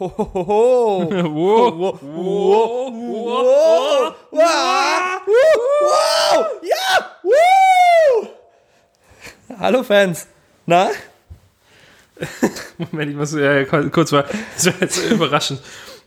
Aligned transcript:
Ja. 0.00 0.08
Hallo 9.58 9.82
Fans. 9.82 10.28
Na? 10.66 10.90
Moment, 12.78 13.10
ich 13.10 13.16
muss 13.16 13.34
äh, 13.34 13.64
kurz 13.64 14.12
mal. 14.12 14.24
Das 14.54 14.66
war 14.66 14.74
jetzt 14.80 15.10
überraschend. 15.10 15.60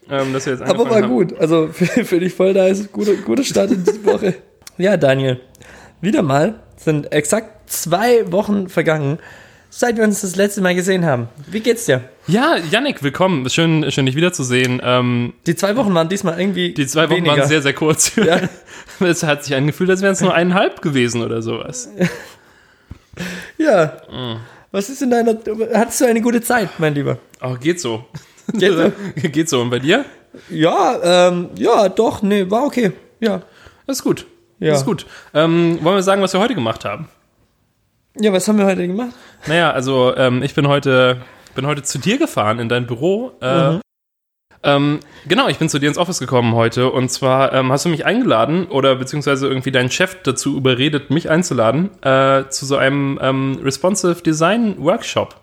Ähm, 0.09 0.31
dass 0.33 0.45
wir 0.45 0.53
jetzt 0.53 0.63
Aber 0.63 0.89
war 0.89 1.01
haben. 1.01 1.09
gut. 1.09 1.37
Also 1.37 1.67
finde 1.73 2.25
ich 2.25 2.33
voll 2.33 2.53
nice. 2.53 2.89
Gute, 2.91 3.17
gute 3.17 3.43
Start 3.43 3.71
in 3.71 3.83
die 3.83 4.05
Woche. 4.05 4.35
Ja, 4.77 4.95
Daniel. 4.95 5.41
Wieder 5.99 6.21
mal 6.21 6.61
sind 6.77 7.11
exakt 7.11 7.69
zwei 7.69 8.31
Wochen 8.31 8.69
vergangen, 8.69 9.19
seit 9.73 9.95
wir 9.97 10.03
uns 10.03 10.21
das 10.21 10.35
letzte 10.35 10.61
Mal 10.61 10.75
gesehen 10.75 11.05
haben. 11.05 11.29
Wie 11.47 11.61
geht's 11.61 11.85
dir? 11.85 12.01
Ja, 12.27 12.57
Yannick, 12.57 13.01
willkommen. 13.01 13.49
Schön, 13.49 13.89
schön 13.91 14.05
dich 14.05 14.15
wiederzusehen. 14.15 14.81
Ähm, 14.83 15.33
Die 15.47 15.55
zwei 15.55 15.75
Wochen 15.77 15.93
waren 15.95 16.09
diesmal 16.09 16.39
irgendwie 16.39 16.73
die 16.73 16.85
zwei 16.85 17.05
Wochen 17.09 17.17
weniger. 17.17 17.37
waren 17.37 17.47
sehr, 17.47 17.61
sehr 17.61 17.73
kurz. 17.73 18.11
Ja. 18.15 18.41
Es 18.99 19.23
hat 19.23 19.43
sich 19.43 19.55
angefühlt, 19.55 19.89
als 19.89 20.01
wären 20.03 20.13
es 20.13 20.21
nur 20.21 20.33
eineinhalb 20.33 20.81
gewesen 20.81 21.23
oder 21.23 21.41
sowas. 21.41 21.89
Ja. 23.57 23.97
Mm. 24.09 24.37
Was 24.71 24.89
ist 24.89 25.01
in 25.01 25.11
deiner. 25.11 25.37
Hattest 25.73 25.99
du 25.99 26.05
eine 26.05 26.21
gute 26.21 26.41
Zeit, 26.41 26.69
mein 26.79 26.95
Lieber? 26.95 27.17
Oh, 27.41 27.55
geht 27.59 27.81
so. 27.81 28.05
Geht 28.53 28.71
so? 28.73 28.91
geht 29.29 29.49
so. 29.49 29.59
Und 29.61 29.69
bei 29.69 29.79
dir? 29.79 30.05
Ja, 30.49 31.27
ähm, 31.27 31.49
ja, 31.55 31.89
doch, 31.89 32.21
nee, 32.21 32.49
war 32.49 32.63
okay. 32.63 32.93
Ja. 33.19 33.41
Das 33.85 33.97
ist 33.97 34.03
gut. 34.03 34.25
Ja. 34.59 34.69
Das 34.71 34.79
ist 34.79 34.85
gut. 34.85 35.05
Ähm, 35.33 35.77
wollen 35.81 35.97
wir 35.97 36.03
sagen, 36.03 36.21
was 36.21 36.31
wir 36.31 36.39
heute 36.39 36.55
gemacht 36.55 36.85
haben? 36.85 37.09
Ja, 38.19 38.33
was 38.33 38.47
haben 38.47 38.57
wir 38.57 38.65
heute 38.65 38.85
gemacht? 38.87 39.11
Naja, 39.47 39.71
also 39.71 40.15
ähm, 40.17 40.43
ich 40.43 40.53
bin 40.53 40.67
heute, 40.67 41.21
bin 41.55 41.65
heute 41.65 41.83
zu 41.83 41.97
dir 41.97 42.17
gefahren 42.17 42.59
in 42.59 42.67
dein 42.67 42.85
Büro. 42.85 43.31
Äh, 43.41 43.79
ähm, 44.63 44.99
genau, 45.27 45.47
ich 45.47 45.57
bin 45.57 45.69
zu 45.69 45.79
dir 45.79 45.87
ins 45.87 45.97
Office 45.97 46.19
gekommen 46.19 46.53
heute 46.53 46.91
und 46.91 47.09
zwar 47.09 47.53
ähm, 47.53 47.71
hast 47.71 47.85
du 47.85 47.89
mich 47.89 48.05
eingeladen 48.05 48.67
oder 48.67 48.95
beziehungsweise 48.95 49.47
irgendwie 49.47 49.71
dein 49.71 49.89
Chef 49.89 50.17
dazu 50.23 50.55
überredet, 50.57 51.09
mich 51.09 51.29
einzuladen 51.29 51.89
äh, 52.03 52.47
zu 52.49 52.65
so 52.65 52.75
einem 52.75 53.17
ähm, 53.21 53.59
Responsive 53.63 54.21
Design 54.21 54.75
Workshop. 54.77 55.35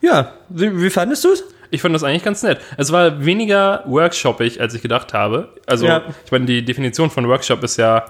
Ja, 0.00 0.32
wie, 0.48 0.82
wie 0.82 0.90
fandest 0.90 1.24
du 1.24 1.32
es? 1.32 1.44
Ich 1.70 1.82
fand 1.82 1.94
das 1.94 2.02
eigentlich 2.02 2.24
ganz 2.24 2.42
nett. 2.42 2.60
Es 2.76 2.92
war 2.92 3.24
weniger 3.24 3.82
workshoppig, 3.86 4.60
als 4.60 4.74
ich 4.74 4.82
gedacht 4.82 5.12
habe. 5.14 5.50
Also, 5.66 5.86
Ja. 5.86 6.02
ich 6.24 6.32
meine, 6.32 6.46
die 6.46 6.64
Definition 6.64 7.10
von 7.10 7.28
Workshop 7.28 7.62
ist 7.62 7.76
ja 7.76 8.06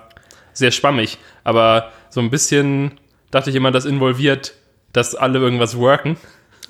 sehr 0.53 0.71
schwammig, 0.71 1.19
aber 1.45 1.91
so 2.09 2.21
ein 2.21 2.31
bisschen 2.31 2.93
dachte 3.31 3.51
ich 3.51 3.57
immer, 3.57 3.71
das 3.71 3.85
involviert, 3.85 4.55
dass 4.93 5.15
alle 5.15 5.39
irgendwas 5.39 5.77
worken. 5.79 6.17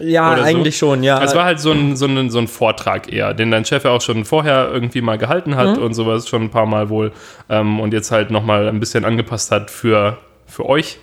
Ja, 0.00 0.32
Oder 0.32 0.42
so. 0.42 0.44
eigentlich 0.48 0.76
schon, 0.78 1.02
ja. 1.02 1.20
Es 1.24 1.34
war 1.34 1.44
halt 1.44 1.58
so 1.58 1.72
ein, 1.72 1.96
so, 1.96 2.06
ein, 2.06 2.30
so 2.30 2.38
ein 2.38 2.46
Vortrag 2.46 3.12
eher, 3.12 3.34
den 3.34 3.50
dein 3.50 3.64
Chef 3.64 3.82
ja 3.84 3.90
auch 3.90 4.00
schon 4.00 4.24
vorher 4.24 4.70
irgendwie 4.72 5.00
mal 5.00 5.18
gehalten 5.18 5.56
hat 5.56 5.76
Mhm. 5.76 5.82
und 5.82 5.94
sowas 5.94 6.28
schon 6.28 6.42
ein 6.42 6.50
paar 6.50 6.66
Mal 6.66 6.88
wohl 6.88 7.10
ähm, 7.48 7.80
und 7.80 7.92
jetzt 7.92 8.12
halt 8.12 8.30
nochmal 8.30 8.68
ein 8.68 8.78
bisschen 8.78 9.04
angepasst 9.04 9.50
hat 9.50 9.70
für, 9.72 10.18
für 10.46 10.66
euch. 10.66 10.98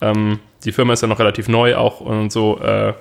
Ähm, 0.00 0.38
die 0.64 0.72
Firma 0.72 0.94
ist 0.94 1.02
ja 1.02 1.08
noch 1.08 1.18
relativ 1.18 1.48
neu 1.48 1.76
auch 1.76 2.00
und 2.00 2.32
so. 2.32 2.58
Äh, 2.58 2.94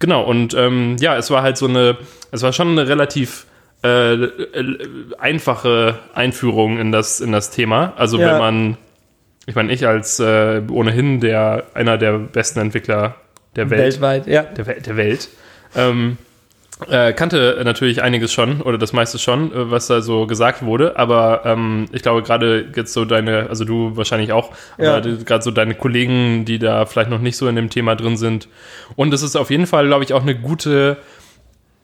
genau, 0.00 0.22
und 0.24 0.54
ähm, 0.54 0.96
ja, 0.98 1.16
es 1.16 1.30
war 1.30 1.42
halt 1.42 1.56
so 1.56 1.66
eine, 1.66 1.96
es 2.32 2.42
war 2.42 2.52
schon 2.52 2.70
eine 2.70 2.88
relativ 2.88 3.46
äh, 3.84 4.14
äh, 4.14 4.78
einfache 5.18 5.98
Einführung 6.14 6.78
in 6.78 6.90
das, 6.90 7.20
in 7.20 7.30
das 7.32 7.50
Thema. 7.50 7.92
Also 7.96 8.18
Ja. 8.18 8.32
wenn 8.32 8.38
man, 8.38 8.76
ich 9.48 9.54
meine, 9.54 9.72
ich 9.72 9.86
als 9.86 10.20
äh, 10.20 10.60
ohnehin 10.70 11.20
der 11.20 11.64
einer 11.72 11.96
der 11.96 12.18
besten 12.18 12.60
Entwickler 12.60 13.14
der 13.56 13.70
Welt 13.70 13.80
weltweit, 13.80 14.26
ja. 14.26 14.42
der, 14.42 14.64
der 14.64 14.96
Welt. 14.98 15.30
Ähm, 15.74 16.18
äh, 16.86 17.14
kannte 17.14 17.58
natürlich 17.64 18.02
einiges 18.02 18.30
schon 18.30 18.60
oder 18.60 18.76
das 18.76 18.92
meiste 18.92 19.18
schon, 19.18 19.50
äh, 19.50 19.70
was 19.70 19.86
da 19.86 20.02
so 20.02 20.26
gesagt 20.26 20.62
wurde, 20.66 20.98
aber 20.98 21.42
ähm, 21.46 21.86
ich 21.92 22.02
glaube 22.02 22.22
gerade 22.22 22.66
jetzt 22.76 22.92
so 22.92 23.06
deine, 23.06 23.48
also 23.48 23.64
du 23.64 23.96
wahrscheinlich 23.96 24.32
auch, 24.32 24.52
Ja. 24.76 25.00
gerade 25.00 25.42
so 25.42 25.50
deine 25.50 25.74
Kollegen, 25.74 26.44
die 26.44 26.58
da 26.58 26.84
vielleicht 26.84 27.08
noch 27.08 27.20
nicht 27.20 27.38
so 27.38 27.48
in 27.48 27.56
dem 27.56 27.70
Thema 27.70 27.96
drin 27.96 28.18
sind. 28.18 28.48
Und 28.96 29.14
es 29.14 29.22
ist 29.22 29.34
auf 29.34 29.50
jeden 29.50 29.66
Fall, 29.66 29.86
glaube 29.86 30.04
ich, 30.04 30.12
auch 30.12 30.22
eine 30.22 30.38
gute, 30.38 30.98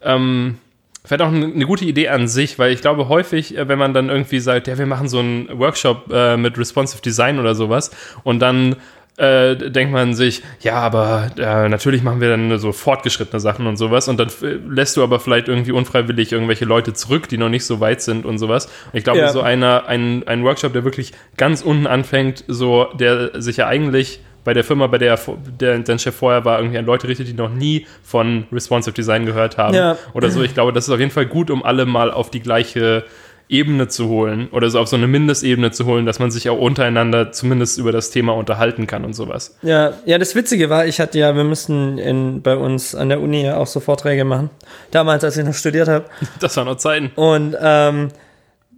ähm, 0.02 0.58
vielleicht 1.04 1.22
auch 1.22 1.32
eine, 1.32 1.66
gute 1.66 1.84
Idee 1.84 2.08
an 2.08 2.28
sich, 2.28 2.58
weil 2.58 2.72
ich 2.72 2.80
glaube 2.80 3.08
häufig, 3.08 3.56
äh, 3.56 3.68
wenn 3.68 3.78
man 3.78 3.92
dann 3.94 4.08
irgendwie 4.08 4.40
sagt, 4.40 4.66
ja, 4.68 4.78
wir 4.78 4.86
machen 4.86 5.08
so 5.08 5.18
einen 5.18 5.48
Workshop 5.58 6.10
äh, 6.12 6.36
mit 6.36 6.58
Responsive 6.58 7.02
Design 7.02 7.38
oder 7.38 7.54
sowas 7.54 7.90
und 8.22 8.40
dann 8.40 8.76
äh, 9.16 9.54
denkt 9.70 9.92
man 9.92 10.14
sich, 10.14 10.42
ja, 10.60 10.74
aber 10.74 11.30
äh, 11.38 11.68
natürlich 11.68 12.02
machen 12.02 12.20
wir 12.20 12.30
dann 12.30 12.58
so 12.58 12.72
fortgeschrittene 12.72 13.38
Sachen 13.38 13.68
und 13.68 13.76
sowas 13.76 14.08
und 14.08 14.18
dann 14.18 14.28
lässt 14.68 14.96
du 14.96 15.04
aber 15.04 15.20
vielleicht 15.20 15.46
irgendwie 15.46 15.70
unfreiwillig 15.70 16.32
irgendwelche 16.32 16.64
Leute 16.64 16.94
zurück, 16.94 17.28
die 17.28 17.38
noch 17.38 17.48
nicht 17.48 17.64
so 17.64 17.78
weit 17.78 18.02
sind 18.02 18.26
und 18.26 18.38
sowas. 18.38 18.66
Und 18.66 18.98
ich 18.98 19.04
glaube, 19.04 19.20
Ja. 19.20 19.28
so 19.30 19.40
einer, 19.40 19.86
ein, 19.86 20.26
ein 20.26 20.42
Workshop, 20.42 20.72
der 20.72 20.82
wirklich 20.82 21.12
ganz 21.36 21.62
unten 21.62 21.86
anfängt, 21.86 22.42
so, 22.48 22.88
der 22.98 23.40
sich 23.40 23.58
ja 23.58 23.68
eigentlich 23.68 24.18
bei 24.44 24.54
der 24.54 24.64
Firma, 24.64 24.86
bei 24.86 24.98
der, 24.98 25.12
er 25.14 25.18
der 25.60 25.78
dein 25.78 25.98
Chef 25.98 26.14
vorher 26.14 26.44
war, 26.44 26.58
irgendwie 26.58 26.78
an 26.78 26.86
Leute 26.86 27.08
richtet, 27.08 27.28
die 27.28 27.32
noch 27.34 27.50
nie 27.52 27.86
von 28.02 28.46
Responsive 28.52 28.94
Design 28.94 29.26
gehört 29.26 29.58
haben 29.58 29.74
Ja. 29.74 29.96
oder 30.12 30.30
so. 30.30 30.42
Ich 30.42 30.54
glaube, 30.54 30.72
das 30.72 30.84
ist 30.86 30.90
auf 30.94 31.00
jeden 31.00 31.10
Fall 31.10 31.26
gut, 31.26 31.50
um 31.50 31.64
alle 31.64 31.86
mal 31.86 32.10
auf 32.10 32.30
die 32.30 32.40
gleiche 32.40 33.04
Ebene 33.46 33.88
zu 33.88 34.08
holen 34.08 34.48
oder 34.52 34.70
so 34.70 34.80
auf 34.80 34.88
so 34.88 34.96
eine 34.96 35.06
Mindestebene 35.06 35.70
zu 35.70 35.84
holen, 35.84 36.06
dass 36.06 36.18
man 36.18 36.30
sich 36.30 36.48
auch 36.48 36.58
untereinander 36.58 37.30
zumindest 37.30 37.78
über 37.78 37.92
das 37.92 38.10
Thema 38.10 38.32
unterhalten 38.32 38.86
kann 38.86 39.04
und 39.04 39.12
sowas. 39.14 39.56
Ja, 39.60 39.92
ja, 40.06 40.16
das 40.16 40.34
Witzige 40.34 40.70
war, 40.70 40.86
ich 40.86 40.98
hatte 40.98 41.18
ja, 41.18 41.36
wir 41.36 41.44
mussten 41.44 41.98
in, 41.98 42.40
bei 42.40 42.56
uns 42.56 42.94
an 42.94 43.10
der 43.10 43.20
Uni 43.20 43.44
ja 43.44 43.58
auch 43.58 43.66
so 43.66 43.80
Vorträge 43.80 44.24
machen. 44.24 44.48
Damals, 44.92 45.24
als 45.24 45.36
ich 45.36 45.44
noch 45.44 45.52
studiert 45.54 45.88
habe. 45.88 46.06
Das 46.40 46.56
waren 46.56 46.66
noch 46.66 46.76
Zeiten. 46.78 47.10
Und 47.16 47.54
ähm, 47.60 48.08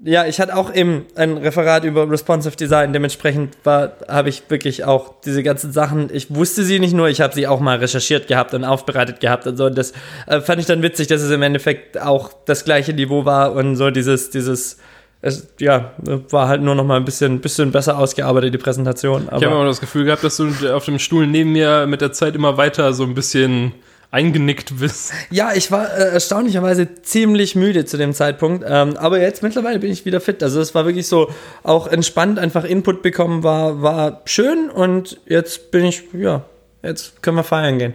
ja, 0.05 0.27
ich 0.27 0.41
hatte 0.41 0.57
auch 0.57 0.75
eben 0.75 1.07
ein 1.15 1.37
Referat 1.39 1.85
über 1.85 2.09
Responsive 2.11 2.57
Design. 2.57 2.93
Dementsprechend 2.93 3.57
war, 3.65 3.93
habe 4.09 4.29
ich 4.29 4.43
wirklich 4.49 4.85
auch 4.85 5.15
diese 5.25 5.43
ganzen 5.43 5.73
Sachen. 5.73 6.11
Ich 6.13 6.35
wusste 6.35 6.65
sie 6.65 6.79
nicht 6.79 6.95
nur, 6.95 7.09
ich 7.09 7.21
habe 7.21 7.35
sie 7.35 7.47
auch 7.47 7.61
mal 7.61 7.79
recherchiert 7.79 8.29
gehabt 8.29 8.55
und 8.55 8.65
aufbereitet 8.65 9.21
gehabt 9.21 9.47
und 9.47 9.57
so. 9.57 9.67
Und 9.67 9.77
das 9.77 9.93
äh, 10.27 10.41
fand 10.41 10.61
ich 10.61 10.67
dann 10.67 10.83
witzig, 10.83 11.09
dass 11.09 11.23
es 11.23 11.31
im 11.31 11.43
Endeffekt 11.43 12.01
auch 12.01 12.31
das 12.45 12.65
gleiche 12.65 12.93
Niveau 12.93 13.25
war 13.25 13.53
und 13.53 13.77
so 13.77 13.91
dieses, 13.91 14.31
dieses, 14.31 14.79
es, 15.23 15.49
ja, 15.59 15.93
war 16.31 16.49
halt 16.49 16.63
nur 16.63 16.75
noch 16.75 16.85
mal 16.85 16.97
ein 16.97 17.05
bisschen, 17.05 17.41
bisschen 17.41 17.73
besser 17.73 17.99
ausgearbeitet 17.99 18.53
die 18.53 18.59
Präsentation. 18.59 19.25
Ich 19.27 19.33
habe 19.33 19.47
immer 19.47 19.65
das 19.65 19.81
Gefühl 19.81 20.05
gehabt, 20.05 20.23
dass 20.23 20.37
du 20.37 20.53
auf 20.75 20.85
dem 20.85 20.99
Stuhl 20.99 21.27
neben 21.27 21.53
mir 21.53 21.87
mit 21.87 22.01
der 22.01 22.13
Zeit 22.13 22.35
immer 22.35 22.57
weiter 22.59 22.93
so 22.93 23.05
ein 23.05 23.15
bisschen 23.15 23.73
eingenickt 24.17 24.79
bist. 24.79 25.13
ja, 25.31 25.53
ich 25.55 25.71
war 25.71 25.93
äh, 25.93 26.13
erstaunlicherweise 26.13 27.03
ziemlich 27.03 27.55
müde 27.55 27.85
zu 27.85 27.99
dem 27.99 28.15
Zeitpunkt. 28.15 28.65
Ähm, 28.67 28.97
aber 28.97 29.21
jetzt 29.21 29.43
mittlerweile 29.43 29.79
bin 29.79 29.93
ich 29.93 30.07
wieder 30.07 30.23
fit. 30.23 30.43
Also 30.43 30.59
es 30.61 30.75
war 30.75 30.87
wirklich 30.87 31.07
so 31.07 31.31
auch 31.63 31.87
entspannt, 31.87 32.39
einfach 32.39 32.65
Input 32.65 33.03
bekommen 33.03 33.43
war, 33.43 33.83
war 33.83 34.23
schön 34.25 34.71
und 34.71 35.21
jetzt 35.27 35.71
bin 35.71 35.85
ich, 35.85 36.05
ja, 36.15 36.45
jetzt 36.83 37.23
können 37.23 37.37
wir 37.37 37.45
feiern 37.45 37.79
gehen. 37.79 37.95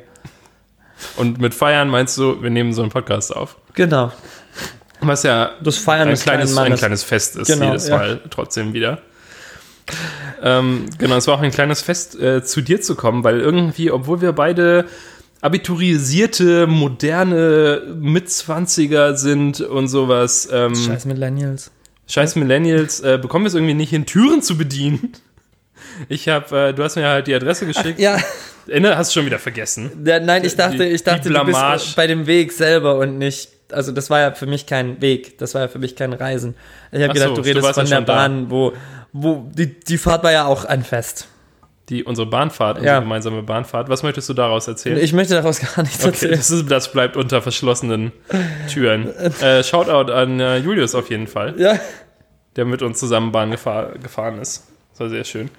Und 1.17 1.39
mit 1.39 1.55
Feiern 1.55 1.89
meinst 1.89 2.15
du, 2.19 2.43
wir 2.43 2.51
nehmen 2.51 2.73
so 2.73 2.83
einen 2.83 2.91
Podcast 2.91 3.35
auf. 3.35 3.57
Genau. 3.73 4.11
Was 4.99 5.23
ja 5.23 5.53
Das 5.63 5.79
Feiern 5.79 6.09
ein 6.09 6.15
kleines, 6.15 6.55
ein 6.55 6.75
kleines 6.75 7.03
Fest 7.03 7.35
ist 7.35 7.47
Genau, 7.47 7.65
jedes 7.65 7.87
ja. 7.87 7.97
Mal 7.97 8.21
trotzdem 8.29 8.73
wieder. 8.73 9.01
Ähm, 10.43 10.85
genau, 10.99 11.15
es 11.15 11.25
war 11.25 11.35
auch 11.35 11.41
ein 11.41 11.49
kleines 11.49 11.81
Fest, 11.81 12.19
äh, 12.19 12.43
zu 12.43 12.61
dir 12.61 12.79
zu 12.79 12.93
kommen, 12.93 13.23
weil 13.23 13.39
irgendwie, 13.39 13.89
obwohl 13.89 14.21
wir 14.21 14.33
beide 14.33 14.85
abiturisierte, 15.41 16.67
moderne 16.67 17.81
Mitzwanziger 17.99 19.15
sind 19.15 19.61
und 19.61 19.87
sowas, 19.87 20.47
ähm, 20.51 20.75
scheiß, 20.75 20.85
Scheiß 20.85 21.05
Millennials. 21.05 21.71
Millennials, 22.35 22.99
äh, 23.01 23.19
bekommen 23.21 23.45
wir 23.45 23.47
es 23.49 23.55
irgendwie 23.55 23.73
nicht 23.73 23.89
hin, 23.89 24.05
Türen 24.05 24.41
zu 24.41 24.57
bedienen. 24.57 25.13
Ich 26.09 26.29
habe, 26.29 26.69
äh, 26.69 26.73
du 26.73 26.83
hast 26.83 26.95
mir 26.95 27.07
halt 27.07 27.27
die 27.27 27.35
Adresse 27.35 27.65
geschickt. 27.65 27.99
Ja, 27.99 28.17
Ende 28.67 28.95
hast 28.97 29.09
du 29.11 29.19
schon 29.19 29.25
wieder 29.25 29.39
vergessen. 29.39 29.91
der, 30.05 30.19
nein, 30.19 30.45
ich 30.45 30.55
dachte, 30.55 30.85
ich 30.85 31.03
dachte, 31.03 31.29
du 31.29 31.45
bist 31.45 31.95
bei 31.95 32.07
dem 32.07 32.27
Weg 32.27 32.51
selber 32.51 32.97
und 32.97 33.17
nicht. 33.17 33.49
Also 33.71 33.91
das 33.91 34.09
war 34.09 34.19
ja 34.19 34.31
für 34.33 34.45
mich 34.47 34.65
kein 34.65 35.01
Weg, 35.01 35.37
das 35.37 35.53
war 35.53 35.61
ja 35.61 35.67
für 35.69 35.79
mich 35.79 35.95
kein 35.95 36.11
Reisen. 36.13 36.55
Ich 36.91 36.99
habe 36.99 37.11
Ach 37.11 37.13
gedacht, 37.13 37.29
so, 37.29 37.35
du 37.35 37.41
du 37.41 37.47
redest 37.47 37.65
warst 37.65 37.79
von 37.79 37.85
ja 37.87 37.89
der 37.89 37.97
schon 37.97 38.05
da. 38.05 38.13
Bahn, 38.13 38.51
wo, 38.51 38.73
wo 39.13 39.49
die, 39.53 39.79
die 39.79 39.97
Fahrt 39.97 40.23
war 40.23 40.31
ja 40.31 40.45
auch 40.45 40.65
ein 40.65 40.83
Fest. 40.83 41.27
Die, 41.91 42.03
unsere 42.05 42.25
Bahnfahrt, 42.25 42.77
unsere 42.77 42.95
Ja. 42.95 42.99
gemeinsame 43.01 43.43
Bahnfahrt. 43.43 43.89
Was 43.89 44.01
möchtest 44.01 44.29
du 44.29 44.33
daraus 44.33 44.67
erzählen? 44.67 44.97
Ich 44.97 45.11
möchte 45.13 45.33
daraus 45.35 45.59
gar 45.59 45.83
nichts 45.83 45.99
Okay, 45.99 46.07
erzählen. 46.13 46.31
das, 46.31 46.49
ist, 46.49 46.71
das 46.71 46.91
bleibt 46.93 47.17
unter 47.17 47.41
verschlossenen 47.41 48.11
Türen. 48.71 49.09
Äh, 49.41 49.63
Shoutout 49.63 50.11
an 50.11 50.39
äh, 50.39 50.57
Julius 50.57 50.95
auf 50.95 51.09
jeden 51.09 51.27
Fall, 51.27 51.53
Ja, 51.57 51.77
der 52.55 52.65
mit 52.65 52.81
uns 52.81 52.97
zusammen 52.99 53.31
Bahn 53.31 53.51
gefahr, 53.51 53.91
gefahren 54.01 54.39
ist. 54.39 54.67
Das 54.91 55.01
war 55.01 55.09
sehr 55.09 55.23
schön. 55.25 55.49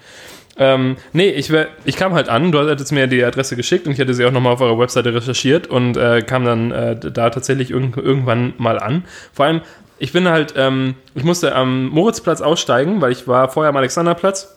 Ähm, 0.56 0.96
nee, 1.12 1.28
ich, 1.30 1.50
wär, 1.50 1.68
ich 1.84 1.96
kam 1.96 2.12
halt 2.14 2.28
an, 2.28 2.50
du 2.52 2.58
hattest 2.60 2.92
mir 2.92 3.06
die 3.06 3.22
Adresse 3.24 3.54
geschickt 3.56 3.86
und 3.86 3.92
ich 3.92 4.00
hatte 4.00 4.12
sie 4.14 4.24
auch 4.24 4.30
nochmal 4.32 4.52
auf 4.54 4.60
eurer 4.60 4.78
Webseite 4.78 5.14
recherchiert 5.14 5.66
und 5.66 5.96
äh, 5.96 6.22
kam 6.22 6.44
dann 6.44 6.70
äh, 6.70 6.96
da 6.98 7.30
tatsächlich 7.30 7.70
irg 7.70 7.96
irgendwann 7.96 8.54
mal 8.58 8.78
an. 8.78 9.04
Vor 9.32 9.46
allem, 9.46 9.60
ich 9.98 10.12
bin 10.12 10.28
halt, 10.28 10.54
ähm, 10.56 10.94
ich 11.14 11.24
musste 11.24 11.54
am 11.54 11.88
Moritzplatz 11.88 12.40
aussteigen, 12.42 13.00
weil 13.00 13.12
ich 13.12 13.28
war 13.28 13.48
vorher 13.50 13.68
am 13.70 13.76
Alexanderplatz 13.76 14.56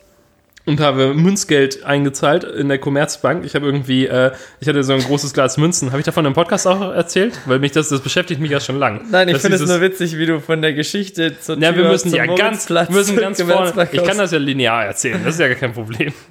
und 0.65 0.79
habe 0.79 1.13
Münzgeld 1.13 1.83
eingezahlt 1.83 2.43
in 2.43 2.69
der 2.69 2.79
Commerzbank. 2.79 3.45
Ich 3.45 3.55
habe 3.55 3.65
irgendwie, 3.65 4.07
äh, 4.07 4.31
ich 4.59 4.67
hatte 4.67 4.83
so 4.83 4.93
ein 4.93 5.01
großes 5.01 5.33
Glas 5.33 5.57
Münzen. 5.57 5.91
Habe 5.91 5.99
ich 5.99 6.05
davon 6.05 6.25
im 6.25 6.33
Podcast 6.33 6.67
auch 6.67 6.93
erzählt? 6.93 7.39
Weil 7.45 7.59
mich 7.59 7.71
das, 7.71 7.89
das 7.89 8.01
beschäftigt 8.01 8.41
mich 8.41 8.51
ja 8.51 8.59
schon 8.59 8.77
lang. 8.77 9.01
Nein, 9.11 9.29
ich 9.29 9.37
finde 9.37 9.57
es 9.57 9.65
nur 9.67 9.81
witzig, 9.81 10.17
wie 10.17 10.25
du 10.25 10.39
von 10.39 10.61
der 10.61 10.73
Geschichte 10.73 11.39
zur 11.39 11.57
Ja, 11.59 11.75
wir 11.75 11.85
müssen 11.85 12.13
ja 12.13 12.25
ganz, 12.25 12.69
müssen 12.89 13.15
ganz 13.17 13.41
vorne. 13.41 13.87
Ich 13.91 14.03
kann 14.03 14.17
das 14.17 14.31
ja 14.31 14.39
linear 14.39 14.85
erzählen, 14.85 15.21
das 15.23 15.35
ist 15.35 15.39
ja 15.39 15.47
gar 15.47 15.57
kein 15.57 15.73
Problem. 15.73 16.13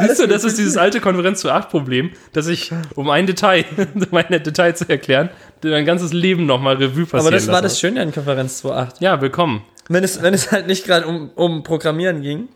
Siehst 0.00 0.20
du, 0.20 0.26
das 0.26 0.42
ist 0.42 0.58
dieses 0.58 0.76
alte 0.76 1.00
Konferenz 1.00 1.40
zu 1.40 1.50
8 1.50 1.68
Problem, 1.68 2.12
dass 2.32 2.46
ich, 2.46 2.72
um 2.94 3.10
ein 3.10 3.26
Detail, 3.26 3.64
um 4.10 4.16
ein 4.16 4.42
Detail 4.42 4.74
zu 4.74 4.88
erklären, 4.88 5.28
dein 5.60 5.84
ganzes 5.84 6.12
Leben 6.12 6.46
nochmal 6.46 6.76
Revue 6.76 7.04
passieren 7.04 7.20
Aber 7.20 7.30
das 7.30 7.48
war 7.48 7.60
das 7.62 7.78
Schöne 7.78 8.00
an 8.00 8.12
Konferenz 8.12 8.64
2.8. 8.64 8.94
Ja, 9.00 9.20
willkommen. 9.20 9.62
Wenn 9.88 10.04
es, 10.04 10.22
wenn 10.22 10.34
es 10.34 10.50
halt 10.52 10.66
nicht 10.66 10.84
gerade 10.86 11.06
um, 11.06 11.30
um 11.34 11.62
Programmieren 11.62 12.22
ging 12.22 12.48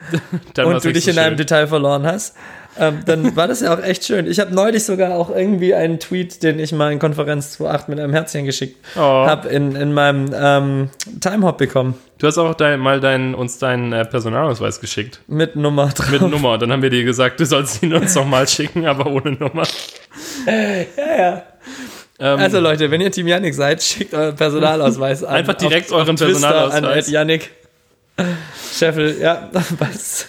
Dann 0.54 0.66
und 0.66 0.84
du 0.84 0.92
dich 0.92 1.04
so 1.04 1.10
in 1.10 1.18
einem. 1.18 1.36
Detail 1.36 1.66
verloren 1.66 2.06
hast, 2.06 2.36
ähm, 2.78 3.00
dann 3.04 3.34
war 3.34 3.48
das 3.48 3.60
ja 3.60 3.74
auch 3.74 3.82
echt 3.82 4.04
schön. 4.04 4.28
Ich 4.28 4.38
habe 4.38 4.54
neulich 4.54 4.84
sogar 4.84 5.16
auch 5.16 5.30
irgendwie 5.34 5.74
einen 5.74 5.98
Tweet, 5.98 6.42
den 6.44 6.60
ich 6.60 6.70
mal 6.72 6.92
in 6.92 7.00
Konferenz 7.00 7.58
2.8 7.60 7.84
mit 7.88 7.98
einem 7.98 8.12
Herzchen 8.12 8.44
geschickt 8.44 8.76
Oh. 8.94 9.00
habe, 9.00 9.48
in, 9.48 9.74
in 9.74 9.92
meinem 9.92 10.30
ähm, 10.32 10.90
Timehop 11.20 11.58
bekommen. 11.58 11.94
Du 12.18 12.28
hast 12.28 12.38
auch 12.38 12.54
dein, 12.54 12.78
mal 12.78 13.00
dein, 13.00 13.34
uns 13.34 13.58
deinen 13.58 13.92
äh, 13.92 14.04
Personalausweis 14.04 14.80
geschickt. 14.80 15.20
Mit 15.26 15.56
Nummer 15.56 15.88
drauf. 15.88 16.10
Mit 16.10 16.22
Nummer. 16.22 16.58
Dann 16.58 16.70
haben 16.70 16.82
wir 16.82 16.90
dir 16.90 17.02
gesagt, 17.04 17.40
du 17.40 17.46
sollst 17.46 17.82
ihn 17.82 17.92
uns 17.94 18.14
nochmal 18.14 18.46
schicken, 18.46 18.86
aber 18.86 19.06
ohne 19.06 19.32
Nummer. 19.32 19.64
ja, 20.46 21.18
ja. 21.18 21.42
Ähm, 22.18 22.38
Also 22.38 22.58
Leute, 22.60 22.90
wenn 22.90 23.00
ihr 23.00 23.10
Team 23.10 23.28
Yannick 23.28 23.54
seid, 23.54 23.82
schickt 23.82 24.14
euren 24.14 24.34
Personalausweis 24.34 25.22
an. 25.24 25.36
Einfach 25.36 25.54
direkt 25.54 25.92
auf, 25.92 25.98
euren 25.98 26.14
auf 26.14 26.20
Personalausweis. 26.20 27.06
An 27.08 27.12
Yannick. 27.12 27.50
Scheffel, 28.76 29.16
ja, 29.20 29.48
was? 29.78 30.26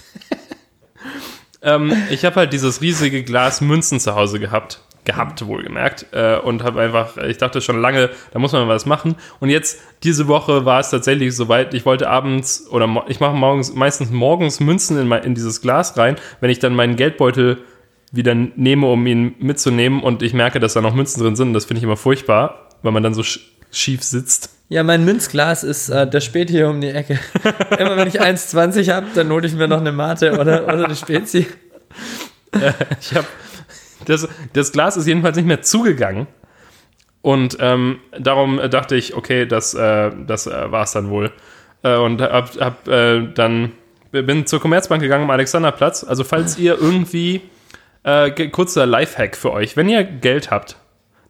ähm, 1.61 1.91
ich 2.09 2.25
habe 2.25 2.35
halt 2.35 2.53
dieses 2.53 2.81
riesige 2.81 3.23
Glas 3.23 3.61
Münzen 3.61 3.99
zu 3.99 4.15
Hause 4.15 4.39
gehabt. 4.39 4.81
Gehabt, 5.05 5.47
wohlgemerkt. 5.47 6.05
Äh, 6.11 6.37
und 6.37 6.63
habe 6.63 6.81
einfach, 6.81 7.17
ich 7.17 7.37
dachte 7.37 7.61
schon 7.61 7.81
lange, 7.81 8.11
da 8.31 8.37
muss 8.37 8.51
man 8.51 8.67
was 8.67 8.85
machen. 8.85 9.15
Und 9.39 9.49
jetzt, 9.49 9.79
diese 10.03 10.27
Woche 10.27 10.65
war 10.65 10.81
es 10.81 10.91
tatsächlich 10.91 11.35
soweit, 11.35 11.73
ich 11.73 11.85
wollte 11.85 12.07
abends, 12.09 12.67
oder 12.69 13.05
ich 13.07 13.19
mache 13.19 13.33
morgens, 13.33 13.73
meistens 13.73 14.11
morgens 14.11 14.59
Münzen 14.59 14.99
in, 14.99 15.07
mein, 15.07 15.23
in 15.23 15.33
dieses 15.33 15.61
Glas 15.61 15.97
rein, 15.97 16.17
wenn 16.41 16.51
ich 16.51 16.59
dann 16.59 16.75
meinen 16.75 16.95
Geldbeutel 16.95 17.63
wieder 18.11 18.33
nehme, 18.35 18.87
um 18.87 19.05
ihn 19.07 19.35
mitzunehmen 19.39 20.01
und 20.01 20.23
ich 20.23 20.33
merke, 20.33 20.59
dass 20.59 20.73
da 20.73 20.81
noch 20.81 20.93
Münzen 20.93 21.21
drin 21.21 21.35
sind. 21.35 21.53
Das 21.53 21.65
finde 21.65 21.79
ich 21.79 21.83
immer 21.83 21.97
furchtbar, 21.97 22.67
weil 22.81 22.91
man 22.91 23.03
dann 23.03 23.13
so 23.13 23.23
sch 23.23 23.39
schief 23.71 24.01
sitzt. 24.03 24.49
Ja, 24.69 24.83
mein 24.83 25.05
Münzglas 25.05 25.63
ist 25.63 25.89
äh, 25.89 26.09
der 26.09 26.21
Spät 26.21 26.49
hier 26.49 26.69
um 26.69 26.81
die 26.81 26.89
Ecke. 26.89 27.19
Immer 27.77 27.97
wenn 27.97 28.07
ich 28.07 28.19
1,20 28.19 28.91
habe, 28.91 29.07
dann 29.13 29.29
hole 29.31 29.45
ich 29.45 29.53
mir 29.53 29.67
noch 29.67 29.79
eine 29.79 29.91
Mate 29.91 30.33
oder, 30.33 30.63
oder 30.63 30.85
eine 30.85 30.95
Spezi. 30.95 31.47
Ich 32.99 33.13
habe 33.13 33.27
das, 34.05 34.27
das 34.53 34.71
Glas 34.71 34.97
ist 34.97 35.05
jedenfalls 35.05 35.37
nicht 35.37 35.45
mehr 35.45 35.61
zugegangen. 35.61 36.25
Und 37.21 37.57
ähm, 37.59 37.99
darum 38.17 38.59
dachte 38.71 38.95
ich, 38.95 39.15
okay, 39.15 39.45
das, 39.45 39.73
äh, 39.73 40.11
das 40.25 40.47
äh, 40.47 40.71
war 40.71 40.83
es 40.83 40.91
dann 40.91 41.09
wohl. 41.09 41.31
Äh, 41.83 41.97
und 41.97 42.21
hab, 42.21 42.59
hab 42.59 42.87
äh, 42.87 43.27
dann 43.33 43.73
bin 44.11 44.47
zur 44.47 44.59
Commerzbank 44.59 45.01
gegangen 45.01 45.25
am 45.25 45.29
Alexanderplatz. 45.29 46.03
Also 46.03 46.23
falls 46.23 46.57
ihr 46.57 46.79
irgendwie 46.79 47.41
äh, 48.03 48.31
kurzer 48.49 48.85
Lifehack 48.85 49.35
für 49.35 49.51
euch, 49.51 49.75
wenn 49.77 49.89
ihr 49.89 50.03
Geld 50.03 50.51
habt, 50.51 50.77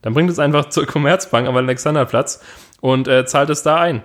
dann 0.01 0.13
bringt 0.13 0.30
es 0.30 0.39
einfach 0.39 0.69
zur 0.69 0.86
Commerzbank 0.86 1.48
am 1.48 1.56
Alexanderplatz 1.57 2.42
und 2.81 3.07
äh, 3.07 3.25
zahlt 3.25 3.50
es 3.50 3.63
da 3.63 3.77
ein. 3.81 4.04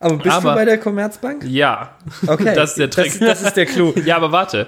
Aber 0.00 0.16
bist 0.18 0.36
Aber- 0.36 0.50
du 0.50 0.56
bei 0.56 0.64
der 0.66 0.78
Commerzbank? 0.78 1.44
Ja, 1.46 1.96
Okay. 2.26 2.52
das 2.54 2.70
ist 2.70 2.78
der 2.78 2.90
Trick. 2.90 3.18
Das, 3.18 3.40
das 3.40 3.42
ist 3.42 3.56
der 3.56 3.64
Clou. 3.66 3.94
Ja, 4.04 4.16
aber 4.16 4.32
warte. 4.32 4.66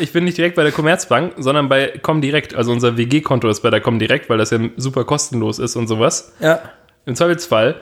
Ich 0.00 0.12
bin 0.12 0.24
nicht 0.24 0.38
direkt 0.38 0.56
bei 0.56 0.62
der 0.62 0.72
Commerzbank, 0.72 1.34
sondern 1.36 1.68
bei 1.68 1.88
Comdirect. 2.02 2.54
Also 2.54 2.72
unser 2.72 2.96
WG-Konto 2.96 3.48
ist 3.50 3.60
bei 3.60 3.68
der 3.70 3.80
Comdirect, 3.82 4.30
weil 4.30 4.38
das 4.38 4.50
ja 4.50 4.58
super 4.78 5.04
kostenlos 5.04 5.58
ist 5.58 5.76
und 5.76 5.86
sowas. 5.86 6.32
Ja. 6.40 6.60
Im 7.04 7.14
Zweifelsfall, 7.14 7.76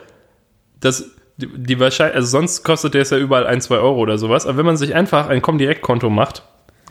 das, 0.80 1.04
die, 1.36 1.46
die 1.46 1.78
wahrscheinlich, 1.78 2.16
also 2.16 2.28
sonst 2.28 2.64
kostet 2.64 2.94
der 2.94 3.02
es 3.02 3.10
ja 3.10 3.18
überall 3.18 3.46
ein, 3.46 3.60
zwei 3.60 3.76
Euro 3.76 3.98
oder 3.98 4.18
sowas. 4.18 4.46
Aber 4.46 4.58
wenn 4.58 4.66
man 4.66 4.76
sich 4.76 4.94
einfach 4.94 5.28
ein 5.28 5.40
Comdirect-Konto 5.40 6.10
macht, 6.10 6.42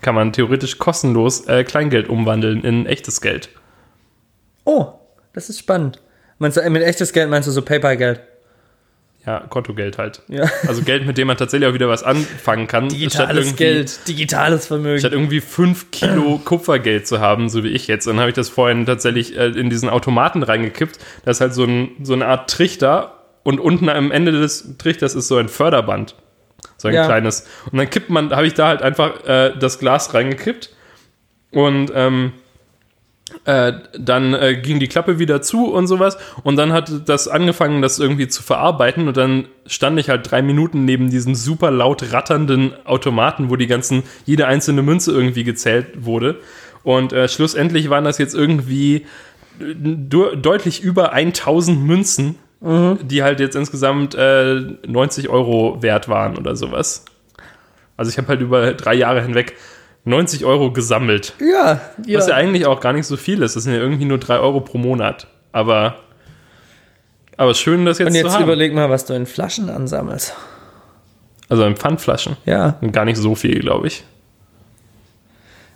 kann 0.01 0.15
man 0.15 0.33
theoretisch 0.33 0.77
kostenlos 0.77 1.47
äh, 1.47 1.63
Kleingeld 1.63 2.09
umwandeln 2.09 2.63
in 2.63 2.85
echtes 2.85 3.21
Geld. 3.21 3.49
Oh, 4.63 4.93
das 5.33 5.49
ist 5.49 5.59
spannend. 5.59 6.01
Meinst 6.39 6.57
du, 6.57 6.61
äh, 6.61 6.69
mit 6.69 6.83
echtes 6.83 7.13
Geld 7.13 7.29
meinst 7.29 7.47
du 7.47 7.51
so 7.51 7.61
PayPal-Geld? 7.61 8.21
Ja, 9.27 9.41
Kontogeld 9.49 9.97
halt. 9.97 10.21
Ja. 10.29 10.49
Also 10.67 10.83
Geld, 10.83 11.05
mit 11.05 11.17
dem 11.17 11.27
man 11.27 11.35
tatsächlich 11.35 11.67
auch 11.67 11.73
wieder 11.73 11.89
was 11.89 12.01
anfangen 12.01 12.67
kann. 12.67 12.87
Digitales 12.87 13.57
Geld, 13.57 14.07
digitales 14.07 14.67
Vermögen. 14.67 14.99
Statt 14.99 15.11
irgendwie 15.11 15.41
5 15.41 15.91
Kilo 15.91 16.37
Kupfergeld 16.45 17.05
zu 17.07 17.19
haben, 17.19 17.49
so 17.49 17.65
wie 17.65 17.69
ich 17.69 17.87
jetzt, 17.87 18.07
dann 18.07 18.19
habe 18.19 18.29
ich 18.29 18.35
das 18.35 18.47
vorhin 18.47 18.85
tatsächlich 18.85 19.37
äh, 19.37 19.47
in 19.47 19.69
diesen 19.69 19.89
Automaten 19.89 20.43
reingekippt. 20.43 20.97
Da 21.25 21.31
ist 21.31 21.41
halt 21.41 21.53
so, 21.53 21.65
ein, 21.65 21.89
so 22.03 22.13
eine 22.13 22.25
Art 22.25 22.49
Trichter 22.49 23.15
und 23.43 23.59
unten 23.59 23.89
am 23.89 24.11
Ende 24.11 24.31
des 24.31 24.77
Trichters 24.77 25.13
ist 25.13 25.27
so 25.27 25.35
ein 25.35 25.49
Förderband. 25.49 26.15
So 26.77 26.87
ein 26.87 26.93
Ja. 26.93 27.05
kleines. 27.05 27.47
Und 27.71 27.77
dann 27.77 27.89
kippt 27.89 28.09
man, 28.09 28.31
habe 28.35 28.47
ich 28.47 28.53
da 28.53 28.67
halt 28.67 28.81
einfach 28.81 29.25
äh, 29.25 29.53
das 29.57 29.79
Glas 29.79 30.13
reingekippt. 30.13 30.69
Und 31.51 31.91
ähm, 31.95 32.33
äh, 33.45 33.73
dann 33.97 34.33
äh, 34.33 34.55
ging 34.55 34.79
die 34.79 34.87
Klappe 34.87 35.19
wieder 35.19 35.41
zu 35.41 35.71
und 35.71 35.87
sowas. 35.87 36.17
Und 36.43 36.55
dann 36.57 36.73
hat 36.73 37.09
das 37.09 37.27
angefangen, 37.27 37.81
das 37.81 37.99
irgendwie 37.99 38.27
zu 38.27 38.43
verarbeiten. 38.43 39.07
Und 39.07 39.17
dann 39.17 39.47
stand 39.65 39.99
ich 39.99 40.09
halt 40.09 40.29
drei 40.29 40.41
Minuten 40.41 40.85
neben 40.85 41.09
diesem 41.09 41.35
super 41.35 41.71
laut 41.71 42.13
ratternden 42.13 42.73
Automaten, 42.85 43.49
wo 43.49 43.55
die 43.55 43.67
ganzen, 43.67 44.03
jede 44.25 44.47
einzelne 44.47 44.81
Münze 44.81 45.11
irgendwie 45.11 45.43
gezählt 45.43 45.87
wurde. 46.05 46.39
Und 46.83 47.11
äh, 47.11 47.27
schlussendlich 47.27 47.89
waren 47.89 48.05
das 48.05 48.17
jetzt 48.17 48.33
irgendwie 48.33 49.05
du, 49.59 50.35
deutlich 50.35 50.81
über 50.81 51.11
1000 51.13 51.81
Münzen, 51.81 52.35
die 52.59 53.21
halt 53.23 53.39
jetzt 53.39 53.55
insgesamt 53.55 54.15
äh, 54.15 54.55
90 54.87 55.29
Euro 55.29 55.81
wert 55.81 56.09
waren 56.09 56.37
oder 56.37 56.55
sowas. 56.55 57.05
Also 57.97 58.09
ich 58.09 58.17
habe 58.17 58.27
halt 58.29 58.41
über 58.41 58.73
drei 58.73 58.95
Jahre 58.95 59.21
hinweg 59.21 59.55
90 60.05 60.43
Euro 60.45 60.71
gesammelt. 60.71 61.33
ja, 61.39 61.81
ja. 62.05 62.17
Was 62.17 62.27
ja 62.27 62.35
eigentlich 62.35 62.65
auch 62.65 62.79
gar 62.79 62.93
nicht 62.93 63.05
so 63.05 63.15
viel 63.17 63.41
ist. 63.43 63.55
Das 63.55 63.63
sind 63.63 63.73
ja 63.73 63.79
irgendwie 63.79 64.05
nur 64.05 64.17
3 64.17 64.39
Euro 64.39 64.61
pro 64.61 64.77
Monat. 64.77 65.27
Aber, 65.51 65.95
aber 67.35 67.53
schön, 67.53 67.85
das 67.85 67.99
jetzt, 67.99 68.07
Und 68.07 68.13
zu 68.13 68.19
jetzt 68.19 68.33
haben. 68.33 68.43
überleg 68.43 68.73
mal, 68.73 68.89
was 68.89 69.05
du 69.05 69.13
in 69.13 69.25
Flaschen 69.25 69.69
ansammelst. 69.69 70.33
Also 71.49 71.63
in 71.65 71.75
Pfandflaschen. 71.75 72.37
Ja, 72.45 72.77
Und 72.81 72.91
Gar 72.91 73.05
nicht 73.05 73.17
so 73.17 73.35
viel, 73.35 73.59
glaube 73.59 73.87
ich. 73.87 74.03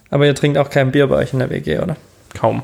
aber 0.10 0.26
ihr 0.26 0.36
trinkt 0.36 0.58
auch 0.58 0.70
kein 0.70 0.92
Bier 0.92 1.08
bei 1.08 1.18
euch 1.18 1.34
in 1.34 1.40
der 1.40 1.50
WG, 1.50 1.80
oder? 1.80 1.96
Kaum. 2.34 2.64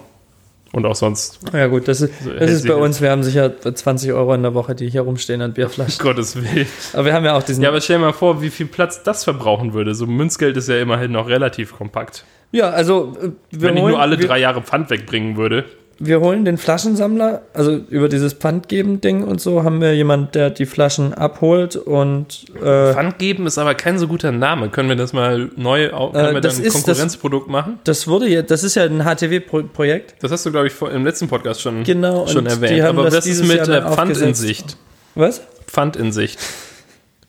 Und 0.73 0.85
auch 0.85 0.95
sonst, 0.95 1.39
Ja 1.53 1.67
gut, 1.67 1.87
das 1.87 2.01
ist, 2.01 2.13
das 2.39 2.51
ist 2.51 2.67
bei 2.67 2.75
uns, 2.75 3.01
wir 3.01 3.09
haben 3.09 3.23
sicher 3.23 3.53
20 3.61 4.11
Euro 4.13 4.33
in 4.33 4.43
der 4.43 4.53
Woche, 4.53 4.75
die 4.75 4.89
hier 4.89 5.01
rumstehen 5.01 5.41
an 5.41 5.53
Bierflaschen. 5.53 5.97
Gottes 6.03 6.35
Willen. 6.35 6.67
Aber 6.93 7.05
wir 7.05 7.13
haben 7.13 7.25
ja 7.25 7.35
auch 7.35 7.43
diesen, 7.43 7.61
Ja, 7.61 7.67
ja, 7.67 7.71
aber 7.71 7.81
stell 7.81 7.97
dir 7.97 8.05
mal 8.05 8.13
vor, 8.13 8.41
wie 8.41 8.49
viel 8.49 8.65
Platz 8.65 9.03
das 9.03 9.23
verbrauchen 9.23 9.73
würde. 9.73 9.95
So 9.95 10.05
Münzgeld 10.05 10.57
ist 10.57 10.67
ja 10.67 10.77
immerhin 10.77 11.11
noch 11.11 11.27
relativ 11.29 11.75
kompakt. 11.75 12.25
also 12.71 13.15
äh, 13.21 13.31
Wenn 13.51 13.77
ich 13.77 13.83
nur 13.83 13.99
alle 13.99 14.19
wir, 14.19 14.27
drei 14.27 14.39
Jahre 14.39 14.61
Pfand 14.61 14.89
wegbringen 14.89 15.37
würde. 15.37 15.65
Wir 15.99 16.19
holen 16.19 16.45
den 16.45 16.57
Flaschensammler, 16.57 17.41
also 17.53 17.71
über 17.89 18.07
dieses 18.09 18.33
Pfandgeben-Ding 18.33 19.23
und 19.23 19.41
so 19.41 19.63
haben 19.63 19.81
wir 19.81 19.95
jemand, 19.95 20.35
der 20.35 20.49
die 20.51 20.65
Flaschen 20.65 21.13
abholt 21.13 21.75
und 21.75 22.45
äh, 22.55 22.93
Pfand 22.93 23.17
geben 23.19 23.47
ist 23.47 23.57
aber 23.57 23.73
kein 23.75 23.97
so 23.97 24.07
guter 24.07 24.31
Name. 24.31 24.69
Können 24.69 24.89
wir 24.89 24.95
das 24.95 25.13
mal 25.13 25.49
neu, 25.55 25.89
können 25.89 26.13
Äh, 26.15 26.33
wir 26.35 26.41
das 26.41 26.55
dann 26.55 26.63
ein 26.63 26.67
ist 26.67 26.75
das- 26.75 26.83
Konkurrenzprodukt 26.85 27.49
machen? 27.49 27.79
das 27.83 28.07
wurde 28.07 28.27
jetzt, 28.27 28.51
das 28.51 28.63
ist 28.63 28.75
ja 28.75 28.83
ein 28.83 29.03
HTW-Projekt. 29.03 30.15
Das 30.21 30.31
hast 30.31 30.45
du, 30.45 30.51
glaube 30.51 30.67
ich, 30.67 30.73
vor, 30.73 30.91
im 30.91 31.03
letzten 31.03 31.27
Podcast 31.27 31.61
schon, 31.61 31.83
Genau, 31.83 32.27
schon 32.27 32.45
erwähnt. 32.45 32.81
aber 32.83 33.03
das 33.05 33.15
was 33.15 33.25
ist 33.25 33.43
mit 33.45 33.65
Jahr 33.67 33.91
äh, 33.91 33.95
Pfand 33.95 34.17
in. 34.17 34.33
Sicht? 34.33 34.77
Was? 35.15 35.41
Pfand 35.67 35.95
in 35.95 36.11
Sicht. 36.11 36.39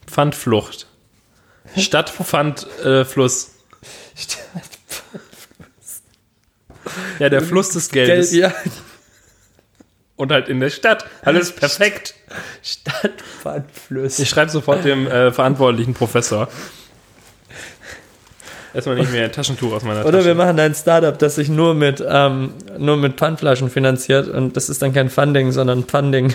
Pfandflucht. 0.06 0.86
Stadtpfandfluss. 1.76 2.84
Äh, 2.84 3.04
Fluss. 3.04 3.50
Ja, 7.18 7.28
der 7.28 7.40
Fluss 7.42 7.70
des 7.70 7.90
Geldes. 7.90 8.30
Geld, 8.30 8.42
ja, 8.42 8.54
Und 10.16 10.32
halt 10.32 10.48
in 10.48 10.60
der 10.60 10.70
Stadt. 10.70 11.06
Alles 11.22 11.52
perfekt. 11.52 12.14
Stadtpfandfluss. 12.62 14.18
Ich 14.18 14.28
schreibe 14.28 14.50
sofort 14.50 14.84
dem 14.84 15.06
äh, 15.06 15.30
verantwortlichen 15.32 15.94
Professor. 15.94 16.48
Erstmal 18.74 18.96
nicht 18.96 19.10
mehr 19.12 19.24
ein 19.24 19.32
Taschentuch 19.32 19.72
aus 19.72 19.82
meiner 19.82 20.04
Oder 20.04 20.18
wir 20.18 20.32
Tasche. 20.32 20.34
machen 20.34 20.60
ein 20.60 20.74
Startup, 20.74 21.18
das 21.18 21.36
sich 21.36 21.48
nur 21.48 21.74
mit, 21.74 22.04
ähm, 22.06 22.52
nur 22.78 22.96
mit 22.96 23.14
Pfandflaschen 23.16 23.70
finanziert 23.70 24.28
und 24.28 24.56
das 24.56 24.68
ist 24.68 24.82
dann 24.82 24.92
kein 24.92 25.08
Funding, 25.08 25.52
sondern 25.52 25.84
Funding. 25.86 26.34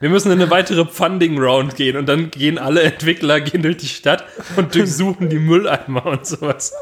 Wir 0.00 0.10
müssen 0.10 0.30
in 0.30 0.40
eine 0.40 0.50
weitere 0.50 0.84
Funding-Round 0.84 1.76
gehen 1.76 1.96
und 1.96 2.06
dann 2.06 2.30
gehen 2.30 2.58
alle 2.58 2.82
Entwickler 2.82 3.40
gehen 3.40 3.62
durch 3.62 3.78
die 3.78 3.88
Stadt 3.88 4.24
und 4.56 4.74
durchsuchen 4.74 5.28
die 5.28 5.38
Mülleimer 5.38 6.06
und 6.06 6.26
sowas. 6.26 6.72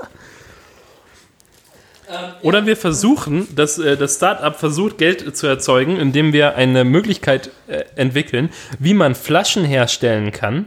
Oder 2.42 2.66
wir 2.66 2.76
versuchen, 2.76 3.48
dass 3.54 3.78
äh, 3.78 3.96
das 3.96 4.16
Startup 4.16 4.54
versucht, 4.54 4.98
Geld 4.98 5.36
zu 5.36 5.46
erzeugen, 5.46 5.96
indem 5.98 6.32
wir 6.32 6.54
eine 6.56 6.84
Möglichkeit 6.84 7.50
äh, 7.66 7.84
entwickeln, 7.96 8.50
wie 8.78 8.94
man 8.94 9.14
Flaschen 9.14 9.64
herstellen 9.64 10.30
kann, 10.32 10.66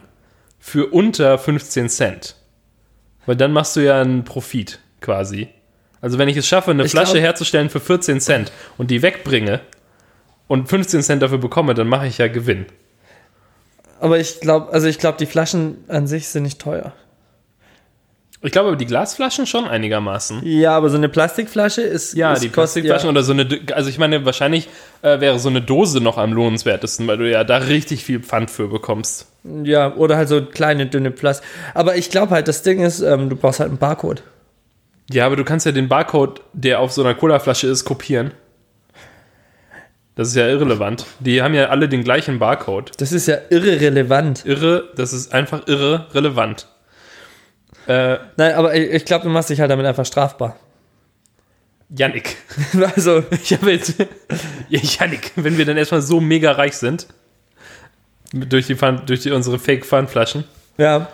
für 0.60 0.88
unter 0.88 1.38
15 1.38 1.90
Cent. 1.90 2.36
Weil 3.26 3.36
dann 3.36 3.54
machst 3.54 3.76
du 3.76 3.80
ja 3.82 4.02
einen 4.02 4.24
Profit 4.26 4.80
quasi. 5.02 5.48
Also 6.02 6.18
wenn 6.18 6.28
ich 6.30 6.38
es 6.38 6.48
schaffe, 6.48 6.72
eine 6.72 6.84
Ich 6.84 6.92
Flasche 6.92 7.14
glaub- 7.14 7.24
herzustellen 7.24 7.70
für 7.70 7.80
14 7.80 8.20
Cent 8.20 8.52
und 8.78 8.92
die 8.92 9.02
wegbringe 9.02 9.62
und 10.48 10.68
15 10.68 11.02
Cent 11.04 11.22
dafür 11.22 11.38
bekomme, 11.38 11.74
dann 11.74 11.88
mache 11.88 12.08
ich 12.08 12.18
ja 12.18 12.28
Gewinn. 12.28 12.66
Aber 14.00 14.18
ich 14.20 14.40
glaube, 14.40 14.72
also 14.74 14.88
ich 14.88 14.98
glaube, 14.98 15.18
die 15.18 15.26
Flaschen 15.26 15.84
an 15.90 16.08
sich 16.08 16.30
sind 16.30 16.44
nicht 16.44 16.60
teuer. 16.60 16.94
Ich 18.42 18.54
glaube 18.54 18.70
aber 18.70 18.78
die 18.78 18.86
Glasflaschen 18.86 19.46
schon 19.46 19.68
einigermaßen. 19.68 20.46
Ja, 20.46 20.78
aber 20.78 20.90
so 20.90 20.96
eine 20.96 21.10
Plastikflasche 21.10 21.82
ist. 21.82 22.14
Ja, 22.14 22.32
ist 22.32 22.42
die 22.42 22.48
Plastikflaschen 22.48 23.08
ja. 23.08 23.12
oder 23.12 23.24
so 23.24 23.34
eine, 23.34 23.48
also 23.74 23.90
ich 23.90 23.98
meine, 23.98 24.26
wahrscheinlich 24.26 24.70
äh, 25.02 25.20
wäre 25.20 25.40
so 25.40 25.50
eine 25.50 25.62
Dose 25.62 26.00
noch 26.00 26.18
am 26.18 26.32
lohnenswertesten, 26.32 27.06
weil 27.08 27.18
du 27.18 27.30
ja 27.30 27.44
da 27.44 27.58
richtig 27.58 28.06
viel 28.06 28.22
Pfand 28.22 28.50
für 28.50 28.70
bekommst. 28.70 29.28
Ja, 29.64 29.94
oder 29.96 30.16
halt 30.16 30.30
so 30.30 30.42
kleine, 30.42 30.86
dünne 30.86 31.12
Plastik. 31.12 31.48
Aber 31.74 31.98
ich 31.98 32.10
glaube 32.10 32.34
halt, 32.34 32.48
das 32.48 32.62
Ding 32.62 32.80
ist, 32.80 33.02
ähm, 33.02 33.30
du 33.30 33.36
brauchst 33.36 33.60
halt 33.60 33.70
einen 33.70 33.78
Barcode. 33.78 34.24
Ja, 35.12 35.26
aber 35.26 35.36
du 35.36 35.44
kannst 35.44 35.66
ja 35.66 35.74
den 35.74 35.90
Barcode, 35.90 36.42
der 36.54 36.80
auf 36.80 36.94
so 36.94 37.04
einer 37.04 37.16
Colaflasche 37.16 37.68
ist, 37.68 37.84
kopieren. 37.84 38.32
Das 40.16 40.30
ist 40.30 40.36
ja 40.36 40.48
irrelevant. 40.48 41.06
Die 41.20 41.42
haben 41.42 41.54
ja 41.54 41.70
alle 41.70 41.90
den 41.90 42.04
gleichen 42.04 42.40
Barcode. 42.40 42.92
Das 42.98 43.12
ist 43.12 43.28
ja 43.28 43.38
irrelevant. 43.50 44.46
Irre, 44.46 44.90
das 44.96 45.14
ist 45.14 45.34
einfach 45.34 45.68
irre 45.68 46.08
relevant. 46.14 46.68
Äh, 47.90 48.18
Nein, 48.38 48.54
aber 48.54 48.76
ich, 48.76 48.90
ich 48.92 49.06
glaube, 49.06 49.24
du 49.24 49.30
machst 49.30 49.50
dich 49.50 49.60
halt 49.60 49.72
damit 49.72 49.86
einfach 49.86 50.06
strafbar. 50.06 50.56
Yannick. 51.90 52.38
also, 52.96 53.24
Ich 53.44 53.52
habe 53.54 53.72
jetzt. 53.72 53.96
Ja, 54.70 54.80
Yannick, 54.84 55.32
wenn 55.36 55.58
wir 55.58 55.66
dann 55.66 55.78
erstmal 55.78 56.04
so 56.04 56.22
mega 56.22 56.52
reich 56.52 56.78
sind, 56.78 57.08
durch, 58.32 58.68
die 58.68 58.76
Pfand, 58.76 59.10
durch 59.10 59.22
die, 59.22 59.32
unsere 59.32 59.58
Fake-Pfandflaschen. 59.60 60.44
ja. 60.78 61.08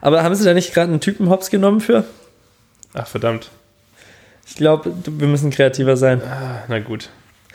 Aber 0.00 0.22
haben 0.22 0.34
sie 0.36 0.44
da 0.44 0.54
nicht 0.54 0.72
gerade 0.72 0.92
einen 0.92 1.00
Typen 1.00 1.28
Hops 1.30 1.50
genommen 1.50 1.80
für? 1.80 2.04
Ach, 2.92 3.08
verdammt. 3.08 3.50
Ich 4.46 4.54
glaube, 4.54 4.92
wir 5.04 5.26
müssen 5.26 5.50
kreativer 5.50 5.96
sein. 5.96 6.22
Ah, 6.22 6.62
na 6.68 6.78
gut. 6.78 7.08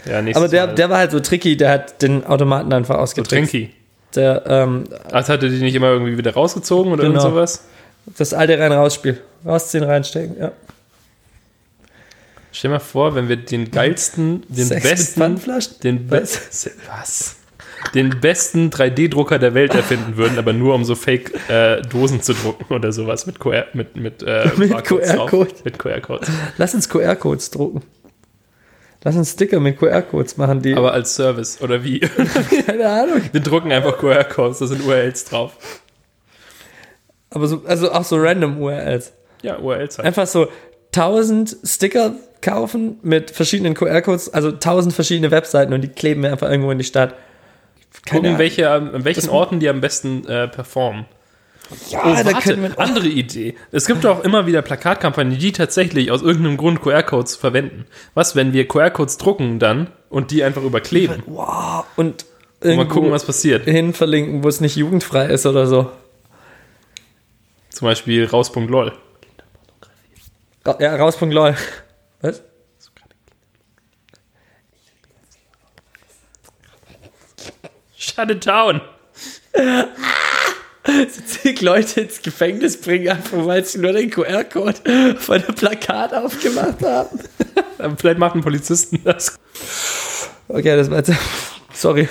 Ja, 0.05 0.19
Aber 0.35 0.49
der, 0.49 0.67
Mal. 0.67 0.75
der 0.75 0.89
war 0.89 0.97
halt 0.97 1.11
so 1.11 1.21
tricky, 1.21 1.55
der 1.55 1.69
hat 1.71 2.01
den 2.01 2.25
Automaten 2.25 2.73
einfach 2.73 2.95
so 2.95 3.01
ausgetrickst. 3.01 3.51
Trinky. 3.51 3.73
Der, 4.15 4.43
ähm, 4.47 4.83
Ach, 5.11 5.29
hatte 5.29 5.49
die 5.49 5.59
nicht 5.59 5.75
immer 5.75 5.87
irgendwie 5.91 6.17
wieder 6.17 6.33
rausgezogen 6.33 6.91
oder 6.91 7.03
Genau. 7.03 7.19
irgend 7.19 7.31
sowas? 7.31 7.65
Das 8.17 8.33
alte 8.33 8.57
rein-raus-Spiel. 8.59 9.21
Rausziehen, 9.45 9.83
reinstecken, 9.83 10.37
ja. 10.39 10.51
Stell 12.51 12.69
dir 12.69 12.75
mal 12.75 12.79
vor, 12.79 13.15
wenn 13.15 13.29
wir 13.29 13.37
den 13.37 13.71
geilsten, 13.71 14.43
den 14.47 14.67
mit 14.67 14.83
besten, 14.83 15.39
den 15.83 16.07
be 16.07 16.21
Was? 16.21 16.69
was? 16.87 17.35
Den 17.93 18.19
besten 18.19 18.69
3D-Drucker 18.69 19.39
der 19.39 19.53
Welt 19.53 19.73
erfinden 19.73 20.17
würden, 20.17 20.37
aber 20.37 20.51
nur 20.51 20.75
um 20.75 20.83
so 20.83 20.95
Fake-Dosen 20.95 22.21
zu 22.21 22.33
drucken 22.33 22.73
oder 22.73 22.91
sowas 22.91 23.25
mit 23.25 23.39
QR, 23.39 23.67
mit, 23.73 23.95
mit, 23.95 24.23
äh, 24.23 24.49
Mit. 24.57 24.71
QR-Code. 24.83 25.53
Mit 25.63 25.79
QR-Codes. 25.79 26.29
Lass 26.57 26.73
uns 26.73 26.89
QR-Codes 26.89 27.51
drucken. 27.51 27.81
Lass 29.03 29.15
uns 29.15 29.31
Sticker 29.31 29.61
mit 29.61 29.79
QR-Codes 29.79 30.35
machen, 30.35 30.61
die. 30.61 30.75
Aber 30.75 30.91
als 30.91 31.15
Service, 31.15 31.61
oder 31.61 31.83
wie? 31.83 31.99
keine 32.65 32.89
Ahnung. 32.89 33.21
Wir 33.31 33.41
drucken 33.41 33.71
einfach 33.71 33.97
QR-Codes, 33.97 34.59
da 34.59 34.67
sind 34.67 34.85
URLs 34.85 35.25
drauf. 35.25 35.53
Aber 37.31 37.47
so, 37.47 37.61
also 37.65 37.91
auch 37.91 38.03
so 38.03 38.17
random 38.17 38.61
URLs. 38.61 39.13
Ja, 39.41 39.57
URLs 39.59 39.97
halt. 39.97 40.07
Einfach 40.07 40.27
so 40.27 40.47
1000 40.95 41.57
Sticker 41.63 42.13
kaufen 42.41 42.97
mit 43.03 43.31
verschiedenen 43.31 43.73
QR-Codes, 43.73 44.33
also 44.33 44.49
1000 44.49 44.93
verschiedene 44.93 45.29
Webseiten 45.31 45.73
und 45.73 45.81
die 45.81 45.89
kleben 45.89 46.23
wir 46.23 46.31
einfach 46.31 46.49
irgendwo 46.49 46.71
in 46.71 46.77
die 46.77 46.83
Stadt. 46.83 47.13
Keine 48.05 48.21
Gucken, 48.21 48.37
welche, 48.39 48.69
an 48.69 49.03
welchen 49.05 49.29
Orten 49.29 49.59
die 49.59 49.67
am 49.69 49.81
besten 49.81 50.25
äh, 50.27 50.47
performen. 50.47 51.05
Ja, 51.89 52.01
Oh, 52.03 52.15
da 52.23 52.33
warte, 52.33 52.59
wir. 52.59 52.79
andere 52.79 53.07
Idee. 53.07 53.55
Es 53.71 53.85
gibt 53.85 54.03
auch 54.05 54.23
immer 54.23 54.47
wieder 54.47 54.61
Plakatkampagnen, 54.63 55.37
die 55.37 55.51
tatsächlich 55.51 56.09
aus 56.11 56.21
irgendeinem 56.23 56.57
Grund 56.57 56.81
QR-Codes 56.81 57.35
verwenden. 57.35 57.85
Was, 58.15 58.35
wenn 58.35 58.53
wir 58.53 58.67
QR-Codes 58.67 59.17
drucken 59.17 59.59
dann 59.59 59.87
und 60.09 60.31
die 60.31 60.43
einfach 60.43 60.63
überkleben? 60.63 61.21
Wow. 61.27 61.85
Und 61.95 62.25
Und 62.63 62.75
mal 62.75 62.87
gucken, 62.87 63.11
was 63.11 63.23
passiert. 63.25 63.65
hin 63.65 63.93
verlinken, 63.93 64.43
wo 64.43 64.47
es 64.47 64.61
nicht 64.61 64.75
jugendfrei 64.77 65.27
ist 65.27 65.45
oder 65.45 65.67
so. 65.67 65.91
Zum 67.79 67.85
Beispiel 67.85 68.25
raus.lol. 68.25 68.91
Ra 70.65 70.77
ja, 70.81 70.97
raus.lol. 70.97 71.55
Was? 72.19 72.41
Shut 77.97 78.31
it 78.31 78.45
down. 78.45 78.81
Zig 81.25 81.61
Leute 81.61 82.01
ins 82.01 82.21
Gefängnis 82.21 82.81
bringen, 82.81 83.07
einfach 83.07 83.45
weil 83.45 83.63
sie 83.63 83.77
nur 83.77 83.93
den 83.93 84.09
QR-Code 84.09 85.15
von 85.17 85.41
dem 85.41 85.55
Plakat 85.55 86.13
aufgemacht 86.13 86.83
haben. 86.83 87.17
Vielleicht 87.97 88.19
macht 88.19 88.35
ein 88.35 88.41
Polizisten 88.41 89.01
das. 89.05 89.39
Okay, 90.49 90.75
das 90.75 90.89
war 90.91 90.97
jetzt. 90.97 91.13
Sorry. 91.73 92.09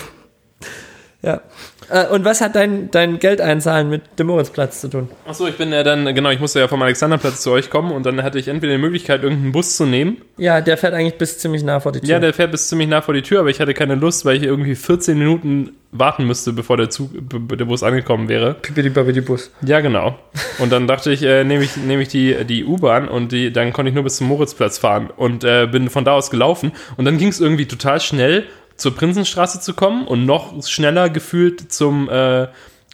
Ja. 1.20 1.42
Äh, 1.90 2.06
Und 2.06 2.24
was 2.24 2.40
hat 2.40 2.54
dein, 2.54 2.90
dein 2.90 3.18
Geld 3.18 3.40
einzahlen 3.40 3.88
mit 3.88 4.02
dem 4.18 4.26
Moritzplatz 4.28 4.80
zu 4.80 4.88
tun? 4.88 5.08
Achso, 5.26 5.46
ich 5.46 5.56
bin 5.56 5.72
ja 5.72 5.82
dann, 5.82 6.14
genau, 6.14 6.30
ich 6.30 6.40
musste 6.40 6.60
ja 6.60 6.68
vom 6.68 6.82
Alexanderplatz 6.82 7.42
zu 7.42 7.50
euch 7.50 7.70
kommen 7.70 7.92
und 7.92 8.04
dann 8.06 8.22
hatte 8.22 8.38
ich 8.38 8.48
entweder 8.48 8.72
die 8.74 8.78
Möglichkeit, 8.80 9.22
irgendeinen 9.22 9.52
Bus 9.52 9.76
zu 9.76 9.86
nehmen. 9.86 10.18
Ja, 10.36 10.60
der 10.60 10.76
fährt 10.76 10.94
eigentlich 10.94 11.18
bis 11.18 11.38
ziemlich 11.38 11.62
nah 11.62 11.80
vor 11.80 11.92
die 11.92 12.00
Tür. 12.00 12.08
Ja, 12.08 12.18
der 12.18 12.32
fährt 12.34 12.50
bis 12.50 12.68
ziemlich 12.68 12.88
nah 12.88 13.00
vor 13.00 13.14
die 13.14 13.22
Tür, 13.22 13.40
aber 13.40 13.50
ich 13.50 13.60
hatte 13.60 13.74
keine 13.74 13.94
Lust, 13.94 14.24
weil 14.24 14.36
ich 14.36 14.42
irgendwie 14.42 14.74
14 14.74 15.18
Minuten 15.18 15.72
warten 15.90 16.26
müsste, 16.26 16.52
bevor 16.52 16.76
der 16.76 16.90
Zug, 16.90 17.10
der 17.12 17.64
Bus 17.64 17.82
angekommen 17.82 18.28
wäre. 18.28 18.54
Pipidi 18.54 18.90
Bus. 19.20 19.50
Ja, 19.62 19.80
genau. 19.80 20.18
Und 20.58 20.70
dann 20.70 20.86
dachte 20.86 21.10
ich, 21.10 21.22
äh, 21.22 21.44
nehme 21.44 21.64
ich, 21.64 21.76
nehme 21.76 22.02
ich 22.02 22.08
die, 22.08 22.44
die 22.44 22.64
U-Bahn 22.64 23.08
und 23.08 23.32
die, 23.32 23.52
dann 23.52 23.72
konnte 23.72 23.88
ich 23.88 23.94
nur 23.94 24.04
bis 24.04 24.16
zum 24.16 24.28
Moritzplatz 24.28 24.78
fahren 24.78 25.08
und 25.16 25.44
äh, 25.44 25.66
bin 25.70 25.88
von 25.88 26.04
da 26.04 26.12
aus 26.12 26.30
gelaufen. 26.30 26.72
Und 26.96 27.04
dann 27.06 27.16
ging 27.16 27.28
es 27.28 27.40
irgendwie 27.40 27.66
total 27.66 28.00
schnell, 28.00 28.44
zur 28.78 28.94
Prinzenstraße 28.94 29.60
zu 29.60 29.74
kommen 29.74 30.06
und 30.06 30.24
noch 30.24 30.66
schneller 30.66 31.10
gefühlt 31.10 31.70
zum 31.70 32.08
äh, 32.08 32.48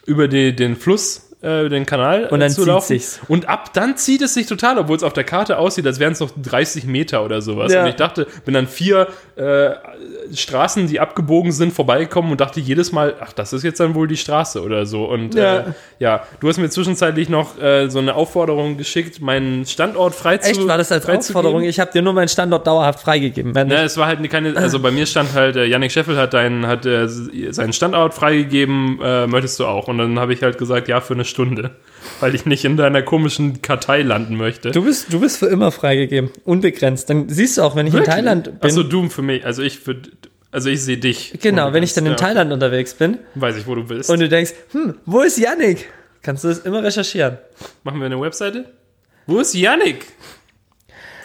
über 0.07 0.29
die, 0.29 0.55
den 0.55 0.77
Fluss, 0.77 1.24
äh, 1.45 1.69
den 1.69 1.87
Kanal 1.87 2.27
Und 2.31 2.41
dann 2.41 2.51
zu 2.51 2.63
zieht 2.63 2.67
laufen. 2.67 2.87
sich's. 2.87 3.21
Und 3.29 3.49
ab 3.49 3.73
dann 3.75 3.97
zieht 3.97 4.23
es 4.23 4.35
sich 4.35 4.47
total, 4.47 4.79
obwohl 4.79 4.97
es 4.97 5.03
auf 5.03 5.13
der 5.13 5.25
Karte 5.25 5.59
aussieht, 5.59 5.87
als 5.87 5.99
wären 6.01 6.13
es 6.13 6.21
noch 6.21 6.31
30 6.41 6.85
Meter 6.87 7.25
oder 7.25 7.41
sowas. 7.43 7.73
Ja. 7.73 7.83
Und 7.83 7.89
ich 7.91 7.97
dachte, 7.97 8.27
bin 8.45 8.55
dann 8.55 8.67
vier 8.67 9.09
äh, 9.37 9.71
Straßen, 10.33 10.87
die 10.87 11.01
abgebogen 11.01 11.53
sind, 11.53 11.73
vorbeigekommen 11.73 12.31
und 12.33 12.41
dachte 12.41 12.61
jedes 12.61 12.93
Mal, 12.93 13.15
ach, 13.21 13.33
das 13.33 13.53
ist 13.53 13.63
jetzt 13.63 13.81
dann 13.81 13.95
wohl 13.95 14.09
die 14.09 14.17
Straße 14.17 14.63
oder 14.63 14.87
so. 14.87 15.05
Und 15.05 15.35
Ja. 15.35 15.59
äh, 15.59 15.65
ja, 15.99 16.23
du 16.41 16.49
hast 16.49 16.59
mir 16.59 16.71
zwischenzeitlich 16.71 17.29
noch 17.29 17.61
äh, 17.61 17.89
so 17.89 17.99
eine 17.99 18.15
Aufforderung 18.15 18.77
geschickt, 18.77 19.21
meinen 19.21 19.67
Standort 19.67 20.15
frei 20.15 20.39
zu 20.39 20.51
Echt, 20.51 20.67
war 20.67 20.79
das 20.79 20.91
als 20.93 21.05
freizugeben. 21.05 21.37
Aufforderung? 21.37 21.63
Ich 21.69 21.79
habe 21.81 21.93
dir 21.93 22.03
nur 22.03 22.13
meinen 22.13 22.29
Standort 22.29 22.67
dauerhaft 22.67 23.01
freigegeben. 23.01 23.53
Ne, 23.53 23.83
es 23.83 23.97
war 23.97 24.07
halt 24.07 24.29
keine, 24.31 24.57
also 24.57 24.81
bei 24.81 24.91
mir 24.91 25.07
stand 25.07 25.33
halt, 25.35 25.57
äh, 25.57 25.65
Yannick 25.67 25.93
Scheffel 25.93 26.17
hat, 26.17 26.35
deinen, 26.35 26.67
hat 26.67 26.87
äh, 26.87 27.07
seinen 27.09 27.73
Standort 27.73 28.15
freigegeben, 28.15 28.99
äh, 29.03 29.27
möchtest 29.27 29.61
du 29.61 29.67
auch? 29.67 29.89
Und 29.89 29.99
dann 29.99 30.19
habe 30.19 30.33
ich 30.33 30.43
halt 30.43 30.59
gesagt, 30.59 30.89
ja, 30.89 31.01
für 31.01 31.15
eine 31.15 31.25
Stunde. 31.35 31.73
Weil 32.21 32.35
ich 32.35 32.47
nicht 32.47 32.65
in 32.65 32.77
deiner 32.77 33.03
komischen 33.03 33.61
Kartei 33.61 34.03
landen 34.03 34.37
möchte. 34.37 34.71
du, 34.71 34.85
bist, 34.85 35.13
du 35.13 35.21
bist 35.21 35.39
für 35.39 35.47
immer 35.47 35.73
freigegeben. 35.73 36.31
Unbegrenzt. 36.45 37.11
Dann 37.11 37.29
siehst 37.29 37.59
du 37.59 37.63
auch, 37.63 37.75
wenn 37.77 37.87
ich 37.87 37.95
in 37.95 38.05
Thailand 38.05 38.45
bin. 38.45 38.71
Achso, 38.71 38.83
du 38.83 39.09
für 39.09 39.23
mich. 39.23 39.45
Also 39.45 39.63
ich 39.63 39.79
für, 39.81 39.97
also 40.53 40.69
ich 40.71 40.83
sehe 40.83 40.99
dich. 40.99 41.33
genau, 41.43 41.73
wenn 41.73 41.83
ich 41.83 41.93
dann 41.95 42.05
in 42.07 42.13
Ja, 42.13 42.17
Thailand 42.17 42.53
unterwegs 42.53 42.95
bin 42.95 43.19
Weiß 43.35 43.57
ich, 43.57 43.67
wo 43.67 43.75
du 43.75 43.85
bist. 43.85 44.11
und 44.11 44.21
du 44.21 44.29
denkst, 44.29 44.53
hm, 44.73 44.95
wo 45.07 45.23
ist 45.23 45.39
Yannick? 45.39 45.89
Kannst 46.23 46.45
du 46.45 46.49
das 46.49 46.59
immer 46.61 46.83
recherchieren. 46.83 47.39
Machen 47.83 47.99
wir 47.99 48.07
eine 48.07 48.21
Webseite? 48.21 48.67
Wo 49.27 49.41
ist 49.41 49.55
Yannick? 49.55 50.05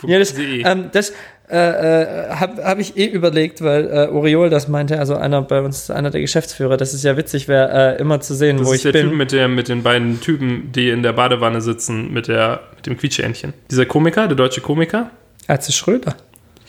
Ja, 0.03 0.20
das, 0.20 0.34
De. 0.34 0.63
ähm, 0.65 0.89
das 0.91 1.13
äh, 1.50 1.56
äh, 1.56 2.29
habe 2.36 2.63
hab 2.63 2.79
ich 2.79 2.96
eh 2.96 3.06
überlegt, 3.08 3.63
weil 3.63 3.88
äh, 3.88 4.08
Oriol 4.12 4.50
das 4.51 4.68
meinte, 4.68 5.00
also 5.00 5.15
einer 5.15 5.41
bei 5.41 5.62
uns, 5.62 5.89
einer 5.89 6.12
der 6.12 6.22
Geschäftsführer, 6.22 6.77
dass 6.77 6.94
es 6.94 7.01
ja 7.01 7.18
witzig 7.18 7.48
wäre, 7.48 7.96
äh, 7.98 8.00
immer 8.00 8.22
zu 8.22 8.36
sehen, 8.36 8.58
das 8.58 8.68
wo 8.68 8.72
ist 8.72 8.77
ich 8.77 8.84
der 8.84 8.91
bin. 8.91 9.10
Typ 9.10 9.18
mit, 9.18 9.32
der, 9.32 9.48
mit 9.48 9.68
den 9.68 9.82
beiden 9.82 10.22
Typen, 10.22 10.72
die 10.72 10.89
in 10.89 11.01
der 11.01 11.13
Badewanne 11.13 11.62
sitzen, 11.62 12.13
mit, 12.13 12.27
der, 12.27 12.62
mit 12.75 12.86
dem 12.86 12.98
Quietscheentchen. 12.98 13.53
Dieser 13.72 13.88
Komiker, 13.88 14.27
der 14.27 14.38
deutsche 14.38 14.62
Komiker. 14.62 15.10
Atze 15.48 15.72
Schröder. 15.72 16.15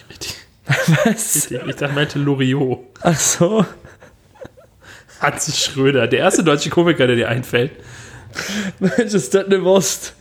Richtig. 0.09 0.37
Was? 0.67 1.07
richtig. 1.35 1.61
Ich 1.67 1.77
dachte, 1.77 1.95
meinte 1.95 2.19
Loriot. 2.19 2.81
Ach 3.03 3.19
so. 3.19 3.67
Atze 5.21 5.53
Schröder, 5.53 6.07
der 6.07 6.21
erste 6.21 6.43
deutsche 6.43 6.71
Komiker, 6.71 7.07
der 7.07 7.17
dir 7.17 7.29
einfällt. 7.29 7.73
Mensch, 8.79 8.97
ist 9.13 9.35
das 9.35 9.45
eine 9.45 9.63
Wurst. 9.63 10.15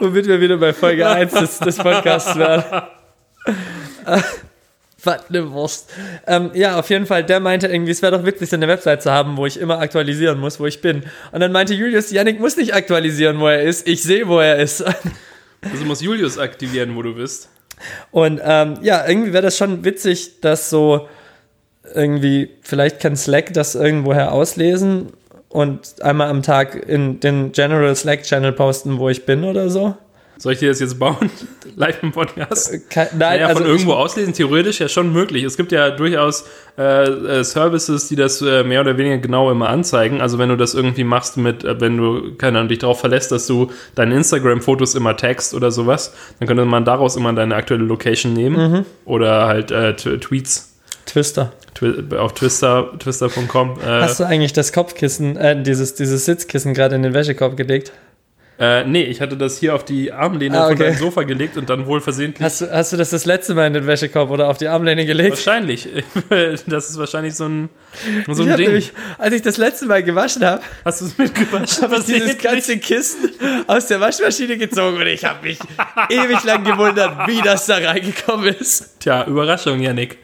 Womit 0.00 0.26
wir 0.26 0.40
wieder 0.40 0.56
bei 0.56 0.72
Folge 0.72 1.08
1 1.08 1.32
des, 1.32 1.58
des 1.58 1.76
Podcasts 1.76 2.36
werden. 2.36 2.64
Was 5.04 5.28
eine 5.28 5.50
Wurst. 5.50 5.90
Ähm, 6.28 6.52
ja, 6.54 6.78
auf 6.78 6.88
jeden 6.88 7.06
Fall, 7.06 7.24
der 7.24 7.40
meinte 7.40 7.66
irgendwie, 7.66 7.90
es 7.90 8.02
wäre 8.02 8.16
doch 8.16 8.24
witzig, 8.24 8.50
so 8.50 8.56
eine 8.56 8.68
Website 8.68 9.02
zu 9.02 9.10
haben, 9.10 9.36
wo 9.36 9.46
ich 9.46 9.58
immer 9.58 9.80
aktualisieren 9.80 10.38
muss, 10.38 10.60
wo 10.60 10.66
ich 10.66 10.80
bin. 10.80 11.02
Und 11.32 11.40
dann 11.40 11.50
meinte 11.50 11.74
Julius, 11.74 12.12
Yannick 12.12 12.38
muss 12.38 12.56
nicht 12.56 12.72
aktualisieren, 12.72 13.40
wo 13.40 13.48
er 13.48 13.62
ist. 13.62 13.88
Ich 13.88 14.02
sehe, 14.02 14.28
wo 14.28 14.38
er 14.38 14.58
ist. 14.58 14.84
Also 15.64 15.84
muss 15.84 16.00
Julius 16.00 16.38
aktivieren, 16.38 16.96
wo 16.96 17.02
du 17.02 17.14
bist. 17.14 17.48
Und 18.10 18.40
ähm, 18.42 18.80
ja, 18.82 19.06
irgendwie 19.06 19.32
wäre 19.32 19.44
das 19.44 19.56
schon 19.56 19.84
witzig, 19.84 20.40
das 20.40 20.70
so 20.70 21.08
irgendwie, 21.94 22.50
vielleicht 22.62 22.98
kann 22.98 23.14
Slack 23.14 23.54
das 23.54 23.76
irgendwoher 23.76 24.32
auslesen 24.32 25.12
und 25.52 26.02
einmal 26.02 26.28
am 26.28 26.42
Tag 26.42 26.74
in 26.88 27.20
den 27.20 27.52
General 27.52 27.94
Slack 27.94 28.22
Channel 28.22 28.52
posten, 28.52 28.98
wo 28.98 29.08
ich 29.08 29.26
bin 29.26 29.44
oder 29.44 29.68
so. 29.70 29.94
Soll 30.42 30.54
ich 30.54 30.58
dir 30.58 30.70
das 30.70 30.80
jetzt 30.80 30.98
bauen? 30.98 31.30
Live 31.76 32.02
im 32.02 32.10
Podcast? 32.10 32.90
Kein, 32.90 33.06
nein, 33.12 33.18
Naja, 33.18 33.46
also 33.46 33.60
von 33.60 33.70
irgendwo 33.70 33.92
auslesen, 33.92 34.32
theoretisch 34.32 34.80
ja 34.80 34.88
schon 34.88 35.12
möglich. 35.12 35.44
Es 35.44 35.56
gibt 35.56 35.70
ja 35.70 35.90
durchaus 35.90 36.44
äh, 36.76 37.04
äh, 37.04 37.44
Services, 37.44 38.08
die 38.08 38.16
das 38.16 38.42
äh, 38.42 38.64
mehr 38.64 38.80
oder 38.80 38.98
weniger 38.98 39.18
genau 39.18 39.52
immer 39.52 39.68
anzeigen. 39.68 40.20
Also 40.20 40.38
wenn 40.38 40.48
du 40.48 40.56
das 40.56 40.74
irgendwie 40.74 41.04
machst 41.04 41.36
mit, 41.36 41.62
äh, 41.62 41.80
wenn 41.80 41.96
du, 41.96 42.34
keine 42.34 42.58
Ahnung, 42.58 42.70
dich 42.70 42.80
darauf 42.80 42.98
verlässt, 42.98 43.30
dass 43.30 43.46
du 43.46 43.70
deine 43.94 44.16
Instagram-Fotos 44.16 44.96
immer 44.96 45.16
tagst 45.16 45.54
oder 45.54 45.70
sowas, 45.70 46.12
dann 46.40 46.48
könnte 46.48 46.64
man 46.64 46.84
daraus 46.84 47.14
immer 47.14 47.32
deine 47.34 47.54
aktuelle 47.54 47.84
Location 47.84 48.32
nehmen. 48.32 48.72
Mhm. 48.72 48.86
Oder 49.04 49.46
halt 49.46 49.70
äh, 49.70 49.94
Tweets 49.94 50.71
Twister. 51.06 51.52
Twi 51.74 52.16
auf 52.16 52.34
Twister, 52.34 52.90
twister.com. 52.98 53.78
Äh, 53.80 53.86
Hast 53.86 54.20
du 54.20 54.24
eigentlich 54.24 54.52
das 54.52 54.72
Kopfkissen, 54.72 55.36
äh, 55.36 55.60
dieses, 55.62 55.94
dieses 55.94 56.24
Sitzkissen 56.24 56.74
gerade 56.74 56.94
in 56.96 57.02
den 57.02 57.14
Wäschekorb 57.14 57.56
gelegt? 57.56 57.92
äh, 58.58 58.84
nee, 58.84 59.02
ich 59.02 59.20
hatte 59.20 59.36
das 59.36 59.58
hier 59.58 59.74
auf 59.74 59.84
die 59.84 60.12
Armlehne 60.12 60.56
Ah, 60.56 60.64
von 60.66 60.74
okay. 60.74 60.84
deinem 60.84 60.98
Sofa 60.98 61.22
gelegt 61.24 61.56
und 61.56 61.68
dann 61.70 61.86
wohl 61.86 62.00
versehentlich. 62.00 62.44
Hast 62.44 62.60
du, 62.60 62.70
hast 62.70 62.92
du 62.92 62.96
das 62.96 63.10
das 63.10 63.24
letzte 63.24 63.54
Mal 63.54 63.66
in 63.66 63.72
den 63.72 63.86
Wäschekorb 63.88 64.30
oder 64.30 64.48
auf 64.48 64.58
die 64.58 64.68
Armlehne 64.68 65.04
gelegt? 65.06 65.30
Wahrscheinlich. 65.30 65.88
Das 66.66 66.88
ist 66.90 66.98
wahrscheinlich 66.98 67.34
so 67.34 67.46
ein, 67.48 67.70
so 68.28 68.32
ich 68.32 68.46
ein 68.46 68.50
hab 68.50 68.56
Ding. 68.58 68.66
nämlich, 68.66 68.92
als 69.18 69.34
ich 69.34 69.42
das 69.42 69.56
letzte 69.56 69.86
Mal 69.86 70.02
gewaschen 70.04 70.44
habe, 70.44 70.62
Hast 70.84 71.00
du 71.00 71.06
es 71.06 71.18
mitgewaschen? 71.18 71.82
habe 71.82 71.96
ich 71.96 72.04
dieses 72.04 72.38
ganze 72.38 72.78
Kissen 72.78 73.30
aus 73.66 73.86
der 73.88 73.98
Waschmaschine 74.00 74.56
gezogen 74.58 74.98
und 74.98 75.06
ich 75.06 75.24
habe 75.24 75.44
mich 75.46 75.58
ewig 76.10 76.44
lang 76.44 76.62
gewundert, 76.62 77.26
wie 77.26 77.40
das 77.42 77.66
da 77.66 77.76
reingekommen 77.78 78.54
ist. 78.54 79.00
Tja, 79.00 79.24
Überraschung, 79.26 79.80
Yannick. 79.80 80.18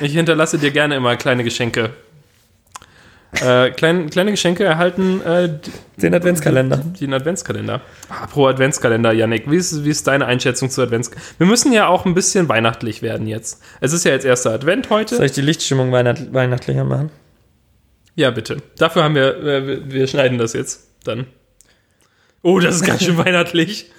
Ich 0.00 0.12
hinterlasse 0.12 0.58
dir 0.58 0.70
gerne 0.70 0.96
immer 0.96 1.16
kleine 1.16 1.44
Geschenke. 1.44 1.90
Äh, 3.32 3.70
klein, 3.70 4.10
kleine 4.10 4.32
Geschenke 4.32 4.64
erhalten 4.64 5.20
äh, 5.22 5.48
Den 6.02 6.14
Adventskalender. 6.14 6.78
den 6.78 7.14
Adventskalender. 7.14 7.80
Ah, 8.08 8.26
pro 8.26 8.46
Adventskalender, 8.46 9.12
Yannick. 9.12 9.48
Wie 9.48 9.56
ist, 9.56 9.84
wie 9.84 9.90
ist 9.90 10.06
deine 10.08 10.26
Einschätzung 10.26 10.68
zu 10.68 10.82
Advents? 10.82 11.12
Wir 11.38 11.46
müssen 11.46 11.72
ja 11.72 11.86
auch 11.86 12.06
ein 12.06 12.14
bisschen 12.14 12.48
weihnachtlich 12.48 13.02
werden 13.02 13.28
jetzt. 13.28 13.62
Es 13.80 13.92
ist 13.92 14.04
ja 14.04 14.10
jetzt 14.10 14.24
erster 14.26 14.50
Advent 14.50 14.90
heute. 14.90 15.16
Soll 15.16 15.26
ich 15.26 15.32
die 15.32 15.42
Lichtstimmung 15.42 15.92
weihnacht 15.92 16.32
weihnachtlicher 16.34 16.84
machen? 16.84 17.10
Ja, 18.16 18.30
bitte. 18.32 18.56
Dafür 18.76 19.04
haben 19.04 19.14
wir, 19.14 19.36
äh, 19.36 19.66
wir, 19.66 19.92
wir 19.92 20.06
schneiden 20.08 20.38
das 20.38 20.52
jetzt 20.52 20.88
dann. 21.04 21.26
Oh, 22.42 22.58
das 22.58 22.76
ist 22.76 22.84
ganz 22.84 23.04
schön 23.04 23.18
weihnachtlich. 23.18 23.90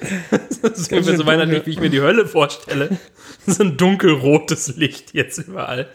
Das 0.62 0.80
ist 0.80 0.92
ungefähr 0.92 1.18
so 1.18 1.26
weihnachtlich, 1.26 1.58
dunkel. 1.60 1.66
wie 1.68 1.72
ich 1.72 1.80
mir 1.80 1.90
die 1.90 2.02
Hölle 2.02 2.26
vorstelle. 2.26 2.98
So 3.46 3.64
ein 3.64 3.78
dunkelrotes 3.78 4.76
Licht 4.78 5.14
jetzt 5.14 5.38
überall. 5.40 5.88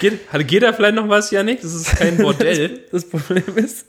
Geht, 0.00 0.18
geht 0.48 0.62
da 0.62 0.72
vielleicht 0.72 0.96
noch 0.96 1.08
was, 1.08 1.30
Janik? 1.30 1.60
Das 1.62 1.72
ist 1.74 1.86
kein 1.96 2.16
Bordell. 2.22 2.80
Das 2.90 3.08
Problem 3.08 3.44
ist. 3.56 3.86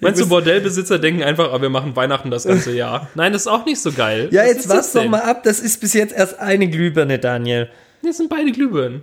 Meinst 0.00 0.20
du, 0.20 0.28
Bordellbesitzer 0.28 0.98
denken 0.98 1.22
einfach, 1.22 1.52
ah, 1.52 1.60
wir 1.60 1.68
machen 1.68 1.94
Weihnachten 1.96 2.30
das 2.30 2.44
ganze 2.44 2.72
Jahr? 2.76 3.10
Nein, 3.14 3.32
das 3.32 3.42
ist 3.42 3.48
auch 3.48 3.66
nicht 3.66 3.80
so 3.80 3.92
geil. 3.92 4.28
Ja, 4.30 4.42
Was 4.42 4.48
jetzt 4.48 4.60
ist 4.60 4.70
das 4.70 4.94
warte 4.94 5.04
doch 5.04 5.10
mal 5.10 5.20
ab. 5.22 5.42
Das 5.42 5.60
ist 5.60 5.80
bis 5.80 5.92
jetzt 5.92 6.14
erst 6.14 6.38
eine 6.38 6.68
Glühbirne, 6.68 7.18
Daniel. 7.18 7.68
Das 8.02 8.16
sind 8.16 8.30
beide 8.30 8.52
Glühbirnen. 8.52 9.02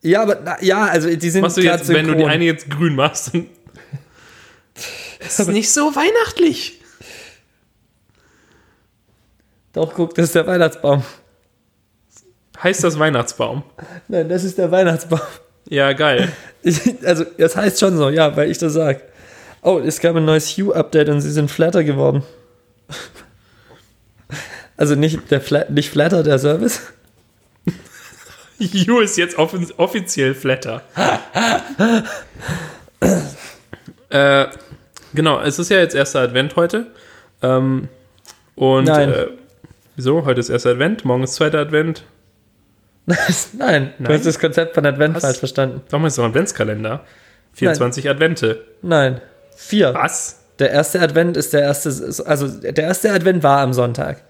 Ja, 0.00 0.22
aber 0.22 0.40
na, 0.44 0.62
ja, 0.62 0.84
also 0.86 1.14
die 1.14 1.30
sind 1.30 1.42
Machst 1.42 1.56
du 1.58 1.60
jetzt, 1.62 1.88
wenn 1.88 2.06
du 2.06 2.12
die 2.12 2.18
synchron. 2.18 2.30
eine 2.30 2.44
jetzt 2.44 2.70
grün 2.70 2.94
machst, 2.96 3.34
dann. 3.34 3.46
Das 5.20 5.38
ist 5.38 5.48
nicht 5.48 5.70
so 5.70 5.94
weihnachtlich. 5.94 6.80
Doch, 9.72 9.94
guck, 9.94 10.14
das 10.14 10.26
ist 10.26 10.34
der 10.34 10.46
Weihnachtsbaum. 10.46 11.02
Heißt 12.62 12.84
das 12.84 12.98
Weihnachtsbaum? 12.98 13.62
Nein, 14.08 14.28
das 14.28 14.44
ist 14.44 14.58
der 14.58 14.70
Weihnachtsbaum. 14.70 15.20
Ja, 15.68 15.92
geil. 15.92 16.30
Ich, 16.62 16.80
also, 17.04 17.24
das 17.38 17.56
heißt 17.56 17.80
schon 17.80 17.96
so, 17.96 18.08
ja, 18.10 18.36
weil 18.36 18.50
ich 18.50 18.58
das 18.58 18.74
sag. 18.74 19.02
Oh, 19.62 19.78
es 19.78 20.00
gab 20.00 20.16
ein 20.16 20.24
neues 20.24 20.56
Hue-Update 20.56 21.08
und 21.08 21.20
sie 21.20 21.30
sind 21.30 21.50
flatter 21.50 21.84
geworden. 21.84 22.22
Also 24.74 24.96
nicht, 24.96 25.30
der 25.30 25.40
Fla 25.40 25.66
nicht 25.68 25.90
flatter, 25.90 26.24
der 26.24 26.40
Service. 26.40 26.80
You 28.58 28.98
ist 28.98 29.16
jetzt 29.16 29.38
offi 29.38 29.68
offiziell 29.76 30.34
Flatter. 30.34 30.82
äh, 34.08 34.46
genau, 35.14 35.40
es 35.40 35.60
ist 35.60 35.70
ja 35.70 35.78
jetzt 35.78 35.94
erster 35.94 36.20
Advent 36.20 36.56
heute. 36.56 36.86
Ähm, 37.42 37.88
und 38.56 38.84
Nein. 38.84 39.12
Äh, 39.12 39.26
wieso? 39.96 40.24
Heute 40.24 40.40
ist 40.40 40.48
erster 40.48 40.70
Advent, 40.70 41.04
morgen 41.04 41.22
ist 41.24 41.34
zweiter 41.34 41.58
Advent. 41.58 42.04
Nein, 43.06 43.92
du 43.98 44.04
Nein. 44.04 44.12
hast 44.12 44.26
das 44.26 44.38
Konzept 44.38 44.74
von 44.74 44.86
Advent 44.86 45.16
Was? 45.16 45.22
falsch 45.24 45.38
verstanden. 45.38 45.82
Warum 45.90 46.06
ist 46.06 46.12
es 46.12 46.16
doch 46.16 46.24
ein 46.24 46.30
Adventskalender? 46.30 47.04
24 47.54 48.08
Advente. 48.08 48.64
Nein, 48.82 49.20
vier. 49.56 49.92
Was? 49.94 50.38
Der 50.58 50.70
erste 50.70 51.00
Advent 51.00 51.36
ist 51.36 51.52
der 51.52 51.62
erste, 51.62 51.88
also 52.24 52.48
der 52.48 52.84
erste 52.84 53.12
Advent 53.12 53.42
war 53.42 53.60
am 53.60 53.72
Sonntag. 53.72 54.22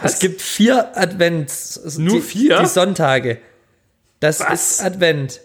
Was? 0.00 0.14
Es 0.14 0.18
gibt 0.20 0.40
vier 0.40 0.96
Advents. 0.96 1.98
Nur 1.98 2.16
die, 2.16 2.20
vier? 2.20 2.58
Die 2.60 2.66
Sonntage. 2.66 3.38
Das 4.20 4.40
Was? 4.40 4.72
ist 4.72 4.84
Advent. 4.84 5.40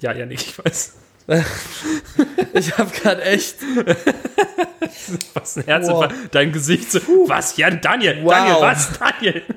ja, 0.00 0.12
ja, 0.12 0.24
nicht, 0.26 0.46
ich 0.46 0.64
weiß. 0.64 0.94
Ich 2.54 2.76
habe 2.76 2.90
gerade 2.90 3.22
echt. 3.22 3.56
Was 5.34 5.56
ein 5.56 5.64
Herzinfarkt. 5.64 6.14
Dein 6.32 6.52
Gesicht 6.52 6.92
so. 6.92 7.00
Was? 7.26 7.56
Ja, 7.56 7.70
Daniel, 7.70 8.18
Wow. 8.22 8.30
Daniel, 8.32 8.56
was? 8.60 8.90
Daniel. 8.98 9.42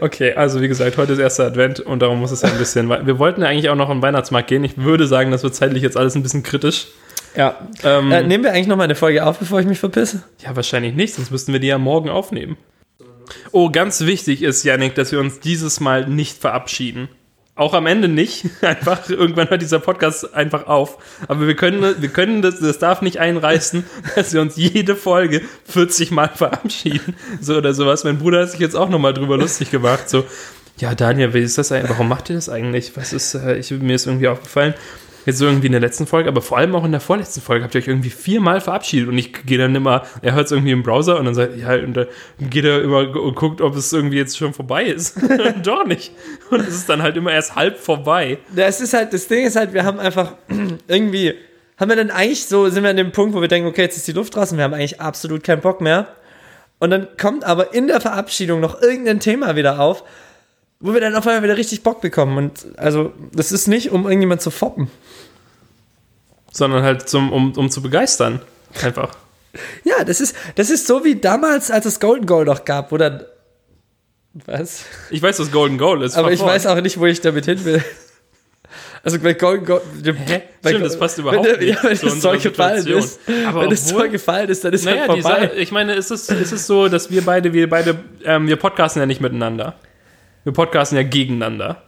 Okay, 0.00 0.32
also 0.34 0.60
wie 0.62 0.68
gesagt, 0.68 0.96
heute 0.96 1.12
ist 1.12 1.18
erster 1.18 1.44
Advent 1.46 1.80
und 1.80 2.00
darum 2.00 2.18
muss 2.20 2.30
es 2.30 2.40
ja 2.42 2.48
ein 2.48 2.56
bisschen. 2.56 2.88
Wir 2.88 3.18
wollten 3.18 3.42
ja 3.42 3.48
eigentlich 3.48 3.68
auch 3.68 3.74
noch 3.76 3.90
am 3.90 4.00
Weihnachtsmarkt 4.00 4.48
gehen. 4.48 4.64
Ich 4.64 4.78
würde 4.78 5.06
sagen, 5.06 5.30
das 5.30 5.42
wird 5.42 5.54
zeitlich 5.54 5.82
jetzt 5.82 5.96
alles 5.98 6.14
ein 6.14 6.22
bisschen 6.22 6.42
kritisch. 6.42 6.86
Ja. 7.36 7.56
Ähm, 7.84 8.10
Äh, 8.10 8.22
nehmen 8.22 8.42
wir 8.44 8.52
eigentlich 8.52 8.68
noch 8.68 8.76
mal 8.78 8.84
eine 8.84 8.94
Folge 8.94 9.24
auf, 9.26 9.38
bevor 9.38 9.60
ich 9.60 9.66
mich 9.66 9.78
verpisse? 9.78 10.22
ja, 10.38 10.56
wahrscheinlich 10.56 10.94
nicht, 10.94 11.14
sonst 11.14 11.30
müssten 11.30 11.52
wir 11.52 11.60
die 11.60 11.66
ja 11.66 11.76
morgen 11.78 12.08
aufnehmen. 12.08 12.56
Oh, 13.52 13.70
ganz 13.70 14.00
wichtig 14.00 14.42
ist, 14.42 14.64
Janik, 14.64 14.94
dass 14.94 15.12
wir 15.12 15.20
uns 15.20 15.40
dieses 15.40 15.78
Mal 15.80 16.06
nicht 16.08 16.38
verabschieden. 16.40 17.08
Auch 17.60 17.74
am 17.74 17.86
Ende 17.86 18.08
nicht. 18.08 18.46
Einfach, 18.62 19.10
irgendwann 19.10 19.50
hört 19.50 19.60
dieser 19.60 19.80
Podcast 19.80 20.32
einfach 20.32 20.66
auf. 20.66 20.96
Aber 21.28 21.46
wir 21.46 21.54
können, 21.54 22.00
wir 22.00 22.08
können 22.08 22.40
das, 22.40 22.58
das 22.58 22.78
darf 22.78 23.02
nicht 23.02 23.18
einreißen, 23.18 23.84
dass 24.16 24.32
wir 24.32 24.40
uns 24.40 24.56
jede 24.56 24.96
Folge 24.96 25.42
40 25.66 26.10
Mal 26.10 26.30
verabschieden. 26.34 27.14
So 27.38 27.56
oder 27.56 27.74
sowas. 27.74 28.02
Mein 28.04 28.16
Bruder 28.16 28.40
hat 28.40 28.52
sich 28.52 28.60
jetzt 28.60 28.74
auch 28.74 28.88
nochmal 28.88 29.12
drüber 29.12 29.36
lustig 29.36 29.70
gemacht. 29.70 30.08
So, 30.08 30.24
ja, 30.78 30.94
Daniel, 30.94 31.34
wie 31.34 31.40
ist 31.40 31.58
das 31.58 31.70
eigentlich? 31.70 31.90
Warum 31.90 32.08
macht 32.08 32.30
ihr 32.30 32.36
das 32.36 32.48
eigentlich? 32.48 32.96
Was 32.96 33.12
ist, 33.12 33.34
äh, 33.34 33.58
ich, 33.58 33.70
mir 33.72 33.94
ist 33.94 34.06
irgendwie 34.06 34.28
aufgefallen. 34.28 34.72
Jetzt 35.26 35.38
so 35.38 35.46
irgendwie 35.46 35.66
in 35.66 35.72
der 35.72 35.80
letzten 35.80 36.06
Folge, 36.06 36.28
aber 36.28 36.40
vor 36.40 36.58
allem 36.58 36.74
auch 36.74 36.84
in 36.84 36.92
der 36.92 37.00
vorletzten 37.00 37.40
Folge 37.40 37.64
habt 37.64 37.74
ihr 37.74 37.80
euch 37.80 37.88
irgendwie 37.88 38.10
viermal 38.10 38.60
verabschiedet 38.60 39.08
und 39.08 39.18
ich 39.18 39.32
gehe 39.44 39.58
dann 39.58 39.74
immer, 39.74 40.04
er 40.22 40.34
hört 40.34 40.46
es 40.46 40.52
irgendwie 40.52 40.72
im 40.72 40.82
Browser 40.82 41.18
und 41.18 41.26
dann 41.26 41.34
sagt, 41.34 41.56
ja, 41.56 41.74
und 41.74 41.94
dann 41.94 42.06
geht 42.38 42.64
er 42.64 42.82
immer 42.82 43.14
und 43.20 43.34
guckt, 43.34 43.60
ob 43.60 43.76
es 43.76 43.92
irgendwie 43.92 44.16
jetzt 44.16 44.38
schon 44.38 44.54
vorbei 44.54 44.84
ist. 44.84 45.18
Doch 45.62 45.84
nicht. 45.84 46.12
Und 46.50 46.60
es 46.60 46.74
ist 46.74 46.88
dann 46.88 47.02
halt 47.02 47.16
immer 47.16 47.32
erst 47.32 47.54
halb 47.54 47.78
vorbei. 47.78 48.38
Das 48.54 48.80
ist 48.80 48.94
halt, 48.94 49.12
das 49.12 49.28
Ding 49.28 49.44
ist 49.44 49.56
halt, 49.56 49.74
wir 49.74 49.84
haben 49.84 50.00
einfach 50.00 50.34
irgendwie, 50.88 51.34
haben 51.76 51.88
wir 51.88 51.96
dann 51.96 52.10
eigentlich 52.10 52.46
so, 52.46 52.68
sind 52.68 52.82
wir 52.82 52.90
an 52.90 52.96
dem 52.96 53.12
Punkt, 53.12 53.34
wo 53.34 53.40
wir 53.40 53.48
denken, 53.48 53.68
okay, 53.68 53.82
jetzt 53.82 53.96
ist 53.96 54.08
die 54.08 54.12
Luft 54.12 54.34
draußen, 54.36 54.56
wir 54.56 54.64
haben 54.64 54.74
eigentlich 54.74 55.00
absolut 55.00 55.44
keinen 55.44 55.60
Bock 55.60 55.80
mehr. 55.80 56.08
Und 56.78 56.90
dann 56.90 57.08
kommt 57.20 57.44
aber 57.44 57.74
in 57.74 57.88
der 57.88 58.00
Verabschiedung 58.00 58.60
noch 58.60 58.80
irgendein 58.80 59.20
Thema 59.20 59.54
wieder 59.54 59.80
auf, 59.80 60.02
wo 60.80 60.92
wir 60.94 61.00
dann 61.00 61.14
auf 61.14 61.26
einmal 61.26 61.42
wieder 61.42 61.56
richtig 61.56 61.82
Bock 61.82 62.00
bekommen. 62.00 62.36
Und 62.38 62.78
also, 62.78 63.12
das 63.32 63.52
ist 63.52 63.68
nicht, 63.68 63.90
um 63.90 64.04
irgendjemand 64.04 64.40
zu 64.42 64.50
foppen. 64.50 64.90
Sondern 66.52 66.82
halt 66.82 67.08
zum, 67.08 67.32
um, 67.32 67.52
um 67.52 67.70
zu 67.70 67.80
begeistern. 67.82 68.40
Einfach. 68.82 69.14
Ja, 69.84 70.04
das 70.04 70.20
ist, 70.20 70.34
das 70.56 70.70
ist 70.70 70.86
so 70.86 71.04
wie 71.04 71.16
damals, 71.16 71.70
als 71.70 71.86
es 71.86 72.00
Golden 72.00 72.26
Goal 72.26 72.44
noch 72.44 72.64
gab, 72.64 72.92
wo 72.92 72.96
dann. 72.96 73.24
Was? 74.46 74.84
Ich 75.10 75.20
weiß, 75.22 75.40
was 75.40 75.50
Golden 75.50 75.76
Goal 75.76 76.02
ist. 76.02 76.16
Aber 76.16 76.32
ich 76.32 76.40
weiß 76.40 76.66
auch 76.66 76.80
nicht, 76.80 76.98
wo 76.98 77.06
ich 77.06 77.20
damit 77.20 77.46
hin 77.46 77.64
will. 77.64 77.84
Also 79.02 79.18
bei 79.18 79.32
Golden 79.34 79.66
Goal. 79.66 79.80
Hä? 80.04 80.42
Stimmt, 80.64 80.84
das 80.84 80.98
passt 80.98 81.18
überhaupt 81.18 81.46
wenn, 81.46 81.58
nicht 81.58 81.68
Ja, 81.70 81.82
wenn 81.82 82.10
unserer 82.10 82.38
so 82.38 82.48
gefallen 82.48 82.86
ist. 82.86 83.18
Aber 83.48 83.62
wenn 83.62 83.72
es 83.72 83.88
so 83.88 83.96
obwohl- 83.96 84.10
gefallen 84.10 84.48
ist, 84.50 84.64
dann 84.64 84.72
ist 84.72 84.84
Naja, 84.84 85.08
halt 85.08 85.22
vorbei. 85.22 85.46
Sache, 85.48 85.56
ich 85.56 85.72
meine, 85.72 85.94
ist 85.94 86.10
es, 86.10 86.28
ist 86.28 86.52
es 86.52 86.66
so, 86.66 86.88
dass 86.88 87.10
wir 87.10 87.22
beide, 87.24 87.52
wir 87.52 87.68
beide, 87.68 87.98
ähm, 88.24 88.46
wir 88.46 88.56
podcasten 88.56 89.00
ja 89.00 89.06
nicht 89.06 89.20
miteinander. 89.20 89.74
Wir 90.42 90.52
podcasten 90.52 90.96
ja 90.96 91.04
gegeneinander. 91.04 91.82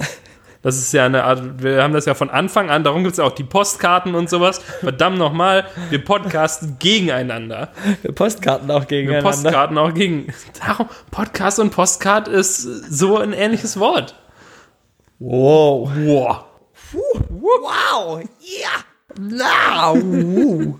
Das 0.60 0.76
ist 0.76 0.92
ja 0.92 1.06
eine 1.06 1.24
Art, 1.24 1.62
wir 1.62 1.82
haben 1.82 1.92
das 1.92 2.04
ja 2.04 2.14
von 2.14 2.30
Anfang 2.30 2.70
an, 2.70 2.84
darum 2.84 3.02
gibt 3.02 3.12
es 3.12 3.18
ja 3.18 3.24
auch 3.24 3.32
die 3.32 3.44
Postkarten 3.44 4.14
und 4.14 4.30
sowas. 4.30 4.58
Verdammt 4.58 5.18
nochmal, 5.18 5.64
wir 5.90 6.04
podcasten 6.04 6.76
gegeneinander. 6.78 7.72
Postkarten 8.14 8.70
auch 8.70 8.82
Wir 8.82 8.98
gegeneinander. 8.98 9.30
Postkarten 9.30 9.78
auch 9.78 9.92
gegen. 9.92 10.32
Darum, 10.64 10.86
Podcast 11.10 11.58
und 11.58 11.70
Postkart 11.70 12.28
ist 12.28 12.62
so 12.62 13.16
ein 13.16 13.32
ähnliches 13.32 13.80
Wort. 13.80 14.14
Wow. 15.18 15.90
Wow. 15.96 16.44
Wow. 17.30 18.22
Ja. 18.40 18.68
Na. 19.18 19.92
uh. 19.94 20.78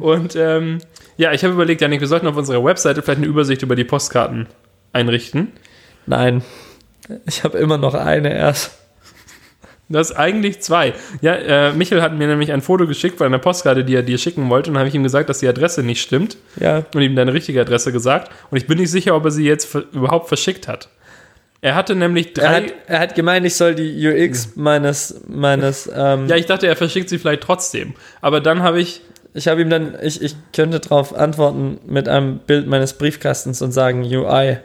Und 0.00 0.36
ähm, 0.36 0.78
ja, 1.16 1.32
ich 1.32 1.44
habe 1.44 1.52
überlegt, 1.52 1.80
Janik, 1.80 2.00
wir 2.00 2.08
sollten 2.08 2.28
auf 2.28 2.36
unserer 2.36 2.64
Webseite 2.64 3.02
vielleicht 3.02 3.18
eine 3.18 3.26
Übersicht 3.26 3.62
über 3.62 3.76
die 3.76 3.84
Postkarten 3.84 4.46
einrichten. 4.92 5.52
Nein. 6.06 6.42
Ich 7.26 7.44
habe 7.44 7.58
immer 7.58 7.78
noch 7.78 7.94
eine 7.94 8.34
erst. 8.34 8.72
Das 9.88 10.10
ist 10.10 10.16
eigentlich 10.16 10.60
zwei. 10.60 10.94
Ja, 11.20 11.34
äh, 11.34 11.72
Michel 11.72 12.02
hat 12.02 12.12
mir 12.12 12.26
nämlich 12.26 12.50
ein 12.50 12.60
Foto 12.60 12.86
geschickt 12.86 13.18
von 13.18 13.26
einer 13.26 13.38
Postkarte, 13.38 13.84
die 13.84 13.94
er 13.94 14.02
dir 14.02 14.18
schicken 14.18 14.50
wollte. 14.50 14.70
Und 14.70 14.74
dann 14.74 14.80
habe 14.80 14.88
ich 14.88 14.94
ihm 14.94 15.04
gesagt, 15.04 15.28
dass 15.28 15.38
die 15.38 15.48
Adresse 15.48 15.82
nicht 15.82 16.02
stimmt. 16.02 16.36
Ja. 16.58 16.84
Und 16.92 17.02
ihm 17.02 17.14
deine 17.14 17.32
richtige 17.32 17.60
Adresse 17.60 17.92
gesagt. 17.92 18.32
Und 18.50 18.56
ich 18.56 18.66
bin 18.66 18.78
nicht 18.78 18.90
sicher, 18.90 19.14
ob 19.14 19.24
er 19.24 19.30
sie 19.30 19.44
jetzt 19.44 19.72
überhaupt 19.92 20.28
verschickt 20.28 20.66
hat. 20.66 20.88
Er 21.60 21.74
hatte 21.74 21.94
nämlich 21.94 22.32
drei. 22.32 22.42
Er 22.42 22.54
hat, 22.54 22.74
er 22.86 22.98
hat 22.98 23.14
gemeint, 23.14 23.46
ich 23.46 23.54
soll 23.54 23.74
die 23.74 24.06
UX 24.06 24.56
meines, 24.56 25.22
meines, 25.28 25.90
ähm, 25.94 26.26
ja, 26.26 26.36
ich 26.36 26.46
dachte, 26.46 26.66
er 26.66 26.76
verschickt 26.76 27.08
sie 27.08 27.18
vielleicht 27.18 27.42
trotzdem. 27.42 27.94
Aber 28.20 28.40
dann 28.40 28.62
habe 28.62 28.80
ich. 28.80 29.02
ich 29.34 29.46
habe 29.48 29.62
ihm 29.62 29.70
dann, 29.70 29.96
ich, 30.02 30.20
ich 30.20 30.34
könnte 30.52 30.80
darauf 30.80 31.14
antworten 31.14 31.78
mit 31.86 32.08
einem 32.08 32.38
Bild 32.38 32.66
meines 32.66 32.94
Briefkastens 32.94 33.62
und 33.62 33.70
sagen 33.70 34.02
UI. 34.02 34.58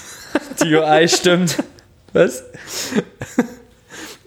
Die 0.62 0.74
UI 0.74 1.08
stimmt. 1.08 1.56
Was? 2.24 2.44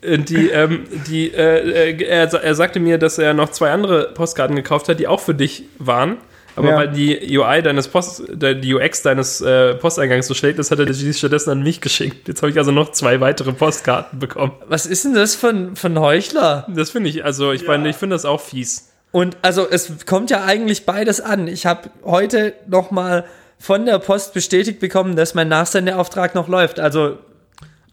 äh, 0.01 0.17
Die, 0.17 0.49
ähm, 0.49 0.85
die, 1.07 1.31
äh, 1.33 1.91
äh, 1.91 2.03
er, 2.03 2.33
er 2.33 2.55
sagte 2.55 2.79
mir, 2.79 2.97
dass 2.97 3.17
er 3.17 3.33
noch 3.33 3.49
zwei 3.49 3.71
andere 3.71 4.09
Postkarten 4.13 4.55
gekauft 4.55 4.89
hat, 4.89 4.99
die 4.99 5.07
auch 5.07 5.19
für 5.19 5.35
dich 5.35 5.65
waren. 5.77 6.17
Aber 6.55 6.69
Ja. 6.69 6.75
weil 6.75 6.89
die 6.89 7.37
UI 7.37 7.61
deines 7.61 7.87
Post, 7.87 8.23
die 8.29 8.73
UX 8.73 9.03
deines 9.03 9.39
äh, 9.39 9.73
Posteingangs 9.75 10.27
so 10.27 10.33
schlecht 10.33 10.59
ist, 10.59 10.69
hat 10.69 10.79
er 10.79 10.85
die 10.85 11.13
stattdessen 11.13 11.49
an 11.51 11.63
mich 11.63 11.79
geschickt. 11.79 12.27
Jetzt 12.27 12.41
habe 12.41 12.51
ich 12.51 12.57
also 12.57 12.71
noch 12.71 12.91
zwei 12.91 13.21
weitere 13.21 13.53
Postkarten 13.53 14.19
bekommen. 14.19 14.51
Was 14.67 14.85
ist 14.85 15.05
denn 15.05 15.13
das 15.13 15.33
von, 15.35 15.77
von 15.77 15.97
Heuchler? 15.97 16.67
Das 16.67 16.89
finde 16.89 17.09
ich, 17.09 17.23
also 17.23 17.53
ich 17.53 17.65
meine, 17.65 17.87
ich 17.89 17.95
finde 17.95 18.15
das 18.15 18.25
auch 18.25 18.41
fies. 18.41 18.89
Und 19.11 19.37
also 19.41 19.65
es 19.69 20.05
kommt 20.05 20.29
ja 20.29 20.43
eigentlich 20.43 20.85
beides 20.85 21.21
an. 21.21 21.47
Ich 21.47 21.65
habe 21.65 21.89
heute 22.03 22.53
noch 22.67 22.91
mal 22.91 23.23
von 23.57 23.85
der 23.85 23.99
Post 23.99 24.33
bestätigt 24.33 24.79
bekommen, 24.81 25.15
dass 25.15 25.33
mein 25.35 25.47
Nachsendeauftrag 25.47 26.35
noch 26.35 26.47
läuft. 26.49 26.79
Also, 26.81 27.17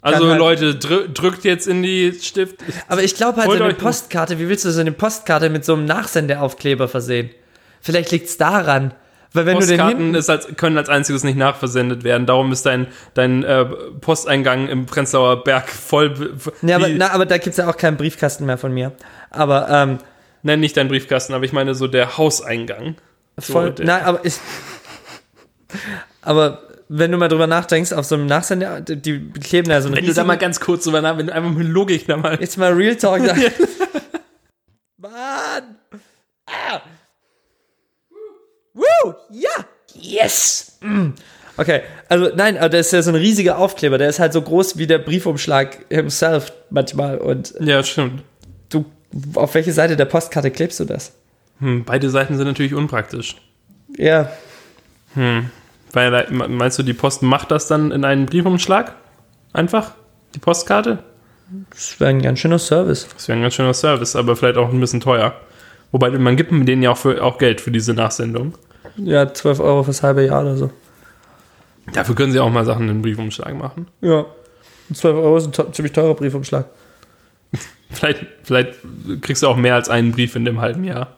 Also 0.01 0.29
halt- 0.29 0.39
Leute, 0.39 0.75
drü 0.77 1.09
drückt 1.13 1.45
jetzt 1.45 1.67
in 1.67 1.83
die 1.83 2.13
Stift. 2.21 2.57
aber 2.87 3.03
ich 3.03 3.15
glaube 3.17 3.41
halt 3.43 3.51
so 3.51 3.63
eine 3.65 3.75
Postkarte, 3.75 4.39
wie 4.39 4.49
willst 4.49 4.65
du 4.65 4.71
so 4.71 4.81
eine 4.81 4.93
Postkarte 4.93 5.51
mit 5.51 5.65
so 5.65 5.75
einem 5.75 5.85
Nachsendeaufkleber 5.87 6.87
versehen? 6.89 7.31
Vielleicht 7.81 8.11
liegt's 8.13 8.37
daran. 8.37 8.95
Weil 9.35 9.45
wenn 9.45 9.59
du 9.59 9.67
den 9.67 9.77
Postkarten 9.77 9.99
hinten, 9.99 10.15
ist 10.15 10.31
als, 10.31 10.49
können 10.57 10.79
als 10.79 10.89
einziges 10.89 11.23
nicht 11.23 11.37
nachversendet 11.37 12.03
werden. 12.03 12.27
Darum 12.27 12.51
ist 12.51 12.65
dein, 12.65 12.87
dein 13.15 13.43
äh, 13.45 13.67
Posteingang 14.01 14.69
im 14.69 14.87
Prenzlauer 14.87 15.45
Berg 15.45 15.69
voll. 15.69 16.33
ja, 16.63 16.77
aber, 16.77 16.89
na, 16.89 17.11
aber 17.11 17.27
da 17.27 17.37
gibt's 17.37 17.59
ja 17.59 17.69
auch 17.69 17.77
keinen 17.77 17.97
Briefkasten 17.99 18.47
mehr 18.47 18.57
von 18.57 18.73
mir. 18.73 18.93
Aber 19.31 19.69
ähm, 19.69 19.99
Nenn 20.43 20.61
nicht 20.61 20.77
deinen 20.77 20.89
Briefkasten, 20.89 21.35
aber 21.35 21.45
ich 21.45 21.53
meine 21.53 21.75
so 21.75 21.89
der 21.89 22.17
Hauseingang. 22.17 22.95
voll, 23.39 23.73
der- 23.73 23.85
nein, 23.85 24.03
aber 24.05 24.25
ich, 24.25 24.35
aber 26.23 26.63
wenn 26.89 27.13
du 27.13 27.19
mal 27.19 27.29
drüber 27.29 27.47
nachdenkst, 27.47 27.93
auf 27.93 28.07
so 28.07 28.15
einem 28.15 28.27
Nachsender, 28.27 28.81
die 28.81 29.31
kleben 29.31 29.71
ja 29.71 29.81
so 29.81 29.89
ein 29.89 29.95
Wenn 29.97 30.07
du 30.07 30.15
da 30.15 30.25
mal 30.25 30.39
ganz 30.39 30.59
kurz 30.61 30.85
drüber 30.85 31.03
nach, 31.03 31.19
wenn 31.19 31.27
du 31.27 31.35
einfach 31.35 31.51
mit 31.51 31.69
Logik 31.69 32.07
da 32.07 32.17
mal. 32.17 32.39
Jetzt 32.41 32.57
mal 32.57 32.73
Real 32.73 32.97
Talk. 32.97 33.25
Da. 33.25 33.35
Mann! 34.97 35.77
Ah! 36.47 36.81
Woo! 38.75 39.15
Ja! 39.31 39.65
Yes! 39.95 40.79
Mm. 40.81 41.11
Okay, 41.57 41.83
also 42.09 42.31
nein, 42.37 42.57
aber 42.57 42.69
das 42.69 42.87
ist 42.87 42.93
ja 42.93 43.03
so 43.03 43.11
ein 43.11 43.17
riesiger 43.17 43.59
Aufkleber. 43.59 43.99
Der 43.99 44.09
ist 44.09 44.21
halt 44.21 44.33
so 44.33 44.41
groß 44.41 44.79
wie 44.79 44.87
der 44.87 44.99
Briefumschlag 44.99 45.87
himself 45.91 46.53
manchmal. 46.71 47.19
Und 47.19 47.55
Ja, 47.61 47.83
stimmt. 47.83 48.23
du, 48.69 48.85
auf 49.35 49.55
welche 49.55 49.73
Seite 49.73 49.97
der 49.97 50.05
Postkarte 50.05 50.51
klebst 50.53 50.79
du 50.79 50.85
das? 50.85 51.13
Hm, 51.59 51.85
beide 51.85 52.09
Seiten 52.11 52.37
sind 52.37 52.47
natürlich 52.47 52.75
unpraktisch. 52.75 53.37
Ja, 53.97 54.31
Weil, 55.93 56.11
da- 56.11 56.49
meinst 56.49 56.79
du, 56.79 56.83
die 56.83 56.93
Post 56.95 57.23
macht 57.23 57.51
das 57.51 57.67
dann 57.67 57.91
in 57.93 58.05
einen 58.05 58.27
Briefumschlag? 58.27 58.95
Einfach? 59.53 59.93
Die 60.35 60.39
Postkarte? 60.39 60.99
das 61.71 61.99
wäre 61.99 62.11
ein 62.11 62.21
ganz 62.21 62.41
schöner 62.41 62.59
Service. 62.59 63.09
Das 63.15 63.27
wäre 63.29 63.39
ein 63.39 63.43
ganz 63.43 63.55
schöner 63.55 63.73
Service, 63.73 64.15
aber 64.17 64.37
vielleicht 64.37 64.59
auch 64.59 64.71
ein 64.71 64.81
bisschen 64.81 65.01
teuer. 65.01 65.35
Wobei, 65.93 66.11
man 66.11 66.37
gibt 66.37 66.51
denen 66.53 66.83
ja 66.83 66.91
auch, 66.91 66.99
für, 66.99 67.23
auch 67.25 67.39
Geld 67.39 67.61
für 67.63 67.71
diese 67.71 67.95
Nachsendung. 67.95 68.55
Ja, 68.97 69.33
12 69.33 69.61
Euro 69.61 69.83
fürs 69.83 70.03
halbe 70.03 70.27
Jahr 70.27 70.43
oder 70.43 70.57
so. 70.57 70.71
Dafür 71.95 72.15
können 72.15 72.33
sie 72.33 72.41
auch 72.41 72.51
mal 72.51 72.67
Sachen 72.67 72.83
in 72.83 72.97
den 72.97 73.03
Briefumschlag 73.03 73.55
machen. 73.57 73.87
Ja. 74.03 74.27
12 74.93 75.17
Euro 75.17 75.37
ist 75.39 75.59
ein 75.59 75.73
ziemlich 75.73 75.93
teurer 75.93 76.15
Briefumschlag. 76.15 76.67
Vielleicht, 77.91 78.27
vielleicht 78.43 78.75
kriegst 79.23 79.43
du 79.43 79.49
auch 79.49 79.57
mehr 79.57 79.75
als 79.75 79.89
einen 79.89 80.13
Brief 80.13 80.37
in 80.37 80.45
dem 80.45 80.61
halben 80.61 80.85
Jahr. 80.85 81.17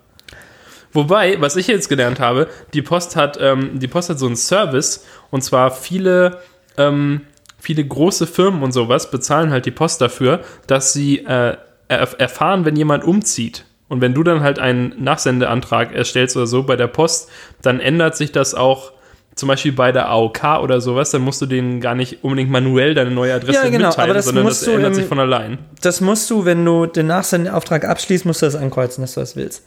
Wobei, 0.93 1.41
was 1.41 1.57
ich 1.57 1.67
jetzt 1.69 1.89
gelernt 1.89 2.19
habe, 2.21 2.49
die 2.75 2.83
Post 2.83 3.17
hat, 3.17 3.39
ähm, 3.41 3.79
die 3.79 3.89
Post 3.89 4.11
hat 4.11 4.19
so 4.19 4.27
einen 4.27 4.37
Service 4.37 5.05
und 5.31 5.43
zwar 5.43 5.71
viele, 5.71 6.39
ähm, 6.77 7.23
viele 7.59 7.85
große 7.85 8.27
Firmen 8.27 8.63
und 8.63 8.73
sowas 8.73 9.11
bezahlen 9.11 9.51
halt 9.51 9.67
die 9.67 9.71
Post 9.71 10.01
dafür, 10.01 10.41
dass 10.67 10.93
sie 10.93 11.19
äh, 11.25 11.57
erf 11.89 12.17
erfahren, 12.19 12.65
wenn 12.65 12.77
jemand 12.77 13.05
umzieht. 13.05 13.65
Und 13.89 14.01
wenn 14.01 14.15
du 14.15 14.23
dann 14.23 14.43
halt 14.43 14.59
einen 14.61 14.95
Nachsendeantrag 15.03 15.93
erstellst 15.95 16.37
oder 16.37 16.47
so 16.47 16.63
bei 16.63 16.77
der 16.77 16.87
Post, 16.87 17.29
dann 17.63 17.81
ändert 17.81 18.17
sich 18.17 18.31
das 18.33 18.55
auch 18.55 18.93
zum 19.35 19.49
Beispiel 19.49 19.73
bei 19.73 19.91
der 19.91 20.09
AOK 20.11 20.61
oder 20.63 20.81
sowas, 20.81 21.11
dann 21.11 21.23
musst 21.23 21.41
du 21.41 21.47
denen 21.47 21.81
gar 21.81 21.95
nicht 21.95 22.23
unbedingt 22.23 22.51
manuell 22.51 22.95
deine 22.95 23.11
neue 23.11 23.35
Adresse 23.35 23.55
Ja, 23.65 23.69
genau, 23.71 23.89
mitteilen, 23.89 24.15
das 24.15 24.27
sondern 24.27 24.45
das 24.47 24.61
du 24.61 24.73
ändert 24.73 24.89
im- 24.89 24.95
sich 24.95 25.07
von 25.07 25.19
allein. 25.19 25.59
Das 25.83 26.01
musst 26.01 26.29
du, 26.31 26.45
wenn 26.45 26.65
du 26.65 26.87
den 26.87 27.07
Nachsendeauftrag 27.07 27.85
abschließt, 27.85 28.27
musst 28.27 28.43
du 28.43 28.47
das 28.47 28.55
ankreuzen, 28.57 29.03
dass 29.03 29.15
du 29.15 29.21
das 29.21 29.37
willst. 29.37 29.65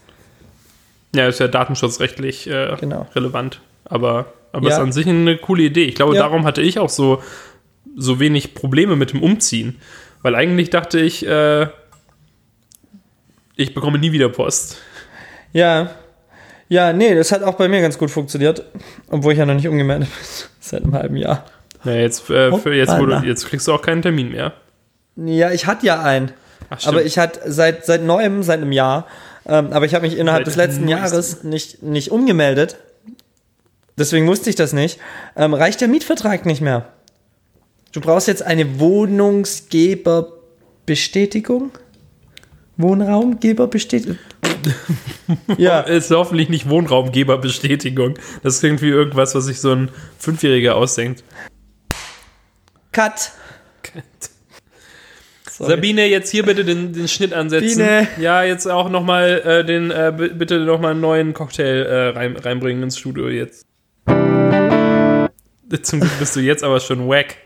Ja, 1.16 1.28
ist 1.28 1.40
ja 1.40 1.48
datenschutzrechtlich 1.48 2.48
äh, 2.50 2.76
Genau. 2.80 3.08
relevant. 3.16 3.62
Aber, 3.86 4.34
aber 4.52 4.70
Ja. 4.70 4.76
ist 4.76 4.82
an 4.82 4.92
sich 4.92 5.08
eine 5.08 5.38
coole 5.38 5.64
Idee. 5.64 5.84
Ich 5.86 5.96
glaube, 5.96 6.16
Ja. 6.16 6.22
darum 6.24 6.46
hatte 6.46 6.62
ich 6.62 6.80
auch 6.80 6.90
so, 6.90 7.22
so 7.96 8.20
wenig 8.20 8.56
Probleme 8.56 8.96
mit 8.96 9.14
dem 9.14 9.22
Umziehen. 9.22 9.80
Weil 10.22 10.36
eigentlich 10.36 10.70
dachte 10.70 11.00
ich, 11.00 11.26
äh, 11.28 11.68
ich 13.56 13.74
bekomme 13.74 14.00
nie 14.00 14.12
wieder 14.12 14.30
Post. 14.30 14.78
Ja. 15.52 15.92
Ja, 16.70 16.94
nee, 16.94 17.14
das 17.14 17.32
hat 17.32 17.44
auch 17.44 17.56
bei 17.56 17.68
mir 17.68 17.82
ganz 17.82 17.98
gut 17.98 18.10
funktioniert. 18.10 18.64
Obwohl 19.10 19.34
ich 19.34 19.40
ja 19.40 19.46
noch 19.46 19.54
nicht 19.54 19.68
umgemeldet 19.68 20.10
bin. 20.10 20.26
Seit 20.60 20.84
einem 20.84 20.94
halben 20.96 21.18
Jahr. 21.18 21.46
Ja, 21.84 21.92
jetzt, 21.94 22.30
äh, 22.30 22.56
für 22.58 22.74
jetzt, 22.74 22.94
Hoppala. 22.94 23.24
jetzt 23.24 23.46
kriegst 23.48 23.68
du 23.68 23.74
auch 23.74 23.82
keinen 23.82 24.02
Termin 24.02 24.32
mehr. 24.32 24.54
Ja, 25.18 25.52
ich 25.52 25.68
hatte 25.68 25.86
ja 25.86 26.02
einen. 26.02 26.32
Ach. 26.70 26.88
Aber 26.88 27.04
ich 27.04 27.20
hatte 27.20 27.52
seit, 27.52 27.86
seit 27.86 28.04
neuem, 28.04 28.42
seit 28.42 28.62
einem 28.62 28.72
Jahr, 28.72 29.06
ähm, 29.46 29.74
aber 29.74 29.86
ich 29.86 29.94
habe 29.94 30.08
mich 30.08 30.18
innerhalb 30.18 30.46
des 30.46 30.56
letzten. 30.56 30.88
Jahres 30.88 31.44
nicht, 31.44 31.84
nicht 31.84 32.12
umgemeldet. 32.12 32.78
Deswegen 33.98 34.28
wusste 34.28 34.50
ich 34.50 34.56
das 34.56 34.72
nicht. 34.74 35.00
Ähm, 35.36 35.54
reicht 35.54 35.82
der 35.82 35.88
Mietvertrag 35.88 36.46
nicht 36.46 36.62
mehr? 36.62 36.90
Du 37.92 38.02
brauchst 38.02 38.28
jetzt 38.28 38.42
eine 38.42 38.80
Wohnungsgeberbestätigung? 38.80 41.72
Wohnraumgeberbestätigung? 42.78 44.18
ja, 45.58 45.82
ist 45.82 46.10
hoffentlich 46.10 46.50
nicht 46.50 46.68
Wohnraumgeberbestätigung. 46.70 48.16
Das 48.42 48.62
klingt 48.62 48.82
wie 48.82 48.90
irgendwas, 48.90 49.36
was 49.36 49.46
sich 49.46 49.60
so 49.60 49.74
ein 49.74 49.92
Fünfjähriger 50.18 50.76
ausdenkt. 50.76 51.24
Cut. 52.92 53.32
Sorry. 55.54 55.70
Sabine, 55.70 56.08
jetzt 56.08 56.32
hier 56.32 56.44
bitte 56.44 56.66
den, 56.66 56.94
den 56.94 57.08
Schnitt 57.08 57.32
ansetzen. 57.32 57.78
Biene. 57.78 58.08
Ja, 58.18 58.42
jetzt 58.42 58.66
auch 58.66 58.90
nochmal 58.90 59.40
äh, 59.46 59.64
den, 59.64 59.92
äh, 59.92 60.12
bitte 60.34 60.60
nochmal 60.62 60.92
einen 60.92 61.02
neuen 61.02 61.34
Cocktail 61.36 61.84
äh, 61.84 62.08
rein, 62.08 62.36
reinbringen 62.36 62.82
ins 62.82 62.98
Studio 62.98 63.30
jetzt. 63.30 63.64
Zum 65.84 66.00
Glück 66.00 66.18
bist 66.18 66.36
du 66.36 66.40
jetzt 66.40 66.64
aber 66.64 66.80
schon 66.80 67.08
wack. 67.08 67.38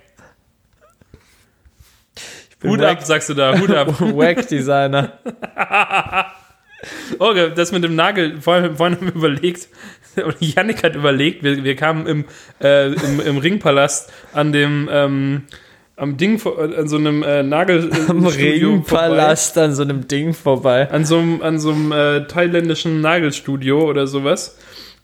Hut 2.63 2.79
wack. 2.79 2.99
ab, 2.99 3.03
sagst 3.03 3.27
du 3.27 3.33
da, 3.33 3.59
Hut 3.59 3.71
ab. 3.71 3.99
Wack-Designer. 3.99 5.19
Okay, 7.17 7.51
das 7.55 7.71
mit 7.71 7.83
dem 7.83 7.95
Nagel, 7.95 8.39
vorhin, 8.39 8.75
vorhin 8.75 8.97
haben 8.97 9.07
wir 9.07 9.15
überlegt, 9.15 9.67
oder 10.15 10.35
Yannick 10.39 10.83
hat 10.83 10.95
überlegt, 10.95 11.41
wir, 11.41 11.63
wir 11.63 11.75
kamen 11.75 12.05
im, 12.05 12.25
äh, 12.61 12.93
im, 12.93 13.19
im 13.19 13.37
Ringpalast 13.39 14.13
an 14.31 14.51
dem, 14.51 14.87
ähm, 14.91 15.47
am 15.97 16.15
Ding, 16.15 16.39
vor- 16.39 16.57
an 16.59 16.87
so 16.87 16.95
einem 16.97 17.23
äh, 17.23 17.43
Nagel. 17.43 17.89
äh, 17.91 18.09
Am 18.09 18.25
Ringpalast 18.25 19.57
an 19.57 19.73
so 19.75 19.81
einem 19.83 20.07
Ding 20.07 20.33
vorbei. 20.33 20.89
an 20.91 21.03
so 21.05 21.17
einem, 21.17 21.41
an 21.41 21.59
so 21.59 21.71
einem 21.71 21.91
äh, 21.91 22.25
thailändischen 22.27 23.01
Nagelstudio 23.01 23.81
oder 23.89 24.07
sowas. 24.07 24.57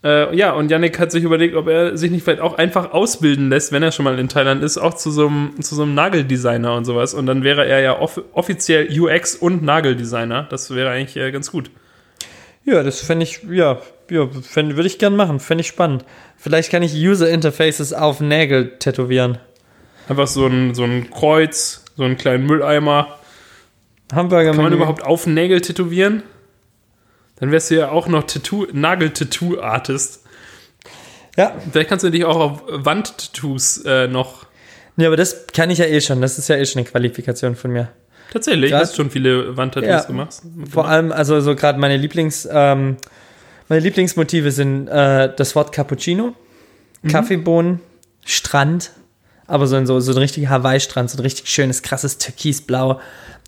Äh, 0.04 0.36
ja, 0.36 0.52
und 0.52 0.70
Yannick 0.70 0.98
hat 0.98 1.10
sich 1.10 1.24
überlegt, 1.24 1.56
ob 1.56 1.66
er 1.66 1.96
sich 1.96 2.10
nicht 2.10 2.22
vielleicht 2.24 2.40
auch 2.42 2.58
einfach 2.58 2.92
ausbilden 2.92 3.48
lässt, 3.48 3.72
wenn 3.72 3.82
er 3.82 3.90
schon 3.90 4.04
mal 4.04 4.18
in 4.18 4.28
Thailand 4.28 4.62
ist, 4.62 4.76
auch 4.78 4.94
zu 4.94 5.10
so 5.10 5.26
einem, 5.28 5.60
zu 5.62 5.74
so 5.74 5.82
einem 5.82 5.94
Nageldesigner 5.94 6.74
und 6.76 6.84
sowas. 6.84 7.14
Und 7.14 7.26
dann 7.26 7.42
wäre 7.42 7.66
er 7.66 7.80
ja 7.80 7.98
off 7.98 8.20
offiziell 8.32 8.86
UX 9.00 9.34
und 9.34 9.62
Nageldesigner. 9.62 10.46
Das 10.50 10.74
wäre 10.74 10.90
eigentlich 10.90 11.16
äh, 11.16 11.30
ganz 11.32 11.50
gut. 11.50 11.70
Ja, 12.66 12.82
das 12.82 13.00
fände 13.00 13.24
ich, 13.24 13.40
ja, 13.50 13.78
ja 14.10 14.28
würde 14.54 14.86
ich 14.86 14.98
gern 14.98 15.16
machen. 15.16 15.40
Fände 15.40 15.62
ich 15.62 15.68
spannend. 15.68 16.04
Vielleicht 16.36 16.70
kann 16.70 16.82
ich 16.82 16.94
User 16.94 17.28
Interfaces 17.30 17.92
auf 17.94 18.20
Nägel 18.20 18.78
tätowieren. 18.78 19.38
Einfach 20.08 20.26
so 20.26 20.46
ein, 20.46 20.74
so 20.74 20.84
ein 20.84 21.10
Kreuz, 21.10 21.84
so 21.96 22.04
einen 22.04 22.16
kleinen 22.16 22.46
Mülleimer. 22.46 23.18
Hamburger 24.12 24.52
Kann 24.52 24.62
man 24.62 24.72
überhaupt 24.72 25.02
auf 25.02 25.26
Nägel 25.26 25.60
tätowieren? 25.60 26.22
Dann 27.36 27.50
wärst 27.50 27.70
du 27.70 27.76
ja 27.76 27.90
auch 27.90 28.06
noch 28.06 28.24
Tattoo, 28.24 28.66
Nagel-Tattoo-Artist. 28.72 30.22
Ja, 31.36 31.52
Vielleicht 31.72 31.88
kannst 31.88 32.04
du 32.04 32.10
dich 32.10 32.24
auch 32.24 32.36
auf 32.38 32.62
Wandtattoos 32.68 33.78
äh, 33.86 34.06
noch 34.06 34.46
Ja, 34.96 35.08
aber 35.08 35.16
das 35.16 35.46
kann 35.52 35.68
ich 35.70 35.78
ja 35.78 35.86
eh 35.86 36.00
schon. 36.00 36.20
Das 36.20 36.38
ist 36.38 36.48
ja 36.48 36.56
eh 36.56 36.64
schon 36.64 36.80
eine 36.80 36.88
Qualifikation 36.88 37.56
von 37.56 37.72
mir. 37.72 37.88
Tatsächlich, 38.32 38.70
Grad- 38.70 38.82
hast 38.82 38.96
schon 38.96 39.10
viele 39.10 39.56
Wandtattoos 39.56 39.88
Ja. 39.88 40.02
gemacht. 40.02 40.34
Vor 40.70 40.86
allem, 40.86 41.10
also 41.10 41.40
so 41.40 41.56
gerade 41.56 41.78
meine 41.80 41.96
Lieblings, 41.96 42.48
ähm, 42.50 42.98
meine 43.68 43.80
Lieblingsmotive 43.80 44.52
sind 44.52 44.86
äh, 44.88 45.32
das 45.34 45.56
Wort 45.56 45.72
Cappuccino, 45.72 46.34
Kaffeebohnen, 47.08 47.80
Strand, 48.24 48.92
aber 49.46 49.66
so 49.66 49.76
ein, 49.76 49.86
so, 49.86 50.00
so 50.00 50.12
ein 50.12 50.18
richtiger 50.18 50.48
Hawaii-Strand, 50.48 51.10
so 51.10 51.18
ein 51.18 51.22
richtig 51.22 51.48
schönes, 51.48 51.82
krasses 51.82 52.18
Türkisblau 52.18 53.00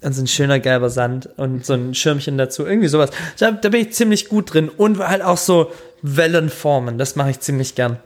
und 0.03 0.13
so 0.13 0.23
ein 0.23 0.27
schöner 0.27 0.59
gelber 0.61 0.91
Sand 0.91 1.29
und 1.37 1.65
so 1.65 1.75
ein 1.75 1.95
Schirmchen 1.95 2.39
dazu, 2.39 2.67
irgendwie 2.67 2.89
sowas. 2.89 3.11
Da, 3.39 3.53
da 3.53 3.69
bin 3.69 3.83
ich 3.83 3.93
ziemlich 3.93 4.29
gut 4.29 4.53
drin 4.53 4.69
und 4.69 4.99
halt 4.99 5.23
auch 5.23 5.39
so 5.39 5.73
Wellenformen, 6.03 6.99
das 6.99 7.17
mache 7.17 7.31
ich 7.31 7.41
ziemlich 7.41 7.75
gern. 7.75 7.99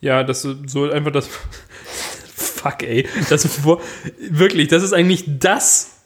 Ja, 0.00 0.22
das 0.24 0.42
so 0.42 0.90
einfach 0.90 1.12
das. 1.12 1.28
Fuck, 2.34 2.82
ey. 2.82 3.08
Das 3.28 3.64
wirklich, 3.64 4.68
das 4.68 4.82
ist 4.82 4.92
eigentlich 4.92 5.24
das. 5.26 5.96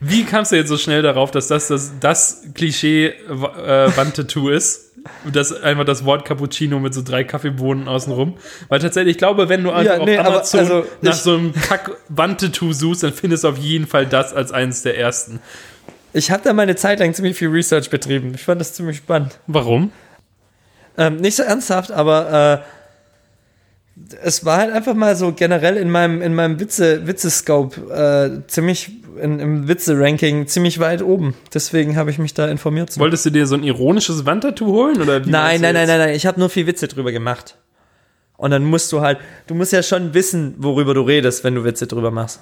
Wie 0.00 0.24
kamst 0.24 0.52
du 0.52 0.56
jetzt 0.56 0.68
so 0.68 0.78
schnell 0.78 1.02
darauf, 1.02 1.30
dass 1.30 1.48
das 1.48 1.68
das, 1.68 1.92
das 2.00 2.42
Klischee 2.54 3.06
äh, 3.06 3.90
ist? 4.52 4.87
Das 5.32 5.52
einfach 5.52 5.84
das 5.84 6.04
Wort 6.04 6.24
Cappuccino 6.24 6.78
mit 6.78 6.94
so 6.94 7.02
drei 7.02 7.24
Kaffeebohnen 7.24 7.88
außenrum. 7.88 8.36
Weil 8.68 8.80
tatsächlich, 8.80 9.12
ich 9.12 9.18
glaube, 9.18 9.48
wenn 9.48 9.62
du 9.64 9.70
einfach 9.70 9.98
Ja, 9.98 10.04
nee, 10.04 10.18
auf 10.18 10.26
Amazon 10.26 10.60
also 10.60 10.84
nach 11.02 11.14
so 11.14 11.34
einem 11.34 11.52
Kack-Wandtattoo 11.52 12.72
suchst, 12.72 13.02
dann 13.02 13.12
findest 13.12 13.44
du 13.44 13.48
auf 13.48 13.58
jeden 13.58 13.86
Fall 13.86 14.06
das 14.06 14.32
als 14.32 14.52
eines 14.52 14.82
der 14.82 14.98
ersten. 14.98 15.40
Ich 16.12 16.30
habe 16.30 16.42
da 16.42 16.52
meine 16.52 16.76
Zeit 16.76 17.00
lang 17.00 17.12
ziemlich 17.14 17.36
viel 17.36 17.48
Research 17.48 17.90
betrieben. 17.90 18.32
Ich 18.34 18.42
fand 18.42 18.60
das 18.60 18.74
ziemlich 18.74 18.98
spannend. 18.98 19.38
Warum? 19.46 19.92
Ähm, 20.96 21.16
nicht 21.16 21.36
so 21.36 21.42
ernsthaft, 21.42 21.92
aber 21.92 22.64
äh, 22.64 22.77
es 24.22 24.44
war 24.44 24.58
halt 24.58 24.72
einfach 24.72 24.94
mal 24.94 25.16
so 25.16 25.32
generell 25.32 25.76
in 25.76 25.90
meinem, 25.90 26.22
in 26.22 26.34
meinem 26.34 26.60
Witze, 26.60 27.06
Witze-Scope 27.06 28.42
äh, 28.44 28.48
ziemlich, 28.48 28.90
in, 29.20 29.38
im 29.38 29.68
Witze-Ranking 29.68 30.46
ziemlich 30.46 30.78
weit 30.78 31.02
oben. 31.02 31.34
Deswegen 31.52 31.96
habe 31.96 32.10
ich 32.10 32.18
mich 32.18 32.34
da 32.34 32.48
informiert. 32.48 32.98
Wolltest 32.98 33.26
du 33.26 33.30
dir 33.30 33.46
so 33.46 33.54
ein 33.54 33.62
ironisches 33.64 34.24
Wandtattoo 34.24 34.66
holen? 34.66 35.00
Oder 35.00 35.20
Nein, 35.20 35.60
nein, 35.60 35.74
nein, 35.74 35.86
nein, 35.86 35.98
nein. 35.98 36.14
Ich 36.14 36.26
habe 36.26 36.38
nur 36.40 36.48
viel 36.48 36.66
Witze 36.66 36.88
drüber 36.88 37.12
gemacht. 37.12 37.56
Und 38.36 38.52
dann 38.52 38.64
musst 38.64 38.92
du 38.92 39.00
halt, 39.00 39.18
du 39.48 39.54
musst 39.54 39.72
ja 39.72 39.82
schon 39.82 40.14
wissen, 40.14 40.54
worüber 40.58 40.94
du 40.94 41.02
redest, 41.02 41.42
wenn 41.42 41.54
du 41.54 41.64
Witze 41.64 41.86
drüber 41.86 42.10
machst. 42.10 42.40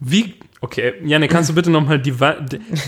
Wie? 0.00 0.34
Okay, 0.60 0.94
Janne, 1.04 1.28
kannst 1.28 1.50
du 1.50 1.54
bitte 1.54 1.70
nochmal 1.70 2.00
die 2.00 2.14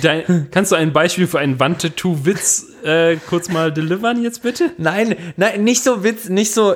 dein, 0.03 0.49
kannst 0.51 0.73
du 0.73 0.77
ein 0.77 0.93
Beispiel 0.93 1.29
für 1.29 1.39
einen 1.39 1.61
Wandtattoo-Witz 1.61 2.67
äh, 2.85 3.17
kurz 3.29 3.49
mal 3.49 3.73
delivern 3.73 4.23
jetzt 4.23 4.43
bitte? 4.43 4.73
Nein, 4.77 5.15
nein, 5.37 5.63
nicht 5.63 5.85
so 5.85 6.03
Witz, 6.03 6.29
nicht 6.29 6.53
so, 6.53 6.75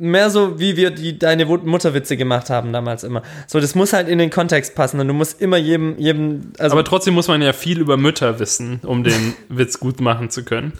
mehr 0.00 0.30
so, 0.30 0.58
wie 0.58 0.76
wir 0.76 0.90
die 0.90 1.18
deine 1.18 1.44
Mutterwitze 1.44 2.16
gemacht 2.16 2.48
haben 2.48 2.72
damals 2.72 3.04
immer. 3.04 3.22
So, 3.46 3.60
das 3.60 3.74
muss 3.74 3.92
halt 3.92 4.08
in 4.08 4.18
den 4.18 4.30
Kontext 4.30 4.74
passen 4.74 4.98
und 4.98 5.08
du 5.08 5.14
musst 5.14 5.40
immer 5.40 5.58
jedem, 5.58 5.98
jedem, 5.98 6.52
also 6.58 6.74
Aber 6.74 6.84
trotzdem 6.84 7.14
muss 7.14 7.28
man 7.28 7.42
ja 7.42 7.52
viel 7.52 7.80
über 7.80 7.96
Mütter 7.96 8.38
wissen, 8.38 8.80
um 8.82 9.04
den 9.04 9.34
Witz 9.48 9.78
gut 9.78 10.00
machen 10.00 10.30
zu 10.30 10.42
können. 10.44 10.72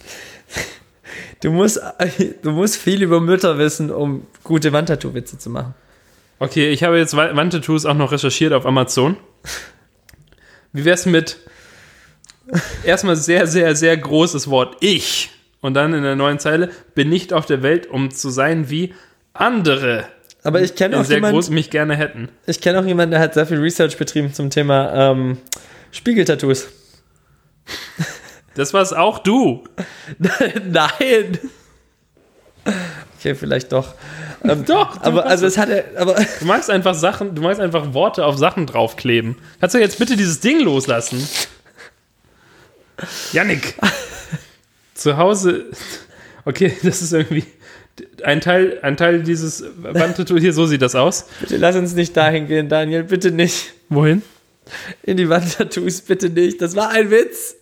du 1.42 1.50
musst, 1.50 1.80
du 2.42 2.50
musst 2.52 2.76
viel 2.76 3.02
über 3.02 3.20
Mütter 3.20 3.58
wissen, 3.58 3.90
um 3.90 4.26
gute 4.42 4.72
Wandtattoo-Witze 4.72 5.38
zu 5.38 5.50
machen. 5.50 5.74
Okay, 6.40 6.70
ich 6.70 6.82
habe 6.82 6.98
jetzt 6.98 7.14
Wa- 7.16 7.36
Wandtattoos 7.36 7.84
auch 7.86 7.94
noch 7.94 8.10
recherchiert 8.12 8.52
auf 8.52 8.64
Amazon. 8.66 9.16
Wie 10.72 10.84
wär's 10.84 11.04
mit 11.06 11.36
erstmal 12.84 13.14
sehr, 13.16 13.46
sehr, 13.46 13.76
sehr 13.76 13.96
großes 13.96 14.48
Wort 14.50 14.76
Ich 14.80 15.30
und 15.60 15.74
dann 15.74 15.92
in 15.94 16.02
der 16.02 16.16
neuen 16.16 16.38
Zeile 16.38 16.70
bin 16.94 17.08
nicht 17.10 17.32
auf 17.32 17.44
der 17.46 17.62
Welt, 17.62 17.86
um 17.86 18.10
zu 18.10 18.30
sein 18.30 18.70
wie 18.70 18.94
andere, 19.34 20.06
Aber 20.42 20.60
ich 20.62 20.74
kenne 20.74 20.94
die 20.96 21.00
auch 21.00 21.04
sehr 21.04 21.18
jemanden, 21.18 21.36
groß 21.36 21.50
mich 21.50 21.70
gerne 21.70 21.94
hätten. 21.94 22.28
ich 22.46 22.60
kenne 22.60 22.80
auch 22.80 22.84
jemanden, 22.86 23.12
der 23.12 23.20
hat 23.20 23.34
sehr 23.34 23.46
viel 23.46 23.58
Research 23.60 23.96
betrieben 23.98 24.32
zum 24.32 24.50
Thema 24.50 25.10
ähm, 25.12 25.38
Spiegeltattoos. 25.92 26.68
Das 28.54 28.72
war's 28.74 28.92
auch 28.92 29.18
du. 29.20 29.62
Nein. 30.18 31.38
Okay, 33.20 33.34
vielleicht 33.34 33.72
doch. 33.72 33.94
Ähm, 34.42 34.64
Doch, 34.64 34.96
du 34.96 35.04
aber 35.04 35.26
also 35.26 35.44
es 35.44 35.58
hat 35.58 35.68
er, 35.68 35.84
aber 36.00 36.14
Du 36.40 36.46
magst 36.46 36.70
einfach 36.70 36.94
Sachen, 36.94 37.34
du 37.34 37.42
magst 37.42 37.60
einfach 37.60 37.92
Worte 37.92 38.24
auf 38.24 38.38
Sachen 38.38 38.64
draufkleben. 38.64 39.36
Kannst 39.60 39.74
du 39.74 39.78
jetzt 39.78 39.98
bitte 39.98 40.16
dieses 40.16 40.40
Ding 40.40 40.60
loslassen? 40.60 41.28
Yannick. 43.34 43.74
Zu 44.94 45.18
Hause. 45.18 45.66
Okay, 46.46 46.74
das 46.82 47.02
ist 47.02 47.12
irgendwie. 47.12 47.44
Ein 48.24 48.40
Teil, 48.40 48.78
ein 48.80 48.96
Teil 48.96 49.22
dieses 49.22 49.62
Wandtattoo 49.76 50.38
hier, 50.38 50.54
so 50.54 50.64
sieht 50.64 50.80
das 50.80 50.94
aus. 50.94 51.26
bitte 51.40 51.58
lass 51.58 51.76
uns 51.76 51.92
nicht 51.92 52.16
dahin 52.16 52.46
gehen, 52.46 52.70
Daniel, 52.70 53.04
bitte 53.04 53.30
nicht. 53.30 53.74
Wohin? 53.90 54.22
In 55.02 55.18
die 55.18 55.28
Wandtattoos, 55.28 56.00
bitte 56.00 56.30
nicht. 56.30 56.62
Das 56.62 56.74
war 56.76 56.88
ein 56.88 57.10
Witz. 57.10 57.56